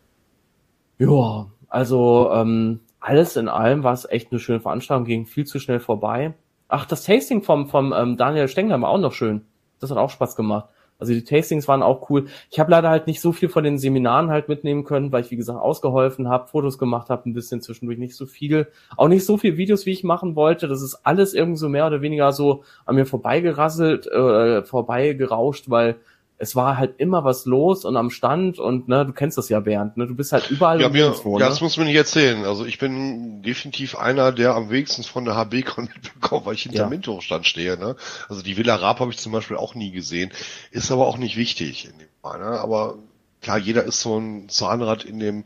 ja, 0.99 1.47
also 1.69 2.31
ähm, 2.33 2.81
alles 3.01 3.37
in 3.37 3.49
allem 3.49 3.85
war 3.85 3.93
es 3.93 4.05
echt 4.09 4.33
eine 4.33 4.41
schöne 4.41 4.61
Veranstaltung, 4.61 5.05
ging 5.05 5.27
viel 5.27 5.47
zu 5.47 5.61
schnell 5.61 5.81
vorbei. 5.81 6.35
Ach, 6.67 6.85
das 6.85 7.05
Tasting 7.05 7.43
vom, 7.43 7.69
vom 7.69 7.95
ähm, 7.97 8.17
Daniel 8.17 8.49
Stengler 8.49 8.81
war 8.81 8.91
auch 8.91 8.99
noch 8.99 9.13
schön. 9.13 9.47
Das 9.81 9.91
hat 9.91 9.99
auch 9.99 10.11
Spaß 10.11 10.35
gemacht. 10.37 10.69
Also 10.99 11.13
die 11.13 11.25
Tastings 11.25 11.69
waren 11.69 11.83
auch 11.83 12.11
cool. 12.11 12.27
Ich 12.51 12.59
habe 12.59 12.71
leider 12.71 12.91
halt 12.91 13.07
nicht 13.07 13.21
so 13.21 13.33
viel 13.33 13.49
von 13.49 13.63
den 13.63 13.79
Seminaren 13.79 14.31
halt 14.31 14.49
mitnehmen 14.49 14.85
können, 14.85 15.13
weil 15.13 15.23
ich, 15.23 15.31
wie 15.31 15.37
gesagt, 15.37 15.61
ausgeholfen 15.61 16.29
habe, 16.29 16.49
Fotos 16.49 16.77
gemacht 16.77 17.09
habe, 17.09 17.29
ein 17.29 17.35
bisschen 17.35 17.61
zwischendurch 17.61 17.99
nicht 17.99 18.17
so 18.17 18.27
viel. 18.27 18.67
Auch 18.97 19.09
nicht 19.09 19.25
so 19.25 19.39
viel 19.39 19.57
Videos, 19.57 19.87
wie 19.87 19.93
ich 19.93 20.03
machen 20.03 20.35
wollte. 20.35 20.67
Das 20.67 20.83
ist 20.83 21.01
alles 21.05 21.35
irgendwie 21.35 21.59
so 21.59 21.69
mehr 21.69 21.87
oder 21.87 22.03
weniger 22.03 22.33
so 22.33 22.65
an 22.85 22.97
mir 22.97 23.07
vorbeigerasselt, 23.07 24.07
äh, 24.09 24.65
vorbeigerauscht, 24.65 25.71
weil 25.71 25.97
es 26.41 26.55
war 26.55 26.77
halt 26.77 27.01
immer 27.01 27.25
was 27.25 27.47
los 27.47 27.85
und 27.85 27.97
am 27.97 28.11
Stand 28.11 28.59
und 28.61 28.87
ne, 28.89 29.05
du 29.05 29.13
kennst 29.13 29.37
das 29.39 29.49
ja, 29.49 29.59
Bernd, 29.61 29.97
ne? 29.97 30.07
Du 30.07 30.15
bist 30.15 30.31
halt 30.33 30.51
überall 30.51 30.81
Ja, 30.81 30.89
mir, 30.89 31.13
ja, 31.25 31.29
ne? 31.31 31.39
das 31.41 31.61
muss 31.61 31.77
man 31.77 31.87
nicht 31.87 31.97
erzählen. 31.97 32.45
Also 32.45 32.65
ich 32.65 32.79
bin 32.79 33.43
definitiv 33.43 33.97
einer, 33.97 34.31
der 34.31 34.55
am 34.55 34.71
wenigsten 34.71 35.03
von 35.03 35.25
der 35.25 35.35
HB 35.35 35.53
mitbekommt, 35.77 36.47
weil 36.47 36.55
ich 36.55 36.63
hinter 36.63 36.79
Ja. 36.85 36.89
Minto-Stand 36.89 37.47
stehe. 37.47 37.77
Ne? 37.77 37.97
Also 38.29 38.43
die 38.43 38.57
Villa 38.57 38.77
Raab 38.77 39.01
habe 39.01 39.11
ich 39.11 39.19
zum 39.19 39.33
Beispiel 39.33 39.57
auch 39.57 39.75
nie 39.75 39.91
gesehen. 39.91 40.31
Ist 40.71 40.93
aber 40.93 41.07
auch 41.09 41.19
nicht 41.19 41.37
wichtig 41.37 41.87
in 41.87 41.99
dem 41.99 42.09
Fall. 42.23 42.39
Ne? 42.39 42.61
Aber 42.61 42.99
klar, 43.43 43.59
jeder 43.59 43.83
ist 43.85 44.01
so 44.01 44.17
ein 44.19 44.49
Zahnrad 44.49 45.05
in 45.05 45.19
dem 45.19 45.45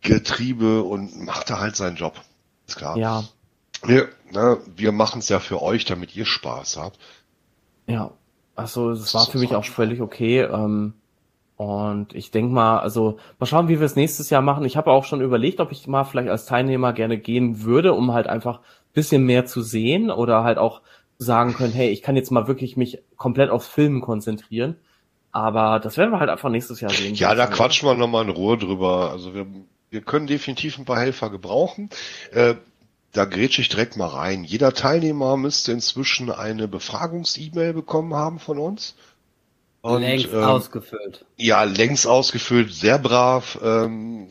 Getriebe 0.00 0.82
und 0.84 1.24
macht 1.24 1.50
da 1.50 1.58
halt 1.58 1.74
seinen 1.76 1.96
Job. 1.96 2.20
Ist 2.68 2.76
klar. 2.76 2.96
Ja, 2.96 3.24
Wir, 3.84 4.08
ne, 4.30 4.58
wir 4.76 4.92
machen 4.92 5.18
es 5.18 5.28
ja 5.28 5.40
für 5.40 5.60
euch, 5.60 5.84
damit 5.84 6.14
ihr 6.14 6.24
Spaß 6.26 6.76
habt. 6.76 6.98
ja. 7.88 8.12
Also 8.58 8.90
es 8.90 9.14
war 9.14 9.26
für 9.26 9.38
mich 9.38 9.54
auch 9.54 9.64
völlig 9.64 10.00
okay. 10.00 10.40
Ähm, 10.40 10.94
und 11.56 12.14
ich 12.14 12.30
denke 12.30 12.52
mal, 12.52 12.78
also 12.78 13.18
mal 13.38 13.46
schauen, 13.46 13.68
wie 13.68 13.78
wir 13.78 13.86
es 13.86 13.96
nächstes 13.96 14.30
Jahr 14.30 14.42
machen. 14.42 14.64
Ich 14.64 14.76
habe 14.76 14.90
auch 14.90 15.04
schon 15.04 15.20
überlegt, 15.20 15.60
ob 15.60 15.72
ich 15.72 15.86
mal 15.86 16.04
vielleicht 16.04 16.28
als 16.28 16.46
Teilnehmer 16.46 16.92
gerne 16.92 17.18
gehen 17.18 17.62
würde, 17.62 17.94
um 17.94 18.12
halt 18.12 18.26
einfach 18.26 18.60
bisschen 18.94 19.24
mehr 19.24 19.46
zu 19.46 19.62
sehen 19.62 20.10
oder 20.10 20.42
halt 20.42 20.58
auch 20.58 20.82
sagen 21.18 21.54
können, 21.54 21.72
hey, 21.72 21.90
ich 21.90 22.02
kann 22.02 22.16
jetzt 22.16 22.30
mal 22.30 22.48
wirklich 22.48 22.76
mich 22.76 22.98
komplett 23.16 23.50
aufs 23.50 23.68
Filmen 23.68 24.00
konzentrieren. 24.00 24.76
Aber 25.30 25.78
das 25.78 25.96
werden 25.96 26.10
wir 26.10 26.20
halt 26.20 26.30
einfach 26.30 26.48
nächstes 26.48 26.80
Jahr 26.80 26.90
sehen. 26.90 27.14
Ja, 27.14 27.34
da 27.34 27.46
quatschen 27.46 27.88
wir 27.88 27.94
nochmal 27.94 28.24
in 28.24 28.30
Ruhe 28.30 28.56
drüber. 28.56 29.10
Also 29.12 29.34
wir, 29.34 29.46
wir 29.90 30.00
können 30.00 30.26
definitiv 30.26 30.78
ein 30.78 30.84
paar 30.84 30.98
Helfer 30.98 31.30
gebrauchen. 31.30 31.90
Äh, 32.32 32.54
da 33.12 33.24
grätsche 33.24 33.62
ich 33.62 33.68
direkt 33.68 33.96
mal 33.96 34.08
rein. 34.08 34.44
Jeder 34.44 34.74
Teilnehmer 34.74 35.36
müsste 35.36 35.72
inzwischen 35.72 36.30
eine 36.30 36.68
Befragungs-E-Mail 36.68 37.72
bekommen 37.72 38.14
haben 38.14 38.38
von 38.38 38.58
uns. 38.58 38.94
Und, 39.80 40.02
längst 40.02 40.26
ähm, 40.32 40.42
ausgefüllt. 40.42 41.24
Ja, 41.36 41.62
längst 41.62 42.06
ausgefüllt, 42.06 42.72
sehr 42.72 42.98
brav. 42.98 43.58
Ähm, 43.62 44.28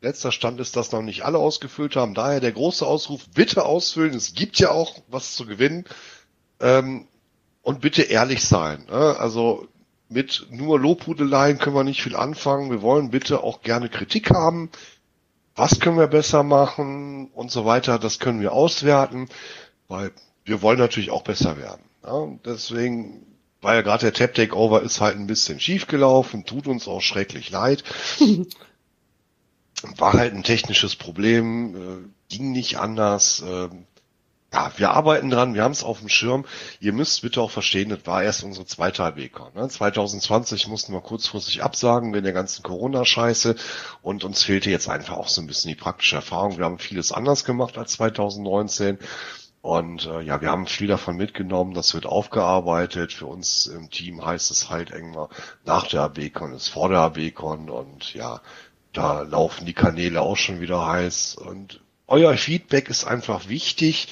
letzter 0.00 0.32
Stand 0.32 0.60
ist, 0.60 0.76
dass 0.76 0.92
noch 0.92 1.02
nicht 1.02 1.24
alle 1.24 1.38
ausgefüllt 1.38 1.96
haben. 1.96 2.14
Daher 2.14 2.40
der 2.40 2.52
große 2.52 2.86
Ausruf, 2.86 3.26
bitte 3.34 3.64
ausfüllen. 3.64 4.14
Es 4.14 4.34
gibt 4.34 4.58
ja 4.58 4.70
auch 4.70 4.98
was 5.08 5.34
zu 5.34 5.46
gewinnen. 5.46 5.84
Ähm, 6.60 7.06
und 7.62 7.80
bitte 7.80 8.02
ehrlich 8.02 8.44
sein. 8.44 8.86
Ne? 8.90 9.16
Also 9.18 9.68
mit 10.08 10.46
nur 10.50 10.78
Lobhudeleien 10.78 11.58
können 11.58 11.76
wir 11.76 11.84
nicht 11.84 12.02
viel 12.02 12.16
anfangen. 12.16 12.70
Wir 12.70 12.82
wollen 12.82 13.10
bitte 13.10 13.42
auch 13.42 13.62
gerne 13.62 13.88
Kritik 13.88 14.30
haben. 14.30 14.70
Was 15.54 15.80
können 15.80 15.98
wir 15.98 16.06
besser 16.06 16.42
machen 16.42 17.30
und 17.34 17.50
so 17.50 17.64
weiter. 17.64 17.98
Das 17.98 18.18
können 18.18 18.40
wir 18.40 18.52
auswerten, 18.52 19.28
weil 19.88 20.12
wir 20.44 20.62
wollen 20.62 20.78
natürlich 20.78 21.10
auch 21.10 21.22
besser 21.22 21.56
werden. 21.56 21.82
Ja? 22.04 22.26
Deswegen 22.44 23.32
weil 23.62 23.76
ja 23.76 23.82
gerade 23.82 24.02
der 24.02 24.12
Tap 24.12 24.34
Takeover 24.34 24.82
ist 24.82 25.00
halt 25.00 25.16
ein 25.16 25.28
bisschen 25.28 25.60
schief 25.60 25.86
gelaufen, 25.86 26.44
tut 26.44 26.66
uns 26.66 26.88
auch 26.88 27.00
schrecklich 27.00 27.50
leid. 27.50 27.84
War 29.96 30.12
halt 30.12 30.34
ein 30.34 30.42
technisches 30.42 30.96
Problem, 30.96 31.76
äh, 31.76 32.34
ging 32.34 32.52
nicht 32.52 32.78
anders. 32.78 33.40
Äh, 33.40 33.68
ja, 34.52 34.70
wir 34.76 34.90
arbeiten 34.90 35.30
dran, 35.30 35.54
wir 35.54 35.62
haben 35.62 35.72
es 35.72 35.82
auf 35.82 36.00
dem 36.00 36.08
Schirm. 36.08 36.44
Ihr 36.80 36.92
müsst 36.92 37.22
bitte 37.22 37.40
auch 37.40 37.50
verstehen, 37.50 37.88
das 37.88 38.06
war 38.06 38.22
erst 38.22 38.44
unsere 38.44 38.66
zweite 38.66 39.02
ABK. 39.04 39.54
Ne? 39.54 39.68
2020 39.68 40.68
mussten 40.68 40.92
wir 40.92 41.00
kurzfristig 41.00 41.62
absagen 41.62 42.12
wegen 42.12 42.24
der 42.24 42.32
ganzen 42.32 42.62
Corona-Scheiße 42.62 43.56
und 44.02 44.24
uns 44.24 44.42
fehlte 44.42 44.70
jetzt 44.70 44.88
einfach 44.88 45.16
auch 45.16 45.28
so 45.28 45.40
ein 45.40 45.46
bisschen 45.46 45.70
die 45.70 45.74
praktische 45.74 46.16
Erfahrung. 46.16 46.58
Wir 46.58 46.66
haben 46.66 46.78
vieles 46.78 47.12
anders 47.12 47.44
gemacht 47.44 47.78
als 47.78 47.92
2019 47.92 48.98
und 49.62 50.06
äh, 50.06 50.20
ja, 50.22 50.40
wir 50.40 50.50
haben 50.50 50.66
viel 50.66 50.88
davon 50.88 51.16
mitgenommen, 51.16 51.72
das 51.72 51.94
wird 51.94 52.04
aufgearbeitet. 52.04 53.12
Für 53.12 53.26
uns 53.26 53.66
im 53.66 53.90
Team 53.90 54.24
heißt 54.24 54.50
es 54.50 54.68
halt 54.68 54.90
irgendwann 54.90 55.28
nach 55.64 55.86
der 55.86 56.02
ABCon 56.02 56.52
ist 56.52 56.68
vor 56.68 56.88
der 56.88 56.98
ABCon 56.98 57.70
und 57.70 58.12
ja, 58.12 58.40
da 58.92 59.22
laufen 59.22 59.64
die 59.64 59.72
Kanäle 59.72 60.20
auch 60.20 60.36
schon 60.36 60.60
wieder 60.60 60.86
heiß. 60.86 61.36
Und 61.36 61.80
euer 62.08 62.36
Feedback 62.36 62.90
ist 62.90 63.04
einfach 63.04 63.48
wichtig. 63.48 64.08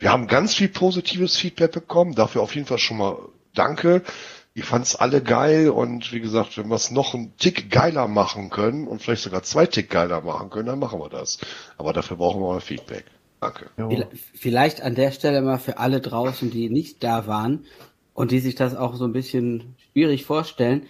Wir 0.00 0.10
haben 0.10 0.26
ganz 0.26 0.54
viel 0.54 0.68
positives 0.68 1.36
Feedback 1.36 1.72
bekommen, 1.72 2.14
dafür 2.14 2.40
auf 2.40 2.54
jeden 2.54 2.66
Fall 2.66 2.78
schon 2.78 2.96
mal 2.96 3.18
danke. 3.54 4.02
Ich 4.54 4.64
fand's 4.64 4.96
alle 4.96 5.22
geil 5.22 5.68
und 5.68 6.12
wie 6.12 6.20
gesagt, 6.20 6.56
wenn 6.58 6.68
wir 6.68 6.74
es 6.74 6.90
noch 6.90 7.14
einen 7.14 7.36
Tick 7.36 7.70
geiler 7.70 8.08
machen 8.08 8.48
können 8.48 8.88
und 8.88 9.02
vielleicht 9.02 9.22
sogar 9.22 9.42
zwei 9.42 9.66
Tick 9.66 9.90
geiler 9.90 10.22
machen 10.22 10.48
können, 10.50 10.66
dann 10.66 10.78
machen 10.78 10.98
wir 10.98 11.10
das. 11.10 11.38
Aber 11.76 11.92
dafür 11.92 12.16
brauchen 12.16 12.40
wir 12.40 12.48
euer 12.48 12.60
Feedback. 12.62 13.04
Danke. 13.40 13.70
Vielleicht 14.34 14.80
an 14.80 14.94
der 14.94 15.12
Stelle 15.12 15.42
mal 15.42 15.58
für 15.58 15.78
alle 15.78 16.00
draußen, 16.00 16.50
die 16.50 16.70
nicht 16.70 17.04
da 17.04 17.26
waren 17.26 17.66
und 18.14 18.32
die 18.32 18.40
sich 18.40 18.54
das 18.54 18.74
auch 18.74 18.94
so 18.94 19.04
ein 19.04 19.12
bisschen 19.12 19.76
schwierig 19.92 20.24
vorstellen. 20.24 20.86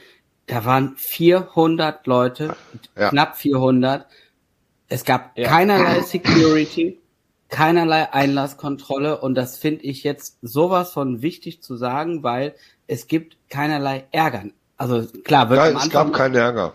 Da 0.46 0.64
waren 0.64 0.94
400 0.96 2.06
Leute, 2.06 2.56
ja. 2.96 3.10
knapp 3.10 3.36
400. 3.36 4.06
Es 4.88 5.04
gab 5.04 5.36
ja. 5.36 5.48
keinerlei 5.48 6.00
Security, 6.00 6.98
keinerlei 7.50 8.12
Einlasskontrolle 8.12 9.20
und 9.20 9.34
das 9.34 9.58
finde 9.58 9.84
ich 9.84 10.04
jetzt 10.04 10.38
sowas 10.42 10.92
von 10.92 11.22
wichtig 11.22 11.62
zu 11.62 11.76
sagen, 11.76 12.22
weil 12.22 12.54
es 12.86 13.06
gibt 13.06 13.36
keinerlei 13.48 14.06
Ärger. 14.12 14.44
Also 14.76 15.06
klar, 15.24 15.50
wird 15.50 15.60
Nein, 15.60 15.76
es 15.76 15.90
gab 15.90 16.12
keinen 16.12 16.36
Ärger 16.36 16.74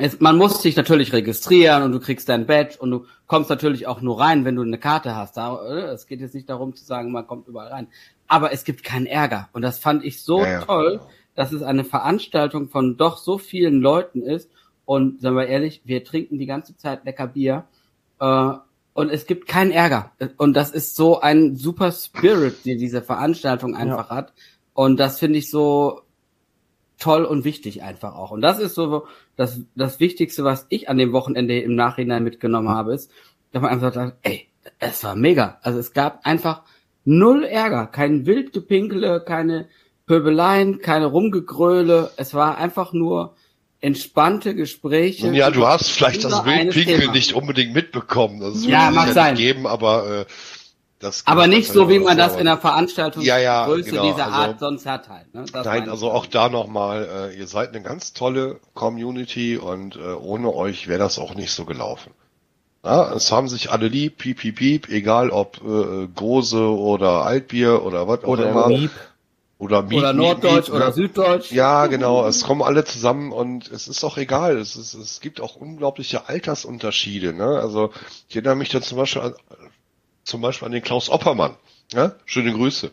es, 0.00 0.20
man 0.20 0.36
muss 0.36 0.62
sich 0.62 0.76
natürlich 0.76 1.12
registrieren 1.12 1.82
und 1.82 1.92
du 1.92 2.00
kriegst 2.00 2.28
dein 2.28 2.46
Badge 2.46 2.76
und 2.78 2.90
du 2.90 3.06
kommst 3.26 3.50
natürlich 3.50 3.86
auch 3.86 4.00
nur 4.00 4.20
rein, 4.20 4.44
wenn 4.44 4.56
du 4.56 4.62
eine 4.62 4.78
Karte 4.78 5.14
hast. 5.14 5.36
Da, 5.36 5.62
äh, 5.66 5.92
es 5.92 6.06
geht 6.06 6.20
jetzt 6.20 6.34
nicht 6.34 6.48
darum 6.48 6.74
zu 6.74 6.84
sagen, 6.84 7.12
man 7.12 7.26
kommt 7.26 7.48
überall 7.48 7.68
rein. 7.68 7.88
Aber 8.26 8.52
es 8.52 8.64
gibt 8.64 8.82
keinen 8.82 9.06
Ärger. 9.06 9.48
Und 9.52 9.62
das 9.62 9.78
fand 9.78 10.04
ich 10.04 10.22
so 10.22 10.40
ja, 10.40 10.50
ja. 10.50 10.60
toll, 10.62 11.00
dass 11.34 11.52
es 11.52 11.62
eine 11.62 11.84
Veranstaltung 11.84 12.68
von 12.68 12.96
doch 12.96 13.18
so 13.18 13.38
vielen 13.38 13.80
Leuten 13.80 14.22
ist. 14.22 14.50
Und 14.84 15.20
sagen 15.20 15.36
wir 15.36 15.46
ehrlich, 15.46 15.82
wir 15.84 16.02
trinken 16.02 16.38
die 16.38 16.46
ganze 16.46 16.76
Zeit 16.76 17.04
lecker 17.04 17.28
Bier. 17.28 17.64
Äh, 18.20 18.52
und 18.92 19.10
es 19.10 19.26
gibt 19.26 19.46
keinen 19.46 19.70
Ärger. 19.70 20.12
Und 20.36 20.54
das 20.54 20.70
ist 20.70 20.96
so 20.96 21.20
ein 21.20 21.56
super 21.56 21.92
Spirit, 21.92 22.64
die 22.64 22.76
diese 22.76 23.02
Veranstaltung 23.02 23.74
einfach 23.74 24.10
ja. 24.10 24.16
hat. 24.16 24.32
Und 24.74 24.98
das 24.98 25.18
finde 25.18 25.38
ich 25.38 25.50
so 25.50 26.02
toll 26.98 27.24
und 27.24 27.44
wichtig 27.44 27.82
einfach 27.82 28.14
auch. 28.14 28.30
Und 28.30 28.42
das 28.42 28.58
ist 28.58 28.74
so 28.74 29.06
das, 29.36 29.60
das 29.74 30.00
Wichtigste, 30.00 30.44
was 30.44 30.66
ich 30.68 30.88
an 30.88 30.98
dem 30.98 31.12
Wochenende 31.12 31.58
im 31.60 31.74
Nachhinein 31.74 32.22
mitgenommen 32.22 32.68
habe, 32.68 32.94
ist, 32.94 33.10
dass 33.52 33.62
man 33.62 33.70
einfach 33.70 33.92
sagt, 33.92 34.18
ey, 34.22 34.48
es 34.78 35.02
war 35.02 35.16
mega. 35.16 35.58
Also 35.62 35.78
es 35.78 35.92
gab 35.92 36.26
einfach 36.26 36.62
null 37.04 37.44
Ärger, 37.44 37.86
kein 37.86 38.26
Wildgepinkele, 38.26 39.22
keine 39.24 39.68
Pöbeleien, 40.06 40.80
keine 40.80 41.06
Rumgegröle. 41.06 42.10
Es 42.16 42.34
war 42.34 42.58
einfach 42.58 42.92
nur 42.92 43.34
entspannte 43.80 44.54
Gespräche. 44.54 45.32
Ja, 45.32 45.50
du 45.50 45.66
hast 45.66 45.90
vielleicht 45.90 46.24
das 46.24 46.44
Wildpinkel 46.44 47.10
nicht 47.10 47.32
unbedingt 47.32 47.74
mitbekommen. 47.74 48.40
Das 48.40 48.64
ja, 48.64 48.90
mag 48.90 49.08
ja 49.08 49.12
sein. 49.14 49.34
Geben, 49.36 49.66
aber 49.66 50.20
äh, 50.20 50.24
das 50.98 51.26
aber 51.26 51.46
nicht 51.46 51.72
so, 51.72 51.88
wie 51.88 51.98
man 51.98 52.18
das 52.18 52.36
in 52.36 52.44
der 52.44 52.58
Veranstaltung 52.58 53.22
ja, 53.22 53.38
ja, 53.38 53.64
Größe 53.64 53.90
genau. 53.90 54.02
dieser 54.02 54.26
Art 54.26 54.48
also, 54.54 54.66
sonst 54.66 54.84
hat 54.84 55.08
halt. 55.08 55.34
Ne? 55.34 55.46
nein, 55.64 55.88
also 55.88 56.10
auch 56.10 56.26
da 56.26 56.50
nochmal, 56.50 57.30
äh, 57.32 57.38
ihr 57.38 57.46
seid 57.46 57.70
eine 57.70 57.82
ganz 57.82 58.12
tolle 58.12 58.60
Community 58.74 59.56
und 59.56 59.96
äh, 59.96 60.12
ohne 60.12 60.54
euch 60.54 60.88
wäre 60.88 60.98
das 60.98 61.18
auch 61.18 61.34
nicht 61.34 61.52
so 61.52 61.64
gelaufen. 61.64 62.12
Ja, 62.84 63.14
es 63.14 63.32
haben 63.32 63.48
sich 63.48 63.70
alle 63.70 63.88
lieb, 63.88 64.18
piep, 64.18 64.38
piep, 64.38 64.56
piep, 64.56 64.88
egal 64.90 65.30
ob 65.30 65.62
äh, 65.64 66.06
Gose 66.14 66.68
oder 66.68 67.24
Altbier 67.24 67.82
oder 67.82 68.06
was 68.06 68.22
auch 68.24 68.38
immer. 68.38 68.68
Miep. 68.68 68.90
Oder 69.60 69.82
Miep, 69.82 69.98
Oder 69.98 70.14
Norddeutsch 70.14 70.68
Miep, 70.68 70.76
oder 70.76 70.86
ne? 70.86 70.92
Süddeutsch. 70.94 71.52
Ja, 71.52 71.86
genau. 71.86 72.26
Es 72.26 72.44
kommen 72.44 72.62
alle 72.62 72.82
zusammen 72.84 73.30
und 73.30 73.70
es 73.70 73.88
ist 73.88 74.02
auch 74.04 74.16
egal. 74.16 74.56
Es, 74.56 74.74
ist, 74.74 74.94
es 74.94 75.20
gibt 75.20 75.38
auch 75.38 75.54
unglaubliche 75.56 76.30
Altersunterschiede. 76.30 77.34
Ne? 77.34 77.60
Also 77.60 77.92
ich 78.30 78.36
erinnere 78.36 78.56
mich 78.56 78.70
da 78.70 78.80
zum 78.80 78.96
Beispiel 78.96 79.20
an, 79.20 79.34
zum 80.24 80.40
Beispiel 80.40 80.64
an 80.64 80.72
den 80.72 80.82
Klaus 80.82 81.10
Oppermann. 81.10 81.56
Ja? 81.92 82.14
Schöne 82.24 82.54
Grüße. 82.54 82.90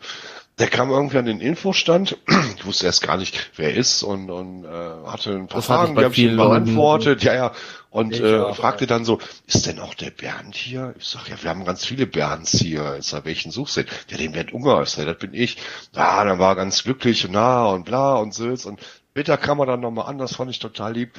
Der 0.58 0.68
kam 0.68 0.90
irgendwie 0.90 1.18
an 1.18 1.26
den 1.26 1.40
Infostand, 1.40 2.18
ich 2.56 2.66
wusste 2.66 2.86
erst 2.86 3.02
gar 3.02 3.16
nicht, 3.16 3.50
wer 3.56 3.70
er 3.70 3.76
ist 3.76 4.02
und, 4.02 4.30
und 4.30 4.64
äh, 4.64 4.68
hatte 5.06 5.30
ein 5.30 5.46
paar 5.46 5.58
das 5.58 5.66
Fragen, 5.66 5.94
die 5.94 6.04
habe 6.04 6.14
ich 6.14 6.20
ihm 6.20 6.36
beantwortet, 6.36 7.22
ja, 7.22 7.34
ja, 7.34 7.52
und 7.90 8.20
äh, 8.20 8.38
auch, 8.38 8.56
fragte 8.56 8.86
dann 8.86 9.04
so, 9.04 9.18
ist 9.46 9.66
denn 9.66 9.78
auch 9.78 9.94
der 9.94 10.10
Bernd 10.10 10.54
hier? 10.54 10.94
Ich 10.98 11.06
sag, 11.06 11.28
ja, 11.28 11.42
wir 11.42 11.50
haben 11.50 11.64
ganz 11.64 11.86
viele 11.86 12.06
Bernds 12.06 12.52
hier. 12.52 12.96
Ich 12.98 13.06
sag, 13.06 13.24
welchen 13.24 13.50
suchst 13.50 13.76
du 13.76 13.82
denn? 13.84 13.92
Ja, 14.10 14.18
den 14.18 14.32
Bernd 14.32 14.52
Unger, 14.52 14.82
ich 14.82 14.90
sag, 14.90 15.06
das 15.06 15.18
bin 15.18 15.32
ich. 15.32 15.56
Ja, 15.94 16.24
dann 16.24 16.38
war 16.38 16.52
er 16.52 16.56
ganz 16.56 16.84
glücklich 16.84 17.24
und 17.24 17.32
na 17.32 17.66
und 17.68 17.84
bla 17.84 18.16
und 18.16 18.34
Sülz 18.34 18.66
und 18.66 18.80
später 19.10 19.38
kam 19.38 19.60
er 19.60 19.66
dann 19.66 19.80
nochmal 19.80 20.06
an, 20.06 20.18
das 20.18 20.36
fand 20.36 20.50
ich 20.50 20.58
total 20.58 20.92
lieb. 20.92 21.18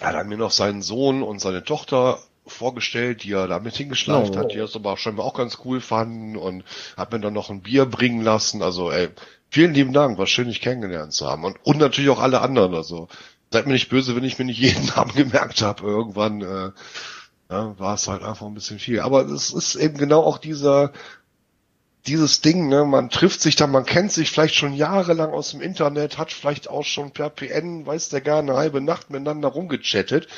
Er 0.00 0.12
hat 0.12 0.26
mir 0.26 0.36
noch 0.36 0.50
seinen 0.50 0.82
Sohn 0.82 1.22
und 1.22 1.40
seine 1.40 1.64
Tochter 1.64 2.18
vorgestellt, 2.46 3.22
die 3.22 3.32
er 3.32 3.48
damit 3.48 3.76
hingeschleift 3.76 4.34
oh. 4.34 4.38
hat, 4.38 4.52
die 4.52 4.58
das 4.58 4.76
aber 4.76 4.96
scheinbar 4.96 5.26
auch 5.26 5.34
ganz 5.34 5.58
cool 5.64 5.80
fanden 5.80 6.36
und 6.36 6.64
hat 6.96 7.12
mir 7.12 7.20
dann 7.20 7.32
noch 7.32 7.50
ein 7.50 7.62
Bier 7.62 7.86
bringen 7.86 8.22
lassen. 8.22 8.62
Also 8.62 8.90
ey, 8.90 9.08
vielen 9.50 9.74
lieben 9.74 9.92
Dank, 9.92 10.18
war 10.18 10.26
schön, 10.26 10.48
dich 10.48 10.60
kennengelernt 10.60 11.12
zu 11.12 11.26
haben. 11.26 11.44
Und, 11.44 11.56
und 11.64 11.78
natürlich 11.78 12.10
auch 12.10 12.20
alle 12.20 12.40
anderen. 12.40 12.74
Also 12.74 13.08
seid 13.50 13.66
mir 13.66 13.72
nicht 13.72 13.88
böse, 13.88 14.14
wenn 14.16 14.24
ich 14.24 14.38
mir 14.38 14.44
nicht 14.44 14.60
jeden 14.60 14.86
Namen 14.96 15.14
gemerkt 15.14 15.62
habe. 15.62 15.84
Irgendwann 15.84 16.42
äh, 16.42 16.70
ja, 17.50 17.78
war 17.78 17.94
es 17.94 18.08
halt 18.08 18.22
einfach 18.22 18.46
ein 18.46 18.54
bisschen 18.54 18.78
viel. 18.78 19.00
Aber 19.00 19.22
es 19.26 19.50
ist 19.50 19.74
eben 19.76 19.96
genau 19.96 20.22
auch 20.22 20.38
dieser 20.38 20.92
dieses 22.06 22.42
Ding, 22.42 22.68
ne, 22.68 22.84
man 22.84 23.08
trifft 23.08 23.40
sich 23.40 23.56
dann, 23.56 23.70
man 23.70 23.86
kennt 23.86 24.12
sich 24.12 24.30
vielleicht 24.30 24.54
schon 24.54 24.74
jahrelang 24.74 25.32
aus 25.32 25.52
dem 25.52 25.62
Internet, 25.62 26.18
hat 26.18 26.32
vielleicht 26.32 26.68
auch 26.68 26.84
schon 26.84 27.12
per 27.12 27.30
PN, 27.30 27.86
weiß 27.86 28.10
der 28.10 28.20
gar, 28.20 28.40
eine 28.40 28.56
halbe 28.56 28.82
Nacht 28.82 29.08
miteinander 29.08 29.48
rumgechattet 29.48 30.28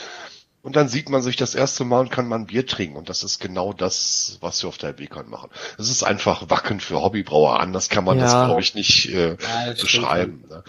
und 0.67 0.75
dann 0.75 0.89
sieht 0.89 1.11
man 1.11 1.23
sich 1.23 1.37
das 1.37 1.55
erste 1.55 1.85
Mal 1.85 2.01
und 2.01 2.11
kann 2.11 2.27
man 2.27 2.47
Bier 2.47 2.67
trinken. 2.67 2.97
Und 2.97 3.09
das 3.09 3.23
ist 3.23 3.39
genau 3.39 3.73
das, 3.73 4.39
was 4.41 4.65
wir 4.65 4.69
auf 4.69 4.79
der 4.79 4.93
Beacon 4.93 5.31
machen. 5.31 5.49
Es 5.79 5.89
ist 5.89 6.03
einfach 6.03 6.51
Wacken 6.51 6.81
für 6.81 7.01
Hobbybrauer 7.03 7.61
an. 7.61 7.73
Das 7.73 7.89
kann 7.89 8.03
man 8.03 8.19
ja. 8.19 8.25
das, 8.25 8.33
glaube 8.33 8.61
ich, 8.61 8.75
nicht 8.75 9.09
äh, 9.15 9.37
ja, 9.41 9.75
beschreiben. 9.81 10.43
Ne? 10.51 10.65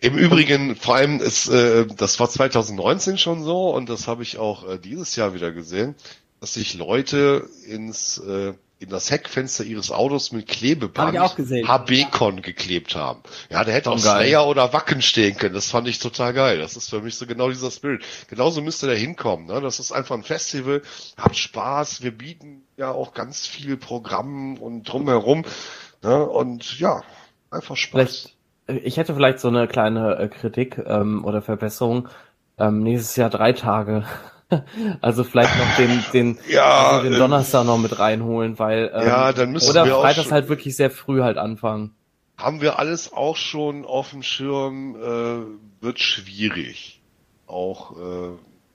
Im 0.00 0.18
Übrigen, 0.18 0.76
vor 0.76 0.96
allem 0.96 1.22
ist, 1.22 1.48
äh, 1.48 1.86
das 1.86 2.20
war 2.20 2.28
2019 2.28 3.16
schon 3.16 3.42
so 3.42 3.70
und 3.74 3.88
das 3.88 4.06
habe 4.06 4.22
ich 4.22 4.36
auch 4.36 4.68
äh, 4.68 4.78
dieses 4.78 5.16
Jahr 5.16 5.32
wieder 5.32 5.50
gesehen, 5.50 5.94
dass 6.40 6.52
sich 6.52 6.74
Leute 6.74 7.48
ins 7.66 8.18
äh, 8.18 8.52
in 8.80 8.90
das 8.90 9.10
Heckfenster 9.10 9.64
ihres 9.64 9.90
Autos 9.90 10.30
mit 10.30 10.46
Klebeband. 10.46 11.18
HB-Con 11.18 12.42
geklebt 12.42 12.94
haben. 12.94 13.20
Ja, 13.50 13.64
der 13.64 13.74
hätte 13.74 13.90
auch 13.90 13.96
geil. 13.96 14.26
Slayer 14.26 14.46
oder 14.46 14.72
Wacken 14.72 15.02
stehen 15.02 15.36
können. 15.36 15.54
Das 15.54 15.70
fand 15.70 15.88
ich 15.88 15.98
total 15.98 16.32
geil. 16.32 16.58
Das 16.58 16.76
ist 16.76 16.90
für 16.90 17.00
mich 17.00 17.16
so 17.16 17.26
genau 17.26 17.48
dieser 17.48 17.72
Spirit. 17.72 18.04
Genauso 18.28 18.62
müsste 18.62 18.86
der 18.86 18.96
hinkommen. 18.96 19.46
Ne? 19.46 19.60
Das 19.60 19.80
ist 19.80 19.90
einfach 19.90 20.14
ein 20.14 20.22
Festival. 20.22 20.82
Habt 21.16 21.36
Spaß. 21.36 22.02
Wir 22.02 22.12
bieten 22.12 22.62
ja 22.76 22.92
auch 22.92 23.14
ganz 23.14 23.46
viel 23.46 23.76
Programm 23.76 24.58
und 24.58 24.84
drumherum. 24.84 25.44
Ne? 26.02 26.24
Und 26.24 26.78
ja, 26.78 27.02
einfach 27.50 27.76
Spaß. 27.76 27.90
Vielleicht, 27.90 28.36
äh, 28.68 28.86
ich 28.86 28.96
hätte 28.96 29.14
vielleicht 29.14 29.40
so 29.40 29.48
eine 29.48 29.66
kleine 29.66 30.18
äh, 30.18 30.28
Kritik 30.28 30.78
ähm, 30.86 31.24
oder 31.24 31.42
Verbesserung. 31.42 32.08
Ähm, 32.58 32.84
nächstes 32.84 33.16
Jahr 33.16 33.30
drei 33.30 33.52
Tage. 33.52 34.04
also 35.00 35.24
vielleicht 35.24 35.56
noch 35.58 35.76
den, 35.76 36.04
den, 36.12 36.38
Ja, 36.48 36.88
also 36.88 37.04
den 37.04 37.12
ähm, 37.14 37.18
Donnerstag 37.18 37.64
noch 37.66 37.78
mit 37.78 37.98
reinholen, 37.98 38.58
weil 38.58 38.90
ähm, 38.94 39.06
Ja, 39.06 39.32
dann 39.32 39.52
müssen 39.52 39.70
oder 39.70 39.84
wir 39.84 39.94
Freitags 39.96 40.30
halt 40.32 40.48
wirklich 40.48 40.76
sehr 40.76 40.90
früh 40.90 41.22
halt 41.22 41.36
anfangen. 41.38 41.94
haben 42.36 42.60
wir 42.60 42.78
alles 42.78 43.12
auch 43.12 43.36
schon 43.36 43.84
auf 43.84 44.10
dem 44.10 44.22
Schirm, 44.22 44.96
äh, 44.96 45.82
wird 45.84 46.00
schwierig. 46.00 47.00
Auch 47.46 47.96
äh, 47.96 48.30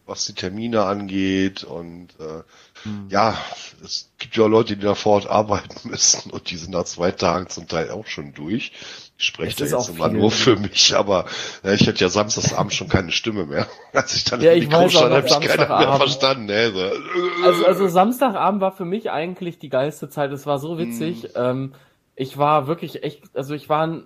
was 0.05 0.25
die 0.25 0.33
Termine 0.33 0.83
angeht 0.83 1.63
und 1.63 2.09
äh, 2.19 2.43
Hm. 2.83 3.07
ja, 3.09 3.37
es 3.81 4.11
gibt 4.17 4.35
ja 4.35 4.45
Leute, 4.47 4.75
die 4.75 4.83
da 4.83 4.93
vor 4.95 5.13
Ort 5.13 5.27
arbeiten 5.29 5.87
müssen 5.89 6.31
und 6.31 6.49
die 6.51 6.57
sind 6.57 6.71
nach 6.71 6.83
zwei 6.83 7.11
Tagen 7.11 7.47
zum 7.47 7.67
Teil 7.69 7.91
auch 7.91 8.07
schon 8.07 8.33
durch. 8.33 8.73
Ich 9.17 9.27
spreche 9.27 9.63
Es 9.63 9.69
da 9.69 9.77
jetzt 9.77 9.89
immer 9.89 10.09
nur 10.09 10.31
für 10.31 10.55
mich, 10.55 10.95
aber 10.95 11.25
äh, 11.63 11.75
ich 11.75 11.87
hatte 11.87 11.99
ja 11.99 12.09
samstagsabend 12.09 12.73
schon 12.73 12.89
keine 12.89 13.11
Stimme 13.11 13.45
mehr. 13.45 13.67
Als 13.93 14.15
ich 14.15 14.23
dann 14.23 14.41
Ja, 14.41 14.53
ich 14.53 14.67
Mikro 14.67 14.89
stand, 14.89 15.13
habe 15.13 15.27
ich 15.27 15.39
keiner 15.39 15.79
mehr 15.79 15.95
verstanden. 15.97 16.45
Ne? 16.45 16.71
So, 16.71 17.45
Also, 17.45 17.65
also 17.65 17.87
Samstagabend 17.87 18.61
war 18.61 18.71
für 18.71 18.85
mich 18.85 19.11
eigentlich 19.11 19.59
die 19.59 19.69
geilste 19.69 20.09
Zeit. 20.09 20.31
Es 20.31 20.45
war 20.45 20.57
so 20.59 20.77
witzig. 20.77 21.29
Ähm, 21.35 21.73
ich 22.15 22.37
war 22.37 22.67
wirklich 22.67 23.03
echt, 23.03 23.21
also 23.35 23.53
ich 23.53 23.69
war 23.69 24.03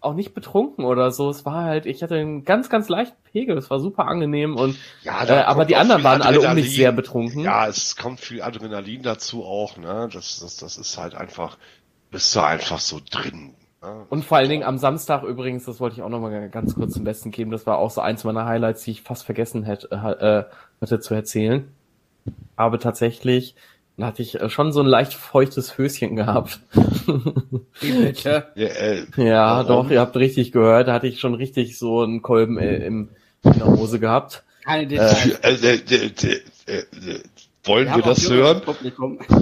auch 0.00 0.14
nicht 0.14 0.34
betrunken 0.34 0.84
oder 0.84 1.10
so. 1.10 1.28
Es 1.30 1.44
war 1.44 1.64
halt, 1.64 1.86
ich 1.86 2.02
hatte 2.02 2.16
einen 2.16 2.44
ganz, 2.44 2.70
ganz 2.70 2.88
leichten 2.88 3.16
Pegel. 3.24 3.56
Es 3.58 3.70
war 3.70 3.80
super 3.80 4.06
angenehm 4.06 4.56
und 4.56 4.76
ja, 5.02 5.24
äh, 5.24 5.42
aber 5.42 5.64
die 5.64 5.76
anderen 5.76 6.04
waren 6.04 6.22
alle 6.22 6.40
um 6.40 6.54
mich 6.54 6.74
sehr 6.74 6.92
betrunken. 6.92 7.42
Ja, 7.42 7.66
es 7.66 7.96
kommt 7.96 8.20
viel 8.20 8.42
Adrenalin 8.42 9.02
dazu 9.02 9.44
auch, 9.44 9.76
ne? 9.76 10.08
Das, 10.12 10.40
das, 10.40 10.56
das 10.56 10.78
ist 10.78 10.98
halt 10.98 11.14
einfach, 11.14 11.58
bist 12.10 12.34
du 12.34 12.40
einfach 12.40 12.78
so 12.78 13.00
drin. 13.10 13.54
Ne? 13.82 14.06
Und 14.08 14.24
vor 14.24 14.38
allen 14.38 14.48
Dingen 14.48 14.64
am 14.64 14.78
Samstag 14.78 15.22
übrigens, 15.22 15.64
das 15.64 15.80
wollte 15.80 15.96
ich 15.96 16.02
auch 16.02 16.08
nochmal 16.08 16.48
ganz 16.50 16.74
kurz 16.74 16.94
zum 16.94 17.04
Besten 17.04 17.30
geben, 17.30 17.50
das 17.50 17.66
war 17.66 17.78
auch 17.78 17.90
so 17.90 18.00
eins 18.00 18.24
meiner 18.24 18.46
Highlights, 18.46 18.82
die 18.84 18.92
ich 18.92 19.02
fast 19.02 19.24
vergessen 19.24 19.64
hätte, 19.64 19.88
äh, 19.92 20.44
hatte 20.80 21.00
zu 21.00 21.14
erzählen. 21.14 21.68
Aber 22.56 22.78
tatsächlich 22.78 23.54
da 23.98 24.06
hatte 24.06 24.22
ich 24.22 24.40
äh, 24.40 24.48
schon 24.48 24.72
so 24.72 24.80
ein 24.80 24.86
leicht 24.86 25.12
feuchtes 25.12 25.76
Höschen 25.76 26.16
gehabt. 26.16 26.60
Ja, 27.80 28.42
äh, 28.56 29.04
ja, 29.16 29.62
doch, 29.62 29.88
ihr 29.90 30.00
habt 30.00 30.16
richtig 30.16 30.50
gehört, 30.50 30.88
da 30.88 30.94
hatte 30.94 31.06
ich 31.06 31.20
schon 31.20 31.34
richtig 31.34 31.78
so 31.78 32.02
einen 32.02 32.22
Kolben 32.22 32.58
äh, 32.58 32.78
im, 32.78 33.10
in 33.44 33.52
der 33.52 33.66
Hose 33.66 34.00
gehabt. 34.00 34.42
Keine 34.64 34.88
Details. 34.88 35.38
äh, 35.42 35.54
äh, 35.54 35.74
äh, 35.74 35.94
äh, 35.94 36.40
äh, 36.66 36.78
äh, 36.78 37.22
wollen 37.64 37.86
wir, 37.86 37.96
auch 37.96 38.00
das 38.00 38.28
hören? 38.28 38.62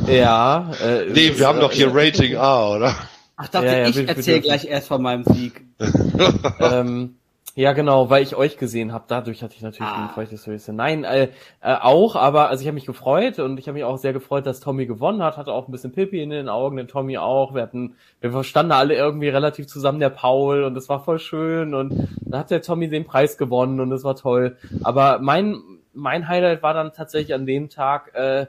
Ja. 0.07 0.71
Äh, 0.83 1.07
Nee, 1.07 1.15
wir 1.15 1.33
ist, 1.33 1.45
haben 1.47 1.61
doch 1.61 1.73
hier 1.73 1.89
äh, 1.89 1.93
Rating 1.95 2.37
A, 2.37 2.69
oder? 2.69 2.95
Ach, 3.37 3.49
dachte 3.49 3.67
Ja, 3.67 3.79
ja, 3.79 3.89
ich 3.89 4.09
erzähle 4.09 4.41
gleich 4.41 4.65
erst 4.67 4.89
von 4.89 5.03
meinem 5.03 5.25
Sieg. 5.25 5.65
ähm, 6.61 7.17
ja, 7.55 7.73
genau, 7.73 8.11
weil 8.11 8.23
ich 8.23 8.37
euch 8.37 8.59
gesehen 8.59 8.93
habe. 8.93 9.05
Dadurch 9.09 9.43
hatte 9.43 9.55
ich 9.57 9.63
natürlich 9.63 9.91
Ah. 9.91 10.05
ein 10.05 10.15
feuchtes 10.15 10.47
Höschen. 10.47 10.77
Nein, 10.77 11.05
äh, 11.05 11.29
äh, 11.63 11.75
auch, 11.81 12.15
aber 12.17 12.49
also 12.51 12.61
ich 12.61 12.67
habe 12.67 12.75
mich 12.75 12.85
gefreut 12.85 13.39
und 13.39 13.59
ich 13.59 13.67
habe 13.67 13.75
mich 13.75 13.85
auch 13.85 13.97
sehr 13.97 14.13
gefreut, 14.13 14.45
dass 14.47 14.61
Tommy 14.61 14.85
gewonnen 14.85 15.23
hat. 15.23 15.39
Hatte 15.39 15.53
auch 15.53 15.67
ein 15.67 15.73
bisschen 15.73 15.93
Pippi 15.93 16.23
in 16.23 16.29
den 16.31 16.49
Augen, 16.51 16.77
den 16.77 16.87
Tommy 16.89 17.17
auch. 17.17 17.55
Wir 17.55 17.63
hatten, 17.63 17.95
wir 18.21 18.31
verstanden 18.31 18.73
alle 18.73 18.95
irgendwie 18.95 19.29
relativ 19.29 19.67
zusammen, 19.69 20.01
der 20.01 20.11
Paul, 20.11 20.65
und 20.65 20.77
es 20.77 20.89
war 20.91 21.03
voll 21.03 21.19
schön. 21.19 21.73
Und 21.75 22.09
dann 22.21 22.41
hat 22.41 22.51
der 22.51 22.61
Tommy 22.63 22.89
den 22.89 23.05
Preis 23.07 23.39
gewonnen 23.39 23.81
und 23.81 23.91
es 23.93 24.05
war 24.05 24.17
toll. 24.17 24.57
Aber 24.83 25.19
mein 25.21 25.63
mein 25.95 26.29
Highlight 26.29 26.63
war 26.63 26.75
dann 26.75 26.93
tatsächlich 26.93 27.35
an 27.35 27.47
dem 27.47 27.71
Tag. 27.71 28.15
Äh, 28.15 28.47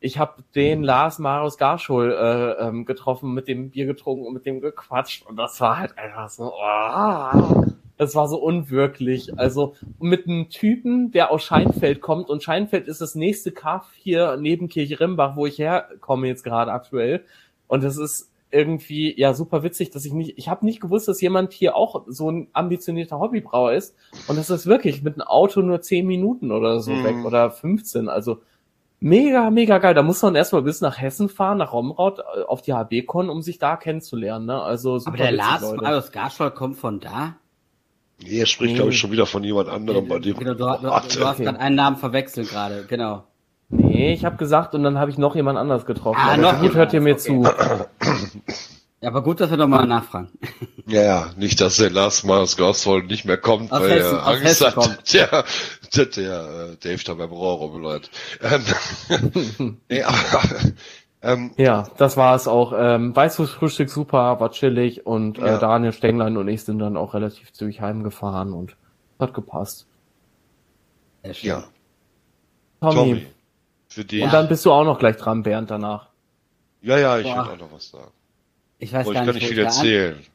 ich 0.00 0.18
habe 0.18 0.42
den 0.54 0.82
Lars 0.82 1.18
Marius 1.18 1.56
Garschul 1.58 2.12
äh, 2.12 2.66
ähm, 2.66 2.84
getroffen, 2.84 3.32
mit 3.34 3.48
dem 3.48 3.70
Bier 3.70 3.86
getrunken 3.86 4.26
und 4.26 4.34
mit 4.34 4.46
dem 4.46 4.60
gequatscht 4.60 5.26
und 5.26 5.36
das 5.36 5.60
war 5.60 5.78
halt 5.78 5.96
einfach 5.98 6.28
so. 6.28 6.52
Oh, 6.52 7.64
das 7.98 8.14
war 8.14 8.28
so 8.28 8.36
unwirklich. 8.38 9.38
Also 9.38 9.74
mit 9.98 10.26
einem 10.26 10.50
Typen, 10.50 11.12
der 11.12 11.30
aus 11.30 11.42
Scheinfeld 11.44 12.00
kommt 12.02 12.28
und 12.28 12.42
Scheinfeld 12.42 12.88
ist 12.88 13.00
das 13.00 13.14
nächste 13.14 13.52
Kaff 13.52 13.86
hier 13.96 14.36
neben 14.38 14.68
Kirchrimbach, 14.68 15.34
wo 15.36 15.46
ich 15.46 15.58
herkomme 15.58 16.28
jetzt 16.28 16.44
gerade 16.44 16.72
aktuell. 16.72 17.24
Und 17.68 17.82
das 17.82 17.96
ist 17.96 18.30
irgendwie 18.50 19.18
ja 19.18 19.34
super 19.34 19.62
witzig, 19.62 19.90
dass 19.90 20.04
ich 20.04 20.12
nicht, 20.12 20.34
ich 20.36 20.48
habe 20.48 20.64
nicht 20.66 20.80
gewusst, 20.80 21.08
dass 21.08 21.20
jemand 21.20 21.52
hier 21.52 21.74
auch 21.74 22.04
so 22.06 22.30
ein 22.30 22.48
ambitionierter 22.52 23.18
Hobbybrauer 23.18 23.72
ist. 23.72 23.94
Und 24.28 24.38
das 24.38 24.50
ist 24.50 24.66
wirklich 24.66 25.02
mit 25.02 25.14
einem 25.14 25.26
Auto 25.26 25.62
nur 25.62 25.80
10 25.80 26.06
Minuten 26.06 26.52
oder 26.52 26.80
so 26.80 26.92
Mhm. 26.92 27.04
weg 27.04 27.16
oder 27.24 27.50
15. 27.50 28.08
Also 28.08 28.40
mega, 29.00 29.50
mega 29.50 29.78
geil. 29.78 29.94
Da 29.94 30.02
muss 30.02 30.22
man 30.22 30.34
erstmal 30.34 30.62
bis 30.62 30.80
nach 30.80 30.98
Hessen 31.00 31.28
fahren, 31.28 31.58
nach 31.58 31.72
Romraut, 31.72 32.18
äh, 32.20 32.42
auf 32.42 32.62
die 32.62 32.72
HB-Con, 32.74 33.28
um 33.30 33.42
sich 33.42 33.58
da 33.58 33.76
kennenzulernen. 33.76 34.46
Ne? 34.46 34.60
Also 34.60 34.98
super 34.98 35.10
Aber 35.10 35.16
der 35.18 35.32
Lars 35.32 35.62
Leute. 35.62 35.82
Marius 35.82 36.12
Garschwald 36.12 36.54
kommt 36.54 36.76
von 36.78 37.00
da? 37.00 37.36
Nee, 38.22 38.40
er 38.40 38.46
spricht, 38.46 38.76
glaube 38.76 38.90
ich, 38.90 38.98
schon 38.98 39.10
wieder 39.12 39.26
von 39.26 39.44
jemand 39.44 39.68
anderem 39.68 40.08
bei 40.08 40.18
dem. 40.18 40.38
Genau, 40.38 40.54
du, 40.54 40.58
du, 40.64 40.88
du 40.88 40.90
hast 40.94 41.18
Okay. 41.18 41.44
gerade 41.44 41.60
einen 41.60 41.76
Namen 41.76 41.96
verwechselt 41.96 42.48
gerade, 42.48 42.84
genau. 42.88 43.24
Nee, 43.68 44.12
ich 44.14 44.24
habe 44.24 44.36
gesagt 44.36 44.74
und 44.74 44.84
dann 44.84 44.98
habe 44.98 45.10
ich 45.10 45.18
noch 45.18 45.34
jemand 45.34 45.58
anders 45.58 45.84
getroffen. 45.86 46.18
Ah, 46.20 46.32
Aber 46.34 46.36
noch 46.40 46.52
gut, 46.52 46.60
jemand 46.62 46.74
hört 46.76 46.92
ihr 46.94 47.00
mir 47.00 47.10
anders, 47.16 47.24
zu. 47.24 47.42
Ja, 49.02 49.10
aber 49.10 49.22
gut, 49.22 49.40
dass 49.40 49.50
wir 49.50 49.58
nochmal 49.58 49.86
nachfragen. 49.86 50.30
Ja, 50.86 51.02
ja, 51.02 51.30
nicht, 51.36 51.60
dass 51.60 51.76
der 51.76 51.90
Lars 51.90 52.24
Marius 52.24 52.56
Goswold 52.56 53.08
nicht 53.10 53.24
mehr 53.26 53.36
kommt, 53.36 53.70
Aus 53.70 53.82
weil 53.82 53.90
Hessen- 53.90 54.16
er 54.16 54.26
Angst 54.26 54.44
Hessen 54.44 54.66
hat, 54.68 54.74
kommt. 54.74 54.98
der, 55.96 56.06
der, 56.06 56.66
der 56.66 56.76
Dave 56.76 57.02
da 57.04 57.14
beim 57.14 57.30
Rohr 57.30 57.56
rumläuft. 57.58 58.10
Ähm, 58.42 59.78
nee, 59.88 60.02
aber, 60.02 60.42
ähm, 61.22 61.52
Ja, 61.56 61.88
das 61.96 62.16
war 62.16 62.34
es 62.36 62.46
auch. 62.48 62.72
Ähm, 62.76 63.14
Weißwurstfrühstück 63.16 63.88
super, 63.90 64.38
war 64.40 64.50
chillig 64.52 65.06
und 65.06 65.38
Ja. 65.38 65.56
äh, 65.56 65.58
Daniel 65.58 65.92
Stenglein 65.92 66.36
und 66.36 66.48
ich 66.48 66.62
sind 66.64 66.78
dann 66.78 66.96
auch 66.96 67.14
relativ 67.14 67.52
zügig 67.52 67.80
heimgefahren 67.80 68.52
und 68.52 68.76
hat 69.18 69.34
gepasst. 69.34 69.86
Ja, 71.42 71.64
Tommy. 72.80 72.94
Tommy, 72.94 73.26
für 73.88 74.04
dich. 74.04 74.22
Und 74.22 74.32
dann 74.32 74.48
bist 74.48 74.64
du 74.64 74.72
auch 74.72 74.84
noch 74.84 74.98
gleich 74.98 75.16
dran, 75.16 75.42
Bernd, 75.42 75.70
danach. 75.70 76.08
ja, 76.82 76.98
ja, 76.98 77.18
ich 77.18 77.24
Boah. 77.24 77.46
will 77.46 77.52
auch 77.54 77.58
noch 77.58 77.72
was 77.72 77.90
sagen. 77.90 78.12
Ich 78.78 78.92
weiß 78.92 79.06
Aber 79.06 79.14
gar 79.14 79.22
ich 79.22 79.26
kann 79.26 79.34
nicht, 79.34 79.42
nicht 79.42 79.44
wo 79.44 79.54
viel 79.54 79.58
ich 79.58 79.64
da 79.64 79.70
an- 79.70 79.76
erzählen. 79.76 80.26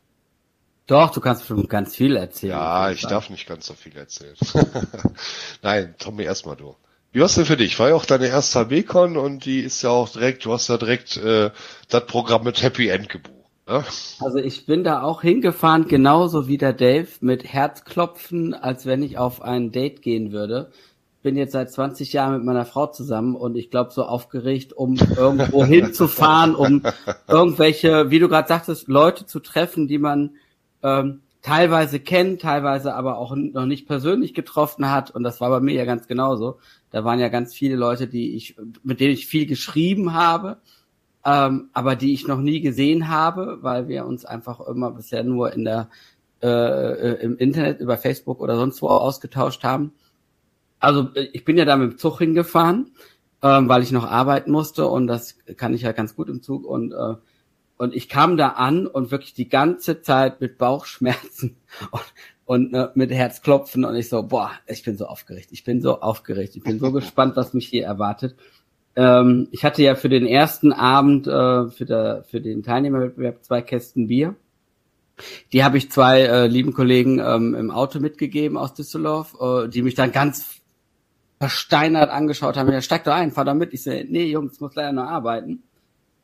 Doch, 0.92 1.10
du 1.12 1.22
kannst 1.22 1.48
bestimmt 1.48 1.70
ganz 1.70 1.96
viel 1.96 2.18
erzählen. 2.18 2.52
Ja, 2.52 2.92
ich 2.92 3.04
darf 3.04 3.30
nicht 3.30 3.48
ganz 3.48 3.66
so 3.66 3.74
viel 3.74 3.96
erzählen. 3.96 4.36
Nein, 5.62 5.96
Tommy, 5.98 6.24
erstmal 6.24 6.58
du. 6.58 6.76
Wie 7.14 7.22
war's 7.22 7.36
denn 7.36 7.46
für 7.46 7.56
dich? 7.56 7.80
War 7.80 7.88
ja 7.88 7.96
auch 7.96 8.04
deine 8.04 8.28
erste 8.28 8.60
HB-Con 8.60 9.16
und 9.16 9.46
die 9.46 9.62
ist 9.62 9.82
ja 9.84 9.90
auch 9.90 10.10
direkt, 10.10 10.44
du 10.44 10.52
hast 10.52 10.68
ja 10.68 10.76
direkt 10.76 11.16
äh, 11.16 11.52
das 11.88 12.06
Programm 12.08 12.44
mit 12.44 12.62
Happy 12.62 12.90
End 12.90 13.08
gebucht. 13.08 13.34
Ne? 13.70 13.86
Also 14.20 14.40
ich 14.40 14.66
bin 14.66 14.84
da 14.84 15.02
auch 15.02 15.22
hingefahren, 15.22 15.88
genauso 15.88 16.50
wie 16.50 16.58
der 16.58 16.74
Dave, 16.74 17.08
mit 17.22 17.46
Herzklopfen, 17.46 18.54
als 18.54 18.86
wenn 18.86 19.02
ich 19.02 19.18
auf 19.18 19.42
ein 19.42 19.72
Date 19.72 20.02
gehen 20.02 20.34
würde. 20.34 20.72
Bin 21.24 21.38
jetzt 21.38 21.54
seit 21.54 21.72
20 21.72 22.12
Jahren 22.12 22.34
mit 22.34 22.44
meiner 22.44 22.66
Frau 22.66 22.88
zusammen 22.88 23.38
und 23.38 23.56
ich 23.56 23.72
glaube 23.72 23.92
so 23.92 24.04
aufgeregt, 24.04 24.74
um 24.74 24.98
irgendwo 25.16 25.64
hinzufahren, 25.64 26.54
um 26.54 26.84
irgendwelche, 27.30 28.12
wie 28.12 28.20
du 28.20 28.28
gerade 28.28 28.50
sagtest, 28.50 28.90
Leute 28.90 29.26
zu 29.26 29.40
treffen, 29.40 29.88
die 29.88 29.98
man 29.98 30.32
ähm, 30.84 31.22
teilweise 31.42 32.00
kennt, 32.00 32.42
teilweise 32.42 32.94
aber 32.94 33.18
auch 33.18 33.36
noch 33.36 33.66
nicht 33.66 33.88
persönlich 33.88 34.34
getroffen 34.34 34.90
hat. 34.92 35.12
Und 35.12 35.24
das 35.24 35.42
war 35.42 35.50
bei 35.50 35.60
mir 35.60 35.74
ja 35.74 35.86
ganz 35.86 36.08
genauso. 36.08 36.60
Da 36.92 37.04
waren 37.04 37.20
ja 37.20 37.30
ganz 37.30 37.54
viele 37.54 37.76
Leute, 37.76 38.08
die 38.08 38.36
ich, 38.36 38.56
mit 38.84 39.00
denen 39.00 39.14
ich 39.14 39.28
viel 39.28 39.46
geschrieben 39.46 40.14
habe, 40.14 40.58
ähm, 41.26 41.70
aber 41.74 41.96
die 41.96 42.14
ich 42.14 42.28
noch 42.28 42.40
nie 42.40 42.62
gesehen 42.62 43.08
habe, 43.08 43.60
weil 43.62 43.88
wir 43.88 44.06
uns 44.06 44.26
einfach 44.26 44.60
immer 44.62 44.92
bisher 44.92 45.24
nur 45.24 45.54
in 45.54 45.66
der 45.66 45.90
äh, 46.44 46.48
äh, 46.48 47.24
im 47.24 47.38
Internet 47.38 47.82
über 47.82 47.98
Facebook 47.98 48.40
oder 48.40 48.56
sonst 48.56 48.82
wo 48.82 48.88
ausgetauscht 48.88 49.64
haben. 49.64 49.94
Also 50.80 51.10
äh, 51.14 51.30
ich 51.34 51.46
bin 51.46 51.56
ja 51.56 51.66
da 51.66 51.78
mit 51.78 51.92
dem 51.92 51.98
Zug 52.00 52.18
hingefahren, 52.18 52.92
ähm, 53.44 53.70
weil 53.70 53.84
ich 53.84 53.92
noch 53.92 54.06
arbeiten 54.06 54.52
musste 54.52 54.88
und 54.88 55.06
das 55.06 55.38
kann 55.58 55.76
ich 55.76 55.84
ja 55.84 55.92
ganz 55.92 56.16
gut 56.16 56.30
im 56.30 56.42
Zug 56.42 56.66
und 56.66 56.94
äh, 56.94 57.16
und 57.82 57.96
ich 57.96 58.10
kam 58.10 58.38
da 58.38 58.50
an 58.50 58.86
und 58.86 59.10
wirklich 59.10 59.34
die 59.34 59.50
ganze 59.50 60.04
Zeit 60.04 60.40
mit 60.40 60.60
Bauchschmerzen 60.60 61.58
und, 61.92 62.14
und 62.46 62.74
äh, 62.76 62.90
mit 62.94 63.10
Herzklopfen 63.10 63.86
und 63.86 63.96
ich 63.96 64.08
so, 64.08 64.22
boah, 64.22 64.52
ich 64.68 64.84
bin 64.84 64.98
so 64.98 65.08
aufgeregt, 65.08 65.48
ich 65.50 65.64
bin 65.64 65.82
so 65.82 66.00
aufgeregt, 66.00 66.56
ich 66.56 66.62
bin 66.62 66.78
so 66.78 66.92
gespannt, 66.92 67.36
was 67.36 67.56
mich 67.56 67.68
hier 67.68 67.86
erwartet. 67.86 68.36
Ähm, 68.96 69.48
ich 69.50 69.66
hatte 69.66 69.82
ja 69.82 69.96
für 69.96 70.10
den 70.10 70.28
ersten 70.28 70.74
Abend, 70.74 71.26
äh, 71.26 71.72
für, 71.72 71.86
der, 71.86 72.24
für 72.30 72.40
den 72.40 72.62
Teilnehmerwettbewerb 72.62 73.44
zwei 73.44 73.64
Kästen 73.64 74.06
Bier. 74.06 74.36
Die 75.52 75.64
habe 75.64 75.80
ich 75.80 75.90
zwei 75.90 76.22
äh, 76.22 76.46
lieben 76.46 76.74
Kollegen 76.74 77.18
ähm, 77.18 77.56
im 77.56 77.72
Auto 77.72 78.00
mitgegeben 78.00 78.58
aus 78.58 78.76
Düsseldorf, 78.76 79.36
äh, 79.42 79.68
die 79.70 79.82
mich 79.82 79.96
dann 79.96 80.12
ganz 80.12 80.62
versteinert 81.40 82.12
angeschaut 82.12 82.58
haben. 82.58 82.72
Ja, 82.72 82.82
steig 82.82 83.06
doch 83.06 83.14
ein, 83.14 83.32
fahr 83.32 83.46
da 83.46 83.56
mit. 83.56 83.74
Ich 83.74 83.82
so, 83.82 83.90
nee, 83.90 84.26
Jungs, 84.26 84.60
muss 84.60 84.76
leider 84.76 84.92
noch 84.92 85.08
arbeiten. 85.08 85.64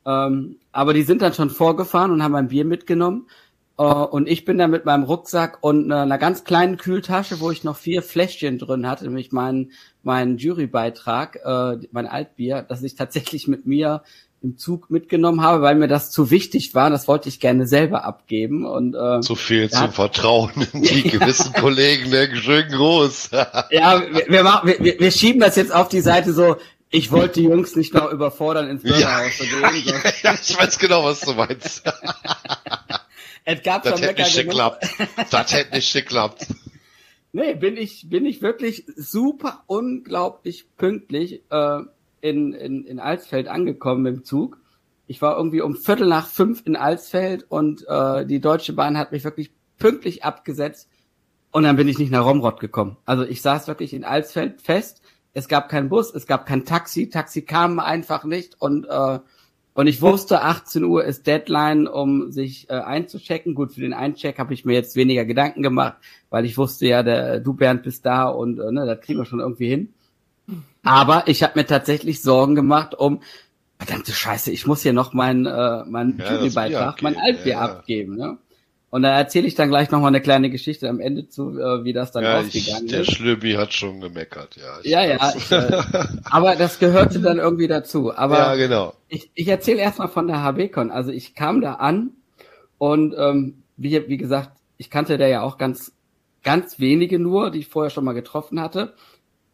Ähm, 0.08 0.56
aber 0.72 0.94
die 0.94 1.02
sind 1.02 1.20
dann 1.20 1.34
schon 1.34 1.50
vorgefahren 1.50 2.10
und 2.10 2.22
haben 2.22 2.34
ein 2.34 2.48
Bier 2.48 2.64
mitgenommen. 2.64 3.26
Uh, 3.80 4.02
und 4.10 4.28
ich 4.28 4.44
bin 4.44 4.58
da 4.58 4.66
mit 4.66 4.86
meinem 4.86 5.04
Rucksack 5.04 5.58
und 5.60 5.92
einer 5.92 6.18
ganz 6.18 6.42
kleinen 6.42 6.78
Kühltasche, 6.78 7.38
wo 7.38 7.52
ich 7.52 7.62
noch 7.62 7.76
vier 7.76 8.02
Fläschchen 8.02 8.58
drin 8.58 8.88
hatte, 8.88 9.04
nämlich 9.04 9.30
meinen 9.30 9.70
mein 10.02 10.36
Jurybeitrag, 10.36 11.38
äh, 11.44 11.86
mein 11.92 12.08
Altbier, 12.08 12.66
das 12.68 12.82
ich 12.82 12.96
tatsächlich 12.96 13.46
mit 13.46 13.66
mir 13.66 14.02
im 14.42 14.56
Zug 14.56 14.90
mitgenommen 14.90 15.42
habe, 15.42 15.62
weil 15.62 15.74
mir 15.76 15.86
das 15.86 16.10
zu 16.10 16.30
wichtig 16.30 16.74
war. 16.74 16.90
Das 16.90 17.06
wollte 17.06 17.28
ich 17.28 17.38
gerne 17.38 17.68
selber 17.68 18.04
abgeben. 18.04 18.66
Und, 18.66 18.96
äh, 18.96 19.20
zu 19.20 19.36
viel 19.36 19.68
zum 19.70 19.92
Vertrauen 19.92 20.50
in 20.72 20.82
die 20.82 21.02
gewissen 21.10 21.52
Kollegen, 21.52 22.10
der 22.10 22.34
schön 22.34 22.68
groß. 22.68 23.30
ja, 23.32 24.02
wir, 24.12 24.24
wir, 24.28 24.42
machen, 24.42 24.72
wir, 24.78 24.98
wir 24.98 25.10
schieben 25.10 25.40
das 25.40 25.54
jetzt 25.54 25.72
auf 25.72 25.88
die 25.88 26.00
Seite 26.00 26.32
so, 26.32 26.56
ich 26.90 27.12
wollte 27.12 27.40
die 27.40 27.46
Jungs 27.46 27.76
nicht 27.76 27.94
noch 27.94 28.10
überfordern, 28.10 28.68
ins 28.68 28.82
Bürgerhaus 28.82 29.38
ja, 29.38 29.44
zu 29.44 29.44
gehen. 29.44 29.94
Ja, 30.22 30.34
ich 30.34 30.58
weiß 30.58 30.78
genau, 30.78 31.04
was 31.04 31.20
du 31.20 31.34
meinst. 31.34 31.82
es 33.44 33.62
gab 33.62 33.82
das 33.82 34.00
hätte 34.00 34.22
nicht 34.22 34.36
geklappt. 34.36 34.86
Das 35.30 35.52
hätte 35.52 35.74
nicht 35.74 35.92
geklappt. 35.92 36.46
Nee, 37.30 37.54
bin 37.54 37.76
ich, 37.76 38.08
bin 38.08 38.24
ich 38.24 38.40
wirklich 38.40 38.86
super 38.96 39.62
unglaublich 39.66 40.64
pünktlich. 40.78 41.42
Äh, 41.50 41.80
in, 42.20 42.52
in, 42.52 42.84
in 42.84 43.00
Alsfeld 43.00 43.48
angekommen 43.48 44.06
im 44.06 44.24
Zug. 44.24 44.58
Ich 45.06 45.22
war 45.22 45.36
irgendwie 45.36 45.60
um 45.60 45.76
Viertel 45.76 46.08
nach 46.08 46.26
fünf 46.26 46.62
in 46.66 46.76
Alsfeld 46.76 47.44
und 47.48 47.86
äh, 47.88 48.26
die 48.26 48.40
Deutsche 48.40 48.72
Bahn 48.72 48.98
hat 48.98 49.12
mich 49.12 49.24
wirklich 49.24 49.50
pünktlich 49.78 50.24
abgesetzt 50.24 50.88
und 51.50 51.62
dann 51.62 51.76
bin 51.76 51.88
ich 51.88 51.98
nicht 51.98 52.12
nach 52.12 52.24
Romrod 52.24 52.60
gekommen. 52.60 52.96
Also 53.06 53.24
ich 53.24 53.40
saß 53.40 53.68
wirklich 53.68 53.94
in 53.94 54.04
Alsfeld 54.04 54.60
fest. 54.60 54.97
Es 55.34 55.48
gab 55.48 55.68
keinen 55.68 55.88
Bus, 55.88 56.14
es 56.14 56.26
gab 56.26 56.46
kein 56.46 56.64
Taxi, 56.64 57.10
Taxi 57.10 57.42
kam 57.42 57.78
einfach 57.78 58.24
nicht 58.24 58.60
und 58.60 58.86
äh, 58.86 59.18
und 59.78 59.86
ich 59.86 60.02
wusste, 60.02 60.42
18 60.42 60.82
Uhr 60.82 61.04
ist 61.04 61.28
Deadline, 61.28 61.86
um 61.86 62.32
sich 62.32 62.68
äh, 62.68 62.72
einzuchecken. 62.72 63.54
Gut, 63.54 63.74
für 63.74 63.80
den 63.80 63.92
Eincheck 63.92 64.40
habe 64.40 64.52
ich 64.52 64.64
mir 64.64 64.72
jetzt 64.72 64.96
weniger 64.96 65.24
Gedanken 65.24 65.62
gemacht, 65.62 65.98
weil 66.30 66.44
ich 66.46 66.58
wusste 66.58 66.88
ja, 66.88 67.04
der 67.04 67.38
du 67.38 67.54
Bernd 67.54 67.84
bist 67.84 68.04
da 68.04 68.28
und 68.28 68.58
äh, 68.58 68.72
ne, 68.72 68.86
das 68.86 69.00
kriegen 69.02 69.20
wir 69.20 69.24
schon 69.24 69.38
irgendwie 69.38 69.68
hin. 69.68 69.94
Aber 70.82 71.28
ich 71.28 71.44
habe 71.44 71.52
mir 71.56 71.64
tatsächlich 71.64 72.22
Sorgen 72.22 72.56
gemacht 72.56 72.94
um, 72.94 73.20
verdammte 73.78 74.10
Scheiße, 74.10 74.50
ich 74.50 74.66
muss 74.66 74.82
hier 74.82 74.92
noch 74.92 75.12
mein, 75.12 75.46
äh, 75.46 75.84
mein 75.86 76.18
ja, 76.18 76.34
Jurybeitrag, 76.34 77.00
mein 77.02 77.16
Altbier 77.16 77.52
ja, 77.52 77.60
abgeben. 77.60 78.16
Ne? 78.16 78.38
Und 78.90 79.02
da 79.02 79.18
erzähle 79.18 79.46
ich 79.46 79.54
dann 79.54 79.68
gleich 79.68 79.90
noch 79.90 80.00
mal 80.00 80.08
eine 80.08 80.22
kleine 80.22 80.48
Geschichte 80.48 80.88
am 80.88 80.98
Ende 80.98 81.28
zu, 81.28 81.58
äh, 81.58 81.84
wie 81.84 81.92
das 81.92 82.10
dann 82.10 82.24
ja, 82.24 82.38
ausgegangen 82.38 82.86
ich, 82.86 82.90
der 82.90 83.00
ist. 83.02 83.08
Der 83.10 83.14
Schlübbi 83.14 83.52
hat 83.52 83.74
schon 83.74 84.00
gemeckert, 84.00 84.56
ja. 84.56 84.78
Ja, 84.82 85.04
ja. 85.04 85.32
Ich, 85.36 85.52
äh, 85.52 85.82
aber 86.24 86.56
das 86.56 86.78
gehörte 86.78 87.20
dann 87.20 87.38
irgendwie 87.38 87.68
dazu. 87.68 88.16
Aber 88.16 88.38
ja, 88.38 88.54
genau. 88.54 88.94
Ich, 89.08 89.30
ich 89.34 89.48
erzähle 89.48 89.80
erstmal 89.80 90.08
von 90.08 90.26
der 90.26 90.42
HBCon. 90.42 90.90
Also 90.90 91.10
ich 91.10 91.34
kam 91.34 91.60
da 91.60 91.74
an 91.74 92.12
und 92.78 93.14
ähm, 93.18 93.62
wie, 93.76 94.08
wie 94.08 94.16
gesagt, 94.16 94.52
ich 94.78 94.88
kannte 94.88 95.18
da 95.18 95.26
ja 95.26 95.42
auch 95.42 95.58
ganz, 95.58 95.92
ganz 96.42 96.80
wenige 96.80 97.18
nur, 97.18 97.50
die 97.50 97.58
ich 97.58 97.68
vorher 97.68 97.90
schon 97.90 98.04
mal 98.04 98.14
getroffen 98.14 98.60
hatte. 98.60 98.94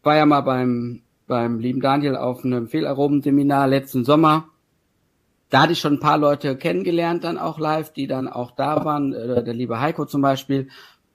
War 0.02 0.16
ja 0.16 0.27
mal 0.27 0.43
beim 0.43 1.02
beim 1.27 1.59
lieben 1.59 1.81
Daniel 1.81 2.16
auf 2.16 2.44
einem 2.44 2.69
Fehlaromen-Seminar 2.69 3.69
letzten 3.69 4.05
Sommer. 4.05 4.48
Da 5.55 5.62
hatte 5.62 5.72
ich 5.72 5.78
schon 5.78 5.93
ein 5.93 6.01
paar 6.01 6.18
Leute 6.18 6.56
kennengelernt, 6.56 7.22
dann 7.22 7.39
auch 7.39 7.60
live, 7.60 7.93
die 7.93 8.09
dann 8.09 8.26
auch 8.26 8.51
da 8.51 8.85
waren, 8.85 9.12
äh, 9.12 9.44
der 9.44 9.55
liebe 9.55 9.78
Heiko 9.78 10.05
zum 10.05 10.20
Beispiel. 10.20 10.66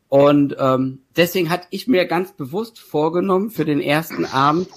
Und 0.08 0.56
ähm, 0.58 1.00
deswegen 1.18 1.50
hatte 1.50 1.68
ich 1.72 1.90
mir 1.90 2.06
ganz 2.06 2.32
bewusst 2.32 2.80
vorgenommen 2.80 3.50
für 3.50 3.66
den 3.66 3.82
ersten 3.82 4.24
Abend, 4.24 4.70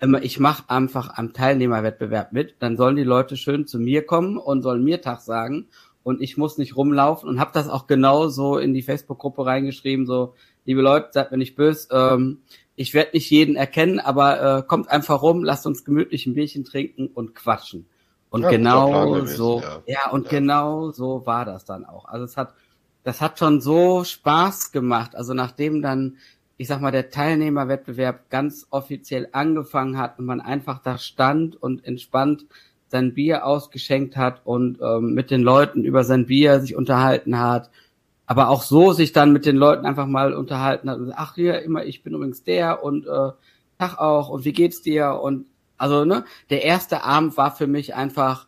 immer, 0.00 0.22
ich 0.22 0.40
mache 0.40 0.70
einfach 0.70 1.18
am 1.18 1.34
Teilnehmerwettbewerb 1.34 2.32
mit, 2.32 2.54
dann 2.60 2.78
sollen 2.78 2.96
die 2.96 3.04
Leute 3.04 3.36
schön 3.36 3.66
zu 3.66 3.78
mir 3.78 4.06
kommen 4.06 4.38
und 4.38 4.62
sollen 4.62 4.82
mir 4.82 5.02
Tag 5.02 5.20
sagen 5.20 5.66
und 6.02 6.22
ich 6.22 6.38
muss 6.38 6.56
nicht 6.56 6.74
rumlaufen 6.74 7.28
und 7.28 7.40
habe 7.40 7.50
das 7.52 7.68
auch 7.68 7.86
genau 7.86 8.28
so 8.28 8.56
in 8.56 8.72
die 8.72 8.80
Facebook-Gruppe 8.80 9.44
reingeschrieben, 9.44 10.06
so, 10.06 10.32
liebe 10.64 10.80
Leute, 10.80 11.10
seid 11.12 11.30
mir 11.30 11.36
nicht 11.36 11.56
böse, 11.56 11.88
ähm, 11.92 12.38
ich 12.74 12.94
werde 12.94 13.10
nicht 13.12 13.28
jeden 13.28 13.56
erkennen, 13.56 14.00
aber 14.00 14.60
äh, 14.60 14.62
kommt 14.62 14.88
einfach 14.88 15.20
rum, 15.20 15.44
lasst 15.44 15.66
uns 15.66 15.84
gemütlich 15.84 16.24
ein 16.24 16.32
Bierchen 16.32 16.64
trinken 16.64 17.08
und 17.08 17.34
quatschen. 17.34 17.84
Und 18.30 18.42
ja, 18.42 18.50
genau 18.50 19.24
so, 19.26 19.60
ja. 19.60 19.82
ja 19.86 20.10
und 20.10 20.24
ja. 20.24 20.30
genau 20.38 20.90
so 20.90 21.26
war 21.26 21.44
das 21.44 21.64
dann 21.64 21.84
auch. 21.84 22.06
Also 22.06 22.24
es 22.24 22.36
hat, 22.36 22.54
das 23.02 23.20
hat 23.20 23.38
schon 23.38 23.60
so 23.60 24.04
Spaß 24.04 24.72
gemacht. 24.72 25.14
Also 25.14 25.34
nachdem 25.34 25.82
dann, 25.82 26.16
ich 26.56 26.68
sag 26.68 26.80
mal, 26.80 26.92
der 26.92 27.10
Teilnehmerwettbewerb 27.10 28.30
ganz 28.30 28.66
offiziell 28.70 29.28
angefangen 29.32 29.98
hat 29.98 30.18
und 30.18 30.26
man 30.26 30.40
einfach 30.40 30.80
da 30.80 30.98
stand 30.98 31.60
und 31.60 31.84
entspannt 31.84 32.46
sein 32.88 33.14
Bier 33.14 33.46
ausgeschenkt 33.46 34.16
hat 34.16 34.42
und 34.44 34.78
ähm, 34.80 35.14
mit 35.14 35.30
den 35.30 35.42
Leuten 35.42 35.84
über 35.84 36.04
sein 36.04 36.26
Bier 36.26 36.60
sich 36.60 36.74
unterhalten 36.74 37.38
hat 37.38 37.70
aber 38.30 38.48
auch 38.48 38.62
so 38.62 38.92
sich 38.92 39.10
dann 39.10 39.32
mit 39.32 39.44
den 39.44 39.56
Leuten 39.56 39.84
einfach 39.84 40.06
mal 40.06 40.34
unterhalten 40.34 40.88
hat 40.88 41.00
und 41.00 41.12
ach 41.12 41.34
hier 41.34 41.62
immer, 41.62 41.84
ich 41.84 42.04
bin 42.04 42.14
übrigens 42.14 42.44
der 42.44 42.84
und 42.84 43.04
äh, 43.04 43.32
Tag 43.76 43.98
auch 43.98 44.28
und 44.28 44.44
wie 44.44 44.52
geht's 44.52 44.82
dir 44.82 45.18
und 45.20 45.46
also 45.80 46.04
ne, 46.04 46.24
der 46.50 46.64
erste 46.64 47.04
Abend 47.04 47.36
war 47.36 47.54
für 47.54 47.66
mich 47.66 47.94
einfach 47.94 48.46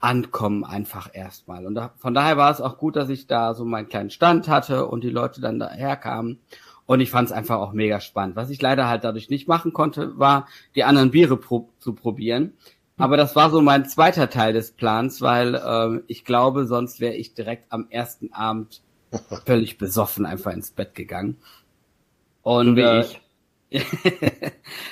ankommen 0.00 0.64
einfach 0.64 1.08
erstmal 1.12 1.66
und 1.66 1.74
da, 1.74 1.92
von 1.96 2.14
daher 2.14 2.36
war 2.36 2.50
es 2.50 2.60
auch 2.60 2.78
gut, 2.78 2.96
dass 2.96 3.08
ich 3.08 3.26
da 3.26 3.54
so 3.54 3.64
meinen 3.64 3.88
kleinen 3.88 4.10
Stand 4.10 4.48
hatte 4.48 4.86
und 4.86 5.02
die 5.02 5.10
Leute 5.10 5.40
dann 5.40 5.58
daher 5.58 5.96
kamen 5.96 6.40
und 6.86 7.00
ich 7.00 7.10
fand 7.10 7.28
es 7.28 7.32
einfach 7.32 7.56
auch 7.56 7.72
mega 7.72 8.00
spannend. 8.00 8.36
Was 8.36 8.50
ich 8.50 8.60
leider 8.60 8.88
halt 8.88 9.04
dadurch 9.04 9.30
nicht 9.30 9.48
machen 9.48 9.72
konnte, 9.72 10.18
war 10.18 10.46
die 10.74 10.84
anderen 10.84 11.10
Biere 11.10 11.36
pro 11.36 11.70
zu 11.78 11.94
probieren. 11.94 12.52
Aber 12.96 13.16
das 13.16 13.34
war 13.34 13.50
so 13.50 13.60
mein 13.60 13.86
zweiter 13.86 14.30
Teil 14.30 14.52
des 14.52 14.72
Plans, 14.72 15.20
weil 15.20 15.54
äh, 15.54 16.02
ich 16.06 16.24
glaube, 16.24 16.66
sonst 16.66 17.00
wäre 17.00 17.14
ich 17.14 17.34
direkt 17.34 17.72
am 17.72 17.86
ersten 17.90 18.32
Abend 18.32 18.82
völlig 19.46 19.78
besoffen 19.78 20.26
einfach 20.26 20.52
ins 20.52 20.70
Bett 20.70 20.94
gegangen. 20.94 21.38
Und 22.42 22.76
wie 22.76 22.82
äh, 22.82 23.00
ich. 23.00 23.20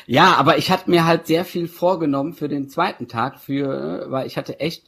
Ja, 0.06 0.34
aber 0.34 0.58
ich 0.58 0.70
hatte 0.70 0.90
mir 0.90 1.06
halt 1.06 1.26
sehr 1.26 1.44
viel 1.44 1.68
vorgenommen 1.68 2.32
für 2.32 2.48
den 2.48 2.68
zweiten 2.68 3.08
Tag, 3.08 3.38
für, 3.38 4.06
weil 4.08 4.26
ich 4.26 4.36
hatte 4.36 4.60
echt 4.60 4.84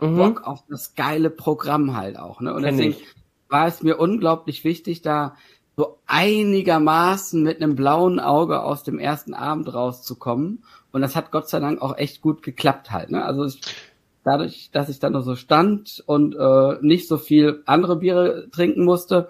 mhm. 0.00 0.16
Bock 0.16 0.42
auf 0.42 0.64
das 0.68 0.94
geile 0.94 1.30
Programm 1.30 1.96
halt 1.96 2.18
auch. 2.18 2.40
Ne? 2.40 2.52
Und 2.52 2.62
Kenn 2.62 2.76
deswegen 2.76 2.92
ich. 2.92 3.06
war 3.48 3.66
es 3.66 3.82
mir 3.82 3.98
unglaublich 3.98 4.64
wichtig, 4.64 5.02
da 5.02 5.36
so 5.76 5.98
einigermaßen 6.06 7.40
mit 7.42 7.62
einem 7.62 7.76
blauen 7.76 8.18
Auge 8.18 8.62
aus 8.62 8.82
dem 8.82 8.98
ersten 8.98 9.34
Abend 9.34 9.72
rauszukommen. 9.72 10.64
Und 10.90 11.02
das 11.02 11.14
hat 11.14 11.30
Gott 11.30 11.48
sei 11.48 11.60
Dank 11.60 11.80
auch 11.80 11.96
echt 11.96 12.20
gut 12.20 12.42
geklappt 12.42 12.90
halt. 12.90 13.10
Ne? 13.10 13.24
Also 13.24 13.44
ich 13.44 13.60
dadurch, 14.28 14.70
dass 14.72 14.88
ich 14.90 14.98
dann 14.98 15.14
noch 15.14 15.22
so 15.22 15.36
stand 15.36 16.02
und 16.06 16.34
äh, 16.34 16.76
nicht 16.82 17.08
so 17.08 17.16
viel 17.16 17.62
andere 17.64 17.96
Biere 17.96 18.48
trinken 18.50 18.84
musste, 18.84 19.28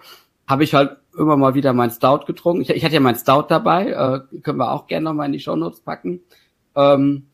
habe 0.49 0.65
ich 0.65 0.75
halt 0.75 0.97
immer 1.17 1.37
mal 1.37 1.55
wieder 1.55 1.73
mein 1.73 1.91
Stout 1.91 2.25
getrunken. 2.27 2.63
Ich, 2.63 2.71
ich 2.71 2.85
hatte 2.85 2.95
ja 2.95 3.01
mein 3.01 3.17
Stout 3.17 3.47
dabei, 3.49 3.91
äh, 3.91 4.41
können 4.41 4.59
wir 4.59 4.73
auch 4.73 4.87
gerne 4.87 5.05
noch 5.05 5.15
mal 5.15 5.27
in 5.27 5.33
die 5.33 5.41
Shownotes 5.41 5.81
packen. 5.81 6.21
Ähm, 6.75 7.27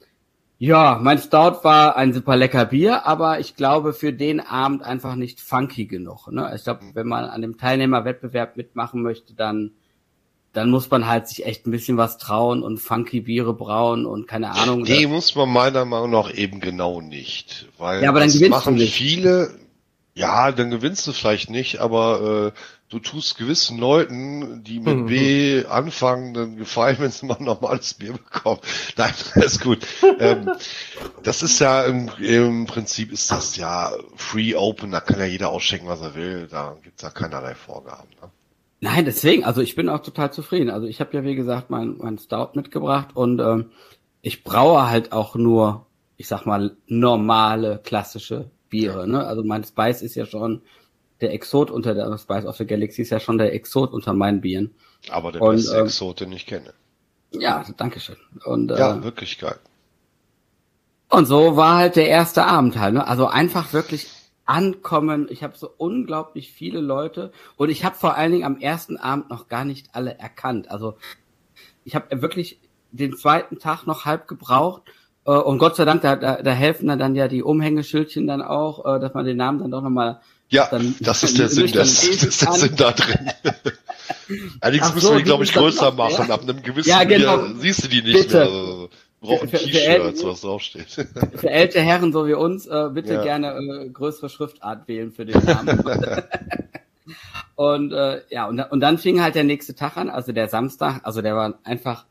ja, 0.59 0.99
mein 1.01 1.19
Stout 1.19 1.62
war 1.62 1.97
ein 1.97 2.12
super 2.12 2.36
lecker 2.36 2.66
Bier, 2.66 3.07
aber 3.07 3.41
ich 3.41 3.57
glaube 3.57 3.93
für 3.93 4.12
den 4.12 4.41
Abend 4.41 4.82
einfach 4.82 5.15
nicht 5.15 5.41
funky 5.41 5.86
genug. 5.86 6.28
Ne? 6.31 6.53
Ich 6.55 6.65
glaube, 6.65 6.81
wenn 6.95 7.07
man 7.07 7.24
an 7.24 7.43
dem 7.43 7.59
Teilnehmerwettbewerb 7.59 8.57
mitmachen 8.57 9.03
möchte, 9.03 9.35
dann 9.35 9.73
dann 10.55 10.70
muss 10.70 10.89
man 10.89 11.09
halt 11.09 11.27
sich 11.27 11.45
echt 11.45 11.66
ein 11.66 11.73
bisschen 11.73 11.97
was 11.97 12.16
trauen 12.16 12.62
und 12.62 12.78
funky 12.78 13.23
Biere 13.23 13.55
brauen 13.55 14.07
und 14.07 14.28
keine 14.28 14.53
Ahnung. 14.53 14.82
Nee, 14.82 15.09
muss 15.09 15.35
man 15.35 15.51
meiner 15.51 15.85
Meinung 15.85 16.11
nach 16.11 16.32
eben 16.32 16.61
genau 16.61 17.01
nicht. 17.01 17.69
Weil 17.77 18.05
ja, 18.05 18.09
aber 18.09 18.20
dann 18.20 18.28
das 18.28 18.36
gewinnst 18.39 18.65
machen 18.65 18.78
viele, 18.78 19.51
ja, 20.15 20.53
dann 20.53 20.70
gewinnst 20.70 21.07
du 21.09 21.12
vielleicht 21.12 21.51
nicht, 21.51 21.81
aber 21.81 22.53
äh, 22.55 22.59
du 22.90 22.98
tust 22.98 23.39
gewissen 23.39 23.78
Leuten, 23.78 24.62
die 24.62 24.78
mit 24.81 24.97
mhm. 24.97 25.06
B 25.06 25.65
anfangen, 25.65 26.35
dann 26.35 26.56
gefallen, 26.56 26.97
wenn 27.01 27.11
sie 27.11 27.27
mal 27.27 27.36
ein 27.39 27.44
normales 27.44 27.94
Bier 27.94 28.12
bekommen. 28.12 28.61
Nein, 28.97 29.12
ist 29.35 29.61
gut. 29.61 29.86
ähm, 30.19 30.51
das 31.23 31.43
ist 31.43 31.59
ja 31.59 31.85
im, 31.85 32.11
im 32.20 32.66
Prinzip 32.66 33.12
ist 33.12 33.31
das 33.31 33.56
ja 33.56 33.93
free 34.16 34.55
open, 34.55 34.90
da 34.90 35.01
kann 35.01 35.19
ja 35.19 35.27
jeder 35.27 35.51
ausschenken, 35.51 35.89
was 35.89 36.02
er 36.02 36.15
will, 36.15 36.47
da 36.51 36.77
gibt's 36.82 37.02
ja 37.02 37.11
keinerlei 37.11 37.55
Vorgaben. 37.55 38.09
Ne? 38.20 38.31
Nein, 38.81 39.06
deswegen, 39.06 39.44
also 39.44 39.62
ich 39.62 39.77
bin 39.77 39.89
auch 39.89 40.02
total 40.02 40.32
zufrieden. 40.32 40.69
Also 40.69 40.86
ich 40.86 41.01
habe 41.01 41.16
ja, 41.16 41.24
wie 41.24 41.35
gesagt, 41.35 41.70
mein, 41.70 41.97
mein 41.98 42.19
Stout 42.19 42.51
mitgebracht 42.55 43.16
und 43.16 43.40
ähm, 43.40 43.70
ich 44.20 44.44
braue 44.44 44.89
halt 44.89 45.12
auch 45.12 45.36
nur, 45.36 45.86
ich 46.16 46.28
sag 46.28 46.44
mal, 46.44 46.77
normale, 46.86 47.81
klassische 47.82 48.51
Biere. 48.69 49.09
Ne? 49.09 49.24
Also 49.27 49.43
mein 49.43 49.65
Spice 49.65 50.02
ist 50.02 50.16
ja 50.16 50.27
schon 50.27 50.62
der 51.25 51.33
Exot 51.33 51.71
unter 51.71 51.95
der 51.95 52.17
Spice 52.19 52.45
of 52.47 52.57
the 52.57 52.67
Galaxy 52.67 53.03
ist 53.03 53.11
ja 53.11 53.19
schon 53.19 53.39
der 53.39 53.53
Exot 53.53 53.93
unter 53.93 54.13
meinen 54.13 54.41
Bieren. 54.41 54.75
Aber 55.11 55.33
der 55.33 55.43
und, 55.43 55.57
beste 55.57 55.77
ähm, 55.77 55.87
Exot, 55.87 56.21
den 56.21 56.33
ich 56.33 56.47
kenne. 56.47 56.73
Ja, 57.33 57.65
danke 57.77 57.99
schön. 57.99 58.17
Und, 58.45 58.71
ja, 58.71 58.97
äh, 58.97 59.03
wirklich 59.03 59.39
geil. 59.39 59.59
Und 61.09 61.27
so 61.27 61.57
war 61.57 61.77
halt 61.77 61.97
der 61.97 62.09
erste 62.09 62.45
Abend 62.45 62.79
halt. 62.79 62.95
Ne? 62.95 63.07
Also 63.07 63.27
einfach 63.27 63.73
wirklich 63.73 64.09
ankommen. 64.45 65.27
Ich 65.31 65.43
habe 65.43 65.57
so 65.57 65.71
unglaublich 65.77 66.53
viele 66.53 66.81
Leute 66.81 67.33
und 67.57 67.71
ich 67.71 67.85
habe 67.85 67.97
vor 67.97 68.17
allen 68.17 68.33
Dingen 68.33 68.45
am 68.45 68.59
ersten 68.59 68.97
Abend 68.97 69.31
noch 69.31 69.49
gar 69.49 69.65
nicht 69.65 69.89
alle 69.93 70.19
erkannt. 70.19 70.71
Also 70.71 70.97
ich 71.85 71.95
habe 71.95 72.23
wirklich 72.23 72.61
den 72.93 73.17
zweiten 73.17 73.59
Tag 73.59 73.87
noch 73.87 74.05
halb 74.05 74.29
gebraucht, 74.29 74.83
Äh, 75.27 75.33
und 75.33 75.59
Gott 75.59 75.77
sei 75.77 75.85
Dank, 75.85 76.03
da, 76.03 76.17
da, 76.17 76.43
da 76.43 76.53
helfen 76.53 76.87
dann 76.87 77.15
ja 77.15 77.29
die 77.29 77.43
Umhängeschildchen 77.43 78.27
dann 78.27 78.43
auch, 78.43 78.85
äh, 78.85 79.01
dass 79.01 79.15
man 79.15 79.25
den 79.25 79.37
Namen 79.37 79.59
dann 79.59 79.71
doch 79.71 79.83
nochmal 79.83 80.21
ja, 80.49 80.69
dann, 80.71 80.95
das 81.01 81.23
ist 81.23 81.39
der 81.39 81.49
Sinn, 81.49 81.73
das, 81.73 82.01
das 82.09 82.23
ist 82.23 82.43
der 82.43 82.53
Sinn 82.53 82.77
da 82.77 82.93
drin. 82.93 83.31
Allerdings 84.61 84.89
so, 84.89 84.95
müssen 84.95 85.11
wir 85.11 85.19
die, 85.19 85.25
glaube 85.25 85.45
ich, 85.45 85.53
größer 85.53 85.93
machen. 85.93 86.29
Ja? 86.29 86.35
Ab 86.35 86.43
einem 86.43 86.62
gewissen 86.62 86.89
ja, 86.89 87.05
genau. 87.05 87.39
Bier 87.39 87.55
siehst 87.59 87.85
du 87.85 87.89
die 87.89 88.03
nicht 88.03 88.15
bitte. 88.15 88.37
mehr. 88.37 88.45
Also, 88.45 88.91
brauchen 89.25 89.51
T-Shirts, 89.51 90.25
was 90.25 90.41
draufsteht. 90.43 90.87
Für 91.35 91.51
ältere 91.51 91.83
Herren 91.83 92.12
so 92.12 92.27
wie 92.27 92.35
uns, 92.35 92.66
äh, 92.66 92.91
bitte 92.93 93.15
ja. 93.15 93.23
gerne 93.23 93.55
äh, 93.57 93.89
größere 93.89 94.29
Schriftart 94.29 94.87
wählen 94.87 95.12
für 95.12 95.25
den 95.25 95.43
Namen. 95.45 95.83
und 97.57 97.93
äh, 97.93 98.21
ja, 98.29 98.47
und, 98.47 98.61
und 98.61 98.81
dann 98.81 98.99
fing 98.99 99.23
halt 99.23 99.35
der 99.35 99.45
nächste 99.45 99.75
Tag 99.75 99.97
an, 99.97 100.11
also 100.11 100.33
der 100.33 100.49
Samstag, 100.49 101.01
also 101.05 101.23
der 101.23 101.35
war 101.35 101.59
einfach, 101.65 102.05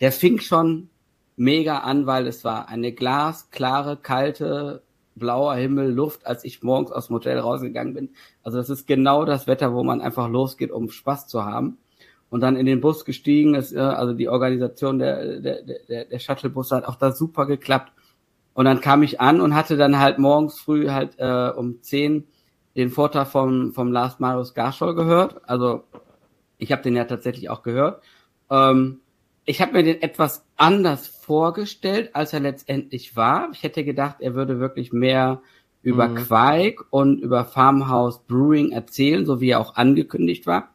der 0.00 0.12
fing 0.12 0.38
schon 0.40 0.90
mega 1.36 1.78
an, 1.78 2.06
weil 2.06 2.26
es 2.26 2.44
war 2.44 2.68
eine 2.68 2.92
glasklare, 2.92 3.96
kalte, 3.96 4.82
blauer 5.20 5.54
Himmel, 5.54 5.92
Luft, 5.92 6.26
als 6.26 6.44
ich 6.44 6.64
morgens 6.64 6.90
aus 6.90 7.06
dem 7.06 7.14
Hotel 7.14 7.38
rausgegangen 7.38 7.94
bin. 7.94 8.10
Also 8.42 8.58
das 8.58 8.68
ist 8.68 8.88
genau 8.88 9.24
das 9.24 9.46
Wetter, 9.46 9.72
wo 9.72 9.84
man 9.84 10.00
einfach 10.00 10.28
losgeht, 10.28 10.72
um 10.72 10.90
Spaß 10.90 11.28
zu 11.28 11.44
haben. 11.44 11.78
Und 12.30 12.40
dann 12.40 12.56
in 12.56 12.66
den 12.66 12.80
Bus 12.80 13.04
gestiegen 13.04 13.54
ist, 13.54 13.76
also 13.76 14.14
die 14.14 14.28
Organisation 14.28 14.98
der, 14.98 15.40
der, 15.40 15.62
der, 15.62 16.04
der 16.06 16.18
Shuttlebusse 16.18 16.76
hat 16.76 16.84
auch 16.84 16.96
da 16.96 17.12
super 17.12 17.46
geklappt. 17.46 17.92
Und 18.54 18.64
dann 18.64 18.80
kam 18.80 19.02
ich 19.02 19.20
an 19.20 19.40
und 19.40 19.54
hatte 19.54 19.76
dann 19.76 19.98
halt 19.98 20.18
morgens 20.18 20.58
früh 20.58 20.88
halt 20.90 21.18
äh, 21.18 21.50
um 21.56 21.82
zehn 21.82 22.26
den 22.76 22.90
Vortrag 22.90 23.28
vom, 23.28 23.72
vom 23.72 23.92
Last 23.92 24.20
Marius 24.20 24.54
Garschol 24.54 24.94
gehört. 24.94 25.40
Also 25.48 25.84
ich 26.58 26.72
habe 26.72 26.82
den 26.82 26.96
ja 26.96 27.04
tatsächlich 27.04 27.50
auch 27.50 27.62
gehört. 27.62 28.02
Ähm, 28.50 29.00
ich 29.50 29.60
habe 29.60 29.72
mir 29.72 29.82
den 29.82 30.00
etwas 30.00 30.46
anders 30.56 31.08
vorgestellt, 31.08 32.10
als 32.14 32.32
er 32.32 32.38
letztendlich 32.38 33.16
war. 33.16 33.48
Ich 33.52 33.64
hätte 33.64 33.84
gedacht, 33.84 34.18
er 34.20 34.34
würde 34.34 34.60
wirklich 34.60 34.92
mehr 34.92 35.42
über 35.82 36.06
mhm. 36.06 36.14
Quake 36.14 36.84
und 36.90 37.20
über 37.20 37.44
Farmhouse 37.44 38.20
Brewing 38.28 38.70
erzählen, 38.70 39.26
so 39.26 39.40
wie 39.40 39.50
er 39.50 39.60
auch 39.60 39.74
angekündigt 39.74 40.46
war. 40.46 40.72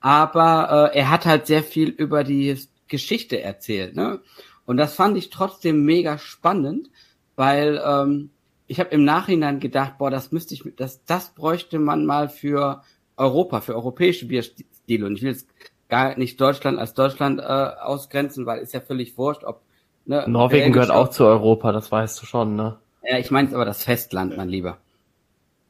Aber 0.00 0.90
äh, 0.92 0.98
er 0.98 1.10
hat 1.10 1.24
halt 1.24 1.46
sehr 1.46 1.62
viel 1.62 1.88
über 1.88 2.22
die 2.22 2.58
Geschichte 2.86 3.40
erzählt. 3.40 3.96
Ne? 3.96 4.20
Und 4.66 4.76
das 4.76 4.94
fand 4.94 5.16
ich 5.16 5.30
trotzdem 5.30 5.82
mega 5.86 6.18
spannend, 6.18 6.90
weil 7.34 7.80
ähm, 7.82 8.28
ich 8.66 8.78
habe 8.78 8.90
im 8.90 9.04
Nachhinein 9.04 9.58
gedacht, 9.58 9.96
boah, 9.96 10.10
das 10.10 10.32
müsste 10.32 10.52
ich, 10.52 10.64
das, 10.76 11.02
das 11.06 11.34
bräuchte 11.34 11.78
man 11.78 12.04
mal 12.04 12.28
für 12.28 12.82
Europa, 13.16 13.62
für 13.62 13.74
europäische 13.74 14.26
Bierstile. 14.26 15.06
Und 15.06 15.16
ich 15.16 15.22
will 15.22 15.30
jetzt 15.30 15.48
gar 15.92 16.16
nicht 16.16 16.40
Deutschland 16.40 16.78
als 16.78 16.94
Deutschland 16.94 17.38
äh, 17.38 17.42
ausgrenzen, 17.42 18.46
weil 18.46 18.60
ist 18.60 18.72
ja 18.72 18.80
völlig 18.80 19.18
wurscht, 19.18 19.44
ob 19.44 19.60
ne, 20.06 20.24
Norwegen 20.26 20.72
gehört 20.72 20.90
auch 20.90 21.10
zu 21.10 21.26
Europa, 21.26 21.70
das 21.70 21.92
weißt 21.92 22.22
du 22.22 22.24
schon, 22.24 22.56
ne? 22.56 22.78
Ja, 23.06 23.18
ich 23.18 23.30
meine 23.30 23.48
jetzt 23.48 23.54
aber 23.54 23.66
das 23.66 23.84
Festland, 23.84 24.34
mein 24.38 24.48
Lieber. 24.48 24.78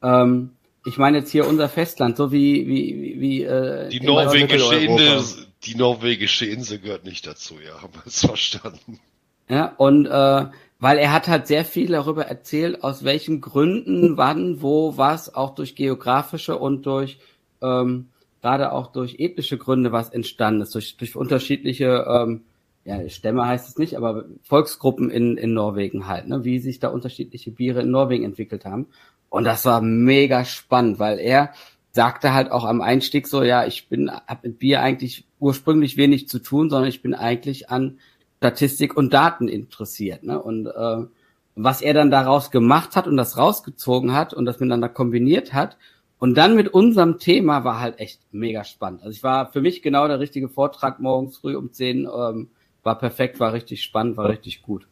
Ähm, 0.00 0.50
ich 0.86 0.96
meine 0.96 1.18
jetzt 1.18 1.32
hier 1.32 1.48
unser 1.48 1.68
Festland, 1.68 2.16
so 2.16 2.30
wie 2.30 2.68
wie 2.68 3.20
wie 3.20 3.42
äh, 3.42 3.88
die 3.88 3.98
norwegische 3.98 4.76
Insel, 4.76 5.22
die 5.64 5.74
norwegische 5.74 6.46
Insel 6.46 6.78
gehört 6.78 7.04
nicht 7.04 7.26
dazu, 7.26 7.54
ja, 7.54 7.72
haben 7.82 7.92
wir 7.92 8.06
es 8.06 8.24
verstanden. 8.24 9.00
Ja, 9.48 9.72
und 9.76 10.06
äh, 10.06 10.46
weil 10.78 10.98
er 10.98 11.12
hat 11.12 11.26
halt 11.26 11.48
sehr 11.48 11.64
viel 11.64 11.88
darüber 11.88 12.26
erzählt, 12.26 12.84
aus 12.84 13.02
welchen 13.02 13.40
Gründen, 13.40 14.16
wann, 14.16 14.62
wo, 14.62 14.96
was, 14.96 15.34
auch 15.34 15.56
durch 15.56 15.74
geografische 15.74 16.56
und 16.58 16.86
durch 16.86 17.18
ähm, 17.60 18.11
gerade 18.42 18.72
auch 18.72 18.88
durch 18.88 19.20
ethnische 19.20 19.56
Gründe 19.56 19.92
was 19.92 20.10
entstanden 20.10 20.60
ist, 20.60 20.74
durch, 20.74 20.96
durch 20.96 21.16
unterschiedliche, 21.16 22.04
ähm, 22.08 22.42
ja, 22.84 23.08
Stämme 23.08 23.46
heißt 23.46 23.68
es 23.68 23.78
nicht, 23.78 23.96
aber 23.96 24.24
Volksgruppen 24.42 25.08
in, 25.10 25.36
in 25.36 25.54
Norwegen 25.54 26.08
halt, 26.08 26.26
ne, 26.26 26.44
wie 26.44 26.58
sich 26.58 26.80
da 26.80 26.88
unterschiedliche 26.88 27.52
Biere 27.52 27.82
in 27.82 27.92
Norwegen 27.92 28.24
entwickelt 28.24 28.64
haben. 28.64 28.88
Und 29.30 29.44
das 29.44 29.64
war 29.64 29.80
mega 29.80 30.44
spannend, 30.44 30.98
weil 30.98 31.20
er 31.20 31.52
sagte 31.92 32.34
halt 32.34 32.50
auch 32.50 32.64
am 32.64 32.80
Einstieg 32.80 33.28
so, 33.28 33.44
ja, 33.44 33.64
ich 33.64 33.88
bin, 33.88 34.10
hab 34.10 34.42
mit 34.42 34.58
Bier 34.58 34.82
eigentlich 34.82 35.24
ursprünglich 35.38 35.96
wenig 35.96 36.28
zu 36.28 36.40
tun, 36.40 36.68
sondern 36.68 36.88
ich 36.88 37.00
bin 37.00 37.14
eigentlich 37.14 37.70
an 37.70 37.98
Statistik 38.38 38.96
und 38.96 39.14
Daten 39.14 39.46
interessiert, 39.46 40.24
ne, 40.24 40.42
und, 40.42 40.66
äh, 40.66 41.06
was 41.54 41.82
er 41.82 41.94
dann 41.94 42.10
daraus 42.10 42.50
gemacht 42.50 42.96
hat 42.96 43.06
und 43.06 43.16
das 43.16 43.36
rausgezogen 43.36 44.14
hat 44.14 44.34
und 44.34 44.46
das 44.46 44.58
miteinander 44.58 44.88
kombiniert 44.88 45.52
hat 45.52 45.76
und 46.22 46.34
dann 46.34 46.54
mit 46.54 46.68
unserem 46.68 47.18
Thema 47.18 47.64
war 47.64 47.80
halt 47.80 47.98
echt 47.98 48.20
mega 48.30 48.62
spannend. 48.62 49.02
Also 49.02 49.10
ich 49.10 49.24
war 49.24 49.50
für 49.50 49.60
mich 49.60 49.82
genau 49.82 50.06
der 50.06 50.20
richtige 50.20 50.48
Vortrag 50.48 51.00
morgens 51.00 51.38
früh 51.38 51.56
um 51.56 51.72
10, 51.72 52.06
ähm, 52.06 52.48
war 52.84 52.96
perfekt, 52.96 53.40
war 53.40 53.52
richtig 53.52 53.82
spannend, 53.82 54.16
war 54.16 54.28
richtig 54.28 54.62
gut. 54.62 54.86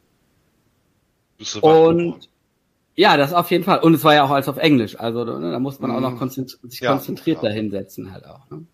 Und 1.61 2.27
ja, 2.97 3.15
das 3.15 3.31
auf 3.31 3.49
jeden 3.49 3.63
Fall. 3.63 3.79
Und 3.79 3.93
es 3.93 4.03
war 4.03 4.13
ja 4.13 4.25
auch 4.25 4.29
alles 4.29 4.49
auf 4.49 4.57
Englisch, 4.57 4.99
also 4.99 5.23
ne, 5.23 5.51
da 5.51 5.59
muss 5.59 5.79
man 5.79 5.91
auch 5.91 6.01
noch 6.01 6.11
mhm. 6.11 6.17
konzentri 6.17 6.57
sich 6.63 6.81
ja, 6.81 6.91
konzentriert 6.91 7.41
ja. 7.41 7.47
dahinsetzen 7.47 8.11
halt 8.11 8.25
auch. 8.25 8.49
Ne? 8.49 8.65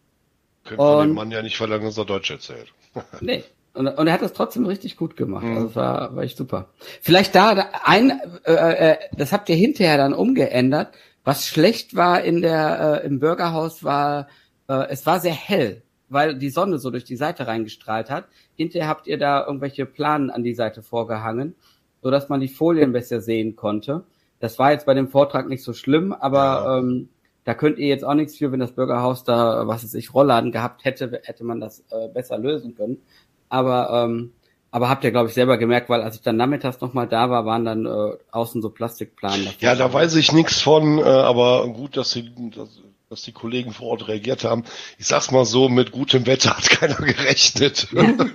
Könnte 0.64 0.84
man 0.84 1.10
dem 1.10 1.14
Mann 1.14 1.30
ja 1.30 1.44
nicht 1.44 1.58
verlangen, 1.58 1.86
dass 1.86 2.00
er 2.00 2.06
Deutsch 2.06 2.32
erzählt. 2.32 2.74
nee. 3.22 3.44
Und, 3.76 3.86
und 3.88 4.08
er 4.08 4.14
hat 4.14 4.24
das 4.24 4.34
trotzdem 4.34 4.66
richtig 4.66 4.98
gut 4.98 5.16
gemacht. 5.16 5.46
Mhm. 5.46 5.58
Also 5.58 5.76
war, 5.76 6.16
war 6.16 6.24
echt 6.24 6.38
super. 6.38 6.70
Vielleicht 7.04 7.36
da 7.36 7.70
ein, 7.84 8.20
äh, 8.46 8.94
äh, 8.94 8.98
das 9.16 9.32
habt 9.32 9.48
ihr 9.48 9.56
hinterher 9.56 9.98
dann 9.98 10.16
umgeändert. 10.16 10.96
Was 11.28 11.46
schlecht 11.46 11.94
war 11.94 12.24
in 12.24 12.42
der 12.42 13.02
äh, 13.04 13.06
im 13.06 13.20
Bürgerhaus 13.20 13.84
war, 13.84 14.30
äh, 14.70 14.88
es 14.88 15.06
war 15.06 15.20
sehr 15.20 15.34
hell, 15.34 15.82
weil 16.08 16.38
die 16.38 16.50
Sonne 16.50 16.80
so 16.80 16.90
durch 16.90 17.04
die 17.04 17.18
Seite 17.18 17.48
reingestrahlt 17.48 18.10
hat. 18.10 18.30
Hinterher 18.56 18.88
habt 18.88 19.08
ihr 19.08 19.18
da 19.18 19.46
irgendwelche 19.46 19.86
Planen 19.86 20.30
an 20.30 20.46
die 20.46 20.54
Seite 20.54 20.82
vorgehangen, 20.82 21.54
so 22.02 22.12
dass 22.12 22.30
man 22.30 22.40
die 22.40 22.48
Folien 22.48 22.94
besser 22.94 23.20
sehen 23.20 23.58
konnte. 23.58 24.06
Das 24.40 24.58
war 24.58 24.72
jetzt 24.72 24.86
bei 24.86 24.94
dem 24.94 25.10
Vortrag 25.10 25.50
nicht 25.50 25.66
so 25.66 25.74
schlimm, 25.74 26.14
aber 26.14 26.38
ja. 26.38 26.78
ähm, 26.78 27.10
da 27.44 27.54
könnt 27.56 27.78
ihr 27.78 27.90
jetzt 27.90 28.06
auch 28.06 28.14
nichts 28.14 28.38
für, 28.38 28.54
wenn 28.54 28.62
das 28.62 28.72
Bürgerhaus 28.72 29.26
da, 29.26 29.68
was 29.68 29.84
es 29.84 29.92
sich 29.92 30.14
Rollladen 30.14 30.54
gehabt 30.54 30.86
hätte, 30.86 31.20
hätte 31.26 31.44
man 31.44 31.60
das 31.60 31.84
äh, 31.90 32.08
besser 32.08 32.38
lösen 32.38 32.74
können. 32.74 33.02
Aber 33.50 33.90
ähm, 33.92 34.32
aber 34.78 34.90
habt 34.90 35.04
ihr, 35.04 35.10
glaube 35.10 35.28
ich, 35.28 35.34
selber 35.34 35.58
gemerkt, 35.58 35.90
weil 35.90 36.04
als 36.04 36.18
ich 36.18 36.22
dann 36.22 36.38
nachmittags 36.38 36.80
nochmal 36.82 37.08
da 37.08 37.32
war, 37.32 37.48
waren 37.48 37.66
dann 37.66 37.88
äh, 37.88 38.16
außen 38.30 38.62
so 38.62 38.70
Plastikplanen. 38.70 39.50
Ja, 39.60 39.74
da 39.74 39.92
weiß 39.92 40.16
ich 40.18 40.34
nichts 40.34 40.62
von, 40.62 41.00
äh, 41.00 41.02
aber 41.02 41.68
gut, 41.70 41.98
dass 41.98 42.12
sie, 42.12 42.30
dass, 42.56 42.84
dass 43.10 43.24
die 43.24 43.32
Kollegen 43.32 43.72
vor 43.74 43.88
Ort 43.88 44.08
reagiert 44.08 44.44
haben. 44.44 44.66
Ich 45.00 45.08
sag's 45.08 45.32
mal 45.32 45.46
so, 45.46 45.68
mit 45.68 45.92
gutem 45.92 46.28
Wetter 46.28 46.56
hat 46.56 46.70
keiner 46.70 46.94
gerechnet. 46.94 47.88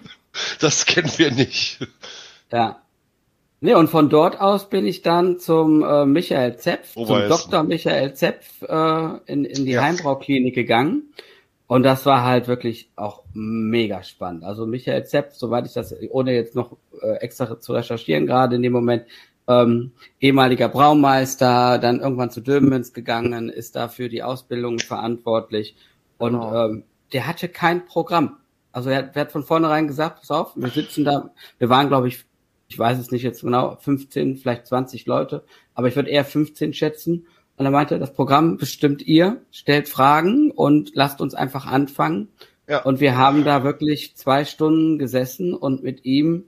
das 0.58 0.84
kennen 0.84 1.12
wir 1.16 1.30
nicht. 1.30 1.78
Ja. 2.50 2.82
Nee, 3.60 3.74
und 3.74 3.88
von 3.88 4.08
dort 4.08 4.40
aus 4.40 4.68
bin 4.68 4.84
ich 4.84 5.02
dann 5.02 5.38
zum 5.38 5.84
äh, 5.84 6.04
Michael 6.06 6.56
Zepf, 6.56 6.96
Oberessen. 6.96 7.38
zum 7.38 7.50
Dr. 7.52 7.62
Michael 7.62 8.14
Zepf 8.14 8.62
äh, 8.62 9.32
in, 9.32 9.44
in 9.44 9.64
die 9.64 9.72
ja. 9.74 9.82
Heimbраuklinik 9.82 10.56
gegangen. 10.56 11.14
Und 11.72 11.84
das 11.84 12.04
war 12.04 12.22
halt 12.22 12.48
wirklich 12.48 12.90
auch 12.96 13.22
mega 13.32 14.02
spannend. 14.02 14.44
Also 14.44 14.66
Michael 14.66 15.06
Zepp, 15.06 15.32
soweit 15.32 15.64
ich 15.64 15.72
das, 15.72 15.94
ohne 16.10 16.34
jetzt 16.34 16.54
noch 16.54 16.76
äh, 17.00 17.14
extra 17.22 17.60
zu 17.60 17.72
recherchieren, 17.72 18.26
gerade 18.26 18.56
in 18.56 18.62
dem 18.62 18.74
Moment, 18.74 19.06
ähm, 19.48 19.92
ehemaliger 20.20 20.68
Braumeister, 20.68 21.78
dann 21.78 22.00
irgendwann 22.00 22.30
zu 22.30 22.42
Döbens 22.42 22.92
gegangen, 22.92 23.48
ist 23.48 23.74
dafür 23.74 24.10
die 24.10 24.22
Ausbildung 24.22 24.80
verantwortlich. 24.80 25.74
Und 26.18 26.32
genau. 26.32 26.66
ähm, 26.66 26.82
der 27.14 27.26
hatte 27.26 27.48
kein 27.48 27.86
Programm. 27.86 28.36
Also 28.70 28.90
er, 28.90 29.10
er 29.14 29.22
hat 29.22 29.32
von 29.32 29.42
vornherein 29.42 29.86
gesagt, 29.86 30.20
pass 30.20 30.30
auf, 30.30 30.54
wir 30.54 30.68
sitzen 30.68 31.06
da, 31.06 31.30
wir 31.56 31.70
waren, 31.70 31.88
glaube 31.88 32.08
ich, 32.08 32.22
ich 32.68 32.78
weiß 32.78 32.98
es 32.98 33.10
nicht 33.10 33.22
jetzt 33.22 33.40
genau, 33.40 33.78
15, 33.80 34.36
vielleicht 34.36 34.66
20 34.66 35.06
Leute, 35.06 35.42
aber 35.72 35.88
ich 35.88 35.96
würde 35.96 36.10
eher 36.10 36.26
15 36.26 36.74
schätzen. 36.74 37.26
Und 37.62 37.66
er 37.66 37.70
meinte, 37.70 38.00
das 38.00 38.12
Programm 38.12 38.56
bestimmt 38.56 39.02
ihr, 39.02 39.40
stellt 39.52 39.88
Fragen 39.88 40.50
und 40.50 40.90
lasst 40.94 41.20
uns 41.20 41.32
einfach 41.32 41.64
anfangen. 41.64 42.26
Ja. 42.68 42.82
Und 42.82 42.98
wir 42.98 43.16
haben 43.16 43.44
da 43.44 43.62
wirklich 43.62 44.16
zwei 44.16 44.44
Stunden 44.44 44.98
gesessen 44.98 45.54
und 45.54 45.84
mit 45.84 46.04
ihm 46.04 46.46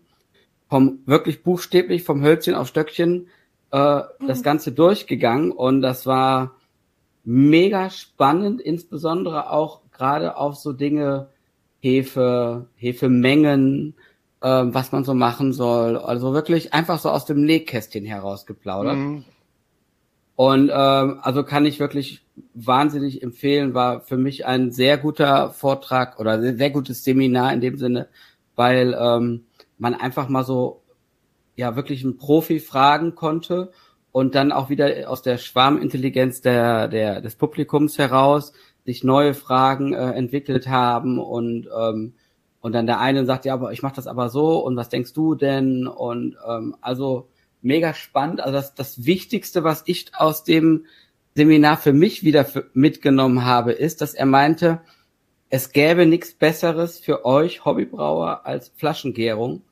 vom 0.68 0.98
wirklich 1.06 1.44
buchstäblich 1.44 2.02
vom 2.02 2.20
Hölzchen 2.24 2.56
auf 2.56 2.66
Stöckchen 2.66 3.28
äh, 3.70 3.98
mhm. 3.98 4.26
das 4.26 4.42
Ganze 4.42 4.72
durchgegangen. 4.72 5.52
Und 5.52 5.82
das 5.82 6.04
war 6.04 6.56
mega 7.22 7.90
spannend, 7.90 8.60
insbesondere 8.60 9.50
auch 9.50 9.82
gerade 9.92 10.36
auf 10.36 10.56
so 10.56 10.72
Dinge 10.72 11.28
Hefe, 11.78 12.66
Hefemengen, 12.74 13.94
äh, 14.40 14.48
was 14.48 14.90
man 14.90 15.04
so 15.04 15.14
machen 15.14 15.52
soll. 15.52 15.96
Also 15.96 16.34
wirklich 16.34 16.74
einfach 16.74 16.98
so 16.98 17.08
aus 17.08 17.24
dem 17.24 17.44
Nähkästchen 17.44 18.04
herausgeplaudert. 18.04 18.96
Mhm. 18.96 19.24
Und 20.36 20.70
ähm, 20.72 21.18
also 21.22 21.44
kann 21.44 21.66
ich 21.66 21.78
wirklich 21.78 22.22
wahnsinnig 22.54 23.22
empfehlen, 23.22 23.74
war 23.74 24.00
für 24.00 24.16
mich 24.16 24.46
ein 24.46 24.72
sehr 24.72 24.98
guter 24.98 25.50
Vortrag 25.50 26.18
oder 26.18 26.40
sehr, 26.40 26.56
sehr 26.56 26.70
gutes 26.70 27.04
Seminar 27.04 27.52
in 27.52 27.60
dem 27.60 27.78
Sinne, 27.78 28.08
weil 28.56 28.96
ähm, 28.98 29.44
man 29.78 29.94
einfach 29.94 30.28
mal 30.28 30.44
so 30.44 30.82
ja 31.56 31.76
wirklich 31.76 32.02
einen 32.02 32.16
Profi 32.16 32.58
fragen 32.58 33.14
konnte 33.14 33.70
und 34.10 34.34
dann 34.34 34.50
auch 34.50 34.70
wieder 34.70 35.08
aus 35.08 35.22
der 35.22 35.38
Schwarmintelligenz 35.38 36.40
der, 36.40 36.88
der, 36.88 37.20
des 37.20 37.36
Publikums 37.36 37.98
heraus 37.98 38.52
sich 38.84 39.04
neue 39.04 39.34
Fragen 39.34 39.94
äh, 39.94 40.10
entwickelt 40.12 40.68
haben 40.68 41.18
und 41.18 41.68
ähm, 41.76 42.14
Und 42.64 42.72
dann 42.72 42.86
der 42.86 42.98
eine 42.98 43.26
sagt, 43.26 43.44
ja, 43.44 43.52
aber 43.52 43.72
ich 43.72 43.82
mache 43.82 43.96
das 43.96 44.06
aber 44.06 44.30
so 44.30 44.58
und 44.64 44.74
was 44.74 44.88
denkst 44.88 45.12
du 45.12 45.34
denn? 45.34 45.86
Und 45.86 46.36
ähm, 46.48 46.74
also 46.80 47.28
mega 47.64 47.94
spannend. 47.94 48.40
Also 48.40 48.52
das, 48.52 48.74
das 48.74 49.04
Wichtigste, 49.04 49.64
was 49.64 49.82
ich 49.86 50.12
aus 50.14 50.44
dem 50.44 50.86
Seminar 51.34 51.76
für 51.76 51.92
mich 51.92 52.22
wieder 52.22 52.44
für, 52.44 52.70
mitgenommen 52.74 53.44
habe, 53.44 53.72
ist, 53.72 54.00
dass 54.00 54.14
er 54.14 54.26
meinte, 54.26 54.80
es 55.50 55.72
gäbe 55.72 56.06
nichts 56.06 56.34
Besseres 56.34 56.98
für 56.98 57.24
euch 57.24 57.64
Hobbybrauer 57.64 58.44
als 58.44 58.72
Flaschengärung, 58.76 59.62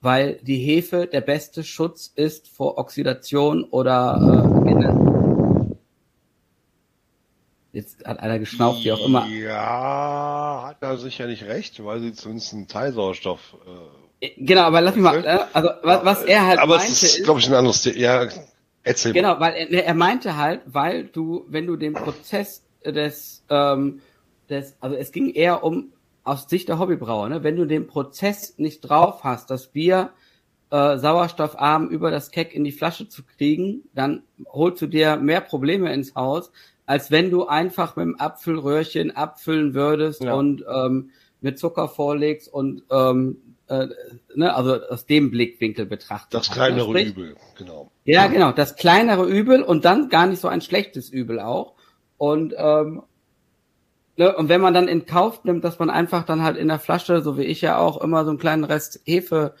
weil 0.00 0.38
die 0.42 0.58
Hefe 0.58 1.06
der 1.06 1.20
beste 1.20 1.64
Schutz 1.64 2.12
ist 2.14 2.48
vor 2.48 2.78
Oxidation 2.78 3.64
oder 3.64 4.60
äh, 4.60 4.64
Jetzt 7.74 8.06
hat 8.06 8.20
einer 8.20 8.38
geschnauft, 8.38 8.84
wie 8.84 8.92
auch 8.92 9.04
immer. 9.04 9.26
Ja, 9.26 10.62
hat 10.68 10.76
er 10.80 10.96
sicher 10.96 11.26
nicht 11.26 11.42
recht, 11.42 11.84
weil 11.84 11.98
sie 11.98 12.12
zumindest 12.12 12.54
einen 12.54 12.68
Teilsauerstoff. 12.68 13.56
Äh, 13.66 14.03
genau, 14.20 14.62
aber 14.62 14.80
lass 14.80 14.94
mich 14.94 15.04
mal, 15.04 15.24
äh, 15.24 15.38
also 15.52 15.70
was, 15.82 16.04
was 16.04 16.24
er 16.24 16.46
halt 16.46 16.58
aber 16.58 16.76
meinte 16.76 16.92
es 16.92 17.02
ist, 17.02 17.24
glaube 17.24 17.40
ich, 17.40 17.48
ein 17.48 17.54
anderes. 17.54 17.84
Ja, 17.96 18.28
erzähl 18.82 19.12
Genau, 19.12 19.38
weil 19.40 19.54
er, 19.54 19.84
er 19.84 19.94
meinte 19.94 20.36
halt, 20.36 20.62
weil 20.66 21.04
du, 21.04 21.44
wenn 21.48 21.66
du 21.66 21.76
den 21.76 21.94
Prozess 21.94 22.64
des, 22.84 23.44
ähm, 23.50 24.00
des, 24.48 24.76
also 24.80 24.96
es 24.96 25.12
ging 25.12 25.30
eher 25.30 25.64
um 25.64 25.92
aus 26.22 26.48
Sicht 26.48 26.68
der 26.68 26.78
Hobbybrauer, 26.78 27.28
ne? 27.28 27.44
wenn 27.44 27.56
du 27.56 27.66
den 27.66 27.86
Prozess 27.86 28.54
nicht 28.58 28.80
drauf 28.80 29.24
hast, 29.24 29.50
das 29.50 29.68
Bier 29.68 30.10
äh, 30.70 30.96
sauerstoffarm 30.98 31.88
über 31.88 32.10
das 32.10 32.30
Keck 32.30 32.54
in 32.54 32.64
die 32.64 32.72
Flasche 32.72 33.08
zu 33.08 33.22
kriegen, 33.24 33.82
dann 33.94 34.22
holst 34.48 34.80
du 34.80 34.86
dir 34.86 35.16
mehr 35.16 35.42
Probleme 35.42 35.92
ins 35.92 36.14
Haus, 36.14 36.50
als 36.86 37.10
wenn 37.10 37.30
du 37.30 37.46
einfach 37.46 37.96
mit 37.96 38.06
dem 38.06 38.18
Apfelröhrchen 38.18 39.14
abfüllen 39.14 39.74
würdest 39.74 40.24
ja. 40.24 40.34
und 40.34 40.64
ähm, 40.68 41.10
mit 41.40 41.58
Zucker 41.58 41.88
vorlegst 41.88 42.52
und 42.52 42.82
ähm, 42.90 43.36
äh, 43.82 43.88
ne, 44.34 44.54
also 44.54 44.80
aus 44.88 45.06
dem 45.06 45.30
Blickwinkel 45.30 45.86
betrachtet. 45.86 46.34
Das 46.34 46.50
kleinere 46.50 46.88
Sprich, 46.88 47.08
Übel, 47.08 47.36
genau. 47.56 47.90
Ja, 48.04 48.26
genau, 48.26 48.52
das 48.52 48.76
kleinere 48.76 49.26
Übel 49.26 49.62
und 49.62 49.84
dann 49.84 50.08
gar 50.08 50.26
nicht 50.26 50.40
so 50.40 50.48
ein 50.48 50.60
schlechtes 50.60 51.08
Übel 51.10 51.40
auch. 51.40 51.74
Und 52.16 52.54
ähm, 52.56 53.02
ne, 54.16 54.36
und 54.36 54.48
wenn 54.48 54.60
man 54.60 54.74
dann 54.74 54.88
in 54.88 55.06
Kauf 55.06 55.44
nimmt, 55.44 55.64
dass 55.64 55.78
man 55.78 55.90
einfach 55.90 56.24
dann 56.24 56.42
halt 56.42 56.56
in 56.56 56.68
der 56.68 56.78
Flasche, 56.78 57.22
so 57.22 57.36
wie 57.38 57.44
ich 57.44 57.60
ja 57.60 57.78
auch, 57.78 58.00
immer 58.00 58.24
so 58.24 58.30
einen 58.30 58.38
kleinen 58.38 58.64
Rest 58.64 59.00
Hefe 59.04 59.54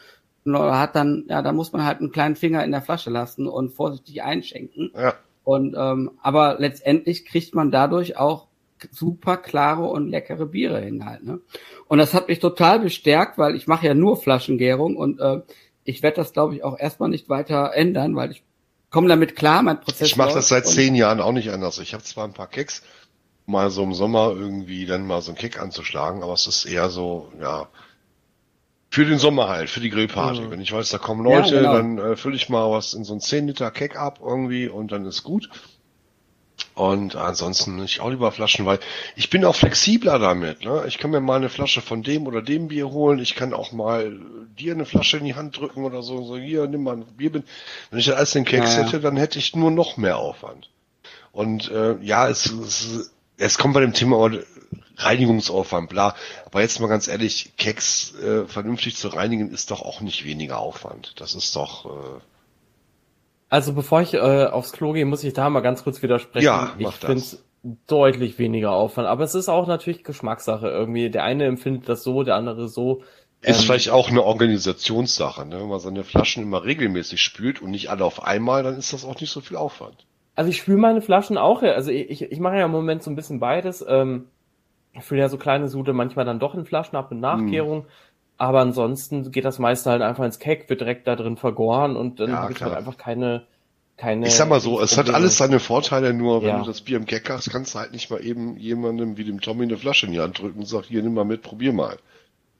hat, 0.46 0.94
dann 0.94 1.24
ja, 1.28 1.40
da 1.40 1.52
muss 1.52 1.72
man 1.72 1.84
halt 1.84 2.00
einen 2.00 2.12
kleinen 2.12 2.36
Finger 2.36 2.64
in 2.64 2.70
der 2.70 2.82
Flasche 2.82 3.10
lassen 3.10 3.46
und 3.46 3.72
vorsichtig 3.72 4.22
einschenken. 4.22 4.92
Ja. 4.94 5.14
Und 5.42 5.74
ähm, 5.78 6.12
aber 6.22 6.56
letztendlich 6.58 7.24
kriegt 7.26 7.54
man 7.54 7.70
dadurch 7.70 8.16
auch 8.16 8.48
super 8.92 9.36
klare 9.36 9.84
und 9.84 10.08
leckere 10.08 10.46
Biere 10.46 10.80
hin 10.80 11.04
halt. 11.04 11.24
Ne? 11.24 11.40
Und 11.88 11.98
das 11.98 12.14
hat 12.14 12.28
mich 12.28 12.40
total 12.40 12.80
bestärkt, 12.80 13.38
weil 13.38 13.54
ich 13.54 13.66
mache 13.66 13.86
ja 13.86 13.94
nur 13.94 14.16
Flaschengärung 14.16 14.96
und 14.96 15.20
äh, 15.20 15.40
ich 15.84 16.02
werde 16.02 16.16
das, 16.16 16.32
glaube 16.32 16.54
ich, 16.54 16.64
auch 16.64 16.78
erstmal 16.78 17.08
nicht 17.08 17.28
weiter 17.28 17.72
ändern, 17.74 18.16
weil 18.16 18.30
ich 18.30 18.42
komme 18.90 19.08
damit 19.08 19.36
klar, 19.36 19.62
mein 19.62 19.80
Prozess. 19.80 20.08
Ich 20.08 20.16
mache 20.16 20.34
das 20.34 20.48
seit 20.48 20.66
zehn 20.66 20.94
Jahren 20.94 21.20
auch 21.20 21.32
nicht 21.32 21.50
anders. 21.50 21.78
Ich 21.78 21.94
habe 21.94 22.02
zwar 22.02 22.24
ein 22.26 22.32
paar 22.32 22.46
Kicks, 22.46 22.82
mal 23.46 23.70
so 23.70 23.82
im 23.82 23.92
Sommer 23.92 24.32
irgendwie 24.34 24.86
dann 24.86 25.06
mal 25.06 25.20
so 25.20 25.30
einen 25.30 25.38
Kick 25.38 25.60
anzuschlagen, 25.60 26.22
aber 26.22 26.32
es 26.32 26.46
ist 26.46 26.64
eher 26.64 26.88
so, 26.88 27.30
ja, 27.40 27.68
für 28.94 29.04
den 29.04 29.18
Sommer 29.18 29.48
halt, 29.48 29.70
für 29.70 29.80
die 29.80 29.90
Grillparty. 29.90 30.42
Mhm. 30.42 30.50
Wenn 30.50 30.60
ich 30.60 30.72
weiß, 30.72 30.88
da 30.90 30.98
kommen 30.98 31.24
Leute, 31.24 31.56
ja, 31.56 31.60
genau. 31.60 31.72
dann 31.74 31.98
äh, 31.98 32.16
fülle 32.16 32.36
ich 32.36 32.48
mal 32.48 32.70
was 32.70 32.94
in 32.94 33.02
so 33.02 33.12
ein 33.14 33.20
10 33.20 33.48
Liter 33.48 33.72
Keck 33.72 33.96
ab 33.96 34.20
irgendwie 34.22 34.68
und 34.68 34.92
dann 34.92 35.04
ist 35.04 35.24
gut. 35.24 35.50
Und 36.74 37.14
ansonsten 37.14 37.76
nicht 37.76 38.00
auch 38.00 38.10
lieber 38.10 38.32
Flaschen, 38.32 38.66
weil 38.66 38.80
ich 39.14 39.30
bin 39.30 39.44
auch 39.44 39.54
flexibler 39.54 40.18
damit. 40.18 40.64
Ne? 40.64 40.84
Ich 40.88 40.98
kann 40.98 41.12
mir 41.12 41.20
mal 41.20 41.36
eine 41.36 41.48
Flasche 41.48 41.80
von 41.80 42.02
dem 42.02 42.26
oder 42.26 42.42
dem 42.42 42.68
Bier 42.68 42.90
holen. 42.90 43.20
Ich 43.20 43.36
kann 43.36 43.54
auch 43.54 43.70
mal 43.70 44.18
dir 44.58 44.72
eine 44.72 44.84
Flasche 44.84 45.18
in 45.18 45.24
die 45.24 45.36
Hand 45.36 45.56
drücken 45.56 45.84
oder 45.84 46.02
so. 46.02 46.24
So 46.24 46.36
hier, 46.36 46.66
nimm 46.66 46.82
mal 46.82 46.96
ein 46.96 47.04
Bier. 47.16 47.32
Wenn 47.32 47.44
ich 47.92 48.06
das 48.06 48.16
alles 48.16 48.32
den 48.32 48.44
Keks 48.44 48.74
ja. 48.74 48.82
hätte, 48.82 49.00
dann 49.00 49.16
hätte 49.16 49.38
ich 49.38 49.54
nur 49.54 49.70
noch 49.70 49.96
mehr 49.96 50.18
Aufwand. 50.18 50.68
Und 51.30 51.70
äh, 51.70 51.96
ja, 52.02 52.28
es, 52.28 52.46
es, 52.46 53.12
es 53.36 53.58
kommt 53.58 53.74
bei 53.74 53.80
dem 53.80 53.92
Thema 53.92 54.30
Reinigungsaufwand, 54.96 55.88
bla. 55.88 56.16
Aber 56.46 56.60
jetzt 56.60 56.80
mal 56.80 56.88
ganz 56.88 57.06
ehrlich, 57.06 57.52
Keks 57.56 58.14
äh, 58.16 58.46
vernünftig 58.46 58.96
zu 58.96 59.08
reinigen 59.08 59.52
ist 59.52 59.70
doch 59.70 59.82
auch 59.82 60.00
nicht 60.00 60.24
weniger 60.24 60.58
Aufwand. 60.58 61.14
Das 61.20 61.34
ist 61.34 61.54
doch. 61.54 61.86
Äh 61.86 62.20
also 63.54 63.72
bevor 63.72 64.02
ich 64.02 64.12
äh, 64.14 64.46
aufs 64.46 64.72
Klo 64.72 64.94
gehe, 64.94 65.06
muss 65.06 65.22
ich 65.22 65.32
da 65.32 65.48
mal 65.48 65.60
ganz 65.60 65.84
kurz 65.84 66.02
widersprechen. 66.02 66.44
Ja, 66.44 66.74
ich 66.76 66.90
finde 66.90 67.18
es 67.18 67.44
deutlich 67.86 68.36
weniger 68.40 68.72
Aufwand. 68.72 69.06
Aber 69.06 69.22
es 69.22 69.36
ist 69.36 69.48
auch 69.48 69.68
natürlich 69.68 70.02
Geschmackssache 70.02 70.66
irgendwie. 70.66 71.08
Der 71.08 71.22
eine 71.22 71.44
empfindet 71.44 71.88
das 71.88 72.02
so, 72.02 72.24
der 72.24 72.34
andere 72.34 72.66
so. 72.66 73.04
Ist 73.42 73.60
ähm, 73.60 73.66
vielleicht 73.66 73.90
auch 73.90 74.10
eine 74.10 74.24
Organisationssache, 74.24 75.46
ne? 75.46 75.60
Wenn 75.60 75.68
man 75.68 75.78
seine 75.78 76.02
Flaschen 76.02 76.42
immer 76.42 76.64
regelmäßig 76.64 77.22
spült 77.22 77.62
und 77.62 77.70
nicht 77.70 77.90
alle 77.90 78.04
auf 78.04 78.24
einmal, 78.24 78.64
dann 78.64 78.76
ist 78.76 78.92
das 78.92 79.04
auch 79.04 79.20
nicht 79.20 79.30
so 79.30 79.40
viel 79.40 79.56
Aufwand. 79.56 80.04
Also 80.34 80.50
ich 80.50 80.56
spüle 80.56 80.78
meine 80.78 81.00
Flaschen 81.00 81.38
auch, 81.38 81.62
also 81.62 81.92
ich, 81.92 82.22
ich 82.22 82.40
mache 82.40 82.56
ja 82.56 82.64
im 82.64 82.72
Moment 82.72 83.04
so 83.04 83.10
ein 83.12 83.14
bisschen 83.14 83.38
beides. 83.38 83.84
Ähm, 83.88 84.24
ich 84.94 85.04
fülle 85.04 85.20
ja 85.20 85.28
so 85.28 85.38
kleine 85.38 85.68
Sude 85.68 85.92
manchmal 85.92 86.24
dann 86.24 86.40
doch 86.40 86.56
in 86.56 86.64
Flaschen 86.64 86.96
ab 86.96 87.12
mit 87.12 87.20
Nachkehrung. 87.20 87.82
Mhm. 87.82 87.88
Aber 88.36 88.60
ansonsten 88.60 89.30
geht 89.30 89.44
das 89.44 89.58
meiste 89.58 89.90
halt 89.90 90.02
einfach 90.02 90.24
ins 90.24 90.38
Keck, 90.38 90.68
wird 90.68 90.80
direkt 90.80 91.06
da 91.06 91.14
drin 91.16 91.36
vergoren 91.36 91.96
und 91.96 92.18
dann 92.18 92.30
ja, 92.30 92.36
habe 92.38 92.52
ich 92.52 92.62
halt 92.62 92.74
einfach 92.74 92.96
keine, 92.96 93.46
keine. 93.96 94.26
Ich 94.26 94.34
sag 94.34 94.48
mal 94.48 94.60
so, 94.60 94.80
es 94.80 94.98
hat 94.98 95.10
alles 95.10 95.36
seine 95.36 95.60
Vorteile, 95.60 96.12
nur 96.12 96.42
wenn 96.42 96.48
ja. 96.48 96.58
du 96.58 96.66
das 96.66 96.80
Bier 96.80 96.96
im 96.96 97.06
Keck 97.06 97.30
hast, 97.30 97.50
kannst 97.50 97.74
du 97.74 97.78
halt 97.78 97.92
nicht 97.92 98.10
mal 98.10 98.24
eben 98.24 98.56
jemandem 98.56 99.16
wie 99.16 99.24
dem 99.24 99.40
Tommy 99.40 99.62
eine 99.62 99.76
Flasche 99.76 100.06
in 100.06 100.12
die 100.12 100.20
Hand 100.20 100.40
drücken 100.40 100.60
und 100.60 100.66
sag, 100.66 100.86
hier 100.86 101.02
nimm 101.02 101.14
mal 101.14 101.24
mit, 101.24 101.42
probier 101.42 101.72
mal. 101.72 101.96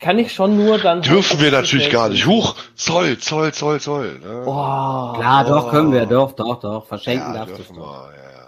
Kann 0.01 0.19
ich 0.19 0.33
schon 0.33 0.57
nur 0.57 0.79
dann. 0.79 1.03
Dürfen 1.03 1.39
halt 1.39 1.41
wir 1.41 1.51
natürlich 1.51 1.91
gar 1.91 2.09
nicht. 2.09 2.27
Huch, 2.27 2.57
Zoll, 2.75 3.19
Zoll, 3.19 3.53
Zoll, 3.53 3.81
Zoll. 3.81 4.19
Ne? 4.23 4.43
Oh, 4.45 5.13
Klar, 5.15 5.45
oh. 5.47 5.49
doch, 5.49 5.71
können 5.71 5.93
wir, 5.93 6.07
doch, 6.07 6.33
doch, 6.33 6.61
doch. 6.61 6.87
Verschenken 6.87 7.35
ja, 7.35 7.47
darfst 7.47 7.71
du. 7.71 7.77
Wir, 7.77 7.83
ja. 7.83 8.44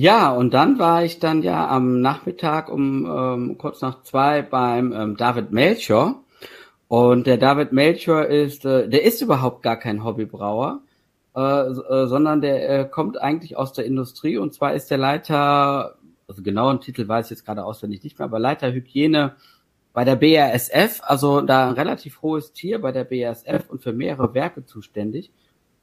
Ja, 0.00 0.30
und 0.30 0.54
dann 0.54 0.78
war 0.78 1.02
ich 1.02 1.18
dann 1.18 1.42
ja 1.42 1.66
am 1.66 2.00
Nachmittag 2.00 2.70
um 2.70 3.04
ähm, 3.04 3.58
kurz 3.58 3.80
nach 3.80 4.04
zwei 4.04 4.42
beim 4.42 4.92
ähm, 4.92 5.16
David 5.16 5.50
Melchior. 5.50 6.22
Und 6.86 7.26
der 7.26 7.36
David 7.36 7.72
Melchior 7.72 8.26
ist, 8.26 8.64
äh, 8.64 8.88
der 8.88 9.02
ist 9.02 9.22
überhaupt 9.22 9.64
gar 9.64 9.76
kein 9.76 10.04
Hobbybrauer, 10.04 10.82
äh, 11.34 11.40
äh, 11.40 12.06
sondern 12.06 12.40
der 12.40 12.68
äh, 12.70 12.84
kommt 12.88 13.20
eigentlich 13.20 13.56
aus 13.56 13.72
der 13.72 13.86
Industrie. 13.86 14.38
Und 14.38 14.54
zwar 14.54 14.72
ist 14.72 14.88
der 14.88 14.98
Leiter, 14.98 15.96
also 16.28 16.42
genauen 16.42 16.80
Titel 16.80 17.08
weiß 17.08 17.26
ich 17.26 17.30
jetzt 17.30 17.44
gerade 17.44 17.64
auswendig 17.64 18.04
nicht 18.04 18.20
mehr, 18.20 18.26
aber 18.26 18.38
Leiter 18.38 18.72
Hygiene 18.72 19.34
bei 19.92 20.04
der 20.04 20.14
BASF, 20.14 21.00
also 21.02 21.40
da 21.40 21.66
ein 21.66 21.74
relativ 21.74 22.22
hohes 22.22 22.52
Tier 22.52 22.80
bei 22.80 22.92
der 22.92 23.02
BASF 23.02 23.68
und 23.68 23.82
für 23.82 23.92
mehrere 23.92 24.32
Werke 24.32 24.64
zuständig. 24.64 25.32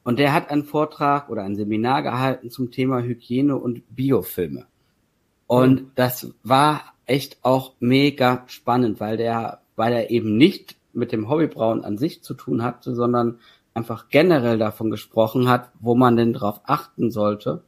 Und 0.05 0.19
der 0.19 0.33
hat 0.33 0.51
einen 0.51 0.63
Vortrag 0.63 1.29
oder 1.29 1.41
ein 1.41 1.55
Seminar 1.55 2.03
gehalten 2.03 2.51
zum 2.51 2.69
Thema 2.69 3.01
Hygiene 3.01 3.57
und 3.57 3.83
Biofilme. 3.93 4.67
Und 5.47 5.81
mhm. 5.81 5.91
das 5.95 6.31
war 6.43 6.93
echt 7.07 7.39
auch 7.41 7.73
mega 7.79 8.43
spannend, 8.45 8.99
weil 8.99 9.17
der, 9.17 9.61
weil 9.75 9.93
er 9.93 10.11
eben 10.11 10.37
nicht 10.37 10.77
mit 10.93 11.11
dem 11.11 11.27
Hobbybrauen 11.27 11.83
an 11.83 11.97
sich 11.97 12.21
zu 12.21 12.35
tun 12.35 12.61
hatte, 12.61 12.93
sondern 12.93 13.39
einfach 13.73 14.07
generell 14.09 14.59
davon 14.59 14.91
gesprochen 14.91 15.49
hat, 15.49 15.71
wo 15.79 15.95
man 15.95 16.15
denn 16.15 16.33
drauf 16.33 16.61
achten 16.65 17.09
sollte 17.09 17.63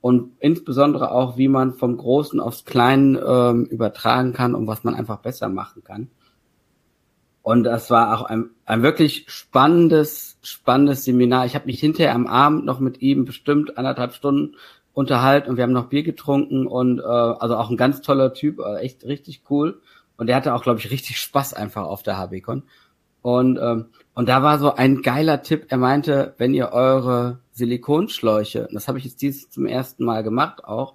und 0.00 0.32
insbesondere 0.40 1.12
auch, 1.12 1.36
wie 1.36 1.48
man 1.48 1.74
vom 1.74 1.98
Großen 1.98 2.40
aufs 2.40 2.64
Kleinen 2.64 3.18
ähm, 3.26 3.66
übertragen 3.66 4.32
kann 4.32 4.54
und 4.54 4.66
was 4.66 4.84
man 4.84 4.94
einfach 4.94 5.18
besser 5.18 5.50
machen 5.50 5.84
kann. 5.84 6.08
Und 7.44 7.64
das 7.64 7.90
war 7.90 8.18
auch 8.18 8.24
ein, 8.24 8.48
ein 8.64 8.82
wirklich 8.82 9.26
spannendes, 9.28 10.38
spannendes 10.40 11.04
Seminar. 11.04 11.44
Ich 11.44 11.54
habe 11.54 11.66
mich 11.66 11.78
hinterher 11.78 12.14
am 12.14 12.26
Abend 12.26 12.64
noch 12.64 12.80
mit 12.80 13.02
ihm 13.02 13.26
bestimmt 13.26 13.76
anderthalb 13.76 14.14
Stunden 14.14 14.56
unterhalten 14.94 15.50
und 15.50 15.58
wir 15.58 15.64
haben 15.64 15.74
noch 15.74 15.90
Bier 15.90 16.04
getrunken 16.04 16.66
und 16.66 17.00
äh, 17.00 17.02
also 17.02 17.58
auch 17.58 17.68
ein 17.68 17.76
ganz 17.76 18.00
toller 18.00 18.32
Typ, 18.32 18.60
äh, 18.60 18.76
echt 18.76 19.04
richtig 19.04 19.42
cool. 19.50 19.82
Und 20.16 20.28
der 20.28 20.36
hatte 20.36 20.54
auch, 20.54 20.62
glaube 20.62 20.78
ich, 20.78 20.90
richtig 20.90 21.18
Spaß 21.20 21.52
einfach 21.52 21.84
auf 21.84 22.02
der 22.02 22.16
HBCon. 22.16 22.62
Und, 23.20 23.58
ähm, 23.60 23.86
und 24.14 24.26
da 24.30 24.42
war 24.42 24.58
so 24.58 24.74
ein 24.74 25.02
geiler 25.02 25.42
Tipp. 25.42 25.66
Er 25.68 25.76
meinte, 25.76 26.32
wenn 26.38 26.54
ihr 26.54 26.72
eure 26.72 27.40
Silikonschläuche, 27.52 28.70
das 28.72 28.88
habe 28.88 28.96
ich 28.96 29.04
jetzt 29.04 29.20
dieses 29.20 29.50
zum 29.50 29.66
ersten 29.66 30.06
Mal 30.06 30.22
gemacht 30.22 30.64
auch, 30.64 30.94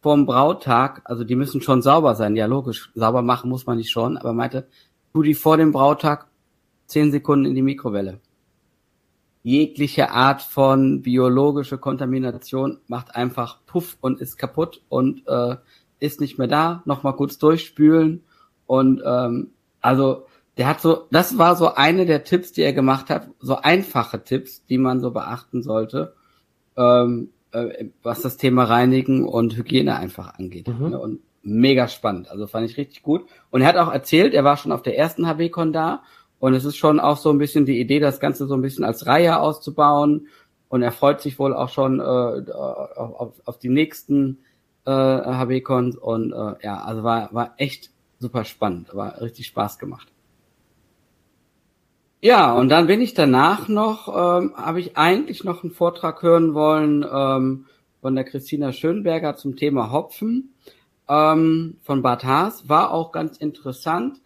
vorm 0.00 0.24
Brautag, 0.24 1.02
also 1.04 1.22
die 1.22 1.36
müssen 1.36 1.60
schon 1.60 1.82
sauber 1.82 2.14
sein, 2.14 2.34
ja 2.34 2.46
logisch, 2.46 2.90
sauber 2.94 3.20
machen 3.20 3.50
muss 3.50 3.66
man 3.66 3.76
nicht 3.76 3.90
schon, 3.90 4.16
aber 4.16 4.32
meinte, 4.32 4.66
tu 5.12 5.22
die 5.22 5.34
vor 5.34 5.56
dem 5.56 5.72
Brautag 5.72 6.26
zehn 6.86 7.10
Sekunden 7.10 7.46
in 7.46 7.54
die 7.54 7.62
Mikrowelle. 7.62 8.20
Jegliche 9.42 10.10
Art 10.10 10.42
von 10.42 11.02
biologische 11.02 11.78
Kontamination 11.78 12.78
macht 12.86 13.16
einfach 13.16 13.60
Puff 13.66 13.96
und 14.00 14.20
ist 14.20 14.36
kaputt 14.36 14.82
und 14.88 15.26
äh, 15.26 15.56
ist 15.98 16.20
nicht 16.20 16.38
mehr 16.38 16.48
da. 16.48 16.82
Nochmal 16.84 17.16
kurz 17.16 17.38
durchspülen 17.38 18.22
und 18.66 19.02
ähm, 19.04 19.50
also 19.80 20.26
der 20.56 20.66
hat 20.66 20.80
so, 20.80 21.06
das 21.10 21.38
war 21.38 21.56
so 21.56 21.74
eine 21.74 22.06
der 22.06 22.24
Tipps, 22.24 22.52
die 22.52 22.62
er 22.62 22.72
gemacht 22.72 23.10
hat, 23.10 23.28
so 23.40 23.56
einfache 23.56 24.22
Tipps, 24.22 24.64
die 24.66 24.78
man 24.78 25.00
so 25.00 25.10
beachten 25.10 25.62
sollte, 25.62 26.14
ähm, 26.76 27.30
äh, 27.52 27.86
was 28.02 28.22
das 28.22 28.36
Thema 28.36 28.64
Reinigen 28.64 29.26
und 29.26 29.56
Hygiene 29.56 29.96
einfach 29.96 30.38
angeht. 30.38 30.68
Mhm. 30.68 30.92
Und 30.92 31.20
mega 31.42 31.88
spannend. 31.88 32.30
Also 32.30 32.46
fand 32.46 32.68
ich 32.68 32.76
richtig 32.76 33.02
gut. 33.02 33.26
Und 33.50 33.62
er 33.62 33.68
hat 33.68 33.76
auch 33.76 33.92
erzählt, 33.92 34.34
er 34.34 34.44
war 34.44 34.56
schon 34.56 34.72
auf 34.72 34.82
der 34.82 34.96
ersten 34.96 35.26
HB-Con 35.26 35.72
da 35.72 36.02
und 36.42 36.54
es 36.54 36.64
ist 36.64 36.76
schon 36.76 36.98
auch 36.98 37.18
so 37.18 37.30
ein 37.30 37.38
bisschen 37.38 37.66
die 37.66 37.78
Idee, 37.78 38.00
das 38.00 38.18
Ganze 38.18 38.46
so 38.46 38.54
ein 38.54 38.62
bisschen 38.62 38.84
als 38.84 39.06
Reihe 39.06 39.38
auszubauen. 39.38 40.26
Und 40.68 40.82
er 40.82 40.90
freut 40.90 41.20
sich 41.20 41.38
wohl 41.38 41.54
auch 41.54 41.68
schon 41.68 42.00
äh, 42.00 42.02
auf, 42.02 43.34
auf 43.44 43.58
die 43.60 43.68
nächsten 43.68 44.38
äh, 44.84 44.90
HB-Cons. 44.90 45.96
Und 45.96 46.32
äh, 46.32 46.54
ja, 46.64 46.82
also 46.82 47.04
war, 47.04 47.32
war 47.32 47.54
echt 47.58 47.90
super 48.18 48.44
spannend. 48.44 48.92
War 48.92 49.20
richtig 49.20 49.46
Spaß 49.46 49.78
gemacht. 49.78 50.08
Ja, 52.20 52.52
und 52.54 52.70
dann 52.70 52.88
bin 52.88 53.00
ich 53.00 53.14
danach 53.14 53.68
noch, 53.68 54.08
ähm, 54.08 54.54
habe 54.56 54.80
ich 54.80 54.96
eigentlich 54.96 55.44
noch 55.44 55.62
einen 55.62 55.72
Vortrag 55.72 56.22
hören 56.22 56.54
wollen 56.54 57.04
ähm, 57.08 57.66
von 58.00 58.16
der 58.16 58.24
Christina 58.24 58.72
Schönberger 58.72 59.36
zum 59.36 59.54
Thema 59.54 59.92
Hopfen 59.92 60.54
ähm, 61.12 61.76
von 61.82 62.02
Bad 62.02 62.24
Haas. 62.24 62.68
War 62.68 62.92
auch 62.92 63.12
ganz 63.12 63.36
interessant, 63.36 64.20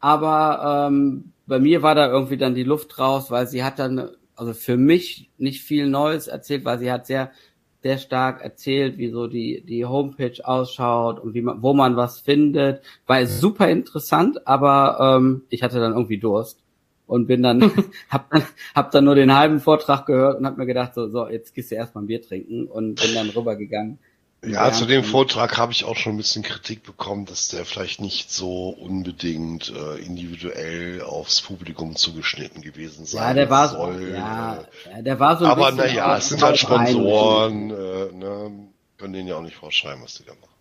aber 0.00 0.88
ähm, 0.88 1.32
bei 1.46 1.58
mir 1.58 1.82
war 1.82 1.94
da 1.94 2.08
irgendwie 2.08 2.36
dann 2.36 2.54
die 2.54 2.64
Luft 2.64 2.98
raus, 2.98 3.30
weil 3.30 3.46
sie 3.48 3.64
hat 3.64 3.78
dann, 3.78 4.10
also 4.36 4.54
für 4.54 4.76
mich 4.76 5.30
nicht 5.38 5.62
viel 5.62 5.88
Neues 5.88 6.28
erzählt, 6.28 6.64
weil 6.64 6.78
sie 6.78 6.92
hat 6.92 7.06
sehr 7.06 7.32
sehr 7.80 7.98
stark 7.98 8.42
erzählt, 8.42 8.98
wie 8.98 9.08
so 9.08 9.28
die 9.28 9.62
die 9.64 9.84
Homepage 9.84 10.36
ausschaut 10.44 11.20
und 11.20 11.34
wie 11.34 11.42
man 11.42 11.62
wo 11.62 11.74
man 11.74 11.96
was 11.96 12.20
findet. 12.20 12.82
War 13.06 13.24
super 13.26 13.68
interessant, 13.68 14.46
aber 14.46 15.18
ähm, 15.18 15.42
ich 15.48 15.62
hatte 15.62 15.80
dann 15.80 15.92
irgendwie 15.92 16.18
Durst 16.18 16.62
und 17.06 17.26
bin 17.26 17.42
dann, 17.42 17.62
hab 18.10 18.30
dann, 18.30 18.42
hab 18.74 18.90
dann 18.92 19.04
nur 19.04 19.14
den 19.14 19.34
halben 19.34 19.60
Vortrag 19.60 20.06
gehört 20.06 20.38
und 20.38 20.46
hab 20.46 20.58
mir 20.58 20.66
gedacht, 20.66 20.94
so, 20.94 21.08
so, 21.08 21.28
jetzt 21.28 21.54
gehst 21.54 21.70
du 21.70 21.76
erstmal 21.76 22.04
ein 22.04 22.06
Bier 22.06 22.22
trinken 22.22 22.66
und 22.66 23.00
bin 23.00 23.14
dann 23.14 23.30
rübergegangen. 23.30 23.98
Ja, 24.42 24.68
ja, 24.68 24.72
zu 24.72 24.86
dem 24.86 25.02
Vortrag 25.02 25.58
habe 25.58 25.72
ich 25.72 25.84
auch 25.84 25.96
schon 25.96 26.14
ein 26.14 26.16
bisschen 26.16 26.44
Kritik 26.44 26.84
bekommen, 26.84 27.26
dass 27.26 27.48
der 27.48 27.64
vielleicht 27.64 28.00
nicht 28.00 28.30
so 28.30 28.68
unbedingt 28.68 29.72
äh, 29.74 29.96
individuell 29.96 31.02
aufs 31.02 31.42
Publikum 31.42 31.96
zugeschnitten 31.96 32.62
gewesen 32.62 33.04
sein 33.04 33.20
ja, 33.20 33.34
der 33.34 33.50
war 33.50 33.68
soll. 33.68 33.98
So, 33.98 34.06
ja, 34.14 34.64
äh, 34.94 35.02
der 35.02 35.18
war 35.18 35.38
so 35.38 35.44
ein 35.44 35.50
aber 35.50 35.72
naja, 35.72 36.16
es 36.16 36.28
sind 36.28 36.40
halt 36.40 36.56
Sponsoren, 36.56 37.70
äh, 37.70 38.12
ne, 38.12 38.68
können 38.96 39.12
denen 39.12 39.26
ja 39.26 39.34
auch 39.36 39.42
nicht 39.42 39.56
vorschreiben, 39.56 40.04
was 40.04 40.14
die 40.14 40.24
da 40.24 40.32
machen. 40.34 40.54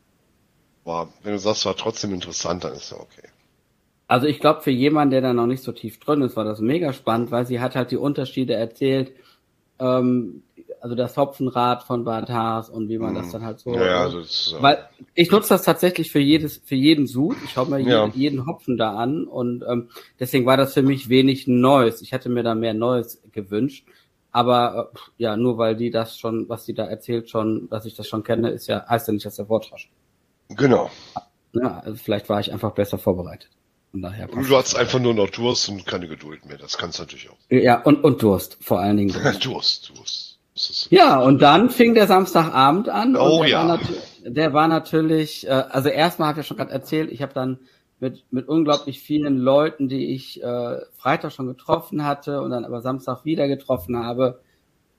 Aber 0.84 1.14
wenn 1.22 1.34
du 1.34 1.40
sagst, 1.40 1.66
war 1.66 1.76
trotzdem 1.76 2.16
interessant, 2.16 2.64
dann 2.64 2.74
ist 2.74 2.92
ja 2.92 2.98
okay. 2.98 3.28
Also 4.08 4.26
ich 4.26 4.40
glaube, 4.40 4.62
für 4.62 4.72
jemanden, 4.72 5.12
der 5.12 5.22
da 5.22 5.34
noch 5.34 5.48
nicht 5.48 5.62
so 5.62 5.72
tief 5.72 6.00
drin 6.00 6.22
ist, 6.22 6.36
war 6.36 6.46
das 6.46 6.62
mega 6.62 6.94
spannend, 6.94 7.30
weil 7.30 7.46
sie 7.46 7.60
hat 7.60 7.76
halt 7.76 7.92
die 7.92 7.98
Unterschiede 7.98 8.54
erzählt, 8.54 9.12
ähm, 9.80 10.44
also 10.82 10.96
das 10.96 11.18
Hopfenrad 11.18 11.84
von 11.84 12.04
Bad 12.04 12.30
Haas 12.30 12.70
und 12.70 12.90
wie 12.90 12.98
man 12.98 13.16
das 13.16 13.28
mhm. 13.28 13.32
dann 13.32 13.46
halt 13.46 13.60
so. 13.60 13.74
Ja, 13.74 14.04
also 14.04 14.22
weil 14.62 14.88
ich 15.16 15.32
nutze 15.32 15.50
das 15.50 15.64
tatsächlich 15.64 16.12
für 16.12 16.20
jedes, 16.20 16.58
für 16.58 16.76
jeden 16.76 17.08
Sud. 17.08 17.36
Ich 17.44 17.52
schaue 17.52 17.68
mir 17.70 17.80
ja. 17.80 18.06
jeden, 18.06 18.20
jeden, 18.20 18.46
Hopfen 18.46 18.78
da 18.78 18.96
an 18.96 19.26
und 19.26 19.64
ähm, 19.68 19.90
deswegen 20.20 20.46
war 20.46 20.58
das 20.58 20.74
für 20.74 20.84
mich 20.84 21.10
wenig 21.10 21.48
Neues. 21.48 22.02
Ich 22.02 22.12
hätte 22.12 22.30
mir 22.30 22.44
da 22.44 22.56
mehr 22.56 22.74
Neues 22.74 23.22
gewünscht. 23.32 23.88
Aber 24.32 24.92
äh, 24.94 25.00
ja, 25.18 25.36
nur 25.36 25.58
weil 25.58 25.76
die 25.76 25.90
das 25.90 26.18
schon, 26.18 26.48
was 26.48 26.66
sie 26.66 26.74
da 26.74 26.86
erzählt, 26.86 27.30
schon, 27.30 27.70
dass 27.70 27.86
ich 27.86 27.96
das 27.96 28.08
schon 28.08 28.24
kenne, 28.24 28.52
ist 28.52 28.68
ja, 28.68 28.86
heißt 28.88 29.08
ja 29.08 29.14
nicht, 29.14 29.26
dass 29.26 29.36
der 29.36 29.48
Vortrag. 29.48 29.80
Genau. 30.50 30.90
Ja, 31.54 31.80
also 31.80 31.98
vielleicht 31.98 32.30
war 32.30 32.40
ich 32.40 32.52
einfach 32.52 32.72
besser 32.72 32.98
vorbereitet. 32.98 33.50
Von 33.92 34.02
daher 34.02 34.28
du 34.28 34.56
hast 34.56 34.76
einfach 34.76 35.00
nur 35.00 35.14
noch 35.14 35.30
Durst 35.30 35.70
und 35.70 35.86
keine 35.86 36.08
Geduld 36.08 36.46
mehr. 36.46 36.58
Das 36.58 36.78
kannst 36.78 37.00
du 37.00 37.04
natürlich 37.04 37.30
auch. 37.30 37.38
Ja, 37.50 37.82
und, 37.82 38.04
und 38.04 38.22
Durst, 38.22 38.58
vor 38.62 38.80
allen 38.80 38.98
Dingen. 38.98 39.16
Durst, 39.42 39.92
Durst. 39.96 40.38
Ja, 40.90 41.20
und 41.20 41.42
dann 41.42 41.70
fing 41.70 41.94
der 41.94 42.08
Samstagabend 42.08 42.90
an. 42.90 43.16
Oh 43.16 43.42
der 43.42 43.50
ja. 43.50 43.68
War 43.68 43.80
der 44.26 44.54
war 44.54 44.68
natürlich, 44.68 45.48
äh, 45.48 45.52
also 45.52 45.90
erstmal 45.90 46.30
habe 46.30 46.40
ich 46.40 46.46
ja 46.46 46.48
schon 46.48 46.58
gerade 46.58 46.72
erzählt, 46.72 47.12
ich 47.12 47.22
habe 47.22 47.34
dann 47.34 47.60
mit, 48.00 48.26
mit 48.32 48.48
unglaublich 48.48 49.00
vielen 49.00 49.38
Leuten, 49.38 49.88
die 49.88 50.14
ich 50.14 50.42
äh, 50.44 50.80
Freitag 50.98 51.32
schon 51.32 51.48
getroffen 51.48 52.06
hatte 52.06 52.42
und 52.42 52.52
dann 52.52 52.66
aber 52.66 52.82
Samstag 52.82 53.26
wieder 53.26 53.48
getroffen 53.48 53.98
habe, 53.98 54.42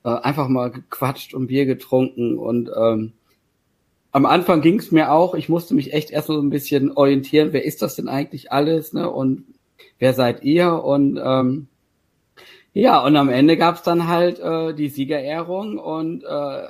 äh, 0.05 0.11
einfach 0.11 0.49
mal 0.49 0.71
gequatscht 0.71 1.35
und 1.35 1.49
Bier 1.49 1.67
getrunken 1.67 2.39
und 2.39 2.71
ähm, 2.77 3.13
am 4.19 4.27
Anfang 4.27 4.63
ging 4.63 4.81
es 4.81 4.91
mir 4.91 5.13
auch, 5.13 5.37
ich 5.37 5.49
musste 5.49 5.75
mich 5.75 5.93
echt 5.93 6.11
erst 6.11 6.27
so 6.27 6.41
ein 6.41 6.51
bisschen 6.51 6.91
orientieren, 6.91 7.53
wer 7.53 7.65
ist 7.65 7.83
das 7.83 7.95
denn 7.95 8.09
eigentlich 8.09 8.51
alles, 8.51 8.93
ne? 8.93 9.09
Und 9.09 9.45
wer 10.01 10.13
seid 10.13 10.43
ihr? 10.43 10.83
Und 10.83 11.21
ähm, 11.23 11.69
ja, 12.73 13.01
und 13.05 13.15
am 13.15 13.29
Ende 13.29 13.57
gab's 13.57 13.85
dann 13.85 14.09
halt 14.09 14.41
äh, 14.41 14.75
die 14.75 14.89
Siegerehrung 14.89 15.79
und 15.79 16.25
äh, 16.25 16.69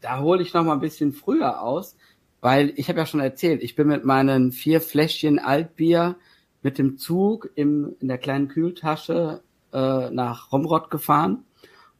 da 0.00 0.20
hole 0.20 0.42
ich 0.42 0.54
noch 0.54 0.62
mal 0.62 0.74
ein 0.74 0.80
bisschen 0.80 1.12
früher 1.12 1.60
aus, 1.60 1.96
weil 2.40 2.72
ich 2.76 2.88
habe 2.88 3.00
ja 3.00 3.06
schon 3.06 3.18
erzählt, 3.18 3.64
ich 3.64 3.74
bin 3.74 3.88
mit 3.88 4.04
meinen 4.04 4.52
vier 4.52 4.80
Fläschchen 4.80 5.40
Altbier 5.40 6.14
mit 6.62 6.78
dem 6.78 6.98
Zug 6.98 7.50
im, 7.56 7.96
in 7.98 8.06
der 8.06 8.18
kleinen 8.18 8.46
Kühltasche 8.46 9.42
äh, 9.72 10.10
nach 10.10 10.52
Romrod 10.52 10.88
gefahren 10.88 11.42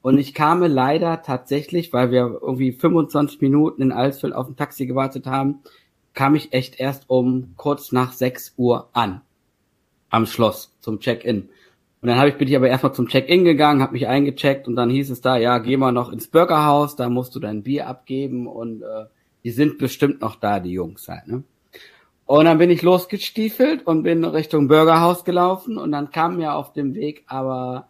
und 0.07 0.19
ich 0.19 0.35
kam 0.35 0.63
leider 0.63 1.23
tatsächlich, 1.23 1.93
weil 1.93 2.13
wir 2.13 2.39
irgendwie 2.41 2.71
25 2.71 3.41
Minuten 3.41 3.83
in 3.83 3.91
Alsfeld 3.91 4.35
auf 4.35 4.47
ein 4.47 4.55
Taxi 4.55 4.87
gewartet 4.87 5.27
haben, 5.27 5.63
kam 6.15 6.37
ich 6.37 6.53
echt 6.53 6.79
erst 6.79 7.11
um 7.11 7.55
kurz 7.57 7.91
nach 7.91 8.13
6 8.13 8.55
Uhr 8.57 8.89
an. 8.93 9.23
Am 10.09 10.27
Schloss 10.27 10.73
zum 10.79 11.01
Check-in. 11.01 11.49
Und 12.01 12.09
dann 12.09 12.19
habe 12.19 12.29
ich, 12.29 12.37
bin 12.37 12.47
ich 12.47 12.55
aber 12.55 12.69
erstmal 12.69 12.95
zum 12.95 13.09
Check-in 13.09 13.45
gegangen, 13.45 13.83
habe 13.83 13.95
mich 13.95 14.07
eingecheckt 14.07 14.69
und 14.69 14.77
dann 14.77 14.91
hieß 14.91 15.11
es 15.11 15.23
da, 15.23 15.39
ja, 15.39 15.59
geh 15.59 15.77
mal 15.77 15.91
noch 15.91 16.13
ins 16.13 16.29
Burgerhaus, 16.29 16.95
da 16.95 17.09
musst 17.09 17.35
du 17.35 17.41
dein 17.41 17.65
Bier 17.65 17.89
abgeben 17.89 18.47
und 18.47 18.83
äh, 18.83 19.07
die 19.43 19.51
sind 19.51 19.77
bestimmt 19.77 20.21
noch 20.21 20.37
da, 20.37 20.61
die 20.61 20.71
Jungs 20.71 21.09
halt, 21.09 21.27
ne? 21.27 21.43
Und 22.27 22.45
dann 22.45 22.59
bin 22.59 22.71
ich 22.71 22.83
losgestiefelt 22.83 23.85
und 23.85 24.05
bin 24.05 24.25
Richtung 24.25 24.69
Burgerhaus 24.69 25.25
gelaufen 25.25 25.79
und 25.79 25.91
dann 25.91 26.13
kam 26.13 26.37
mir 26.37 26.55
auf 26.55 26.73
dem 26.73 26.95
Weg 26.95 27.25
aber 27.27 27.89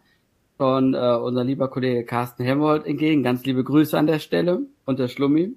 von 0.57 0.93
äh, 0.93 0.97
unser 0.97 1.43
lieber 1.43 1.69
Kollege 1.69 2.03
Carsten 2.03 2.43
Helmold 2.43 2.85
entgegen. 2.85 3.23
Ganz 3.23 3.45
liebe 3.45 3.63
Grüße 3.63 3.97
an 3.97 4.07
der 4.07 4.19
Stelle 4.19 4.61
und 4.85 4.99
der 4.99 5.07
Schlummi. 5.07 5.53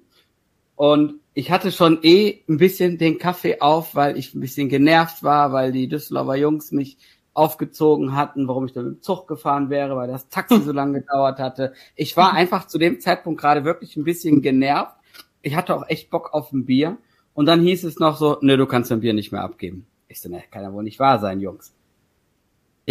Und 0.75 1.15
ich 1.33 1.51
hatte 1.51 1.71
schon 1.71 1.99
eh 2.03 2.43
ein 2.47 2.57
bisschen 2.57 2.97
den 2.97 3.17
Kaffee 3.17 3.61
auf, 3.61 3.95
weil 3.95 4.17
ich 4.17 4.33
ein 4.33 4.39
bisschen 4.39 4.69
genervt 4.69 5.23
war, 5.23 5.53
weil 5.53 5.71
die 5.71 5.87
Düsseldorfer 5.87 6.35
Jungs 6.35 6.71
mich 6.71 6.97
aufgezogen 7.33 8.15
hatten, 8.15 8.47
warum 8.47 8.65
ich 8.65 8.73
dann 8.73 8.85
mit 8.85 8.95
dem 8.95 9.01
Zug 9.01 9.27
gefahren 9.27 9.69
wäre, 9.69 9.95
weil 9.95 10.07
das 10.07 10.27
Taxi 10.29 10.61
so 10.61 10.71
lange 10.71 11.01
gedauert 11.01 11.39
hatte. 11.39 11.73
Ich 11.95 12.17
war 12.17 12.33
einfach 12.33 12.67
zu 12.67 12.77
dem 12.77 12.99
Zeitpunkt 12.99 13.39
gerade 13.39 13.63
wirklich 13.63 13.95
ein 13.95 14.03
bisschen 14.03 14.41
genervt. 14.41 14.95
Ich 15.41 15.55
hatte 15.55 15.75
auch 15.75 15.87
echt 15.87 16.09
Bock 16.09 16.33
auf 16.33 16.51
ein 16.51 16.65
Bier. 16.65 16.97
Und 17.33 17.45
dann 17.45 17.61
hieß 17.61 17.85
es 17.85 17.97
noch 17.99 18.17
so, 18.17 18.37
ne, 18.41 18.57
du 18.57 18.65
kannst 18.65 18.91
dein 18.91 18.99
Bier 18.99 19.13
nicht 19.13 19.31
mehr 19.31 19.43
abgeben. 19.43 19.87
Ich 20.09 20.19
so, 20.19 20.29
ne, 20.29 20.43
kann 20.51 20.63
ja 20.63 20.73
wohl 20.73 20.83
nicht 20.83 20.99
wahr 20.99 21.19
sein, 21.19 21.39
Jungs 21.39 21.73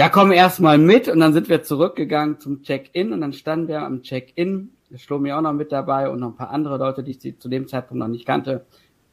ja, 0.00 0.08
komm 0.08 0.32
erstmal 0.32 0.78
mit 0.78 1.08
und 1.08 1.20
dann 1.20 1.34
sind 1.34 1.50
wir 1.50 1.62
zurückgegangen 1.62 2.40
zum 2.40 2.62
Check-in 2.62 3.12
und 3.12 3.20
dann 3.20 3.34
standen 3.34 3.68
wir 3.68 3.82
am 3.82 4.00
Check-in, 4.00 4.70
Schlomi 4.96 5.30
auch 5.30 5.42
noch 5.42 5.52
mit 5.52 5.72
dabei 5.72 6.08
und 6.08 6.20
noch 6.20 6.28
ein 6.28 6.36
paar 6.36 6.48
andere 6.48 6.78
Leute, 6.78 7.02
die 7.02 7.10
ich 7.10 7.38
zu 7.38 7.50
dem 7.50 7.68
Zeitpunkt 7.68 7.98
noch 7.98 8.08
nicht 8.08 8.24
kannte. 8.24 8.64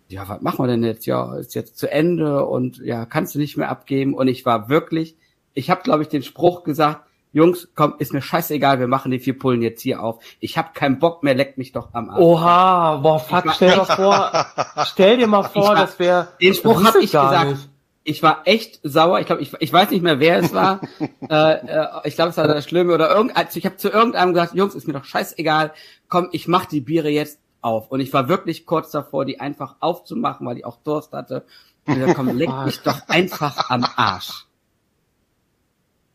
Ja, 0.07 0.29
was 0.29 0.39
machen 0.39 0.63
wir 0.63 0.67
denn 0.67 0.85
jetzt? 0.85 1.05
Ja, 1.05 1.35
ist 1.35 1.55
jetzt 1.55 1.77
zu 1.77 1.91
Ende 1.91 2.45
und 2.45 2.77
ja, 2.77 3.05
kannst 3.05 3.35
du 3.35 3.39
nicht 3.39 3.57
mehr 3.57 3.67
abgeben 3.69 4.13
und 4.13 4.29
ich 4.29 4.45
war 4.45 4.69
wirklich, 4.69 5.17
ich 5.53 5.69
habe 5.69 5.81
glaube 5.83 6.03
ich 6.03 6.07
den 6.07 6.23
Spruch 6.23 6.63
gesagt, 6.63 7.01
Jungs, 7.33 7.67
komm, 7.75 7.95
ist 7.99 8.13
mir 8.13 8.21
scheißegal, 8.21 8.79
wir 8.79 8.87
machen 8.87 9.11
die 9.11 9.19
vier 9.19 9.37
Pullen 9.37 9.61
jetzt 9.61 9.81
hier 9.81 10.01
auf. 10.01 10.23
Ich 10.39 10.57
hab 10.57 10.73
keinen 10.73 10.99
Bock 10.99 11.21
mehr, 11.21 11.35
leckt 11.35 11.57
mich 11.57 11.73
doch 11.73 11.93
am 11.93 12.09
Arsch. 12.09 12.21
Oha, 12.21 12.95
boah, 12.95 13.19
fuck, 13.19 13.51
stell 13.53 13.71
dir 13.71 13.77
mal 13.77 13.85
vor, 13.97 14.45
stell 14.85 15.17
dir 15.17 15.27
mal 15.27 15.43
vor, 15.43 15.75
das 15.75 15.99
wäre 15.99 16.29
Den 16.41 16.53
Spruch 16.53 16.81
habe 16.85 16.99
ich 16.99 17.11
gesagt. 17.11 17.49
Nicht 17.49 17.76
ich 18.07 18.23
war 18.23 18.43
echt 18.45 18.79
sauer. 18.83 19.19
Ich 19.19 19.25
glaube, 19.25 19.41
ich, 19.41 19.51
ich 19.59 19.71
weiß 19.71 19.91
nicht 19.91 20.01
mehr, 20.01 20.19
wer 20.19 20.39
es 20.39 20.53
war. 20.53 20.79
äh, 21.29 21.53
äh, 21.53 21.87
ich 22.05 22.15
glaube, 22.15 22.29
es 22.29 22.37
war 22.37 22.47
der 22.47 22.61
Schlimme 22.61 22.93
oder 22.93 23.09
irgendein. 23.13 23.45
Also 23.45 23.59
ich 23.59 23.65
habe 23.65 23.75
zu 23.75 23.89
irgendeinem 23.89 24.33
gesagt, 24.33 24.55
Jungs, 24.55 24.75
ist 24.75 24.87
mir 24.87 24.93
doch 24.93 25.03
scheißegal. 25.03 25.73
Komm, 26.07 26.29
ich 26.31 26.47
mach 26.47 26.65
die 26.65 26.79
Biere 26.79 27.09
jetzt 27.09 27.39
auf. 27.61 27.91
Und 27.91 27.99
ich 27.99 28.13
war 28.13 28.29
wirklich 28.29 28.65
kurz 28.65 28.91
davor, 28.91 29.25
die 29.25 29.41
einfach 29.41 29.75
aufzumachen, 29.81 30.47
weil 30.47 30.57
ich 30.57 30.65
auch 30.65 30.77
Durst 30.77 31.11
hatte. 31.11 31.45
Und 31.85 31.93
ich 31.93 31.99
gesagt, 31.99 32.15
komm, 32.15 32.37
leck 32.37 32.49
mich 32.65 32.79
doch 32.79 33.07
einfach 33.09 33.69
am 33.69 33.85
Arsch. 33.97 34.45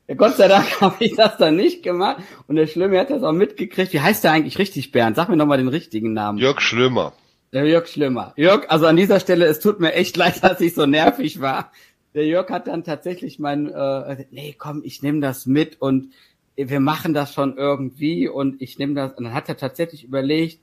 Ja, 0.09 0.15
Gott 0.15 0.37
sei 0.37 0.49
Dank 0.49 0.67
habe 0.81 0.97
ich 1.05 1.15
das 1.15 1.37
dann 1.37 1.57
nicht 1.57 1.83
gemacht. 1.83 2.23
Und 2.47 2.57
der 2.57 2.69
Schlimme 2.69 2.99
hat 2.99 3.11
das 3.11 3.23
auch 3.23 3.33
mitgekriegt. 3.33 3.93
Wie 3.93 4.01
heißt 4.01 4.25
der 4.25 4.33
eigentlich 4.33 4.59
richtig, 4.59 4.93
Bernd? 4.93 5.17
Sag 5.17 5.29
mir 5.29 5.37
nochmal 5.37 5.59
den 5.59 5.69
richtigen 5.69 6.15
Namen. 6.15 6.39
Jörg 6.39 6.63
Schlimmer. 6.63 7.13
Der 7.53 7.67
Jörg 7.67 7.87
Schlimmer. 7.87 8.33
Jörg, 8.37 8.65
also 8.71 8.87
an 8.87 8.97
dieser 8.97 9.21
Stelle, 9.21 9.45
es 9.45 9.61
tut 9.61 9.79
mir 9.79 9.93
echt 9.93 10.17
leid, 10.17 10.43
dass 10.43 10.61
ich 10.61 10.75
so 10.75 10.87
nervig 10.87 11.41
war. 11.41 11.71
Der 12.15 12.27
Jörg 12.27 12.49
hat 12.51 12.67
dann 12.67 12.83
tatsächlich 12.83 13.39
mein, 13.39 13.69
äh, 13.69 14.25
nee, 14.31 14.55
komm, 14.57 14.83
ich 14.85 15.03
nehme 15.03 15.21
das 15.21 15.45
mit 15.45 15.81
und 15.81 16.13
wir 16.57 16.81
machen 16.81 17.13
das 17.13 17.35
schon 17.35 17.57
irgendwie 17.59 18.29
und 18.29 18.61
ich 18.63 18.79
nehme 18.79 18.95
das, 18.95 19.13
und 19.13 19.25
dann 19.25 19.35
hat 19.35 19.49
er 19.49 19.57
tatsächlich 19.57 20.05
überlegt, 20.05 20.61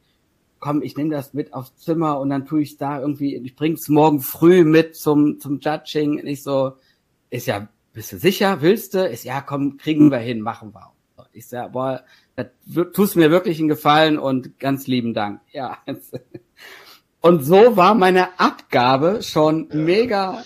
komm, 0.60 0.82
ich 0.82 0.98
nehme 0.98 1.12
das 1.12 1.34
mit 1.34 1.54
aufs 1.54 1.78
Zimmer 1.78 2.20
und 2.20 2.30
dann 2.30 2.46
tue 2.46 2.62
ich 2.62 2.78
da 2.78 3.00
irgendwie, 3.00 3.36
ich 3.36 3.56
bring's 3.56 3.88
morgen 3.88 4.20
früh 4.20 4.64
mit 4.64 4.96
zum, 4.96 5.40
zum 5.40 5.60
Judging. 5.60 6.20
Und 6.20 6.28
ich 6.28 6.44
so, 6.44 6.74
ist 7.30 7.48
ja, 7.48 7.68
bist 7.94 8.12
du 8.12 8.18
sicher, 8.18 8.62
willst 8.62 8.96
du? 8.96 9.08
Ist 9.08 9.24
ja, 9.24 9.42
komm, 9.42 9.78
kriegen 9.78 10.12
wir 10.12 10.18
hin, 10.18 10.42
machen 10.42 10.74
wir. 10.74 10.92
Ich 11.34 11.48
sag, 11.48 11.72
boah, 11.74 12.04
das 12.36 12.48
tust 12.94 13.16
mir 13.16 13.30
wirklich 13.30 13.60
einen 13.60 13.68
Gefallen 13.68 14.18
und 14.18 14.60
ganz 14.60 14.88
lieben 14.88 15.14
Dank. 15.14 15.42
Ja. 15.52 15.78
Und 17.22 17.44
so 17.44 17.76
war 17.76 17.96
meine 17.96 18.40
Abgabe 18.40 19.22
schon 19.24 19.68
ja. 19.70 19.76
mega 19.76 20.44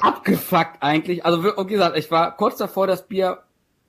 abgefuckt 0.00 0.82
eigentlich. 0.82 1.24
Also 1.24 1.44
wie 1.44 1.66
gesagt, 1.66 1.96
ich 1.96 2.10
war 2.10 2.36
kurz 2.36 2.58
davor, 2.58 2.86
das 2.86 3.06
Bier 3.06 3.42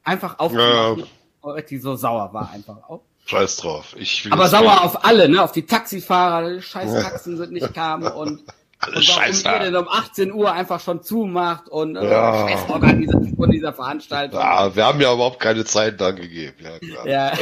einfach 0.03 0.40
aufzumachen, 0.40 0.99
ja. 0.99 1.06
weil 1.41 1.64
die 1.64 1.80
so 1.80 1.95
sauer 1.95 2.34
war 2.34 2.52
einfach 2.52 2.78
auch. 2.88 3.02
Scheiß 3.26 3.57
drauf. 3.57 3.95
Ich 3.98 4.28
Aber 4.32 4.48
sauer 4.48 4.61
nicht. 4.61 4.84
auf 4.84 5.06
alle, 5.06 5.28
ne? 5.28 5.44
Auf 5.44 5.52
die 5.52 5.65
Taxifahrer, 5.65 6.53
die 6.53 6.61
scheiß 6.61 7.03
Taxen 7.03 7.36
sind 7.36 7.52
nicht 7.52 7.74
kamen 7.74 8.07
und, 8.14 8.44
Alles 8.80 9.10
und 9.10 9.45
warum 9.45 9.61
ihr 9.61 9.72
denn 9.72 9.76
um 9.76 9.90
18 9.90 10.32
Uhr 10.32 10.52
einfach 10.53 10.80
schon 10.80 11.03
zumacht 11.03 11.68
und 11.68 11.98
äh, 11.98 12.10
ja. 12.10 12.48
scheiß 12.48 12.69
Organisation 12.69 13.52
dieser 13.52 13.74
Veranstaltung. 13.74 14.40
Ja, 14.40 14.74
wir 14.74 14.86
haben 14.86 15.02
ja 15.02 15.14
überhaupt 15.14 15.41
keine 15.41 15.65
Zeit 15.65 15.99
dann 15.99 16.15
gegeben. 16.15 16.56
Ja, 16.60 16.80
klar. 16.80 17.07
ja. 17.07 17.34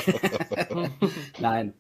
Nein. 1.40 1.73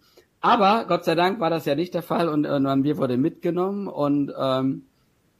Aber 0.45 0.85
Gott 0.87 1.05
sei 1.05 1.15
Dank 1.15 1.39
war 1.39 1.49
das 1.49 1.65
ja 1.65 1.73
nicht 1.73 1.95
der 1.95 2.03
Fall 2.03 2.29
und, 2.29 2.45
und 2.45 2.63
mein 2.63 2.83
Bier 2.83 2.97
wurde 2.97 3.17
mitgenommen 3.17 3.87
und, 3.87 4.31
ähm, 4.39 4.83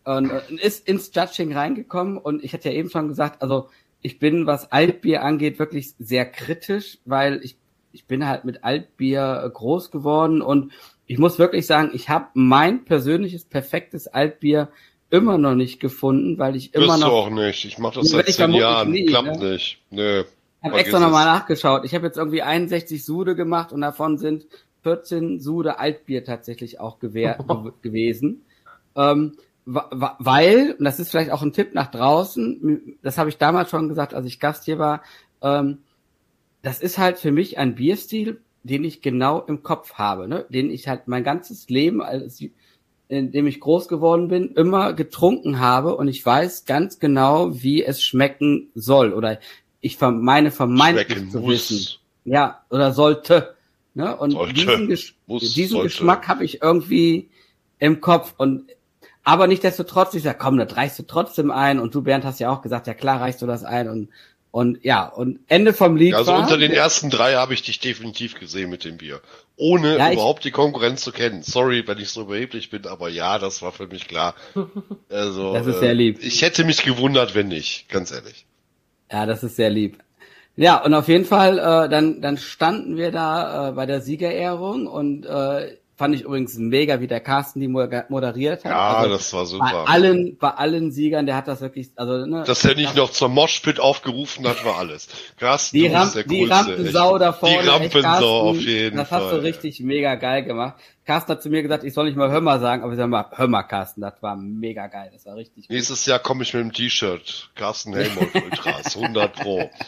und 0.04 0.32
äh, 0.32 0.42
ist 0.62 0.88
ins 0.88 1.12
Judging 1.14 1.54
reingekommen 1.54 2.18
und 2.18 2.44
ich 2.44 2.54
hatte 2.54 2.70
ja 2.70 2.76
eben 2.76 2.90
schon 2.90 3.08
gesagt, 3.08 3.44
also 3.44 3.70
ich 4.02 4.18
bin, 4.18 4.48
was 4.48 4.72
Altbier 4.72 5.24
angeht, 5.24 5.60
wirklich 5.60 5.94
sehr 6.00 6.26
kritisch, 6.26 6.98
weil 7.06 7.40
ich 7.44 7.56
ich 7.92 8.06
bin 8.06 8.28
halt 8.28 8.46
mit 8.46 8.64
Altbier 8.64 9.44
äh, 9.46 9.50
groß 9.50 9.92
geworden 9.92 10.42
und 10.42 10.74
ich 11.06 11.20
muss 11.20 11.38
wirklich 11.38 11.68
sagen, 11.68 11.92
ich 11.94 12.10
habe 12.10 12.28
mein 12.34 12.84
persönliches 12.84 13.46
perfektes 13.46 14.08
Altbier 14.08 14.70
immer 15.12 15.38
noch 15.38 15.54
nicht 15.54 15.80
gefunden, 15.80 16.40
weil 16.40 16.56
ich 16.56 16.74
immer 16.74 16.88
Wirst 16.88 17.00
noch. 17.02 17.10
Du 17.10 17.14
auch 17.14 17.30
nicht. 17.30 17.64
Ich 17.64 17.78
mache 17.78 18.00
das 18.00 18.10
seit 18.10 18.28
zehn 18.28 18.54
Jahren. 18.54 18.90
Nie, 18.90 19.06
Klappt 19.06 19.40
ne? 19.40 19.52
nicht. 19.52 19.80
Nö. 19.92 20.24
Ich 20.66 20.72
habe 20.72 20.80
extra 20.80 21.00
nochmal 21.00 21.26
nachgeschaut. 21.26 21.86
Ich 21.86 21.94
habe 21.94 22.08
jetzt 22.08 22.18
irgendwie 22.18 22.42
61 22.42 23.06
Sude 23.06 23.36
gemacht 23.36 23.72
und 23.72 23.82
davon 23.82 24.18
sind 24.18 24.48
14 24.86 25.40
Sude 25.40 25.80
Altbier 25.80 26.24
tatsächlich 26.24 26.80
auch 26.80 27.00
gewähr, 27.00 27.40
gewesen. 27.82 28.44
Ähm, 28.96 29.38
weil, 29.66 30.76
und 30.78 30.86
das 30.86 31.00
ist 31.00 31.10
vielleicht 31.10 31.32
auch 31.32 31.42
ein 31.42 31.54
Tipp 31.54 31.74
nach 31.74 31.90
draußen, 31.90 33.00
das 33.02 33.18
habe 33.18 33.30
ich 33.30 33.40
damals 33.40 33.72
schon 33.72 33.90
gesagt, 33.90 34.14
als 34.14 34.28
ich 34.28 34.40
Gast 34.40 34.66
hier 34.66 34.78
war, 34.78 35.02
ähm, 35.42 35.80
das 36.62 36.82
ist 36.82 37.00
halt 37.00 37.18
für 37.18 37.32
mich 37.32 37.58
ein 37.58 37.74
Bierstil, 37.74 38.42
den 38.62 38.84
ich 38.84 39.02
genau 39.02 39.42
im 39.42 39.64
Kopf 39.64 39.96
habe, 39.96 40.28
ne? 40.28 40.46
den 40.50 40.70
ich 40.70 40.88
halt 40.88 41.08
mein 41.08 41.24
ganzes 41.24 41.68
Leben, 41.68 42.04
als, 42.04 42.44
in 43.08 43.32
dem 43.32 43.48
ich 43.48 43.60
groß 43.60 43.88
geworden 43.88 44.28
bin, 44.28 44.52
immer 44.52 44.94
getrunken 44.94 45.60
habe 45.60 45.96
und 45.96 46.08
ich 46.08 46.24
weiß 46.24 46.66
ganz 46.66 47.00
genau, 47.00 47.60
wie 47.60 47.84
es 47.84 48.04
schmecken 48.04 48.70
soll 48.76 49.14
oder 49.14 49.40
ich 49.82 50.00
meine 50.00 50.52
vermeintlich 50.52 51.32
zu 51.32 51.40
muss. 51.40 51.72
wissen. 51.72 52.00
Ja, 52.24 52.64
oder 52.70 52.92
sollte. 52.92 53.55
Ne? 53.96 54.16
Und 54.16 54.32
sollte, 54.32 54.54
diesen, 54.54 54.88
Gesch 54.88 55.16
muss, 55.26 55.54
diesen 55.54 55.82
Geschmack 55.82 56.28
habe 56.28 56.44
ich 56.44 56.62
irgendwie 56.62 57.30
im 57.80 58.02
Kopf 58.02 58.34
und 58.38 58.70
aber 59.24 59.48
nicht 59.48 59.64
desto 59.64 59.84
trotz, 59.84 60.14
ich 60.14 60.24
sag, 60.24 60.38
komm, 60.38 60.58
das 60.58 60.76
reichst 60.78 61.00
du 61.00 61.04
trotzdem 61.04 61.50
ein 61.50 61.80
und 61.80 61.96
du 61.96 62.04
Bernd 62.04 62.26
hast 62.26 62.40
ja 62.40 62.52
auch 62.52 62.62
gesagt, 62.62 62.88
ja 62.88 62.94
klar 62.94 63.22
reichst 63.22 63.42
du 63.42 63.48
das 63.48 63.64
ein 63.64 63.90
und 63.90 64.10
und 64.52 64.86
ja, 64.86 65.06
und 65.06 65.40
Ende 65.48 65.74
vom 65.74 65.98
Lied. 65.98 66.14
Also 66.14 66.32
war, 66.32 66.40
unter 66.40 66.58
den 66.58 66.72
ersten 66.72 67.10
drei 67.10 67.36
habe 67.36 67.54
ich 67.54 67.64
dich 67.64 67.80
definitiv 67.82 68.40
gesehen 68.40 68.70
mit 68.70 68.86
dem 68.86 68.96
Bier. 68.96 69.20
Ohne 69.58 69.98
ja, 69.98 70.14
überhaupt 70.14 70.46
die 70.46 70.52
Konkurrenz 70.52 71.02
zu 71.02 71.12
kennen. 71.12 71.44
Sorry, 71.44 71.86
wenn 71.88 71.98
ich 71.98 72.08
so 72.08 72.22
überheblich 72.22 72.70
bin, 72.70 72.88
aber 72.88 73.10
ja, 73.10 73.38
das 73.38 73.62
war 73.62 73.74
für 73.74 73.88
mich 73.88 74.08
klar. 74.08 74.34
Also, 75.10 75.54
das 75.54 75.68
ist 75.68 75.80
sehr 75.82 75.94
lieb. 75.94 76.24
Äh, 76.24 76.28
ich 76.28 76.42
hätte 76.42 76.64
mich 76.64 76.84
gewundert, 76.84 77.36
wenn 77.36 77.50
nicht, 77.50 77.90
ganz 77.90 78.12
ehrlich. 78.12 78.46
Ja, 79.12 79.26
das 79.26 79.44
ist 79.44 79.58
sehr 79.58 79.70
lieb. 79.70 79.98
Ja, 80.58 80.84
und 80.84 80.94
auf 80.94 81.08
jeden 81.10 81.26
Fall, 81.26 81.60
äh, 81.60 81.90
dann, 81.90 82.22
dann 82.22 82.38
standen 82.38 82.96
wir 82.96 83.12
da 83.12 83.70
äh, 83.70 83.72
bei 83.74 83.86
der 83.86 84.00
Siegerehrung 84.02 84.88
und 84.88 85.26
äh, 85.26 85.78
Fand 85.98 86.14
ich 86.14 86.24
übrigens 86.24 86.58
mega, 86.58 87.00
wie 87.00 87.08
der 87.08 87.22
Carsten 87.22 87.62
die 87.62 87.70
moderiert 87.70 88.66
hat. 88.66 88.72
Ja, 88.72 88.98
also 88.98 89.14
das 89.14 89.32
war 89.32 89.46
super. 89.46 89.86
Bei 89.86 89.94
allen, 89.94 90.38
bei 90.38 90.50
allen 90.50 90.92
Siegern, 90.92 91.26
der 91.26 91.38
hat 91.38 91.48
das 91.48 91.62
wirklich, 91.62 91.92
also, 91.96 92.26
ne. 92.26 92.44
Dass 92.46 92.66
er 92.66 92.76
nicht 92.76 92.98
noch 92.98 93.12
zum 93.12 93.34
Moshpit 93.34 93.80
aufgerufen 93.80 94.46
hat, 94.46 94.66
war 94.66 94.78
alles. 94.78 95.08
Carsten, 95.40 95.78
die, 95.78 95.88
Ramp, 95.88 96.14
die 96.28 96.44
Rampensau 96.44 97.18
da 97.18 97.32
vorne. 97.32 97.62
Die 97.62 97.70
Rampensau 97.70 98.50
auf 98.50 98.58
jeden 98.58 98.98
das 98.98 99.08
Fall. 99.08 99.20
Das 99.22 99.32
hast 99.32 99.38
du 99.38 99.44
richtig 99.44 99.80
mega 99.80 100.16
geil 100.16 100.44
gemacht. 100.44 100.76
Carsten 101.06 101.32
hat 101.34 101.44
zu 101.44 101.50
mir 101.50 101.62
gesagt, 101.62 101.84
ich 101.84 101.94
soll 101.94 102.06
nicht 102.06 102.18
mal 102.18 102.32
Hör 102.32 102.60
sagen, 102.60 102.84
aber 102.84 102.92
ich 102.92 102.98
sag 102.98 103.08
mal, 103.08 103.28
hör 103.32 103.48
mal, 103.48 103.64
Carsten, 103.64 104.02
das 104.02 104.22
war 104.22 104.36
mega 104.36 104.88
geil, 104.88 105.12
das 105.14 105.26
war 105.26 105.36
richtig 105.36 105.70
Nächstes 105.70 106.04
gut. 106.04 106.08
Jahr 106.08 106.20
komme 106.20 106.44
ich 106.44 106.54
mit 106.54 106.64
dem 106.64 106.74
T-Shirt. 106.74 107.52
Carsten 107.56 107.94
Helmut 107.94 108.34
Ultras, 108.44 108.98
100 108.98 109.34
pro. 109.34 109.70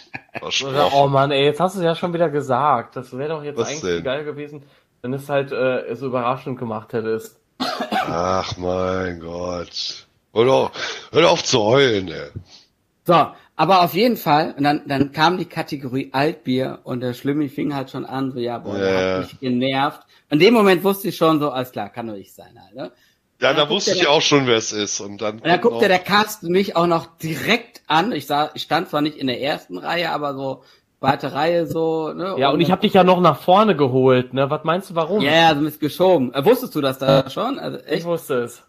Oh 0.93 1.07
Mann, 1.07 1.31
ey, 1.31 1.45
jetzt 1.45 1.59
hast 1.59 1.75
du 1.75 1.79
es 1.79 1.85
ja 1.85 1.95
schon 1.95 2.13
wieder 2.13 2.29
gesagt. 2.29 2.95
Das 2.95 3.11
wäre 3.17 3.29
doch 3.29 3.43
jetzt 3.43 3.57
Was 3.57 3.69
eigentlich 3.69 3.81
denn? 3.81 4.03
geil 4.03 4.23
gewesen 4.23 4.61
wenn 5.01 5.13
es 5.13 5.29
halt 5.29 5.51
äh, 5.51 5.95
so 5.95 6.07
überraschend 6.07 6.59
gemacht 6.59 6.93
hättest. 6.93 7.39
Ach 7.59 8.57
mein 8.57 9.19
Gott. 9.19 10.07
Hör 10.33 10.45
doch, 10.45 10.71
hör 11.11 11.31
auf 11.31 11.43
zu 11.43 11.61
heulen, 11.61 12.09
ey. 12.09 12.29
So, 13.05 13.27
aber 13.55 13.83
auf 13.83 13.93
jeden 13.93 14.17
Fall, 14.17 14.53
und 14.57 14.63
dann, 14.63 14.83
dann 14.85 15.11
kam 15.11 15.37
die 15.37 15.45
Kategorie 15.45 16.09
Altbier 16.11 16.79
und 16.83 16.99
der 16.99 17.13
Schlimmi 17.13 17.49
fing 17.49 17.73
halt 17.73 17.89
schon 17.89 18.05
an, 18.05 18.31
so, 18.31 18.39
ja, 18.39 18.59
boah, 18.59 18.77
der 18.77 19.15
hat 19.15 19.19
mich 19.21 19.39
genervt. 19.39 20.01
In 20.29 20.39
dem 20.39 20.53
Moment 20.53 20.83
wusste 20.83 21.07
ich 21.07 21.17
schon 21.17 21.39
so, 21.39 21.49
alles 21.49 21.71
klar, 21.71 21.89
kann 21.89 22.05
nur 22.05 22.17
ich 22.17 22.33
sein 22.33 22.59
halt, 22.61 22.75
ne? 22.75 22.91
Ja, 23.39 23.53
da 23.53 23.69
wusste 23.69 23.91
ich 23.91 23.99
der, 23.99 24.11
auch 24.11 24.21
schon, 24.21 24.47
wer 24.47 24.57
es 24.57 24.71
ist. 24.71 24.99
Und 24.99 25.21
dann, 25.21 25.35
und 25.35 25.45
dann 25.45 25.61
guckte 25.61 25.87
der 25.87 25.99
Carsten 25.99 26.51
mich 26.51 26.75
auch 26.75 26.87
noch 26.87 27.17
direkt 27.17 27.81
an. 27.85 28.11
Ich 28.11 28.25
sah, 28.25 28.49
ich 28.55 28.63
stand 28.63 28.89
zwar 28.89 29.01
nicht 29.01 29.17
in 29.17 29.27
der 29.27 29.39
ersten 29.41 29.77
Reihe, 29.77 30.11
aber 30.11 30.33
so 30.33 30.63
zweite 30.99 31.33
Reihe 31.33 31.67
so, 31.67 32.13
ne? 32.13 32.35
Ja, 32.37 32.49
und, 32.49 32.55
und 32.55 32.61
ich 32.61 32.71
habe 32.71 32.81
dich 32.81 32.93
ja 32.93 33.03
noch 33.03 33.21
nach 33.21 33.39
vorne 33.39 33.75
geholt, 33.75 34.33
ne? 34.33 34.49
Was 34.49 34.63
meinst 34.63 34.89
du, 34.89 34.95
warum? 34.95 35.21
Ja, 35.21 35.31
yeah, 35.31 35.53
du 35.53 35.61
bist 35.61 35.79
geschoben. 35.79 36.33
Äh, 36.33 36.43
wusstest 36.45 36.75
du 36.75 36.81
das 36.81 36.97
da 36.97 37.29
schon? 37.29 37.59
Also, 37.59 37.77
echt? 37.79 37.99
Ich 37.99 38.05
wusste 38.05 38.43
es. 38.43 38.63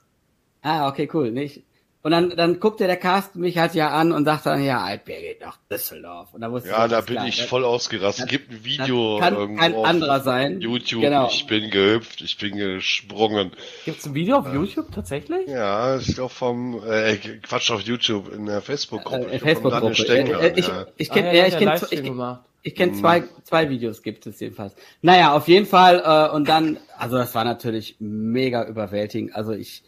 Ah, 0.62 0.88
okay, 0.88 1.08
cool. 1.12 1.30
Nicht. 1.30 1.62
Und 2.08 2.12
dann, 2.12 2.30
dann 2.30 2.58
guckte 2.58 2.86
der 2.86 2.96
Carsten 2.96 3.40
mich 3.40 3.58
halt 3.58 3.74
ja 3.74 3.90
an 3.90 4.12
und 4.12 4.24
sagte 4.24 4.48
dann, 4.48 4.64
ja, 4.64 4.80
Altbier 4.82 5.20
geht 5.20 5.42
nach 5.42 5.58
Düsseldorf. 5.70 6.32
Und 6.32 6.40
da 6.40 6.50
wusste 6.50 6.70
ja, 6.70 6.88
da 6.88 7.02
bin 7.02 7.16
klar, 7.16 7.28
ich 7.28 7.44
voll 7.44 7.66
ausgerastet. 7.66 8.24
Es 8.24 8.30
gibt 8.30 8.50
ein 8.50 8.64
Video 8.64 9.18
kann 9.20 9.34
irgendwo 9.34 9.60
kein 9.60 9.74
anderer 9.74 10.20
sein. 10.20 10.58
YouTube. 10.62 11.02
Genau. 11.02 11.28
Ich 11.28 11.46
bin 11.46 11.68
gehüpft, 11.68 12.22
ich 12.22 12.38
bin 12.38 12.56
gesprungen. 12.56 13.52
Gibt's 13.84 14.06
ein 14.06 14.14
Video 14.14 14.38
auf 14.38 14.46
äh, 14.46 14.54
YouTube 14.54 14.90
tatsächlich? 14.90 15.48
Ja, 15.48 15.98
ich 15.98 16.14
glaube 16.14 16.32
vom 16.32 16.82
äh, 16.82 17.16
Quatsch 17.42 17.70
auf 17.70 17.82
YouTube 17.82 18.32
in 18.32 18.46
der 18.46 18.62
Facebook-Gruppe. 18.62 19.30
Äh, 19.30 19.38
Facebook-Gruppe. 19.38 20.08
Äh, 20.08 20.52
ich, 20.58 20.66
ja. 20.66 20.86
ich 20.96 21.10
kenne, 21.10 21.28
ah, 21.28 21.34
ja, 21.34 21.46
ich 21.46 21.58
kenne, 21.58 21.74
ich, 21.90 22.02
ich 22.62 22.74
kenne 22.74 22.92
mhm. 22.92 22.96
zwei, 22.96 23.24
zwei 23.44 23.68
Videos 23.68 24.02
gibt 24.02 24.26
es 24.26 24.40
jedenfalls. 24.40 24.74
Naja, 25.02 25.34
auf 25.34 25.46
jeden 25.46 25.66
Fall, 25.66 26.02
äh, 26.02 26.34
und 26.34 26.48
dann, 26.48 26.78
also 26.96 27.18
das 27.18 27.34
war 27.34 27.44
natürlich 27.44 27.96
mega 27.98 28.66
überwältigend. 28.66 29.34
Also 29.34 29.52
ich, 29.52 29.82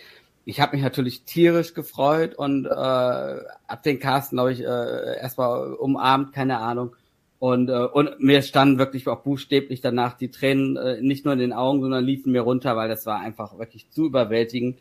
ich 0.44 0.60
habe 0.60 0.76
mich 0.76 0.82
natürlich 0.82 1.24
tierisch 1.24 1.74
gefreut 1.74 2.34
und 2.34 2.66
äh, 2.66 2.70
hab 2.70 3.82
den 3.82 4.00
Carsten, 4.00 4.36
glaube 4.36 4.52
ich, 4.52 4.60
äh, 4.60 5.18
erstmal 5.20 5.74
umarmt, 5.74 6.32
keine 6.32 6.58
Ahnung. 6.58 6.96
Und, 7.38 7.70
äh, 7.70 7.86
und 7.86 8.20
mir 8.20 8.42
standen 8.42 8.78
wirklich 8.78 9.08
auch 9.08 9.22
buchstäblich 9.22 9.80
danach 9.80 10.14
die 10.14 10.30
Tränen 10.30 10.76
äh, 10.76 11.00
nicht 11.00 11.24
nur 11.24 11.34
in 11.34 11.40
den 11.40 11.52
Augen, 11.52 11.80
sondern 11.80 12.04
liefen 12.04 12.32
mir 12.32 12.42
runter, 12.42 12.76
weil 12.76 12.88
das 12.88 13.06
war 13.06 13.20
einfach 13.20 13.58
wirklich 13.58 13.90
zu 13.90 14.06
überwältigend. 14.06 14.78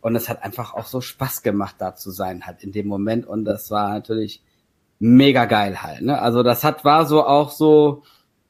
Und 0.00 0.16
es 0.16 0.28
hat 0.28 0.42
einfach 0.42 0.74
auch 0.74 0.86
so 0.86 1.00
Spaß 1.00 1.42
gemacht, 1.42 1.76
da 1.78 1.94
zu 1.94 2.10
sein, 2.10 2.46
halt 2.46 2.64
in 2.64 2.72
dem 2.72 2.88
Moment. 2.88 3.26
Und 3.26 3.44
das 3.44 3.70
war 3.70 3.90
natürlich 3.90 4.42
mega 4.98 5.44
geil 5.44 5.82
halt. 5.82 6.02
Ne? 6.02 6.20
Also 6.20 6.42
das 6.42 6.64
hat 6.64 6.84
war 6.84 7.06
so 7.06 7.24
auch 7.24 7.50
so 7.50 8.02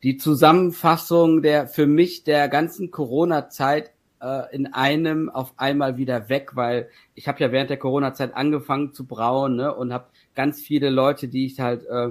die 0.03 0.17
Zusammenfassung 0.17 1.43
der 1.43 1.67
für 1.67 1.87
mich 1.87 2.25
der 2.25 2.49
ganzen 2.49 2.91
Corona-Zeit 2.91 3.93
äh, 4.21 4.55
in 4.55 4.73
einem 4.73 5.29
auf 5.29 5.55
einmal 5.57 5.97
wieder 5.97 6.29
weg, 6.29 6.51
weil 6.55 6.89
ich 7.15 7.29
habe 7.29 7.41
ja 7.41 7.53
während 7.53 7.71
der 7.71 7.79
Corona-Zeit 7.79 8.35
angefangen 8.35 8.93
zu 8.93 9.07
brauen 9.07 9.57
ne, 9.57 9.75
und 9.75 9.93
habe 9.93 10.07
ganz 10.35 10.61
viele 10.61 10.91
Leute, 10.91 11.29
die 11.29 11.47
ich 11.47 11.61
halt 11.61 11.85
äh, 11.87 12.11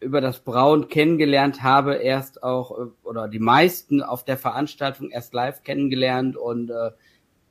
über 0.00 0.20
das 0.20 0.40
Brauen 0.40 0.88
kennengelernt 0.88 1.62
habe, 1.62 1.96
erst 1.96 2.42
auch 2.42 2.78
äh, 2.78 2.90
oder 3.02 3.28
die 3.28 3.38
meisten 3.38 4.02
auf 4.02 4.24
der 4.24 4.36
Veranstaltung 4.36 5.10
erst 5.10 5.34
live 5.34 5.62
kennengelernt 5.62 6.36
und 6.36 6.70
äh, 6.70 6.90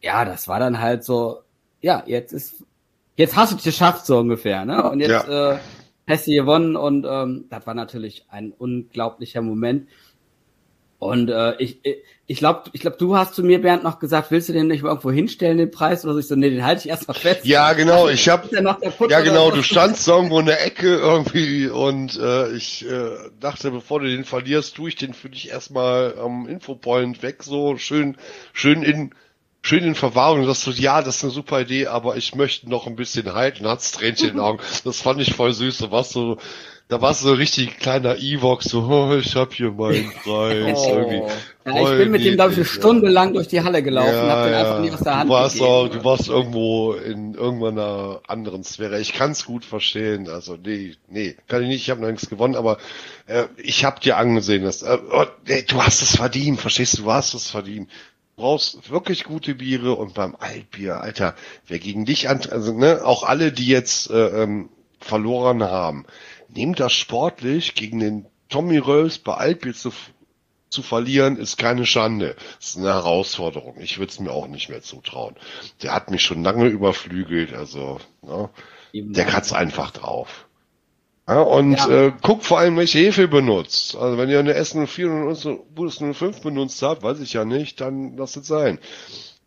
ja, 0.02 0.26
das 0.26 0.48
war 0.48 0.60
dann 0.60 0.80
halt 0.80 1.04
so, 1.04 1.40
ja, 1.82 2.04
jetzt 2.06 2.32
ist 2.32 2.64
jetzt 3.16 3.36
hast 3.36 3.52
du 3.52 3.58
es 3.58 3.64
geschafft 3.64 4.06
so 4.06 4.20
ungefähr, 4.20 4.64
ne? 4.64 4.90
Und 4.90 5.00
jetzt 5.00 5.28
ja. 5.28 5.54
äh, 5.54 5.60
Hesse 6.06 6.32
gewonnen 6.32 6.76
und 6.76 7.06
ähm, 7.10 7.46
das 7.50 7.68
war 7.68 7.74
natürlich 7.74 8.26
ein 8.30 8.54
unglaublicher 8.54 9.42
Moment. 9.42 9.90
Und 11.00 11.30
äh, 11.30 11.56
ich, 11.58 11.80
ich 12.30 12.40
glaube, 12.40 12.64
ich 12.74 12.82
glaub, 12.82 12.98
du 12.98 13.16
hast 13.16 13.36
zu 13.36 13.42
mir, 13.42 13.62
Bernd, 13.62 13.84
noch 13.84 14.00
gesagt, 14.00 14.32
willst 14.32 14.50
du 14.50 14.54
den 14.54 14.68
nicht 14.68 14.84
irgendwo 14.84 15.12
hinstellen, 15.12 15.58
den 15.58 15.72
Preis? 15.72 16.04
Oder 16.04 16.14
so? 16.14 16.20
ich 16.20 16.28
so, 16.28 16.36
nee, 16.36 16.50
den 16.50 16.66
halte 16.66 16.82
ich 16.82 16.90
erstmal 16.90 17.16
fest. 17.16 17.46
Ja, 17.46 17.72
genau, 17.72 18.10
ich 18.10 18.28
hab, 18.28 18.52
ja 18.52 19.22
genau, 19.22 19.50
du 19.50 19.64
standst 19.64 20.06
irgendwo 20.06 20.40
in 20.40 20.46
der 20.46 20.66
Ecke 20.66 20.94
irgendwie 20.96 21.68
und 21.68 22.20
äh, 22.20 22.52
ich 22.52 22.86
äh, 22.86 23.12
dachte, 23.40 23.72
bevor 23.72 24.02
du 24.02 24.08
den 24.08 24.26
verlierst, 24.26 24.76
tue 24.76 24.90
ich 24.90 24.98
den 24.98 25.14
für 25.14 25.30
dich 25.30 25.50
erstmal 25.50 26.20
am 26.20 26.50
Infopoint 26.50 27.24
weg, 27.24 27.44
so 27.44 27.78
schön, 27.78 28.18
schön 28.52 28.84
in 28.84 29.12
schön 29.62 29.84
in 29.84 29.96
Verwahrung, 29.96 30.46
dass 30.46 30.64
du, 30.64 30.72
ja, 30.72 31.02
das 31.02 31.18
ist 31.18 31.24
eine 31.24 31.34
super 31.34 31.62
Idee, 31.62 31.88
aber 31.88 32.16
ich 32.16 32.36
möchte 32.36 32.70
noch 32.70 32.88
ein 32.88 32.96
bisschen 32.96 33.34
halten, 33.34 33.68
hat's 33.68 33.92
Tränchen 33.92 34.30
in 34.30 34.36
den 34.36 34.40
Augen. 34.44 34.60
Das 34.84 35.02
fand 35.02 35.22
ich 35.22 35.34
voll 35.34 35.54
süß. 35.54 35.80
Du 35.80 35.92
warst 35.92 36.12
so, 36.12 36.38
da 36.90 37.02
warst 37.02 37.22
du 37.22 37.28
so 37.28 37.34
richtig 37.34 37.80
kleiner 37.80 38.18
Evox, 38.18 38.66
so, 38.66 38.84
oh, 38.84 39.16
ich 39.16 39.36
hab 39.36 39.54
hier 39.54 39.72
meinen 39.72 40.10
Preis. 40.24 40.78
Oh. 40.78 40.94
Irgendwie. 40.96 41.34
Ja, 41.66 41.92
ich 41.92 41.98
bin 41.98 42.12
mit 42.12 42.24
dem, 42.24 42.36
glaube 42.36 42.52
ich, 42.54 42.58
eine 42.58 42.66
Stunde 42.66 43.10
lang 43.10 43.34
durch 43.34 43.50
die 43.50 43.62
Halle 43.62 43.84
gelaufen 43.84 44.22
und 44.24 44.30
hab 44.30 44.46
den 44.46 44.54
einfach 44.54 44.80
nie 44.80 44.92
aus 44.92 45.02
der 45.02 45.18
Hand 45.18 45.30
du 45.30 45.34
warst, 45.34 45.56
gegeben. 45.56 45.72
auch, 45.72 45.88
du 45.90 46.04
warst 46.06 46.30
irgendwo 46.30 46.94
in 46.94 47.34
irgendeiner 47.34 48.22
anderen 48.28 48.64
Sphäre. 48.64 49.02
Ich 49.02 49.12
kann's 49.12 49.46
gut 49.46 49.66
verstehen. 49.66 50.30
Also 50.30 50.56
nee, 50.56 50.96
nee, 51.10 51.36
kann 51.50 51.64
ich 51.64 51.68
nicht. 51.68 51.82
Ich 51.82 51.90
habe 51.90 52.00
noch 52.00 52.10
nichts 52.10 52.30
gewonnen, 52.30 52.56
aber 52.56 52.78
äh, 53.26 53.48
ich 53.58 53.84
habe 53.84 54.00
dir 54.00 54.16
angesehen, 54.16 54.64
dass 54.64 54.82
äh, 54.82 54.98
oh, 55.12 55.26
nee, 55.46 55.64
du 55.64 55.84
hast 55.84 56.02
es 56.02 56.16
verdient. 56.16 56.62
Verstehst 56.62 56.98
du? 56.98 57.04
Du 57.04 57.12
hast 57.12 57.34
es 57.34 57.50
verdient. 57.50 57.90
Du 58.38 58.44
brauchst 58.44 58.90
wirklich 58.90 59.26
gute 59.26 59.56
Biere 59.56 59.94
und 59.96 60.14
beim 60.14 60.38
Altbier, 60.40 61.02
Alter, 61.02 61.36
wer 61.68 61.80
gegen 61.80 62.06
dich 62.06 62.30
an, 62.30 62.40
also 62.50 62.72
ne, 62.72 63.02
auch 63.04 63.24
alle, 63.24 63.52
die 63.52 63.68
jetzt 63.68 64.10
äh, 64.10 64.44
ähm, 64.44 64.70
verloren 65.00 65.64
haben, 65.64 66.06
nehmt 66.50 66.80
das 66.80 66.94
sportlich 66.94 67.76
gegen 67.76 68.00
den 68.00 68.26
Tommy 68.50 68.78
Röls 68.78 69.18
bei 69.20 69.34
Altbier 69.34 69.74
zu, 69.74 69.92
zu 70.70 70.82
verlieren, 70.82 71.38
ist 71.38 71.58
keine 71.58 71.86
Schande. 71.86 72.36
Das 72.60 72.70
ist 72.70 72.78
eine 72.78 72.88
Herausforderung. 72.94 73.76
Ich 73.80 73.98
würde 74.00 74.12
es 74.12 74.20
mir 74.20 74.32
auch 74.32 74.48
nicht 74.48 74.70
mehr 74.70 74.82
zutrauen. 74.82 75.36
Der 75.84 75.94
hat 75.94 76.12
mich 76.12 76.22
schon 76.22 76.44
lange 76.44 76.68
überflügelt, 76.68 77.54
also 77.54 78.00
ne, 78.22 78.50
der 78.94 79.34
hat's 79.34 79.54
einfach 79.54 79.92
drauf. 79.92 80.46
Ja, 81.28 81.42
und 81.42 81.74
Ja. 81.74 81.90
äh, 81.90 82.14
guckt 82.22 82.46
vor 82.46 82.60
allem, 82.60 82.78
welche 82.78 83.00
Hefe 83.00 83.28
benutzt. 83.28 83.98
Also 83.98 84.18
wenn 84.18 84.30
ihr 84.30 84.40
eine 84.40 84.54
S04 84.58 85.08
und 85.28 85.46
eine 85.46 85.56
Budus 85.76 85.98
05 85.98 86.40
benutzt 86.42 86.82
habt, 86.82 87.04
weiß 87.04 87.20
ich 87.20 87.34
ja 87.34 87.44
nicht, 87.44 87.82
dann 87.82 88.16
lasst 88.16 88.38
es 88.38 88.48
sein. 88.48 88.80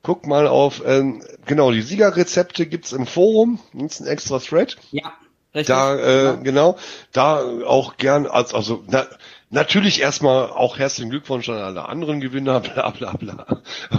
Guckt 0.02 0.26
mal 0.26 0.46
auf, 0.46 0.82
ähm, 0.84 1.22
genau, 1.46 1.72
die 1.72 1.80
Siegerrezepte 1.82 2.66
gibt's 2.66 2.92
im 2.92 3.06
Forum, 3.06 3.60
gibt's 3.72 4.00
ein 4.00 4.06
extra 4.06 4.38
Thread. 4.38 4.76
Ja, 4.92 5.12
richtig. 5.54 5.66
Da, 5.66 5.96
äh, 5.96 6.24
Ja. 6.24 6.32
genau, 6.34 6.76
da 7.12 7.42
auch 7.66 7.96
gern, 7.96 8.26
als, 8.26 8.54
also 8.54 8.82
na, 8.86 9.06
natürlich 9.50 10.00
erstmal 10.00 10.50
auch 10.50 10.78
herzlichen 10.78 11.10
Glückwunsch 11.10 11.48
an 11.48 11.56
alle 11.58 11.88
anderen 11.88 12.20
Gewinner, 12.20 12.60
bla 12.60 12.90
bla 12.90 13.12
bla. 13.12 13.46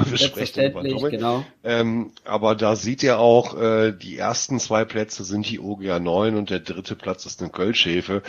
Wir 0.05 0.17
sprechen 0.17 0.65
über 0.65 0.83
Selbstverständlich, 0.83 0.93
Dominik. 0.93 1.11
genau. 1.19 1.45
Ähm, 1.63 2.11
aber 2.25 2.55
da 2.55 2.75
seht 2.75 3.03
ihr 3.03 3.19
auch, 3.19 3.57
äh, 3.59 3.91
die 3.91 4.17
ersten 4.17 4.59
zwei 4.59 4.85
Plätze 4.85 5.23
sind 5.23 5.49
die 5.49 5.59
OGA 5.59 5.99
9 5.99 6.35
und 6.37 6.49
der 6.49 6.59
dritte 6.59 6.95
Platz 6.95 7.25
ist 7.25 7.41
eine 7.41 7.51
Kölschhefe. 7.51 8.21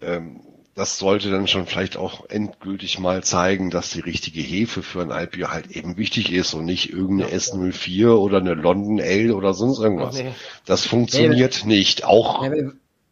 Ähm, 0.00 0.40
das 0.74 0.98
sollte 0.98 1.30
dann 1.30 1.48
schon 1.48 1.66
vielleicht 1.66 1.96
auch 1.96 2.28
endgültig 2.28 2.98
mal 2.98 3.22
zeigen, 3.24 3.70
dass 3.70 3.90
die 3.90 4.00
richtige 4.00 4.40
Hefe 4.40 4.82
für 4.82 5.02
ein 5.02 5.12
Altbier 5.12 5.50
halt 5.50 5.70
eben 5.70 5.96
wichtig 5.96 6.32
ist 6.32 6.54
und 6.54 6.64
nicht 6.64 6.92
irgendeine 6.92 7.32
S04 7.32 8.14
oder 8.14 8.38
eine 8.38 8.54
London 8.54 9.00
Ale 9.00 9.34
oder 9.34 9.52
sonst 9.52 9.80
irgendwas. 9.80 10.14
Nee. 10.16 10.32
Das 10.64 10.86
funktioniert 10.86 11.64
nicht. 11.66 12.04
Auch 12.04 12.42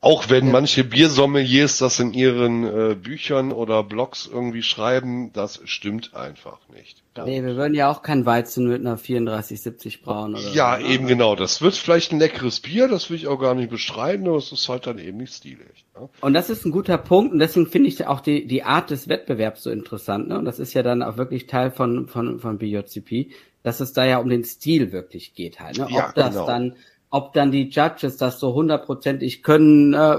auch 0.01 0.31
wenn 0.31 0.53
manche 0.53 0.85
Biersommeliers 0.85 1.79
das 1.79 1.99
in 1.99 2.12
ihren 2.12 2.65
äh, 2.65 2.95
Büchern 2.95 3.51
oder 3.51 3.83
Blogs 3.83 4.31
irgendwie 4.33 4.62
schreiben, 4.62 5.33
das 5.33 5.61
stimmt 5.65 6.15
einfach 6.15 6.61
nicht. 6.73 7.03
Nee, 7.25 7.43
wir 7.43 7.57
würden 7.57 7.75
ja 7.75 7.91
auch 7.91 8.03
kein 8.03 8.25
Weizen 8.25 8.69
mit 8.69 8.81
einer 8.81 8.97
3470 8.97 10.03
brauen 10.03 10.37
oder 10.37 10.53
Ja, 10.53 10.79
so, 10.79 10.87
ne? 10.87 10.93
eben 10.95 11.07
genau. 11.09 11.35
Das 11.35 11.61
wird 11.62 11.75
vielleicht 11.75 12.12
ein 12.12 12.20
leckeres 12.20 12.61
Bier, 12.61 12.87
das 12.87 13.11
will 13.11 13.16
ich 13.16 13.27
auch 13.27 13.41
gar 13.41 13.57
nicht 13.57 13.70
bestreiten, 13.70 14.29
aber 14.29 14.37
es 14.37 14.53
ist 14.53 14.69
halt 14.69 14.87
dann 14.87 14.99
eben 14.99 15.19
nicht 15.19 15.35
stilig. 15.35 15.85
Ne? 15.97 16.09
Und 16.20 16.35
das 16.35 16.49
ist 16.49 16.65
ein 16.65 16.70
guter 16.70 16.99
Punkt 16.99 17.33
und 17.33 17.41
deswegen 17.41 17.66
finde 17.66 17.89
ich 17.89 18.07
auch 18.07 18.20
die, 18.20 18.47
die 18.47 18.62
Art 18.62 18.91
des 18.91 19.09
Wettbewerbs 19.09 19.65
so 19.65 19.70
interessant. 19.70 20.29
Ne? 20.29 20.39
Und 20.39 20.45
das 20.45 20.61
ist 20.61 20.75
ja 20.75 20.85
dann 20.85 21.03
auch 21.03 21.16
wirklich 21.16 21.49
Teil 21.49 21.73
von, 21.73 22.07
von, 22.07 22.39
von 22.39 22.59
BJCP, 22.59 23.33
dass 23.65 23.81
es 23.81 23.95
da 23.95 24.05
ja 24.05 24.19
um 24.19 24.29
den 24.29 24.45
Stil 24.45 24.93
wirklich 24.93 25.35
geht 25.35 25.59
halt. 25.59 25.79
Ne? 25.79 25.89
Ja, 25.91 26.09
ob 26.09 26.15
das 26.15 26.35
genau. 26.35 26.47
dann, 26.47 26.77
ob 27.10 27.32
dann 27.32 27.51
die 27.52 27.68
Judges 27.68 28.16
das 28.16 28.39
so 28.40 28.55
hundertprozentig 28.55 29.43
können, 29.43 29.94
äh, 29.94 30.18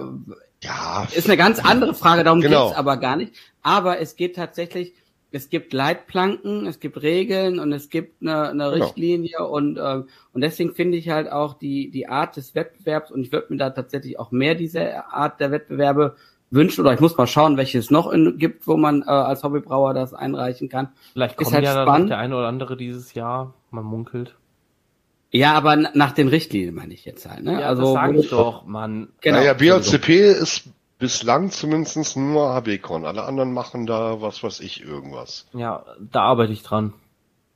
Ja, 0.62 1.08
ist 1.16 1.28
eine 1.28 1.38
ganz 1.38 1.64
andere 1.64 1.94
Frage, 1.94 2.24
darum 2.26 2.42
Genau. 2.42 2.66
geht's 2.68 2.78
aber 2.78 2.98
gar 2.98 3.16
nicht. 3.16 3.34
Aber 3.62 4.00
es 4.00 4.16
geht 4.18 4.36
tatsächlich, 4.36 4.94
es 5.32 5.50
gibt 5.50 5.72
Leitplanken, 5.72 6.66
es 6.66 6.80
gibt 6.82 7.02
Regeln 7.02 7.60
und 7.60 7.72
es 7.72 7.90
gibt 7.90 8.22
eine, 8.22 8.50
eine 8.50 8.64
Genau. 8.66 8.70
Richtlinie 8.86 9.48
und, 9.48 9.78
ähm, 9.82 10.08
und 10.34 10.42
deswegen 10.42 10.74
finde 10.74 10.98
ich 10.98 11.10
halt 11.10 11.32
auch 11.32 11.54
die, 11.54 11.90
die 11.92 12.08
Art 12.10 12.36
des 12.36 12.56
Wettbewerbs 12.56 13.10
und 13.12 13.22
ich 13.22 13.32
würde 13.32 13.48
mir 13.52 13.58
da 13.58 13.70
tatsächlich 13.70 14.20
auch 14.20 14.32
mehr 14.32 14.56
diese 14.56 15.06
Art 15.14 15.40
der 15.40 15.52
Wettbewerbe 15.52 16.16
wünschen 16.52 16.82
oder 16.82 16.94
ich 16.94 17.00
muss 17.00 17.16
mal 17.16 17.28
schauen, 17.28 17.56
welche 17.58 17.78
es 17.78 17.92
noch 17.92 18.12
in, 18.12 18.38
gibt, 18.40 18.66
wo 18.68 18.76
man 18.76 19.04
äh, 19.04 19.06
als 19.06 19.44
Hobbybrauer 19.44 19.94
das 19.94 20.14
einreichen 20.16 20.68
kann. 20.68 20.90
Vielleicht 21.14 21.40
Ist 21.40 21.44
kommt 21.46 21.56
halt 21.56 21.64
ja 21.66 21.76
dann 21.76 21.88
spannend. 21.88 22.10
der 22.10 22.18
eine 22.18 22.36
oder 22.36 22.48
andere 22.48 22.76
dieses 22.76 23.14
Jahr. 23.14 23.54
Man 23.72 23.86
munkelt. 23.86 24.36
Ja, 25.32 25.54
aber 25.54 25.76
nach 25.76 26.12
den 26.12 26.28
Richtlinien 26.28 26.74
meine 26.74 26.94
ich 26.94 27.06
jetzt 27.06 27.30
halt. 27.30 27.44
Ne? 27.44 27.64
also 27.66 27.84
das 27.84 27.94
sag 27.94 28.16
ich 28.16 28.30
doch, 28.30 28.66
Mann. 28.66 29.10
Genau. 29.22 29.38
naja, 29.38 29.54
BOCP 29.54 30.10
ist 30.10 30.64
bislang 30.98 31.52
zumindest 31.52 32.18
nur 32.18 32.54
HBCon. 32.54 33.06
Alle 33.06 33.24
anderen 33.24 33.54
machen 33.54 33.86
da 33.86 34.22
was 34.22 34.44
weiß 34.44 34.60
ich 34.60 34.84
irgendwas. 34.84 35.48
Ja, 35.54 35.86
da 36.00 36.22
arbeite 36.22 36.54
ich 36.54 36.64
dran. 36.64 36.94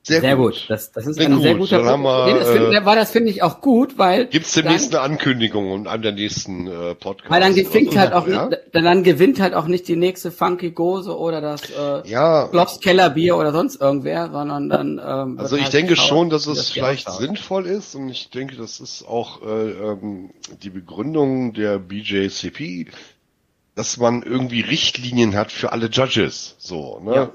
Sehr, 0.06 0.36
gut. 0.36 0.66
Das, 0.68 0.92
das 0.92 1.06
ist 1.06 1.16
Sehr 1.16 1.28
ein 1.28 1.40
sehr 1.40 1.54
gut. 1.54 1.62
guter 1.70 1.82
Dann 1.82 2.02
wir, 2.02 2.26
Nee, 2.26 2.38
das 2.38 2.50
find, 2.50 2.74
äh, 2.74 2.84
war 2.84 2.94
das 2.94 3.10
finde 3.10 3.30
ich 3.30 3.42
auch 3.42 3.62
gut, 3.62 3.96
weil 3.96 4.26
Gibt's 4.26 4.52
dann- 4.52 4.64
demnächst 4.64 4.94
eine 4.94 5.02
Ankündigung 5.02 5.72
und 5.72 5.86
an 5.88 6.02
der 6.02 6.12
nächsten 6.12 6.66
äh, 6.66 6.94
Podcast? 6.94 7.30
Weil 7.30 7.40
dann 7.40 7.54
gewinnt 7.54 7.92
so? 7.92 7.98
halt 7.98 8.12
auch, 8.12 8.28
ja? 8.28 8.46
nicht, 8.48 8.60
dann, 8.72 8.84
dann 8.84 9.02
gewinnt 9.02 9.40
halt 9.40 9.54
auch 9.54 9.66
nicht 9.66 9.88
die 9.88 9.96
nächste 9.96 10.30
Funky 10.30 10.72
Gose 10.72 11.16
oder 11.16 11.40
das 11.40 11.62
äh, 11.70 12.06
Ja, 12.06 12.48
Klopps 12.48 12.80
Kellerbier 12.80 13.38
oder 13.38 13.52
sonst 13.52 13.80
irgendwer, 13.80 14.30
sondern 14.30 14.68
dann. 14.68 15.00
Ähm, 15.02 15.38
Also 15.38 15.56
ich 15.56 15.62
halt 15.64 15.72
denke 15.72 15.90
geschaut, 15.94 16.08
schon, 16.08 16.28
dass 16.28 16.46
es 16.46 16.58
das 16.58 16.70
vielleicht 16.70 17.10
sinnvoll 17.10 17.64
ist 17.64 17.94
und 17.94 18.10
ich 18.10 18.28
denke, 18.28 18.56
das 18.56 18.80
ist 18.80 19.08
auch 19.08 19.40
äh, 19.40 19.70
ähm, 19.70 20.30
die 20.62 20.68
Begründung 20.70 21.54
der 21.54 21.78
BJCP, 21.78 22.88
dass 23.74 23.96
man 23.96 24.22
irgendwie 24.22 24.60
Richtlinien 24.60 25.34
hat 25.34 25.50
für 25.50 25.72
alle 25.72 25.86
Judges, 25.86 26.56
so, 26.58 27.00
ne? 27.02 27.14
Ja. 27.14 27.30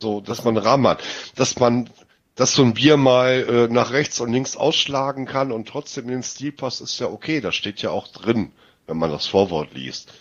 So, 0.00 0.20
dass 0.20 0.42
man 0.44 0.56
einen 0.56 0.66
Rahmen 0.66 0.86
hat, 0.88 0.98
dass 1.36 1.58
man, 1.58 1.88
dass 2.34 2.54
so 2.54 2.62
ein 2.64 2.74
Bier 2.74 2.96
mal 2.96 3.46
äh, 3.48 3.72
nach 3.72 3.92
rechts 3.92 4.20
und 4.20 4.32
links 4.32 4.56
ausschlagen 4.56 5.26
kann 5.26 5.52
und 5.52 5.68
trotzdem 5.68 6.04
in 6.04 6.10
den 6.12 6.22
Stil 6.22 6.52
passt, 6.52 6.80
ist 6.80 6.98
ja 6.98 7.06
okay, 7.08 7.40
das 7.40 7.54
steht 7.54 7.80
ja 7.82 7.90
auch 7.90 8.08
drin, 8.08 8.52
wenn 8.86 8.96
man 8.98 9.10
das 9.10 9.26
Vorwort 9.26 9.72
liest. 9.74 10.12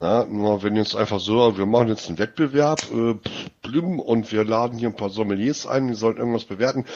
Na, 0.00 0.24
nur 0.24 0.62
wenn 0.62 0.76
jetzt 0.76 0.96
einfach 0.96 1.20
so, 1.20 1.58
wir 1.58 1.66
machen 1.66 1.88
jetzt 1.88 2.08
einen 2.08 2.18
Wettbewerb, 2.18 2.90
äh, 2.90 3.14
blüm, 3.62 4.00
und 4.00 4.32
wir 4.32 4.44
laden 4.44 4.78
hier 4.78 4.88
ein 4.88 4.96
paar 4.96 5.10
Sommeliers 5.10 5.66
ein, 5.66 5.88
die 5.88 5.94
sollten 5.94 6.20
irgendwas 6.20 6.44
bewerten. 6.44 6.86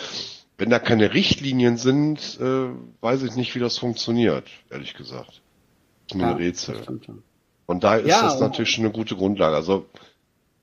Wenn 0.56 0.70
da 0.70 0.78
keine 0.78 1.12
Richtlinien 1.14 1.76
sind, 1.76 2.38
äh, 2.40 2.68
weiß 3.00 3.22
ich 3.24 3.34
nicht, 3.36 3.54
wie 3.54 3.58
das 3.60 3.76
funktioniert, 3.78 4.48
ehrlich 4.70 4.94
gesagt. 4.94 5.42
ist 6.08 6.14
mir 6.16 6.22
Ja, 6.22 6.30
ein 6.30 6.36
Rätsel. 6.36 6.80
das. 6.86 7.16
Und 7.66 7.84
da 7.84 7.96
ist 7.96 8.20
Ja, 8.20 8.22
das 8.22 8.40
natürlich 8.40 8.70
schon 8.70 8.84
eine 8.84 8.92
gute 8.92 9.16
Grundlage. 9.16 9.56
Also 9.56 9.86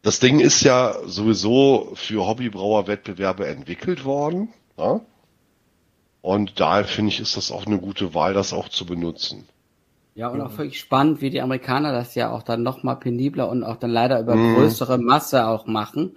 das 0.03 0.19
Ding 0.19 0.39
ist 0.39 0.61
ja 0.63 0.95
sowieso 1.05 1.91
für 1.95 2.25
Hobbybrauerwettbewerbe 2.27 3.47
entwickelt 3.47 4.03
worden. 4.05 4.49
Ja? 4.77 5.01
Und 6.21 6.59
daher 6.59 6.85
finde 6.85 7.11
ich, 7.11 7.19
ist 7.19 7.37
das 7.37 7.51
auch 7.51 7.65
eine 7.65 7.79
gute 7.79 8.13
Wahl, 8.13 8.33
das 8.33 8.53
auch 8.53 8.69
zu 8.69 8.85
benutzen. 8.85 9.47
Ja, 10.13 10.27
und 10.27 10.41
auch 10.41 10.57
wirklich 10.57 10.79
spannend, 10.79 11.21
wie 11.21 11.29
die 11.29 11.41
Amerikaner 11.41 11.93
das 11.93 12.15
ja 12.15 12.31
auch 12.31 12.43
dann 12.43 12.63
noch 12.63 12.83
mal 12.83 12.95
penibler 12.95 13.49
und 13.49 13.63
auch 13.63 13.77
dann 13.77 13.91
leider 13.91 14.19
über 14.19 14.35
Mhm. 14.35 14.53
größere 14.55 14.97
Masse 14.97 15.47
auch 15.47 15.67
machen. 15.67 16.13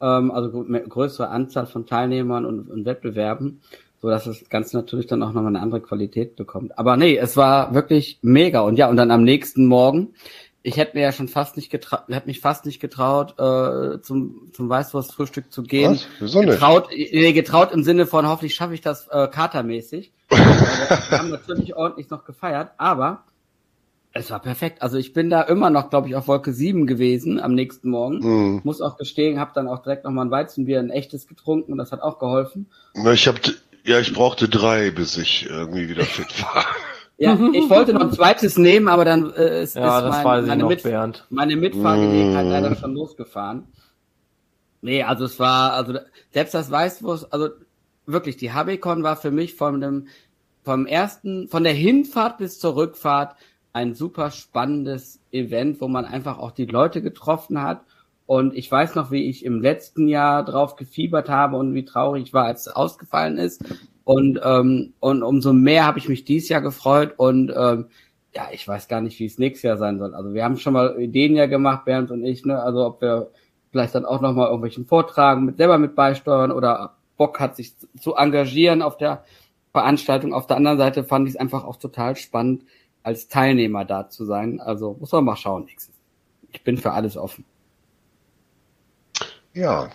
Ähm, 0.00 0.30
also 0.30 0.50
größere 0.64 1.28
Anzahl 1.28 1.66
von 1.66 1.86
Teilnehmern 1.86 2.44
und, 2.44 2.70
und 2.70 2.84
Wettbewerben, 2.84 3.62
so 4.00 4.08
dass 4.08 4.24
das 4.24 4.48
Ganze 4.48 4.76
natürlich 4.76 5.06
dann 5.06 5.22
auch 5.22 5.32
nochmal 5.32 5.48
eine 5.48 5.60
andere 5.60 5.80
Qualität 5.80 6.36
bekommt. 6.36 6.78
Aber 6.78 6.96
nee, 6.96 7.16
es 7.16 7.36
war 7.36 7.74
wirklich 7.74 8.18
mega. 8.22 8.60
Und 8.60 8.76
ja, 8.78 8.88
und 8.88 8.96
dann 8.96 9.10
am 9.10 9.24
nächsten 9.24 9.66
Morgen, 9.66 10.14
ich 10.62 10.76
hätte 10.76 10.96
mir 10.96 11.02
ja 11.02 11.12
schon 11.12 11.28
fast 11.28 11.56
nicht 11.56 11.70
getraut, 11.70 12.02
hätte 12.08 12.26
mich 12.26 12.40
fast 12.40 12.66
nicht 12.66 12.80
getraut, 12.80 13.38
äh, 13.38 14.00
zum, 14.02 14.50
zum 14.52 14.68
Weißwurstfrühstück 14.68 15.52
zu 15.52 15.62
gehen. 15.62 15.92
Was? 15.92 16.08
Wieso 16.20 16.40
nicht? 16.40 16.50
Getraut, 16.50 16.88
nee, 16.90 17.32
getraut 17.32 17.72
im 17.72 17.84
Sinne 17.84 18.06
von 18.06 18.26
hoffentlich 18.26 18.54
schaffe 18.54 18.74
ich 18.74 18.80
das 18.80 19.06
äh, 19.08 19.28
katermäßig. 19.28 20.12
Wir 20.28 21.18
haben 21.18 21.30
natürlich 21.30 21.74
ordentlich 21.76 22.10
noch 22.10 22.24
gefeiert, 22.24 22.72
aber 22.76 23.24
es 24.12 24.30
war 24.30 24.40
perfekt. 24.40 24.82
Also 24.82 24.98
ich 24.98 25.12
bin 25.12 25.30
da 25.30 25.42
immer 25.42 25.70
noch, 25.70 25.90
glaube 25.90 26.08
ich, 26.08 26.16
auf 26.16 26.28
Wolke 26.28 26.52
7 26.52 26.86
gewesen 26.86 27.38
am 27.38 27.54
nächsten 27.54 27.90
Morgen. 27.90 28.22
Hm. 28.22 28.60
Muss 28.64 28.80
auch 28.80 28.96
gestehen, 28.96 29.38
habe 29.38 29.52
dann 29.54 29.68
auch 29.68 29.82
direkt 29.82 30.04
nochmal 30.04 30.26
ein 30.26 30.30
Weizenbier, 30.30 30.80
ein 30.80 30.90
echtes 30.90 31.26
getrunken 31.26 31.72
und 31.72 31.78
das 31.78 31.92
hat 31.92 32.02
auch 32.02 32.18
geholfen. 32.18 32.66
Na, 32.94 33.12
Ich 33.12 33.28
hab, 33.28 33.40
ja, 33.84 34.00
ich 34.00 34.12
brauchte 34.12 34.48
drei, 34.48 34.90
bis 34.90 35.16
ich 35.16 35.48
irgendwie 35.48 35.88
wieder 35.88 36.04
fit 36.04 36.42
war. 36.42 36.64
Ja, 37.18 37.38
ich 37.52 37.68
wollte 37.70 37.92
noch 37.94 38.02
ein 38.02 38.12
zweites 38.12 38.58
nehmen, 38.58 38.88
aber 38.88 39.04
dann 39.04 39.32
äh, 39.34 39.62
ist, 39.62 39.76
Ja, 39.76 39.98
ist 39.98 40.02
das 40.02 40.24
mein, 40.24 40.46
meine, 40.46 40.62
noch, 40.62 40.68
Mit 40.68 40.82
Bernd. 40.82 41.26
meine 41.30 41.56
Mitfahrgelegenheit 41.56 42.46
Mm. 42.46 42.50
leider 42.50 42.74
schon 42.74 42.94
losgefahren. 42.94 43.68
Nee, 44.80 45.02
also 45.02 45.24
es 45.24 45.38
war, 45.40 45.72
also 45.72 45.98
selbst 46.32 46.54
das 46.54 46.70
Weißwurst, 46.70 47.32
also 47.32 47.48
wirklich, 48.06 48.36
die 48.36 48.52
Habicon 48.52 49.02
war 49.02 49.16
für 49.16 49.30
mich 49.32 49.54
von 49.56 49.80
dem, 49.80 50.08
vom 50.64 50.86
ersten, 50.86 51.48
von 51.48 51.64
der 51.64 51.72
Hinfahrt 51.74 52.38
bis 52.38 52.58
zur 52.60 52.76
Rückfahrt 52.76 53.36
ein 53.72 53.94
super 53.94 54.30
spannendes 54.30 55.20
Event, 55.32 55.80
wo 55.80 55.88
man 55.88 56.04
einfach 56.04 56.38
auch 56.38 56.52
die 56.52 56.66
Leute 56.66 57.02
getroffen 57.02 57.60
hat 57.62 57.82
Und 58.26 58.54
ich 58.56 58.70
weiß 58.70 58.94
noch, 58.94 59.10
wie 59.10 59.28
ich 59.28 59.44
im 59.44 59.60
letzten 59.62 60.06
Jahr 60.08 60.44
drauf 60.44 60.76
gefiebert 60.76 61.28
habe 61.30 61.56
und 61.56 61.74
wie 61.74 61.84
traurig 61.84 62.24
ich 62.24 62.32
war, 62.34 62.44
als 62.44 62.66
es 62.66 62.74
ausgefallen 62.76 63.38
ist. 63.38 63.62
Und, 64.08 64.40
ähm, 64.42 64.94
und 65.00 65.22
umso 65.22 65.52
mehr 65.52 65.84
habe 65.84 65.98
ich 65.98 66.08
mich 66.08 66.24
dieses 66.24 66.48
Jahr 66.48 66.62
gefreut. 66.62 67.12
Und 67.18 67.52
ähm, 67.54 67.88
ja, 68.34 68.48
ich 68.52 68.66
weiß 68.66 68.88
gar 68.88 69.02
nicht, 69.02 69.20
wie 69.20 69.26
es 69.26 69.36
nächstes 69.36 69.64
Jahr 69.64 69.76
sein 69.76 69.98
soll. 69.98 70.14
Also 70.14 70.32
wir 70.32 70.44
haben 70.44 70.56
schon 70.56 70.72
mal 70.72 70.98
Ideen 70.98 71.36
ja 71.36 71.44
gemacht, 71.44 71.84
Bernd 71.84 72.10
und 72.10 72.24
ich, 72.24 72.46
ne? 72.46 72.58
Also 72.62 72.86
ob 72.86 73.02
wir 73.02 73.30
vielleicht 73.70 73.94
dann 73.94 74.06
auch 74.06 74.22
nochmal 74.22 74.46
irgendwelchen 74.46 74.86
Vortragen 74.86 75.44
mit 75.44 75.58
selber 75.58 75.76
mit 75.76 75.94
beisteuern 75.94 76.52
oder 76.52 76.96
Bock 77.18 77.38
hat, 77.38 77.56
sich 77.56 77.74
zu 78.00 78.14
engagieren 78.14 78.80
auf 78.80 78.96
der 78.96 79.24
Veranstaltung. 79.72 80.32
Auf 80.32 80.46
der 80.46 80.56
anderen 80.56 80.78
Seite 80.78 81.04
fand 81.04 81.28
ich 81.28 81.34
es 81.34 81.40
einfach 81.40 81.64
auch 81.64 81.76
total 81.76 82.16
spannend, 82.16 82.62
als 83.02 83.28
Teilnehmer 83.28 83.84
da 83.84 84.08
zu 84.08 84.24
sein. 84.24 84.58
Also 84.58 84.96
muss 84.98 85.12
man 85.12 85.24
mal 85.24 85.36
schauen. 85.36 85.68
Ich 86.50 86.64
bin 86.64 86.78
für 86.78 86.92
alles 86.92 87.18
offen. 87.18 87.44
Ja, 89.52 89.90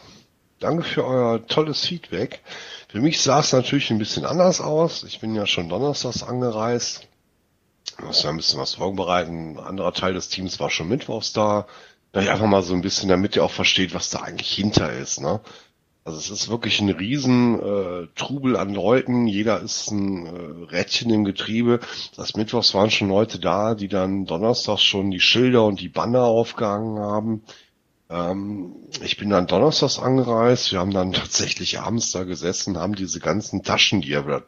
danke 0.60 0.84
für 0.84 1.04
euer 1.04 1.48
tolles 1.48 1.84
Feedback. 1.84 2.44
Für 2.94 3.02
mich 3.02 3.24
sah 3.24 3.40
es 3.40 3.52
natürlich 3.52 3.90
ein 3.90 3.98
bisschen 3.98 4.24
anders 4.24 4.62
aus. 4.62 5.04
Ich 5.04 5.20
bin 5.20 5.34
ja 5.34 5.48
schon 5.48 5.68
donnerstags 5.68 6.22
angereist. 6.22 7.08
Muss 8.00 8.22
ja 8.22 8.30
ein 8.30 8.38
bisschen 8.38 8.60
was 8.60 8.76
vorbereiten. 8.76 9.58
Ein 9.58 9.66
anderer 9.66 9.94
Teil 9.94 10.14
des 10.14 10.30
Teams 10.30 10.60
war 10.60 10.70
schon 10.70 10.90
mittwochs 10.90 11.34
da. 11.34 11.66
Ich 12.14 12.30
einfach 12.30 12.46
mal 12.46 12.62
so 12.62 12.76
ein 12.76 12.84
bisschen, 12.84 13.10
damit 13.10 13.36
ihr 13.36 13.44
auch 13.44 13.50
versteht, 13.50 13.96
was 13.96 14.12
da 14.12 14.20
eigentlich 14.20 14.52
hinter 14.52 14.94
ist. 14.94 15.22
Ne? 15.22 15.42
Also 16.04 16.20
es 16.20 16.30
ist 16.30 16.50
wirklich 16.50 16.82
ein 16.82 16.90
riesen 16.92 17.60
äh, 17.60 18.08
Trubel 18.14 18.56
an 18.56 18.76
Leuten. 18.76 19.26
Jeder 19.26 19.60
ist 19.62 19.90
ein 19.90 20.28
äh, 20.28 20.66
Rädchen 20.66 21.10
im 21.10 21.26
Getriebe. 21.26 21.80
Das 22.16 22.36
Mittwochs 22.36 22.76
waren 22.76 22.92
schon 22.92 23.10
Leute 23.10 23.40
da, 23.40 23.74
die 23.74 23.88
dann 23.88 24.28
donnerstags 24.28 24.84
schon 24.84 25.10
die 25.10 25.20
Schilder 25.20 25.66
und 25.66 25.82
die 25.82 25.90
Banner 25.90 26.26
aufgehangen 26.26 27.00
haben. 27.00 27.44
Ähm, 28.14 28.76
ich 29.02 29.18
bin 29.18 29.30
dann 29.32 29.48
donnerstags 29.48 29.98
angereist. 29.98 30.72
Wir 30.72 30.80
haben 30.80 30.94
dann 30.94 31.14
tatsächlich 31.14 31.80
abends 31.80 32.12
da 32.12 32.24
gesessen, 32.24 32.78
haben 32.78 32.96
diese 32.96 33.20
ganzen 33.20 33.64
Taschen, 33.64 34.02
die 34.02 34.10
ihr, 34.10 34.44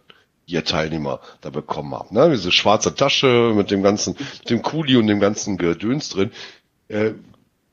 ihr 0.46 0.64
Teilnehmer 0.64 1.20
da 1.42 1.50
bekommen 1.50 1.94
habt, 1.94 2.12
ne? 2.12 2.30
diese 2.30 2.52
schwarze 2.52 2.94
Tasche 2.94 3.54
mit 3.56 3.72
dem 3.72 3.82
ganzen, 3.82 4.16
mit 4.40 4.50
dem 4.50 4.62
Kuli 4.62 4.96
und 4.98 5.08
dem 5.08 5.20
ganzen 5.20 5.58
Gedöns 5.58 6.10
drin, 6.10 6.32
äh, 6.90 7.14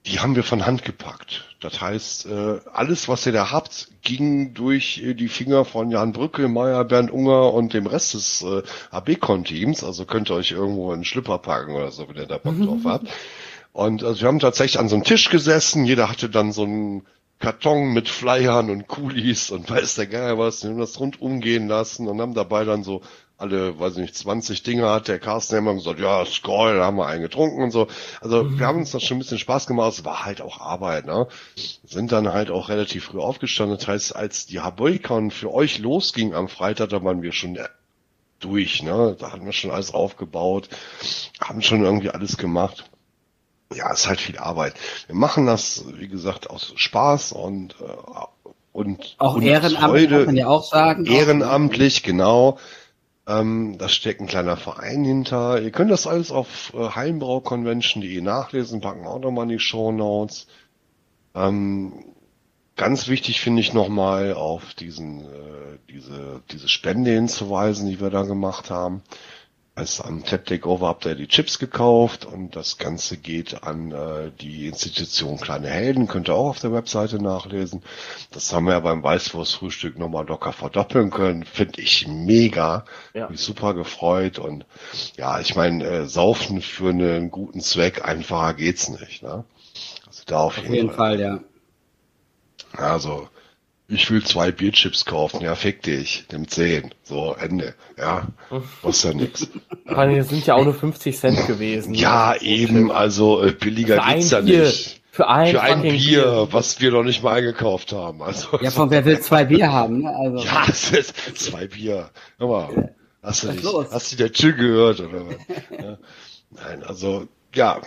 die 0.06 0.18
haben 0.18 0.34
wir 0.34 0.42
von 0.42 0.66
Hand 0.66 0.84
gepackt. 0.84 1.44
Das 1.60 1.80
heißt, 1.80 2.26
äh, 2.26 2.58
alles, 2.72 3.08
was 3.08 3.24
ihr 3.24 3.32
da 3.32 3.52
habt, 3.52 3.88
ging 4.02 4.52
durch 4.52 4.98
äh, 4.98 5.14
die 5.14 5.28
Finger 5.28 5.64
von 5.64 5.92
Jan 5.92 6.12
Brücke, 6.12 6.48
Meier, 6.48 6.84
Bernd 6.84 7.12
Unger 7.12 7.52
und 7.54 7.72
dem 7.72 7.86
Rest 7.86 8.14
des 8.14 8.42
äh, 8.42 8.62
AB-Con-Teams. 8.90 9.84
Also 9.84 10.04
könnt 10.04 10.28
ihr 10.30 10.34
euch 10.34 10.50
irgendwo 10.50 10.92
in 10.92 11.00
den 11.00 11.04
Schlipper 11.04 11.38
packen 11.38 11.74
oder 11.74 11.92
so, 11.92 12.08
wenn 12.08 12.16
ihr 12.16 12.26
da 12.26 12.38
Bock 12.38 12.60
drauf 12.60 12.80
habt. 12.84 13.08
Und 13.72 14.04
also 14.04 14.20
wir 14.20 14.28
haben 14.28 14.38
tatsächlich 14.38 14.78
an 14.78 14.88
so 14.88 14.96
einem 14.96 15.04
Tisch 15.04 15.30
gesessen, 15.30 15.84
jeder 15.84 16.10
hatte 16.10 16.28
dann 16.28 16.52
so 16.52 16.64
einen 16.64 17.06
Karton 17.38 17.92
mit 17.92 18.08
Flyern 18.08 18.70
und 18.70 18.86
Kulis 18.86 19.50
und 19.50 19.68
weiß 19.68 19.96
der 19.96 20.06
Geier 20.06 20.38
was, 20.38 20.62
wir 20.62 20.70
haben 20.70 20.78
das 20.78 21.00
rundum 21.00 21.40
gehen 21.40 21.68
lassen 21.68 22.06
und 22.06 22.20
haben 22.20 22.34
dabei 22.34 22.64
dann 22.64 22.84
so 22.84 23.02
alle, 23.38 23.80
weiß 23.80 23.94
ich 23.94 24.02
nicht, 24.02 24.14
20 24.14 24.62
Dinge 24.62 24.88
hat 24.88 25.08
der 25.08 25.18
Carsten 25.18 25.56
immer 25.56 25.74
gesagt, 25.74 25.98
ja, 25.98 26.24
Skoll, 26.24 26.76
da 26.76 26.84
haben 26.84 26.96
wir 26.96 27.08
einen 27.08 27.22
getrunken 27.22 27.62
und 27.62 27.72
so. 27.72 27.88
Also 28.20 28.44
mhm. 28.44 28.58
wir 28.60 28.66
haben 28.66 28.78
uns 28.78 28.92
das 28.92 29.02
schon 29.02 29.16
ein 29.16 29.20
bisschen 29.20 29.40
Spaß 29.40 29.66
gemacht, 29.66 29.94
es 29.94 30.04
war 30.04 30.24
halt 30.24 30.40
auch 30.40 30.60
Arbeit, 30.60 31.06
ne? 31.06 31.26
Sind 31.84 32.12
dann 32.12 32.32
halt 32.32 32.52
auch 32.52 32.68
relativ 32.68 33.06
früh 33.06 33.18
aufgestanden. 33.18 33.76
Das 33.76 33.88
heißt, 33.88 34.14
als 34.14 34.46
die 34.46 34.60
Haboikon 34.60 35.32
für 35.32 35.52
euch 35.52 35.80
losging 35.80 36.34
am 36.34 36.46
Freitag, 36.46 36.90
da 36.90 37.02
waren 37.02 37.22
wir 37.22 37.32
schon 37.32 37.58
durch, 38.38 38.84
ne? 38.84 39.16
Da 39.18 39.32
hatten 39.32 39.44
wir 39.44 39.52
schon 39.52 39.72
alles 39.72 39.92
aufgebaut, 39.92 40.68
haben 41.40 41.62
schon 41.62 41.82
irgendwie 41.82 42.10
alles 42.10 42.36
gemacht 42.36 42.91
ja, 43.74 43.92
ist 43.92 44.08
halt 44.08 44.20
viel 44.20 44.38
Arbeit. 44.38 44.74
Wir 45.06 45.14
machen 45.14 45.46
das, 45.46 45.84
wie 45.94 46.08
gesagt, 46.08 46.50
aus 46.50 46.72
Spaß 46.76 47.32
und 47.32 47.76
äh, 47.80 48.50
und 48.72 49.16
auch 49.18 49.36
und 49.36 49.42
ehrenamtlich 49.42 50.08
kann 50.08 50.24
man 50.24 50.36
ja 50.36 50.48
auch 50.48 50.64
sagen. 50.64 51.04
Ehrenamtlich, 51.04 52.02
genau. 52.02 52.58
Ähm, 53.26 53.76
da 53.78 53.88
steckt 53.88 54.20
ein 54.20 54.26
kleiner 54.26 54.56
Verein 54.56 55.04
hinter. 55.04 55.60
Ihr 55.60 55.70
könnt 55.70 55.90
das 55.90 56.06
alles 56.06 56.30
auf 56.30 56.72
äh, 56.74 56.88
heimbrauconvention.de 56.88 58.20
nachlesen, 58.20 58.80
packen 58.80 59.06
auch 59.06 59.20
nochmal 59.20 59.44
in 59.44 59.50
die 59.50 59.58
Show 59.60 59.92
Notes. 59.92 60.48
Ähm, 61.34 62.04
ganz 62.76 63.08
wichtig 63.08 63.40
finde 63.40 63.60
ich 63.60 63.74
nochmal 63.74 64.34
auf 64.34 64.74
diesen, 64.74 65.20
äh, 65.20 65.78
diese, 65.88 66.42
diese 66.50 66.68
Spende 66.68 67.12
hinzuweisen, 67.12 67.88
die 67.88 68.00
wir 68.00 68.10
da 68.10 68.22
gemacht 68.22 68.70
haben. 68.70 69.02
Also 69.74 70.04
am 70.04 70.22
Tap 70.22 70.44
Takeover 70.44 70.86
habt 70.88 71.06
ihr 71.06 71.14
die 71.14 71.28
Chips 71.28 71.58
gekauft 71.58 72.26
und 72.26 72.56
das 72.56 72.76
Ganze 72.76 73.16
geht 73.16 73.62
an 73.62 73.90
äh, 73.90 74.30
die 74.38 74.66
Institution 74.66 75.40
Kleine 75.40 75.68
Helden, 75.68 76.08
könnt 76.08 76.28
ihr 76.28 76.34
auch 76.34 76.50
auf 76.50 76.58
der 76.60 76.74
Webseite 76.74 77.22
nachlesen. 77.22 77.82
Das 78.32 78.52
haben 78.52 78.66
wir 78.66 78.74
ja 78.74 78.80
beim 78.80 79.02
Weißwurstfrühstück 79.02 79.98
nochmal 79.98 80.26
locker 80.26 80.52
verdoppeln 80.52 81.08
können. 81.10 81.44
Finde 81.44 81.80
ich 81.80 82.06
mega. 82.06 82.84
Ja. 83.14 83.30
Mich 83.30 83.40
super 83.40 83.72
gefreut 83.72 84.38
und 84.38 84.66
ja, 85.16 85.40
ich 85.40 85.56
meine, 85.56 85.84
äh, 85.84 86.06
saufen 86.06 86.60
für 86.60 86.90
einen 86.90 87.30
guten 87.30 87.60
Zweck, 87.60 88.04
einfacher 88.04 88.52
geht's 88.52 88.90
nicht. 88.90 89.22
Ne? 89.22 89.44
Also 90.06 90.22
da 90.26 90.40
auf, 90.40 90.58
auf 90.58 90.64
jeden, 90.64 90.74
jeden 90.74 90.90
Fall. 90.90 91.16
Fall, 91.16 91.20
ja. 91.20 91.40
Also 92.76 93.28
ich 93.92 94.10
will 94.10 94.24
zwei 94.24 94.50
Bierchips 94.52 95.04
kaufen, 95.04 95.42
ja, 95.42 95.54
fick 95.54 95.82
dich, 95.82 96.24
nimm 96.32 96.48
zehn. 96.48 96.94
So, 97.02 97.34
Ende. 97.34 97.74
Ja, 97.98 98.28
kostet 98.82 99.14
ja 99.14 99.20
nix. 99.20 99.48
Das 99.84 100.28
sind 100.28 100.46
ja 100.46 100.54
auch 100.54 100.64
nur 100.64 100.74
50 100.74 101.18
Cent 101.18 101.46
gewesen. 101.46 101.94
Ja, 101.94 102.34
eben, 102.40 102.90
also 102.90 103.42
äh, 103.42 103.52
billiger 103.52 104.02
Für 104.02 104.14
geht's 104.14 104.30
ja 104.30 104.40
Bier. 104.40 104.64
nicht. 104.64 105.02
Für 105.10 105.28
ein, 105.28 105.48
Für 105.54 105.60
ein 105.60 105.82
Bier, 105.82 105.92
Bier, 105.92 106.48
was 106.52 106.80
wir 106.80 106.90
noch 106.92 107.02
nicht 107.02 107.22
mal 107.22 107.34
eingekauft 107.34 107.92
haben. 107.92 108.22
Also, 108.22 108.58
ja, 108.62 108.70
von 108.70 108.90
wer 108.90 109.04
will 109.04 109.20
zwei 109.20 109.44
Bier 109.44 109.70
haben? 109.70 110.02
Ne? 110.02 110.16
Also. 110.16 110.38
Ja, 110.38 110.64
es 110.68 110.90
ist 110.90 111.14
zwei 111.38 111.66
Bier. 111.66 112.10
Hör 112.38 112.48
mal, 112.48 112.94
hast 113.22 113.44
du, 113.44 113.52
nicht, 113.52 113.64
hast 113.64 114.12
du 114.12 114.16
der 114.16 114.32
Chill 114.32 114.54
gehört? 114.54 115.00
Oder 115.00 115.26
was? 115.26 115.36
ja. 115.70 115.98
Nein, 116.50 116.82
also, 116.82 117.28
ja, 117.54 117.80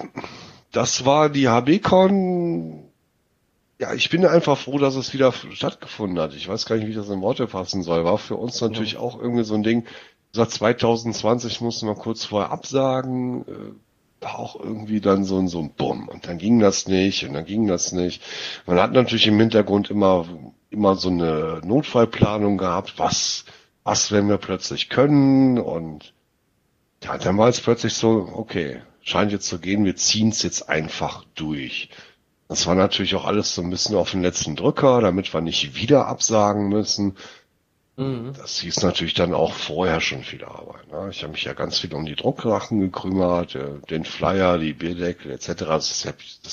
das 0.72 1.06
war 1.06 1.30
die 1.30 1.48
HB-Con 1.48 2.85
ja, 3.80 3.94
ich 3.94 4.10
bin 4.10 4.26
einfach 4.26 4.58
froh, 4.58 4.78
dass 4.78 4.96
es 4.96 5.14
wieder 5.14 5.34
stattgefunden 5.34 6.20
hat. 6.20 6.34
Ich 6.34 6.48
weiß 6.48 6.66
gar 6.66 6.76
nicht, 6.78 6.86
wie 6.86 6.92
ich 6.92 6.98
das 6.98 7.10
in 7.10 7.22
Worte 7.22 7.48
fassen 7.48 7.84
soll. 7.84 8.06
War 8.06 8.18
für 8.18 8.36
uns 8.38 8.62
natürlich 8.62 8.94
ja. 8.94 9.00
auch 9.00 9.20
irgendwie 9.20 9.44
so 9.44 9.56
ein 9.56 9.64
Ding. 9.64 9.86
Seit 10.32 10.52
2020 10.52 11.62
mussten 11.62 11.88
wir 11.88 11.96
kurz 11.96 12.26
vorher 12.26 12.52
absagen. 12.52 13.42
Äh, 13.42 14.24
war 14.26 14.40
auch 14.40 14.60
irgendwie 14.60 15.02
dann 15.02 15.26
so 15.26 15.38
ein, 15.38 15.48
so 15.48 15.60
ein 15.60 15.72
Bumm. 15.72 16.08
Und 16.08 16.28
dann 16.28 16.38
ging 16.38 16.60
das 16.60 16.88
nicht 16.88 17.28
und 17.28 17.34
dann 17.34 17.46
ging 17.46 17.68
das 17.68 17.92
nicht. 17.92 18.22
Man 18.66 18.80
hat 18.80 18.94
natürlich 18.94 19.28
im 19.28 19.40
Hintergrund 19.40 19.90
immer, 19.90 20.26
immer 20.70 20.96
so 20.96 21.10
eine 21.10 21.62
Notfallplanung 21.64 22.58
gehabt. 22.58 22.94
Was, 22.98 23.46
was 23.84 24.12
wenn 24.12 24.30
wir 24.30 24.38
plötzlich 24.38 24.90
können? 24.90 25.60
Und 25.60 26.14
ja, 27.04 27.18
dann 27.18 27.38
war 27.38 27.50
es 27.50 27.60
plötzlich 27.60 27.94
so, 27.94 28.30
okay, 28.34 28.82
scheint 29.02 29.32
jetzt 29.32 29.48
zu 29.48 29.60
gehen, 29.60 29.86
wir 29.86 29.96
ziehen 29.96 30.30
es 30.30 30.42
jetzt 30.44 30.70
einfach 30.70 31.26
durch. 31.36 31.90
Das 32.48 32.68
war 32.68 32.76
natürlich 32.76 33.16
auch 33.16 33.26
alles 33.26 33.56
so 33.56 33.62
ein 33.62 33.70
bisschen 33.70 33.96
auf 33.96 34.12
den 34.12 34.22
letzten 34.22 34.56
Drücker, 34.56 35.02
damit 35.02 35.34
wir 35.34 35.42
nicht 35.42 35.76
wieder 35.76 36.08
absagen 36.08 36.70
müssen. 36.70 37.18
Mhm. 37.98 38.34
Das 38.38 38.60
hieß 38.60 38.84
natürlich 38.84 39.14
dann 39.14 39.34
auch 39.34 39.54
vorher 39.54 40.02
schon 40.02 40.24
viel 40.24 40.44
Arbeit. 40.44 40.92
Ne? 40.92 41.08
Ich 41.10 41.24
habe 41.24 41.32
mich 41.32 41.44
ja 41.44 41.54
ganz 41.54 41.80
viel 41.80 41.94
um 41.94 42.06
die 42.06 42.16
Drucksachen 42.16 42.80
gekümmert, 42.80 43.56
äh, 43.56 43.80
den 43.90 44.06
Flyer, 44.06 44.58
die 44.58 44.74
Bierdeckel 44.74 45.32
etc. 45.32 45.48
Das 45.66 46.06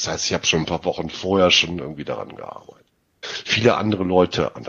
heißt, 0.07 0.27
ich 0.27 0.35
habe 0.35 0.47
schon 0.47 0.61
ein 0.61 0.67
paar 0.67 0.85
Wochen 0.85 1.11
vorher 1.11 1.51
schon 1.51 1.79
irgendwie 1.79 2.05
daran 2.05 2.37
gearbeitet. 2.37 2.87
Viele 3.21 3.77
andere 3.77 4.05
Leute 4.05 4.57
an 4.57 4.65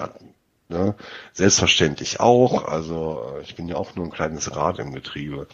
ne? 0.70 0.96
Selbstverständlich 1.34 2.20
auch. 2.20 2.66
Also 2.66 3.38
äh, 3.38 3.42
ich 3.44 3.56
bin 3.56 3.68
ja 3.68 3.76
auch 3.76 3.96
nur 3.96 4.06
ein 4.06 4.12
kleines 4.12 4.56
Rad 4.56 4.80
im 4.80 4.94
Getriebe. 4.94 5.48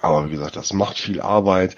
Aber 0.00 0.28
wie 0.28 0.32
gesagt, 0.32 0.56
das 0.56 0.72
macht 0.72 0.98
viel 0.98 1.20
Arbeit. 1.20 1.76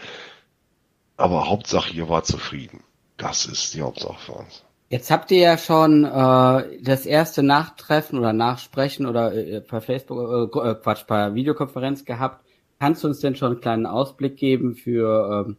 Aber 1.17 1.49
Hauptsache, 1.49 1.95
ihr 1.95 2.09
wart 2.09 2.27
zufrieden. 2.27 2.81
Das 3.17 3.47
ist 3.47 3.75
die 3.75 3.83
Hauptsache 3.83 4.19
für 4.19 4.33
uns. 4.33 4.65
Jetzt 4.91 5.11
habt 5.11 5.31
ihr 5.31 5.39
ja 5.39 5.59
schon 5.59 6.05
äh, 6.05 6.83
das 6.83 7.07
erste 7.07 7.43
Nachtreffen 7.43 8.19
oder 8.19 8.33
Nachsprechen 8.33 9.07
oder 9.07 9.35
äh, 9.35 9.61
per 9.61 9.81
Facebook, 9.81 10.55
äh, 10.55 10.71
äh, 10.71 10.75
Quatsch, 10.75 11.07
per 11.07 11.35
Videokonferenz 11.35 12.05
gehabt. 12.05 12.45
Kannst 12.79 13.03
du 13.03 13.09
uns 13.09 13.21
denn 13.21 13.37
schon 13.37 13.53
einen 13.53 13.61
kleinen 13.61 13.87
Ausblick 13.87 14.37
geben 14.37 14.75
für 14.75 15.47
ähm, 15.47 15.57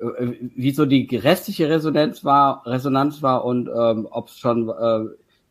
äh, 0.00 0.34
wie 0.54 0.70
so 0.70 0.86
die 0.86 1.14
restliche 1.16 1.68
Resonanz 1.68 2.24
war, 2.24 2.62
Resonanz 2.66 3.22
war 3.22 3.44
und 3.44 3.68
ähm, 3.68 4.06
ob 4.10 4.28
es 4.28 4.38
schon 4.38 4.68
äh, 4.68 5.06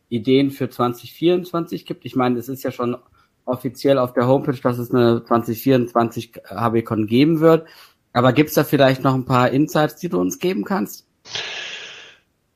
Ideen 0.08 0.50
für 0.50 0.68
2024 0.68 1.86
gibt? 1.86 2.04
Ich 2.04 2.16
meine, 2.16 2.38
es 2.38 2.48
ist 2.48 2.62
ja 2.62 2.70
schon 2.70 2.96
offiziell 3.44 3.98
auf 3.98 4.12
der 4.12 4.26
Homepage, 4.26 4.60
dass 4.60 4.78
es 4.78 4.92
eine 4.92 5.24
2024 5.24 6.32
HBCon 6.48 7.06
geben 7.06 7.40
wird. 7.40 7.66
Aber 8.12 8.32
gibt's 8.32 8.54
da 8.54 8.64
vielleicht 8.64 9.02
noch 9.04 9.14
ein 9.14 9.24
paar 9.24 9.50
Insights, 9.50 9.96
die 9.96 10.08
du 10.08 10.20
uns 10.20 10.38
geben 10.38 10.64
kannst? 10.64 11.06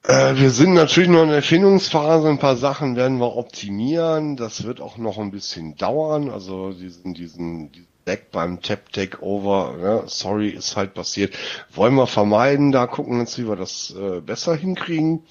Äh, 0.03 0.37
wir 0.37 0.51
sind 0.51 0.75
natürlich 0.75 1.09
noch 1.09 1.23
in 1.23 1.29
der 1.29 1.37
Erfindungsphase. 1.37 2.29
Ein 2.29 2.39
paar 2.39 2.57
Sachen 2.57 2.97
werden 2.97 3.19
wir 3.19 3.37
optimieren. 3.37 4.37
Das 4.37 4.65
wird 4.65 4.81
auch 4.81 4.99
noch 4.99 5.19
ein 5.19 5.31
bisschen 5.31 5.77
dauern. 5.77 6.29
Also 6.29 6.73
diesen, 6.73 7.15
diesen, 7.15 7.73
diesen 7.73 7.89
Deck 8.07 8.31
beim 8.31 8.61
Tap 8.61 8.93
Takeover. 8.93 9.77
Ne? 9.79 10.03
Sorry, 10.07 10.51
ist 10.51 10.77
halt 10.77 10.95
passiert. 10.95 11.35
Wollen 11.73 11.95
wir 11.95 12.07
vermeiden. 12.07 12.73
Da 12.73 12.87
gucken 12.87 13.15
wir 13.15 13.21
jetzt, 13.21 13.39
wie 13.39 13.49
wir 13.49 13.57
das 13.57 13.95
äh, 13.97 14.21
besser 14.21 14.55
hinkriegen. 14.55 15.25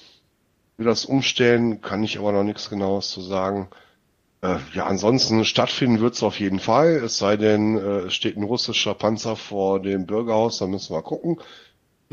Wir 0.76 0.86
das 0.86 1.04
umstellen, 1.04 1.82
kann 1.82 2.02
ich 2.02 2.18
aber 2.18 2.32
noch 2.32 2.42
nichts 2.42 2.68
Genaues 2.68 3.10
zu 3.10 3.20
sagen. 3.20 3.68
Äh, 4.44 4.58
ja, 4.74 4.84
ansonsten 4.84 5.44
stattfinden 5.46 6.00
wird 6.00 6.14
es 6.14 6.22
auf 6.22 6.38
jeden 6.38 6.60
Fall. 6.60 6.96
Es 6.96 7.16
sei 7.16 7.38
denn, 7.38 7.78
äh, 7.78 8.06
es 8.06 8.14
steht 8.14 8.36
ein 8.36 8.42
russischer 8.42 8.92
Panzer 8.94 9.36
vor 9.36 9.80
dem 9.80 10.04
Bürgerhaus, 10.04 10.58
da 10.58 10.66
müssen 10.66 10.94
wir 10.94 11.02
gucken. 11.02 11.40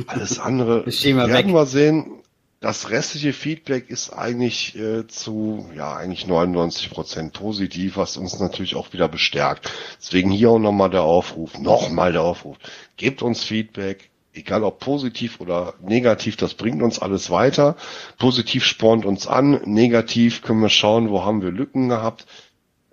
Alles 0.07 0.39
andere 0.39 0.85
wir 0.85 1.15
werden 1.17 1.33
weg. 1.33 1.47
wir 1.47 1.65
sehen. 1.65 2.13
Das 2.61 2.91
restliche 2.91 3.33
Feedback 3.33 3.89
ist 3.89 4.11
eigentlich 4.11 4.77
äh, 4.77 5.07
zu, 5.07 5.67
ja, 5.75 5.95
eigentlich 5.97 6.27
99 6.27 6.91
Prozent 6.91 7.33
positiv, 7.33 7.97
was 7.97 8.17
uns 8.17 8.39
natürlich 8.39 8.75
auch 8.75 8.93
wieder 8.93 9.09
bestärkt. 9.09 9.71
Deswegen 9.99 10.29
hier 10.29 10.51
auch 10.51 10.59
nochmal 10.59 10.91
der 10.91 11.01
Aufruf, 11.01 11.57
nochmal 11.57 12.13
der 12.13 12.21
Aufruf. 12.21 12.57
Gebt 12.97 13.23
uns 13.23 13.43
Feedback, 13.43 14.10
egal 14.33 14.63
ob 14.63 14.79
positiv 14.79 15.39
oder 15.39 15.73
negativ, 15.81 16.35
das 16.37 16.53
bringt 16.53 16.81
uns 16.81 16.99
alles 16.99 17.29
weiter. 17.29 17.75
Positiv 18.17 18.63
spornt 18.65 19.05
uns 19.05 19.27
an, 19.27 19.61
negativ 19.65 20.41
können 20.41 20.61
wir 20.61 20.69
schauen, 20.69 21.09
wo 21.09 21.23
haben 21.23 21.41
wir 21.41 21.51
Lücken 21.51 21.89
gehabt. 21.89 22.25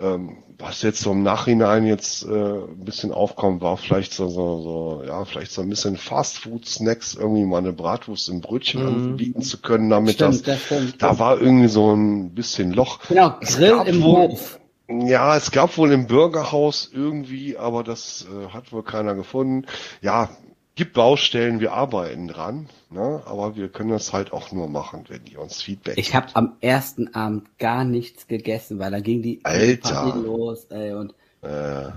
Ähm, 0.01 0.37
was 0.59 0.83
jetzt 0.83 1.01
so 1.01 1.11
im 1.11 1.25
Nachhinein 1.25 1.85
jetzt 1.87 2.25
äh, 2.25 2.29
ein 2.29 2.85
bisschen 2.85 3.11
aufkommt, 3.13 3.63
war 3.63 3.77
vielleicht 3.77 4.13
so, 4.13 4.29
so, 4.29 4.63
so, 4.63 5.03
ja, 5.07 5.25
vielleicht 5.25 5.51
so 5.51 5.61
ein 5.63 5.69
bisschen 5.69 5.97
Fast-Food-Snacks, 5.97 7.15
irgendwie 7.15 7.45
mal 7.45 7.59
eine 7.59 7.73
Bratwurst 7.73 8.29
im 8.29 8.41
Brötchen 8.41 8.83
Mhm. 8.83 8.87
anbieten 9.11 9.43
zu 9.43 9.59
können, 9.59 9.91
damit 9.91 10.21
das, 10.21 10.39
Stimmt, 10.39 10.49
das 10.49 10.63
stimmt. 10.67 11.03
da 11.03 11.19
war 11.19 11.41
irgendwie 11.41 11.69
so 11.69 11.93
ein 11.95 12.31
bisschen 12.35 12.73
Loch. 12.73 13.01
Genau, 13.09 13.35
Grill 13.41 13.83
im 13.87 14.03
wohl- 14.03 14.29
Hof. 14.29 14.61
Ja, 14.89 15.37
es 15.37 15.51
gab 15.51 15.77
wohl 15.77 15.93
im 15.93 16.07
Bürgerhaus 16.07 16.89
irgendwie, 16.93 17.57
aber 17.59 17.83
das 17.85 18.25
äh, 18.27 18.49
hat 18.55 18.73
wohl 18.73 18.83
keiner 18.85 19.15
gefunden. 19.15 19.67
Ja, 20.01 20.31
gibt 20.79 20.95
Baustellen, 20.95 21.61
wir 21.61 21.73
arbeiten 21.73 22.29
dran, 22.29 22.69
ne? 22.91 23.23
aber 23.27 23.57
wir 23.57 23.69
können 23.69 23.91
das 23.91 24.13
halt 24.13 24.33
auch 24.33 24.53
nur 24.53 24.69
machen, 24.69 25.05
wenn 25.09 25.25
die 25.25 25.37
uns 25.37 25.61
Feedback 25.61 25.99
Ich 25.99 26.15
habe 26.15 26.29
am 26.35 26.55
ersten 26.61 27.15
Abend 27.15 27.59
gar 27.59 27.85
nichts 27.85 28.29
gegessen, 28.29 28.79
weil 28.79 28.91
da 28.93 29.01
ging 29.01 29.21
die 29.21 29.41
Alter. 29.43 29.95
Party 29.95 30.19
los, 30.21 30.65
ey, 30.71 30.93
und 30.95 31.15
Äh, 31.43 31.91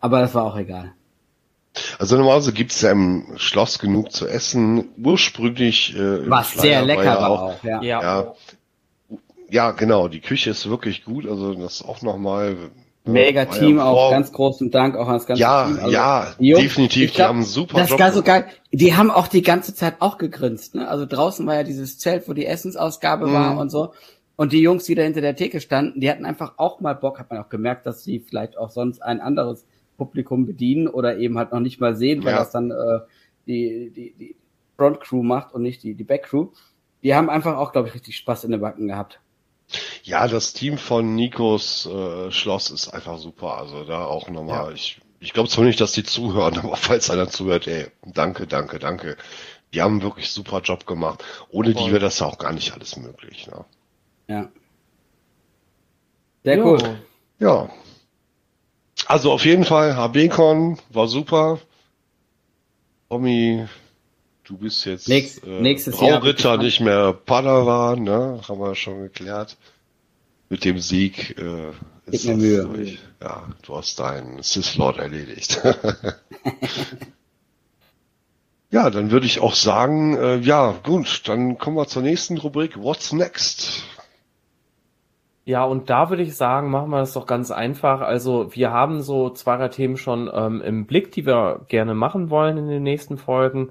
aber 0.00 0.20
das 0.20 0.34
war 0.34 0.44
auch 0.44 0.56
egal. 0.56 0.92
also 1.98 2.16
normalerweise 2.16 2.52
gibt's 2.52 2.80
ja 2.80 2.90
im 2.92 3.34
Schloss 3.36 3.78
genug 3.78 4.10
zu 4.10 4.26
essen. 4.26 4.88
Ursprünglich 4.96 5.94
äh, 5.94 6.28
Was 6.28 6.52
sehr 6.52 6.82
lecker 6.82 7.04
ja 7.04 7.20
war 7.20 7.30
auch. 7.30 7.42
auch, 7.42 7.64
ja. 7.64 7.82
Ja. 7.82 8.02
Ja, 8.02 8.34
ja, 9.50 9.70
genau. 9.72 10.08
Die 10.08 10.20
Küche 10.20 10.50
ist 10.50 10.68
wirklich 10.68 11.04
gut. 11.04 11.26
Also 11.26 11.54
das 11.54 11.82
auch 11.82 12.02
nochmal. 12.02 12.56
Mega 13.06 13.44
Team 13.46 13.78
auch, 13.78 13.94
vor- 13.94 14.10
ganz 14.10 14.32
großen 14.32 14.70
Dank 14.70 14.96
auch 14.96 15.06
an 15.08 15.14
das 15.14 15.26
ganze 15.26 15.40
Ja, 15.42 15.66
Team. 15.66 15.76
Also, 15.78 15.90
ja, 15.90 16.26
Jungs, 16.38 16.62
definitiv. 16.62 17.14
glaub, 17.14 17.26
die 17.26 17.28
haben 17.28 17.42
super 17.44 17.78
Das 17.78 17.90
Job 17.90 18.00
war 18.00 18.12
so 18.12 18.22
geil. 18.22 18.46
Die 18.72 18.94
haben 18.94 19.10
auch 19.10 19.28
die 19.28 19.42
ganze 19.42 19.74
Zeit 19.74 19.96
auch 20.00 20.18
gegrinst, 20.18 20.74
ne? 20.74 20.88
Also 20.88 21.06
draußen 21.06 21.46
war 21.46 21.54
ja 21.54 21.62
dieses 21.62 21.98
Zelt, 21.98 22.28
wo 22.28 22.32
die 22.32 22.46
Essensausgabe 22.46 23.26
Mhm. 23.28 23.32
war 23.32 23.58
und 23.58 23.70
so. 23.70 23.92
Und 24.36 24.52
die 24.52 24.60
Jungs, 24.60 24.84
die 24.84 24.94
da 24.94 25.02
hinter 25.02 25.20
der 25.22 25.34
Theke 25.36 25.60
standen, 25.60 26.00
die 26.00 26.10
hatten 26.10 26.24
einfach 26.26 26.54
auch 26.58 26.80
mal 26.80 26.94
Bock, 26.94 27.18
hat 27.18 27.30
man 27.30 27.38
auch 27.42 27.48
gemerkt, 27.48 27.86
dass 27.86 28.04
sie 28.04 28.18
vielleicht 28.18 28.58
auch 28.58 28.70
sonst 28.70 29.02
ein 29.02 29.20
anderes 29.20 29.64
Publikum 29.96 30.44
bedienen 30.44 30.88
oder 30.88 31.16
eben 31.16 31.38
halt 31.38 31.52
noch 31.52 31.60
nicht 31.60 31.80
mal 31.80 31.96
sehen, 31.96 32.22
weil 32.24 32.32
Ja. 32.32 32.40
das 32.40 32.50
dann 32.50 32.70
äh, 32.70 32.74
die, 33.46 33.90
die, 33.94 34.14
die 34.18 34.36
Front 34.76 35.00
Crew 35.00 35.22
macht 35.22 35.54
und 35.54 35.62
nicht 35.62 35.82
die, 35.82 35.94
die 35.94 36.04
Back 36.04 36.24
Crew. 36.24 36.48
Die 37.02 37.14
haben 37.14 37.30
einfach 37.30 37.56
auch, 37.56 37.72
glaube 37.72 37.88
ich, 37.88 37.94
richtig 37.94 38.16
Spaß 38.16 38.44
in 38.44 38.50
den 38.50 38.60
Backen 38.60 38.88
gehabt. 38.88 39.20
Ja, 40.02 40.28
das 40.28 40.52
Team 40.52 40.78
von 40.78 41.14
Nikos 41.14 41.86
äh, 41.86 42.30
Schloss 42.30 42.70
ist 42.70 42.88
einfach 42.88 43.18
super. 43.18 43.58
Also 43.58 43.84
da 43.84 44.04
auch 44.04 44.28
nochmal. 44.28 44.68
Ja. 44.68 44.72
Ich, 44.72 45.00
ich 45.20 45.32
glaube 45.32 45.48
zwar 45.48 45.64
nicht, 45.64 45.80
dass 45.80 45.92
die 45.92 46.04
zuhören, 46.04 46.58
aber 46.62 46.76
falls 46.76 47.10
einer 47.10 47.28
zuhört, 47.28 47.66
ey, 47.66 47.86
danke, 48.04 48.46
danke, 48.46 48.78
danke. 48.78 49.16
Die 49.74 49.82
haben 49.82 50.02
wirklich 50.02 50.30
super 50.30 50.60
Job 50.60 50.86
gemacht. 50.86 51.24
Ohne 51.50 51.74
die 51.74 51.82
Voll. 51.82 51.92
wäre 51.92 52.00
das 52.00 52.22
auch 52.22 52.38
gar 52.38 52.52
nicht 52.52 52.72
alles 52.72 52.96
möglich. 52.96 53.48
Ne? 53.48 53.64
Ja. 54.28 54.48
Sehr 56.44 56.64
cool. 56.64 57.00
Ja. 57.40 57.68
Also 59.06 59.32
auf 59.32 59.44
jeden 59.44 59.64
Fall, 59.64 59.96
HBCon 59.96 60.78
war 60.90 61.08
super. 61.08 61.58
Tommy, 63.08 63.66
du 64.46 64.56
bist 64.56 64.84
jetzt 64.86 65.08
Nächst- 65.08 65.44
äh, 65.44 65.60
nächstes 65.60 66.00
Jahr 66.00 66.24
ich 66.24 66.58
nicht 66.58 66.80
mehr 66.80 67.12
Padawan, 67.12 68.02
ne? 68.02 68.40
Haben 68.48 68.60
wir 68.60 68.74
schon 68.74 69.02
geklärt. 69.02 69.56
Mit 70.48 70.64
dem 70.64 70.78
Sieg 70.78 71.36
äh, 71.38 71.70
ist 72.06 72.28
das 72.28 72.36
Mühe. 72.36 72.64
durch. 72.64 72.98
Ja, 73.20 73.48
du 73.62 73.76
hast 73.76 73.98
deinen 73.98 74.42
Sith 74.42 74.76
Lord 74.76 74.98
erledigt. 74.98 75.60
ja, 78.70 78.90
dann 78.90 79.10
würde 79.10 79.26
ich 79.26 79.40
auch 79.40 79.54
sagen, 79.54 80.16
äh, 80.16 80.36
ja, 80.36 80.72
gut, 80.84 81.22
dann 81.28 81.58
kommen 81.58 81.76
wir 81.76 81.86
zur 81.88 82.02
nächsten 82.02 82.38
Rubrik. 82.38 82.80
What's 82.80 83.12
next? 83.12 83.82
Ja, 85.44 85.64
und 85.64 85.90
da 85.90 86.10
würde 86.10 86.22
ich 86.22 86.36
sagen, 86.36 86.70
machen 86.70 86.90
wir 86.90 86.98
das 86.98 87.12
doch 87.12 87.26
ganz 87.26 87.50
einfach. 87.50 88.00
Also 88.00 88.54
wir 88.54 88.70
haben 88.72 89.02
so 89.02 89.30
zwei, 89.30 89.56
drei 89.56 89.68
Themen 89.68 89.96
schon 89.96 90.30
ähm, 90.32 90.60
im 90.60 90.86
Blick, 90.86 91.12
die 91.12 91.24
wir 91.26 91.64
gerne 91.68 91.94
machen 91.94 92.30
wollen 92.30 92.58
in 92.58 92.68
den 92.68 92.82
nächsten 92.82 93.16
Folgen. 93.16 93.70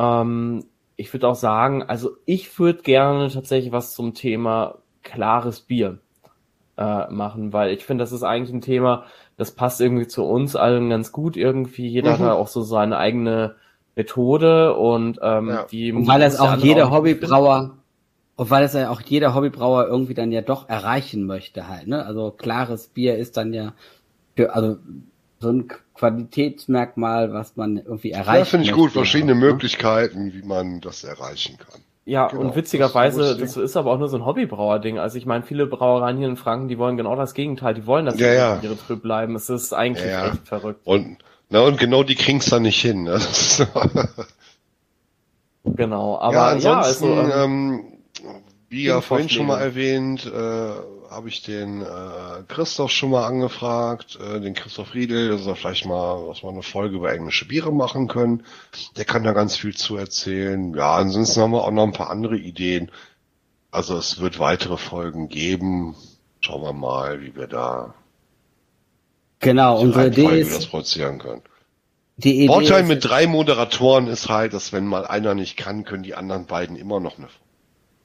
Ähm, 0.00 0.66
ich 0.96 1.12
würde 1.14 1.28
auch 1.28 1.36
sagen, 1.36 1.84
also 1.84 2.12
ich 2.26 2.58
würde 2.58 2.82
gerne 2.82 3.30
tatsächlich 3.30 3.72
was 3.72 3.94
zum 3.94 4.14
Thema 4.14 4.78
klares 5.04 5.60
Bier 5.62 6.00
äh, 6.78 7.10
machen, 7.10 7.52
weil 7.52 7.72
ich 7.72 7.84
finde, 7.84 8.02
das 8.04 8.12
ist 8.12 8.22
eigentlich 8.22 8.54
ein 8.54 8.60
Thema, 8.62 9.04
das 9.36 9.52
passt 9.52 9.80
irgendwie 9.80 10.06
zu 10.08 10.24
uns 10.24 10.56
allen 10.56 10.90
ganz 10.90 11.12
gut 11.12 11.36
irgendwie. 11.36 11.88
Jeder 11.88 12.18
Mhm. 12.18 12.22
hat 12.24 12.32
auch 12.32 12.48
so 12.48 12.62
seine 12.62 12.98
eigene 12.98 13.56
Methode 13.96 14.74
und 14.76 15.20
ähm, 15.22 15.48
Ja. 15.50 15.66
die 15.70 15.92
Und 15.92 16.06
weil 16.08 16.20
der 16.20 16.40
auch 16.42 16.56
jeder. 16.58 16.90
Hobbybrauer, 16.90 17.78
und 18.36 18.50
weil 18.50 18.64
es 18.64 18.72
ja 18.74 18.90
auch 18.90 19.02
jeder 19.02 19.34
Hobbybrauer 19.34 19.86
irgendwie 19.88 20.14
dann 20.14 20.32
ja 20.32 20.42
doch 20.42 20.68
erreichen 20.68 21.26
möchte 21.26 21.68
halt, 21.68 21.88
ne? 21.88 22.06
Also 22.06 22.30
klares 22.30 22.88
Bier 22.88 23.18
ist 23.18 23.36
dann 23.36 23.52
ja 23.52 23.74
für, 24.36 24.54
also 24.54 24.78
so 25.40 25.50
ein 25.50 25.68
Qualitätsmerkmal, 25.94 27.32
was 27.32 27.56
man 27.56 27.78
irgendwie 27.78 28.10
erreichen 28.12 28.38
Ja, 28.38 28.44
finde 28.44 28.66
ich 28.66 28.72
gut. 28.72 28.92
Verschiedene 28.92 29.34
ne? 29.34 29.40
Möglichkeiten, 29.40 30.32
wie 30.34 30.42
man 30.42 30.80
das 30.80 31.02
erreichen 31.04 31.56
kann. 31.58 31.80
Ja, 32.04 32.28
Genau, 32.28 32.42
und 32.42 32.56
witzigerweise, 32.56 33.36
das 33.36 33.54
das, 33.54 33.56
ist 33.56 33.76
aber 33.76 33.92
auch 33.92 33.98
nur 33.98 34.08
so 34.08 34.16
ein 34.18 34.26
Hobbybrauer-Ding. 34.26 34.98
Also 34.98 35.16
ich 35.18 35.26
meine, 35.26 35.44
viele 35.44 35.66
Brauereien 35.66 36.18
hier 36.18 36.28
in 36.28 36.36
Franken, 36.36 36.68
die 36.68 36.78
wollen 36.78 36.96
genau 36.96 37.16
das 37.16 37.34
Gegenteil. 37.34 37.74
Die 37.74 37.86
wollen, 37.86 38.06
dass 38.06 38.18
Ja, 38.18 38.28
die 38.30 38.34
ja. 38.36 38.60
ihre 38.60 38.76
Trüb 38.76 39.02
bleiben. 39.02 39.34
Es 39.34 39.48
ist 39.48 39.72
eigentlich 39.72 40.04
Ja, 40.06 40.26
ja. 40.26 40.26
echt 40.26 40.46
verrückt. 40.46 40.80
Und, 40.84 41.18
na, 41.48 41.60
und 41.62 41.78
genau 41.78 42.02
die 42.02 42.14
kriegen's 42.16 42.46
dann 42.46 42.62
nicht 42.62 42.80
hin. 42.80 43.04
Ne? 43.04 43.20
Genau. 45.64 46.18
Aber 46.18 46.34
ja, 46.34 46.54
ja, 46.56 46.80
ansonsten, 46.80 47.18
also, 47.18 47.32
ähm, 47.32 47.84
ähm, 48.24 48.42
wie 48.68 48.84
ja 48.84 49.00
vorhin 49.00 49.28
schon 49.28 49.46
mal 49.46 49.60
erwähnt, 49.60 50.24
äh, 50.26 50.72
habe 51.10 51.28
ich 51.28 51.42
den 51.42 51.82
äh, 51.82 52.44
Christoph 52.46 52.92
schon 52.92 53.10
mal 53.10 53.26
angefragt, 53.26 54.18
äh, 54.20 54.40
den 54.40 54.54
Christoph 54.54 54.94
Riedel, 54.94 55.30
dass 55.30 55.46
er 55.46 55.56
vielleicht 55.56 55.84
mal, 55.84 56.28
dass 56.28 56.42
wir 56.42 56.50
eine 56.50 56.62
Folge 56.62 56.96
über 56.96 57.12
englische 57.12 57.46
Biere 57.46 57.72
machen 57.72 58.06
können. 58.06 58.44
Der 58.96 59.04
kann 59.04 59.24
da 59.24 59.32
ganz 59.32 59.56
viel 59.56 59.76
zu 59.76 59.96
erzählen. 59.96 60.72
Ja, 60.74 60.94
ansonsten 60.94 61.40
haben 61.40 61.50
wir 61.50 61.64
auch 61.64 61.72
noch 61.72 61.84
ein 61.84 61.92
paar 61.92 62.10
andere 62.10 62.36
Ideen. 62.36 62.92
Also 63.72 63.96
es 63.96 64.20
wird 64.20 64.38
weitere 64.38 64.76
Folgen 64.76 65.28
geben. 65.28 65.96
Schauen 66.40 66.62
wir 66.62 66.72
mal, 66.72 67.20
wie 67.20 67.34
wir 67.34 67.48
da 67.48 67.94
Genau, 69.40 69.80
unsere 69.80 70.08
Idee 70.08 70.26
Reihenfolge 70.26 70.50
das 70.50 70.58
ist, 70.60 70.70
produzieren 70.70 71.18
können. 71.18 71.42
die 72.18 72.44
Idee 72.44 72.46
Vorteil 72.46 72.82
ist, 72.82 72.88
mit 72.88 73.04
drei 73.04 73.26
Moderatoren 73.26 74.06
ist 74.06 74.28
halt, 74.28 74.52
dass 74.52 74.72
wenn 74.72 74.86
mal 74.86 75.06
einer 75.06 75.34
nicht 75.34 75.56
kann, 75.56 75.84
können 75.84 76.02
die 76.02 76.14
anderen 76.14 76.46
beiden 76.46 76.76
immer 76.76 77.00
noch 77.00 77.18
eine. 77.18 77.28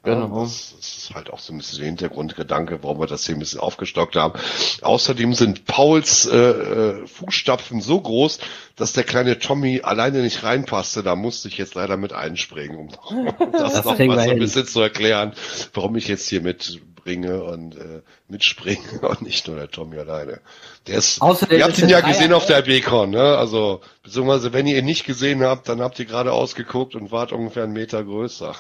Genau. 0.06 0.42
das, 0.42 0.74
ist 0.80 1.12
halt 1.14 1.30
auch 1.32 1.40
so 1.40 1.54
ein 1.54 1.58
bisschen 1.58 1.80
der 1.80 1.88
Hintergrundgedanke, 1.88 2.80
warum 2.82 3.00
wir 3.00 3.08
das 3.08 3.26
hier 3.26 3.36
ein 3.36 3.40
bisschen 3.40 3.60
aufgestockt 3.60 4.16
haben. 4.16 4.40
Außerdem 4.82 5.34
sind 5.34 5.66
Pauls 5.66 6.26
äh, 6.26 6.38
äh, 6.38 7.08
Fußstapfen 7.08 7.82
so 7.82 8.00
groß, 8.00 8.40
dass 8.76 8.94
der 8.94 9.04
kleine 9.04 9.40
Tommy 9.40 9.82
alleine 9.84 10.22
nicht 10.22 10.44
reinpasste. 10.44 11.04
Da 11.04 11.16
musste 11.16 11.48
ich 11.48 11.58
jetzt 11.58 11.76
leider 11.76 11.98
mit 11.98 12.14
einspringen, 12.14 12.78
um, 12.78 12.90
das, 13.52 13.74
Das 13.74 13.86
noch 13.86 13.96
kriegen 13.96 14.10
mal 14.10 14.18
wir 14.18 14.24
so 14.26 14.32
ein 14.32 14.40
bisschen 14.40 14.68
zu 14.68 14.82
erklären, 14.82 15.34
warum 15.74 15.96
ich 15.96 16.08
jetzt 16.08 16.30
hier 16.30 16.42
mitbringe 17.06 17.44
und 17.44 17.78
äh, 17.78 18.02
mitspringe 18.28 19.00
und 19.02 19.22
nicht 19.22 19.48
nur 19.48 19.58
der 19.58 19.70
Tommy 19.70 19.98
alleine. 19.98 20.42
Der 20.88 20.98
ist, 20.98 21.22
Außerdem 21.22 21.60
ihr 21.60 21.66
habt 21.66 21.78
ihn 21.78 21.90
ja 21.90 22.02
gesehen 22.02 22.34
auf 22.34 22.46
der 22.46 22.62
Bacon, 22.64 23.12
ne? 23.12 23.38
Also, 23.38 23.82
beziehungsweise 24.04 24.54
wenn 24.54 24.68
ihr 24.68 24.80
ihn 24.80 24.86
nicht 24.86 25.06
gesehen 25.06 25.44
habt, 25.44 25.70
dann 25.70 25.82
habt 25.82 26.00
ihr 26.00 26.06
gerade 26.06 26.34
ausgeguckt 26.34 26.96
und 26.96 27.12
wart 27.12 27.32
ungefähr 27.32 27.64
einen 27.64 27.74
Meter 27.74 28.04
größer. 28.04 28.56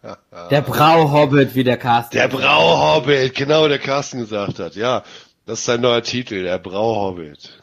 der 0.50 0.62
Brauhobbit, 0.62 1.54
wie 1.54 1.64
der 1.64 1.76
Carsten. 1.76 2.16
Der 2.16 2.28
Brauhobbit, 2.28 3.34
genau, 3.34 3.68
der 3.68 3.78
Carsten 3.78 4.18
gesagt 4.18 4.58
hat. 4.58 4.74
Ja, 4.74 5.02
das 5.46 5.60
ist 5.60 5.64
sein 5.66 5.80
neuer 5.80 6.02
Titel, 6.02 6.42
der 6.42 6.58
Brauhobbit. 6.58 7.58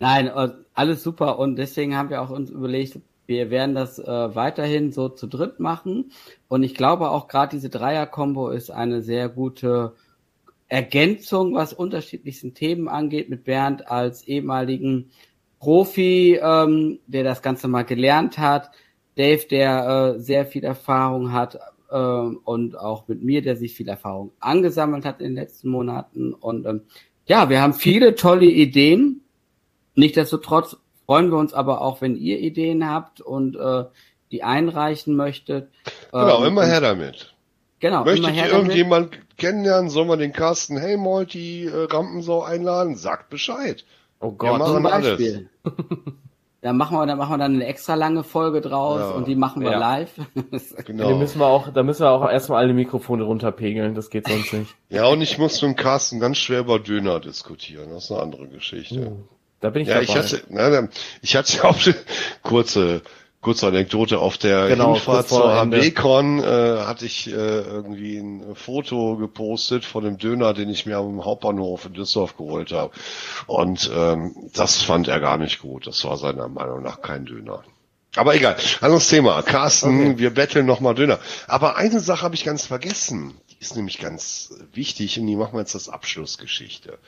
Nein, 0.00 0.30
alles 0.74 1.02
super 1.02 1.38
und 1.38 1.56
deswegen 1.56 1.96
haben 1.96 2.10
wir 2.10 2.22
auch 2.22 2.30
uns 2.30 2.50
überlegt, 2.50 2.98
wir 3.28 3.50
werden 3.50 3.74
das 3.74 3.98
äh, 3.98 4.34
weiterhin 4.34 4.90
so 4.90 5.08
zu 5.08 5.26
dritt 5.26 5.60
machen 5.60 6.12
und 6.48 6.62
ich 6.62 6.74
glaube 6.74 7.10
auch 7.10 7.28
gerade 7.28 7.54
diese 7.54 7.68
Dreier-Kombo 7.68 8.48
ist 8.48 8.70
eine 8.70 9.02
sehr 9.02 9.28
gute 9.28 9.94
Ergänzung, 10.68 11.54
was 11.54 11.72
unterschiedlichsten 11.72 12.54
Themen 12.54 12.88
angeht, 12.88 13.28
mit 13.28 13.44
Bernd 13.44 13.88
als 13.88 14.26
ehemaligen 14.26 15.10
Profi, 15.60 16.38
ähm, 16.42 16.98
der 17.06 17.24
das 17.24 17.42
Ganze 17.42 17.68
mal 17.68 17.84
gelernt 17.84 18.38
hat, 18.38 18.70
Dave, 19.16 19.46
der 19.50 20.14
äh, 20.16 20.20
sehr 20.20 20.46
viel 20.46 20.64
Erfahrung 20.64 21.32
hat 21.32 21.58
äh, 21.90 21.96
und 21.96 22.78
auch 22.78 23.08
mit 23.08 23.22
mir, 23.22 23.42
der 23.42 23.56
sich 23.56 23.74
viel 23.74 23.88
Erfahrung 23.88 24.32
angesammelt 24.40 25.04
hat 25.04 25.20
in 25.20 25.28
den 25.28 25.36
letzten 25.36 25.70
Monaten. 25.70 26.32
Und 26.32 26.66
ähm, 26.66 26.82
ja, 27.26 27.50
wir 27.50 27.60
haben 27.60 27.74
viele 27.74 28.14
tolle 28.14 28.46
Ideen. 28.46 29.22
Nichtsdestotrotz 29.96 30.76
freuen 31.08 31.30
wir 31.30 31.38
uns 31.38 31.54
aber 31.54 31.80
auch, 31.80 32.02
wenn 32.02 32.16
ihr 32.16 32.38
Ideen 32.38 32.86
habt 32.88 33.22
und 33.22 33.56
äh, 33.56 33.84
die 34.30 34.42
einreichen 34.42 35.16
möchtet. 35.16 35.70
Genau, 36.12 36.40
Ähm, 36.42 36.48
immer 36.48 36.66
her 36.66 36.82
damit. 36.82 37.34
Genau, 37.80 38.04
Möchtet 38.04 38.18
immer 38.26 38.28
her 38.34 38.44
ihr 38.46 38.50
damit. 38.50 38.64
irgendjemand 38.66 39.36
kennenlernen, 39.38 39.88
sollen 39.88 40.08
wir 40.08 40.18
den 40.18 40.32
Carsten 40.34 40.76
Hey 40.76 40.98
Multi 40.98 41.64
äh, 41.66 41.84
Rampensau 41.90 42.42
einladen? 42.42 42.96
Sagt 42.96 43.30
Bescheid. 43.30 43.86
Oh 44.20 44.32
Wir 44.32 44.36
Gott. 44.36 44.58
machen 44.58 44.74
Zum 44.74 44.86
alles. 44.86 45.08
Beispiel. 45.08 45.48
Da 46.60 46.72
machen 46.72 46.98
wir, 46.98 47.06
da 47.06 47.14
machen 47.14 47.30
wir 47.34 47.38
dann 47.38 47.54
eine 47.54 47.66
extra 47.66 47.94
lange 47.94 48.24
Folge 48.24 48.60
draus 48.60 48.98
Ja. 48.98 49.10
und 49.12 49.28
die 49.28 49.36
machen 49.36 49.62
wir 49.62 49.70
Ja. 49.70 49.78
live. 49.78 50.10
Da 50.76 50.82
Genau. 50.86 51.16
müssen 51.16 51.38
wir 51.38 51.46
auch, 51.46 51.72
da 51.72 51.84
müssen 51.84 52.02
wir 52.02 52.10
auch 52.10 52.28
erstmal 52.28 52.58
alle 52.64 52.74
Mikrofone 52.74 53.22
runterpegeln, 53.22 53.94
das 53.94 54.10
geht 54.10 54.26
sonst 54.26 54.52
nicht. 54.52 54.74
Ja, 54.90 55.06
und 55.06 55.20
ich 55.22 55.38
muss 55.38 55.62
mit 55.62 55.70
dem 55.70 55.76
Carsten 55.76 56.18
ganz 56.18 56.36
schwer 56.38 56.58
über 56.60 56.80
Döner 56.80 57.20
diskutieren. 57.20 57.90
Das 57.90 58.06
ist 58.06 58.10
eine 58.10 58.22
andere 58.22 58.48
Geschichte. 58.48 59.06
Oh, 59.08 59.22
da 59.60 59.70
bin 59.70 59.82
ich 59.82 59.88
Ja, 59.88 59.94
dabei. 59.94 60.04
ich 60.04 60.16
hatte, 60.16 60.42
na, 60.48 60.88
ich 61.22 61.36
hatte 61.36 61.64
auch 61.64 61.84
eine 61.84 61.94
kurze, 62.42 63.02
kurze 63.40 63.66
Anekdote 63.68 64.18
auf 64.18 64.38
der 64.38 64.68
Genau, 64.68 64.94
Hinfahrt 64.94 65.28
zur. 65.28 65.54
HB-Con 65.54 66.38
äh, 66.42 66.78
hatte 66.84 67.06
ich 67.06 67.28
äh, 67.28 67.30
irgendwie 67.32 68.18
ein 68.18 68.54
Foto 68.54 69.16
gepostet 69.16 69.84
von 69.84 70.04
dem 70.04 70.18
Döner, 70.18 70.54
den 70.54 70.68
ich 70.68 70.86
mir 70.86 70.96
am 70.98 71.24
Hauptbahnhof 71.24 71.86
in 71.86 71.94
Düsseldorf 71.94 72.36
geholt 72.36 72.72
habe. 72.72 72.92
Und 73.46 73.90
ähm, 73.94 74.34
das 74.54 74.82
fand 74.82 75.08
er 75.08 75.20
gar 75.20 75.38
nicht 75.38 75.60
gut. 75.60 75.86
Das 75.86 76.04
war 76.04 76.16
seiner 76.16 76.48
Meinung 76.48 76.82
nach 76.82 77.00
kein 77.00 77.24
Döner. 77.26 77.62
Aber 78.16 78.34
egal, 78.34 78.56
anderes 78.80 79.08
Thema. 79.08 79.42
Carsten, 79.42 80.00
Okay. 80.12 80.18
wir 80.18 80.30
betteln 80.30 80.66
nochmal 80.66 80.94
Döner. 80.94 81.18
Aber 81.46 81.76
eine 81.76 82.00
Sache 82.00 82.22
habe 82.22 82.34
ich 82.34 82.44
ganz 82.44 82.66
vergessen. 82.66 83.34
Die 83.50 83.60
ist 83.60 83.76
nämlich 83.76 83.98
ganz 83.98 84.54
wichtig 84.72 85.20
und 85.20 85.26
die 85.26 85.36
machen 85.36 85.52
wir 85.54 85.60
jetzt 85.60 85.74
als 85.74 85.88
Abschlussgeschichte. 85.88 86.98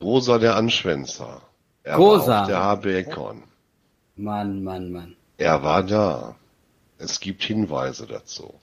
Rosa 0.00 0.38
der 0.38 0.56
Anschwänzer. 0.56 1.40
Er 1.82 1.96
Rosa. 1.96 2.26
war 2.26 2.42
auf 2.42 2.82
der 2.82 3.02
HB-Con. 3.04 3.42
Mann, 4.16 4.62
Mann, 4.64 4.90
Mann. 4.92 5.16
Er 5.38 5.62
war 5.62 5.82
da. 5.82 6.36
Es 6.98 7.20
gibt 7.20 7.42
Hinweise 7.42 8.06
dazu. 8.06 8.54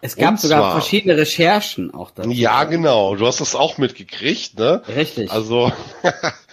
Es 0.00 0.14
gab 0.16 0.32
Und 0.32 0.40
sogar 0.40 0.60
zwar- 0.60 0.72
verschiedene 0.72 1.16
Recherchen 1.16 1.92
auch 1.92 2.10
dazu. 2.10 2.30
Ja, 2.30 2.64
genau. 2.64 3.16
Du 3.16 3.26
hast 3.26 3.40
das 3.40 3.54
auch 3.54 3.78
mitgekriegt, 3.78 4.58
ne? 4.58 4.82
Richtig. 4.86 5.30
Also, 5.32 5.72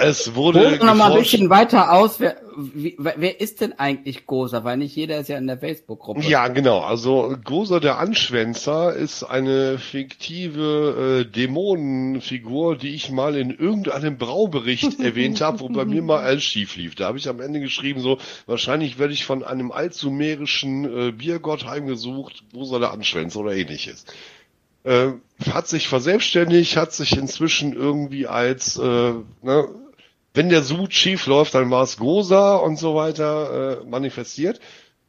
es 0.00 0.34
wurde 0.34 0.60
Hol 0.60 0.78
noch 0.78 0.94
mal 0.94 1.12
ein 1.12 1.18
bisschen 1.18 1.50
weiter 1.50 1.92
aus. 1.92 2.20
Wer, 2.20 2.36
wie, 2.56 2.96
wer 2.98 3.40
ist 3.40 3.60
denn 3.60 3.72
eigentlich 3.78 4.26
Gosa? 4.26 4.64
Weil 4.64 4.78
nicht 4.78 4.96
jeder 4.96 5.18
ist 5.18 5.28
ja 5.28 5.38
in 5.38 5.46
der 5.46 5.58
Facebook-Gruppe. 5.58 6.22
Ja, 6.22 6.48
genau. 6.48 6.80
Also 6.80 7.36
Gosa 7.44 7.80
der 7.80 7.98
Anschwänzer 7.98 8.94
ist 8.94 9.24
eine 9.24 9.78
fiktive 9.78 11.24
äh, 11.26 11.30
Dämonenfigur, 11.30 12.76
die 12.76 12.94
ich 12.94 13.10
mal 13.10 13.36
in 13.36 13.50
irgendeinem 13.50 14.18
Braubericht 14.18 15.00
erwähnt 15.04 15.40
habe, 15.40 15.60
wo 15.60 15.68
bei 15.68 15.84
mir 15.84 16.02
mal 16.02 16.20
alles 16.20 16.44
schief 16.44 16.76
lief. 16.76 16.94
Da 16.94 17.06
habe 17.06 17.18
ich 17.18 17.28
am 17.28 17.40
Ende 17.40 17.60
geschrieben, 17.60 18.00
so 18.00 18.18
wahrscheinlich 18.46 18.98
werde 18.98 19.12
ich 19.12 19.24
von 19.24 19.44
einem 19.44 19.70
altsumerischen 19.70 21.08
äh, 21.08 21.12
Biergott 21.12 21.66
heimgesucht, 21.66 22.44
Gosa 22.52 22.78
der 22.78 22.92
Anschwänzer 22.92 23.40
oder 23.40 23.54
ähnliches. 23.54 24.04
Äh, 24.84 25.12
hat 25.50 25.68
sich 25.68 25.88
verselbstständigt, 25.88 26.76
hat 26.76 26.92
sich 26.92 27.16
inzwischen 27.16 27.72
irgendwie 27.72 28.26
als 28.26 28.78
äh, 28.78 29.12
ne, 29.42 29.68
wenn 30.34 30.48
der 30.48 30.62
Sud 30.62 30.94
schief 30.94 31.26
läuft, 31.26 31.54
dann 31.54 31.70
war 31.70 31.82
es 31.82 31.96
Gosa 31.96 32.56
und 32.56 32.78
so 32.78 32.94
weiter 32.94 33.80
äh, 33.80 33.84
manifestiert. 33.84 34.60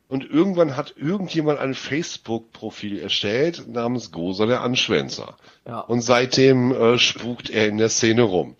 Und 0.08 0.28
irgendwann 0.28 0.76
hat 0.76 0.96
irgendjemand 0.98 1.60
ein 1.60 1.76
Facebook-Profil 1.76 3.00
erstellt 3.00 3.68
namens 3.68 4.12
Gosa 4.12 4.48
der 4.48 4.62
Anschwänzer. 4.62 5.38
Ja. 5.68 5.82
Und 5.82 6.02
seitdem 6.02 6.72
äh, 6.72 6.98
spukt 6.98 7.52
er 7.52 7.68
in 7.68 7.78
der 7.78 7.90
Szene 7.90 8.24
rum. 8.24 8.56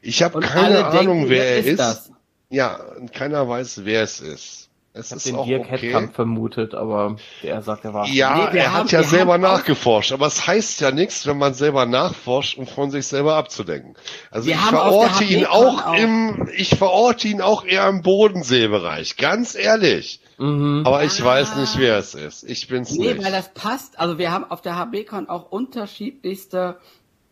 Ich 0.00 0.22
habe 0.22 0.40
keine 0.40 0.86
Ahnung, 0.86 1.18
denken, 1.18 1.28
wer 1.28 1.44
er 1.44 1.64
ist. 1.64 1.78
das? 1.78 2.10
Ja, 2.48 2.76
und 2.76 3.12
keiner 3.12 3.46
weiß, 3.46 3.84
wer 3.84 4.02
es 4.02 4.20
ist. 4.20 4.63
Es 4.96 5.06
Ich 5.06 5.10
habe 5.10 5.16
ist 5.18 5.26
den 5.26 5.44
Dirk 5.44 5.62
okay. 5.66 5.76
Headkamp 5.78 6.14
vermutet, 6.14 6.72
aber 6.72 7.16
der 7.42 7.62
sagt, 7.62 7.84
er 7.84 7.92
war. 7.94 8.06
Ja, 8.06 8.48
Nee, 8.52 8.58
er 8.60 8.72
haben- 8.72 8.84
hat 8.84 8.92
ja 8.92 9.02
selber 9.02 9.38
nachgeforscht, 9.38 10.12
aber 10.12 10.28
es 10.28 10.46
heißt 10.46 10.80
ja 10.80 10.92
nichts, 10.92 11.26
wenn 11.26 11.36
man 11.36 11.52
selber 11.52 11.84
nachforscht, 11.84 12.56
um 12.56 12.68
von 12.68 12.92
sich 12.92 13.08
selber 13.08 13.34
abzudenken. 13.34 13.94
Also 14.30 14.46
Wir 14.46 14.54
ich 14.54 14.60
verorte 14.60 15.24
ihn 15.24 15.46
auch 15.46 15.84
auch- 15.86 15.94
im, 15.96 16.48
ich 16.56 16.76
verorte 16.76 17.26
ihn 17.26 17.40
auch 17.40 17.64
eher 17.64 17.88
im 17.88 18.02
Bodenseebereich, 18.02 19.16
ganz 19.16 19.56
ehrlich. 19.56 20.20
Mhm. 20.38 20.82
Aber 20.86 21.02
ich 21.02 21.20
Ah. 21.22 21.24
weiß 21.24 21.56
nicht, 21.56 21.76
wer 21.78 21.98
es 21.98 22.14
ist. 22.14 22.44
Ich 22.48 22.68
bin's 22.68 22.92
Nee, 22.92 23.14
nicht. 23.14 23.24
weil 23.24 23.32
das 23.32 23.52
passt. 23.52 23.98
Also 23.98 24.18
wir 24.18 24.30
haben 24.30 24.44
auf 24.48 24.62
der 24.62 24.76
HB-Con 24.76 25.28
auch 25.28 25.50
unterschiedlichste 25.50 26.76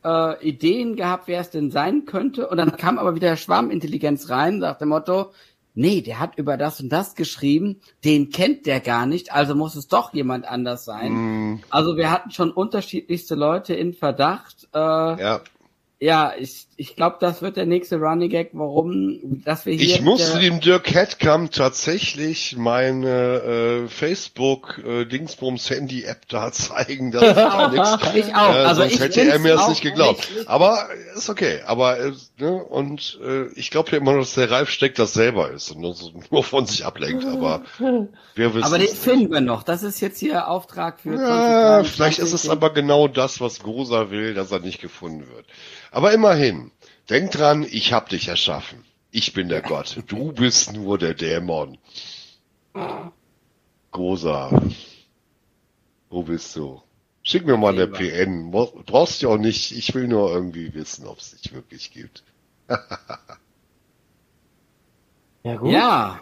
äh, 0.05 0.45
Ideen 0.49 0.97
gehabt, 0.97 1.29
wer 1.29 1.41
es 1.41 1.51
denn 1.51 1.71
sein 1.71 2.07
könnte. 2.07 2.49
Und 2.49 2.57
dann 2.57 2.77
kam 2.77 2.99
aber 2.99 3.15
wieder 3.15 3.37
Schwarmintelligenz 3.37 4.31
rein, 4.31 4.59
nach 4.59 4.79
dem 4.79 4.89
Motto, 4.89 5.31
nee, 5.75 6.01
der 6.03 6.19
hat 6.19 6.39
über 6.39 6.57
das 6.57 6.81
und 6.81 6.91
das 6.91 7.15
geschrieben, 7.15 7.81
den 8.05 8.31
kennt 8.31 8.67
der 8.67 8.81
gar 8.81 9.07
nicht, 9.07 9.33
also 9.33 9.55
muss 9.55 9.75
es 9.77 9.89
doch 9.89 10.13
jemand 10.13 10.47
anders 10.47 10.85
sein. 10.85 11.13
Hm, 11.13 11.61
Also 11.71 11.97
wir 11.97 12.11
hatten 12.11 12.31
schon 12.31 12.51
unterschiedlichste 12.51 13.35
Leute 13.35 13.75
in 13.75 13.95
Verdacht. 13.95 14.69
Äh, 14.75 14.79
ja. 14.79 15.41
ja. 16.01 16.33
ich, 16.39 16.67
ich 16.83 16.97
glaube, 16.97 17.19
das 17.21 17.43
wird 17.43 17.57
der 17.57 17.65
nächste 17.67 17.97
Running 18.01 18.29
Gag, 18.29 18.51
warum, 18.55 19.41
dass 19.45 19.67
wir 19.67 19.75
hier... 19.75 19.85
Ich 19.85 20.01
musste 20.01 20.41
dem 20.41 20.59
Dirk 20.59 20.93
Headkamp 20.93 21.53
tatsächlich 21.53 22.57
meine 22.59 23.85
äh, 23.85 23.89
Facebook 23.89 24.81
äh, 24.85 25.05
Dingsbums 25.05 25.71
Handy 25.71 26.03
App 26.03 26.29
da 26.29 26.51
zeigen, 26.53 27.13
dass 27.13 27.23
da 27.37 27.69
nichts 27.69 27.99
Ich 28.17 28.35
auch. 28.35 28.53
Äh, 28.53 28.59
also 28.59 28.81
sonst 28.83 28.95
ich 28.95 29.01
hätte 29.01 29.21
er 29.23 29.39
mir 29.39 29.55
das 29.55 29.69
nicht 29.69 29.83
geglaubt. 29.83 30.29
nicht- 30.35 30.49
Aber 30.49 30.89
ist 31.15 31.31
okay. 31.31 31.61
Aber 31.67 32.01
äh, 32.01 32.13
ne, 32.39 32.53
und 32.65 33.21
äh, 33.25 33.47
ich 33.55 33.71
glaube 33.71 33.93
ja 33.93 33.99
immer 33.99 34.15
noch, 34.15 34.23
dass 34.23 34.35
der 34.35 34.51
Ralf 34.51 34.69
Steck 34.71 34.97
das 34.97 35.13
selber 35.15 35.53
ist 35.53 35.71
und 35.71 35.81
nur, 35.83 35.95
so- 35.95 36.11
nur 36.33 36.43
von 36.43 36.67
sich 36.67 36.85
ablenkt. 36.85 37.25
Aber 37.25 37.63
wir 38.35 38.55
wissen 38.55 38.65
Aber 38.65 38.79
den 38.79 38.89
finden 38.89 39.31
wir 39.33 39.41
noch. 39.41 39.63
Das 39.63 39.85
ist 39.85 40.01
jetzt 40.01 40.19
hier 40.19 40.49
Auftrag 40.49 40.99
für 40.99 41.11
Ja, 41.11 41.17
2023. 41.19 41.95
vielleicht 41.95 42.19
ist 42.19 42.33
es 42.33 42.49
aber 42.49 42.71
genau 42.75 43.07
das, 43.07 43.41
was 43.41 43.61
Grosa 43.61 44.11
will, 44.11 44.35
dass 44.35 44.51
er 44.51 44.59
nicht 44.59 44.81
gefunden 44.81 45.29
wird. 45.33 45.47
Aber 45.93 46.13
immerhin, 46.13 46.72
denk 47.11 47.31
dran, 47.33 47.67
ich 47.69 47.93
hab 47.93 48.09
dich 48.09 48.29
erschaffen. 48.29 48.85
Ich 49.11 49.33
bin 49.35 49.49
der 49.49 49.63
Gott. 49.63 50.03
Du 50.07 50.33
bist 50.33 50.73
nur 50.73 50.99
der 50.99 51.15
Dämon. 51.15 51.79
Grosa. 53.91 54.51
Wo 56.09 56.23
bist 56.23 56.57
du? 56.57 56.83
Schick 57.23 57.47
mir 57.47 57.57
mal 57.57 57.73
eine. 57.75 57.87
PN. 57.87 58.51
Brauchst 58.51 59.23
du 59.23 59.31
auch 59.31 59.39
nicht. 59.39 59.73
Ich 59.73 59.95
will 59.95 60.09
nur 60.09 60.31
irgendwie 60.33 60.75
wissen, 60.75 61.07
ob 61.07 61.19
es 61.19 61.33
dich 61.33 61.53
wirklich 61.53 61.91
gibt. 61.91 62.23
Ja, 65.45 65.57
gut. 65.57 65.73
Ja, 65.73 66.21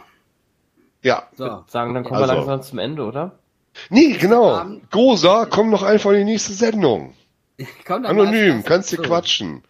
Ja. 1.02 1.28
So. 1.36 1.64
sagen, 1.66 1.94
dann 1.94 2.04
kommen 2.04 2.22
Also. 2.22 2.32
wir 2.32 2.36
langsam 2.38 2.62
zum 2.62 2.78
Ende, 2.78 3.04
oder? 3.04 3.38
Nee, 3.90 4.14
genau. 4.14 4.50
Abend. 4.52 4.90
Grosa, 4.90 5.46
komm 5.46 5.70
noch 5.70 5.82
einfach 5.82 6.10
in 6.12 6.18
die 6.18 6.24
nächste 6.24 6.54
Sendung. 6.54 7.14
Anonym, 7.86 8.64
kannst 8.64 8.92
du 8.92 8.96
erstes 8.96 9.08
quatschen. 9.08 9.62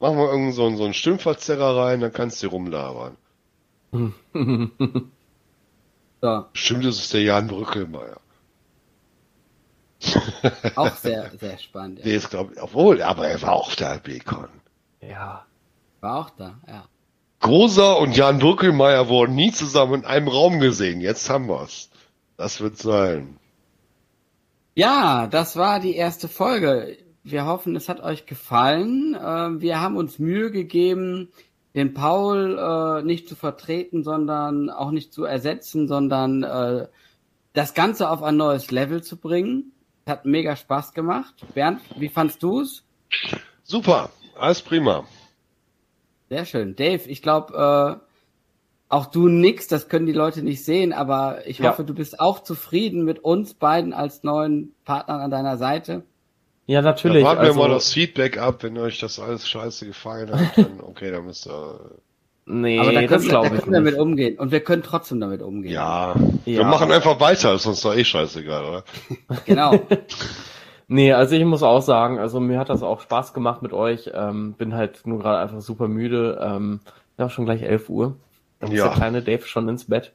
Machen 0.00 0.16
wir 0.16 0.30
irgend 0.30 0.54
so, 0.54 0.66
einen- 0.66 0.76
so 0.76 0.84
einen 0.84 0.94
Stimmverzerrer 0.94 1.76
rein, 1.84 2.00
dann 2.00 2.12
kannst 2.12 2.42
du 2.42 2.48
rumlabern. 2.48 3.16
So, 6.20 6.46
Stimmt, 6.52 6.84
das 6.84 6.98
ist 6.98 7.14
der 7.14 7.22
Jan 7.22 7.46
Brückelmeier. 7.46 8.20
auch 10.76 10.96
sehr, 10.96 11.30
sehr 11.38 11.58
spannend. 11.58 12.00
Der 12.00 12.08
Ja. 12.10 12.16
ist, 12.16 12.30
glaube 12.30 12.54
ich, 12.54 12.60
obwohl, 12.62 13.02
aber 13.02 13.28
er 13.28 13.40
war 13.42 13.52
auch 13.52 13.72
der 13.76 13.98
Bacon. 13.98 14.48
ja. 15.00 15.44
War 16.00 16.16
auch 16.18 16.30
da, 16.30 16.58
ja. 16.66 16.84
Grosa 17.40 17.92
und 17.94 18.16
Jan 18.16 18.38
Brückelmeier 18.40 19.08
wurden 19.08 19.34
nie 19.36 19.52
zusammen 19.52 19.94
in 20.02 20.04
einem 20.04 20.28
Raum 20.28 20.58
gesehen. 20.60 21.00
Jetzt 21.00 21.28
haben 21.30 21.48
wir's. 21.48 21.90
Das 22.36 22.60
wird 22.60 22.78
sein. 22.78 23.36
Ja, 24.76 25.26
das 25.28 25.56
war 25.56 25.78
die 25.80 25.94
erste 25.96 26.28
Folge. 26.28 26.96
Wir 27.30 27.46
hoffen, 27.46 27.76
es 27.76 27.88
hat 27.88 28.00
euch 28.00 28.26
gefallen. 28.26 29.16
Ähm, 29.22 29.60
Wir 29.60 29.80
haben 29.80 29.96
uns 29.96 30.18
Mühe 30.18 30.50
gegeben, 30.50 31.28
den 31.74 31.92
Paul 31.94 32.58
äh, 32.58 33.02
nicht 33.04 33.28
zu 33.28 33.36
vertreten, 33.36 34.02
sondern 34.02 34.70
auch 34.70 34.90
nicht 34.90 35.12
zu 35.12 35.24
ersetzen, 35.24 35.88
sondern 35.88 36.42
äh, 36.42 36.86
das 37.52 37.74
Ganze 37.74 38.08
auf 38.10 38.22
ein 38.22 38.36
neues 38.36 38.70
Level 38.70 39.02
zu 39.02 39.16
bringen. 39.16 39.72
Hat 40.06 40.24
mega 40.24 40.56
Spaß 40.56 40.94
gemacht. 40.94 41.34
Bernd, 41.54 41.80
wie 41.96 42.08
fandst 42.08 42.42
du's? 42.42 42.84
Super, 43.62 44.08
alles 44.38 44.62
prima. 44.62 45.04
Sehr 46.30 46.46
schön. 46.46 46.76
Dave, 46.76 47.08
ich 47.08 47.20
glaube, 47.20 48.00
äh, 48.00 48.04
auch 48.88 49.06
du 49.06 49.28
nix, 49.28 49.68
das 49.68 49.90
können 49.90 50.06
die 50.06 50.12
Leute 50.14 50.42
nicht 50.42 50.64
sehen, 50.64 50.94
aber 50.94 51.46
ich 51.46 51.58
Ja. 51.58 51.70
hoffe, 51.70 51.84
du 51.84 51.92
bist 51.92 52.20
auch 52.20 52.42
zufrieden 52.42 53.04
mit 53.04 53.18
uns 53.18 53.52
beiden 53.52 53.92
als 53.92 54.22
neuen 54.22 54.74
Partnern 54.86 55.20
an 55.20 55.30
deiner 55.30 55.58
Seite. 55.58 56.04
Ja, 56.68 56.82
natürlich. 56.82 57.24
Dann 57.24 57.36
warten 57.36 57.40
also, 57.40 57.54
wir 57.60 57.68
mal 57.68 57.74
das 57.74 57.92
Feedback 57.92 58.38
ab, 58.38 58.62
wenn 58.62 58.76
euch 58.78 59.00
das 59.00 59.18
alles 59.18 59.48
scheiße 59.48 59.86
gefallen 59.86 60.30
hat, 60.30 60.56
dann, 60.56 60.80
okay, 60.82 61.10
dann 61.10 61.24
müsst 61.24 61.46
ihr, 61.48 61.80
Nee, 62.50 62.78
Aber 62.78 62.92
da 62.92 63.00
das 63.02 63.08
können, 63.10 63.22
wir, 63.24 63.28
da 63.32 63.40
glaube 63.40 63.56
ich 63.56 63.62
können 63.62 63.72
wir 63.84 63.90
damit 63.92 63.98
umgehen. 64.00 64.38
Und 64.38 64.52
wir 64.52 64.60
können 64.60 64.82
trotzdem 64.82 65.18
damit 65.20 65.42
umgehen. 65.42 65.72
ja, 65.72 66.14
Ja. 66.44 66.58
wir 66.58 66.64
machen 66.64 66.90
einfach 66.92 67.18
weiter, 67.20 67.54
ist 67.54 67.66
uns 67.66 67.80
doch 67.82 67.94
eh 67.94 68.04
scheißegal, 68.04 68.64
oder? 68.64 68.84
Genau. 69.46 69.78
Nee, 70.90 71.12
also 71.12 71.34
ich 71.36 71.44
muss 71.44 71.62
auch 71.62 71.82
sagen, 71.82 72.18
also 72.18 72.40
mir 72.40 72.58
hat 72.58 72.70
das 72.70 72.82
auch 72.82 73.00
Spaß 73.02 73.34
gemacht 73.34 73.60
mit 73.62 73.72
euch. 73.74 74.10
Ähm, 74.14 74.54
bin 74.54 74.74
halt 74.74 75.06
nur 75.06 75.18
gerade 75.18 75.38
einfach 75.40 75.60
super 75.60 75.88
müde. 75.88 76.38
Ähm, 76.42 76.80
ja, 77.18 77.28
schon 77.28 77.44
gleich 77.44 77.62
11 77.62 77.90
Uhr. 77.90 78.16
Dann 78.60 78.72
ist 78.72 78.78
Ja. 78.78 78.88
der 78.88 78.94
kleine 78.94 79.22
Dave 79.22 79.42
schon 79.46 79.68
ins 79.68 79.84
Bett. 79.84 80.12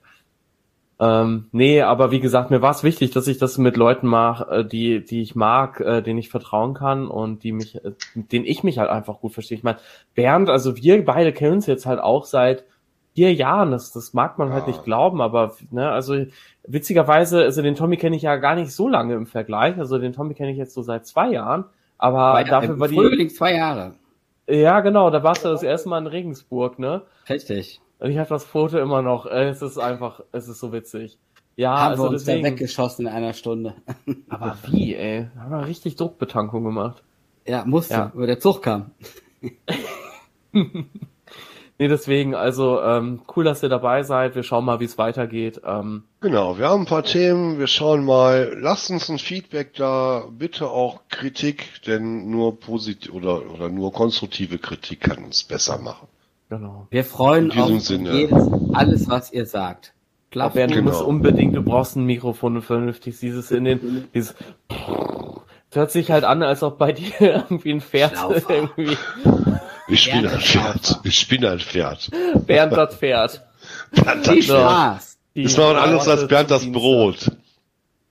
Ähm, 1.06 1.48
nee, 1.52 1.82
aber 1.82 2.12
wie 2.12 2.20
gesagt, 2.20 2.52
mir 2.52 2.62
war 2.62 2.72
es 2.72 2.84
wichtig, 2.84 3.12
dass 3.12 3.28
ich 3.28 3.38
das 3.38 3.58
mit 3.58 3.76
Leuten 3.78 4.08
mache, 4.08 4.50
äh, 4.60 4.66
die, 4.66 5.04
die 5.04 5.22
ich 5.22 5.36
mag, 5.36 5.80
äh, 5.80 6.02
denen 6.02 6.20
ich 6.20 6.30
vertrauen 6.30 6.74
kann 6.74 7.08
und 7.08 7.44
die 7.44 7.52
mich, 7.52 7.84
äh, 7.84 7.92
denen 8.16 8.46
ich 8.46 8.64
mich 8.64 8.78
halt 8.80 8.90
einfach 8.90 9.20
gut 9.20 9.34
verstehe. 9.34 9.58
Ich 9.58 9.64
meine, 9.64 9.80
Bernd, 10.16 10.50
also 10.50 10.78
wir 10.78 11.04
beide 11.04 11.34
kennen 11.34 11.54
uns 11.54 11.66
jetzt 11.66 11.86
halt 11.86 12.00
auch 12.00 12.26
seit 12.26 12.64
vier 13.16 13.34
Jahren. 13.34 13.72
Das, 13.72 13.92
das 13.92 14.14
mag 14.14 14.38
man 14.38 14.54
halt 14.54 14.64
Ja. 14.64 14.68
nicht 14.70 14.84
glauben, 14.84 15.20
aber 15.22 15.56
ne, 15.72 15.90
also 15.92 16.16
witzigerweise, 16.68 17.42
also 17.44 17.62
den 17.62 17.76
Tommy 17.76 17.98
kenne 17.98 18.16
ich 18.16 18.22
ja 18.22 18.36
gar 18.38 18.56
nicht 18.56 18.72
so 18.72 18.88
lange 18.88 19.16
im 19.16 19.26
Vergleich. 19.28 19.78
Also 19.78 19.98
den 19.98 20.14
Tommy 20.14 20.34
kenne 20.36 20.52
ich 20.52 20.58
jetzt 20.58 20.74
so 20.74 20.82
seit 20.84 21.06
zwei 21.06 21.30
Jahren. 21.32 21.66
Aber 21.98 22.34
Zwei- 22.34 22.44
dafür 22.46 22.80
war 22.80 22.88
die. 22.88 22.96
Frühling 22.96 23.30
zwei 23.30 23.56
Jahre. 23.56 23.94
Ja, 24.48 24.82
genau, 24.82 25.10
da 25.10 25.24
warst 25.24 25.46
du 25.46 25.50
das 25.50 25.64
erste 25.64 25.88
Mal 25.90 26.00
in 26.00 26.08
Regensburg, 26.08 26.78
ne? 26.78 27.04
Richtig. 27.30 27.80
Und 28.04 28.12
ich 28.12 28.18
habe 28.18 28.30
das 28.30 28.44
Foto 28.44 28.78
immer 28.80 29.02
noch. 29.02 29.26
Äh, 29.26 29.48
Es 29.50 29.62
ist 29.62 29.78
einfach, 29.78 30.20
es 30.34 30.48
ist 30.50 30.60
so 30.60 30.74
witzig. 30.74 31.18
Ja, 31.56 31.78
Haben 31.80 31.92
also 31.92 32.04
wir 32.04 32.10
uns 32.10 32.26
da 32.26 32.34
deswegen. 32.34 32.54
weggeschossen 32.56 33.08
in 33.08 33.14
einer 33.14 33.34
Stunde. 33.34 33.76
Aber 34.30 34.58
wie, 34.68 34.94
ey? 34.96 35.28
Haben 35.38 35.52
wir 35.52 35.66
richtig 35.68 35.96
Druckbetankung 35.96 36.64
gemacht. 36.64 37.02
Ja, 37.48 37.64
musste, 37.66 37.94
Ja. 37.94 38.12
weil 38.14 38.28
der 38.28 38.40
Zug 38.40 38.62
kam. 38.62 38.92
Nee, 41.80 41.88
deswegen, 41.88 42.36
also 42.36 42.80
ähm, 42.82 43.24
cool, 43.36 43.44
dass 43.44 43.64
ihr 43.64 43.68
dabei 43.68 44.04
seid. 44.04 44.36
Wir 44.36 44.44
schauen 44.44 44.64
mal, 44.64 44.80
wie 44.80 44.86
es 44.86 45.00
weitergeht. 45.00 45.60
Ähm, 45.66 46.04
Genau, 46.22 46.58
wir 46.60 46.70
haben 46.70 46.84
ein 46.84 46.86
paar 46.88 47.04
Themen, 47.04 47.58
wir 47.58 47.66
schauen 47.66 48.06
mal, 48.06 48.56
lasst 48.62 48.92
uns 48.92 49.10
ein 49.10 49.18
Feedback 49.18 49.74
da, 49.74 50.28
bitte 50.32 50.70
auch 50.70 51.02
Kritik, 51.10 51.82
denn 51.88 52.30
nur 52.30 52.60
positiv 52.60 53.12
oder, 53.12 53.52
oder 53.52 53.70
nur 53.70 53.92
konstruktive 53.92 54.60
Kritik 54.60 55.02
kann 55.02 55.24
uns 55.24 55.44
besser 55.44 55.80
machen. 55.80 56.08
Genau. 56.50 56.88
Wir 56.90 57.04
freuen 57.04 57.52
auf 57.52 57.82
Sinne. 57.82 58.12
jedes, 58.14 58.48
alles, 58.74 59.10
was 59.10 59.32
ihr 59.32 59.46
sagt. 59.46 59.94
Klappt 60.32 60.56
Bernd, 60.56 60.72
du 60.72 60.78
Genau. 60.78 60.90
musst 60.92 61.02
unbedingt, 61.04 61.56
du 61.56 61.62
brauchst 61.62 61.96
ein 61.96 62.06
Mikrofon 62.06 62.62
vernünftig. 62.62 63.20
Dieses 63.20 63.52
in 63.52 63.66
den, 63.66 64.08
dieses, 64.14 64.34
das 64.70 64.78
hört 65.76 65.92
sich 65.92 66.10
halt 66.12 66.24
an, 66.24 66.42
als 66.44 66.64
ob 66.64 66.78
bei 66.80 66.92
dir 66.92 67.12
irgendwie 67.20 67.72
ein 67.74 67.82
Pferd 67.82 68.18
Schlaufer. 68.18 68.50
irgendwie 68.50 68.98
Ich 69.88 70.12
bin 70.12 70.26
ein 70.28 70.40
Pferd, 70.40 71.00
ich 71.04 71.28
bin 71.28 71.46
ein 71.46 71.60
Pferd. 71.60 72.10
Bernd 72.48 72.74
das 72.74 72.96
Pferd. 72.96 73.44
Viel 74.24 74.42
So. 74.42 74.56
Spaß. 74.56 75.18
Die 75.36 75.44
Ist 75.44 75.58
noch 75.58 75.70
ein 75.70 75.76
anderes 75.78 76.08
als 76.08 76.28
Bernd 76.28 76.50
das 76.52 76.72
Brot. 76.72 77.32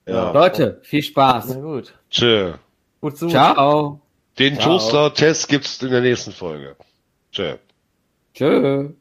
Ja. 0.07 0.33
Leute, 0.33 0.81
viel. 0.83 1.03
Spaß. 1.03 1.55
Na 1.55 1.61
gut. 1.61 1.93
Tschö. 2.11 2.55
Gut 3.01 3.17
so. 3.19 3.29
Ciao. 3.29 4.01
Den. 4.39 4.59
Toaster-Test 4.59 5.49
gibt's 5.49 5.81
in 5.83 5.91
der 5.91 6.01
nächsten 6.01 6.33
Folge. 6.33 6.75
Tschö. 7.33 7.55
Tschö. 8.35 8.95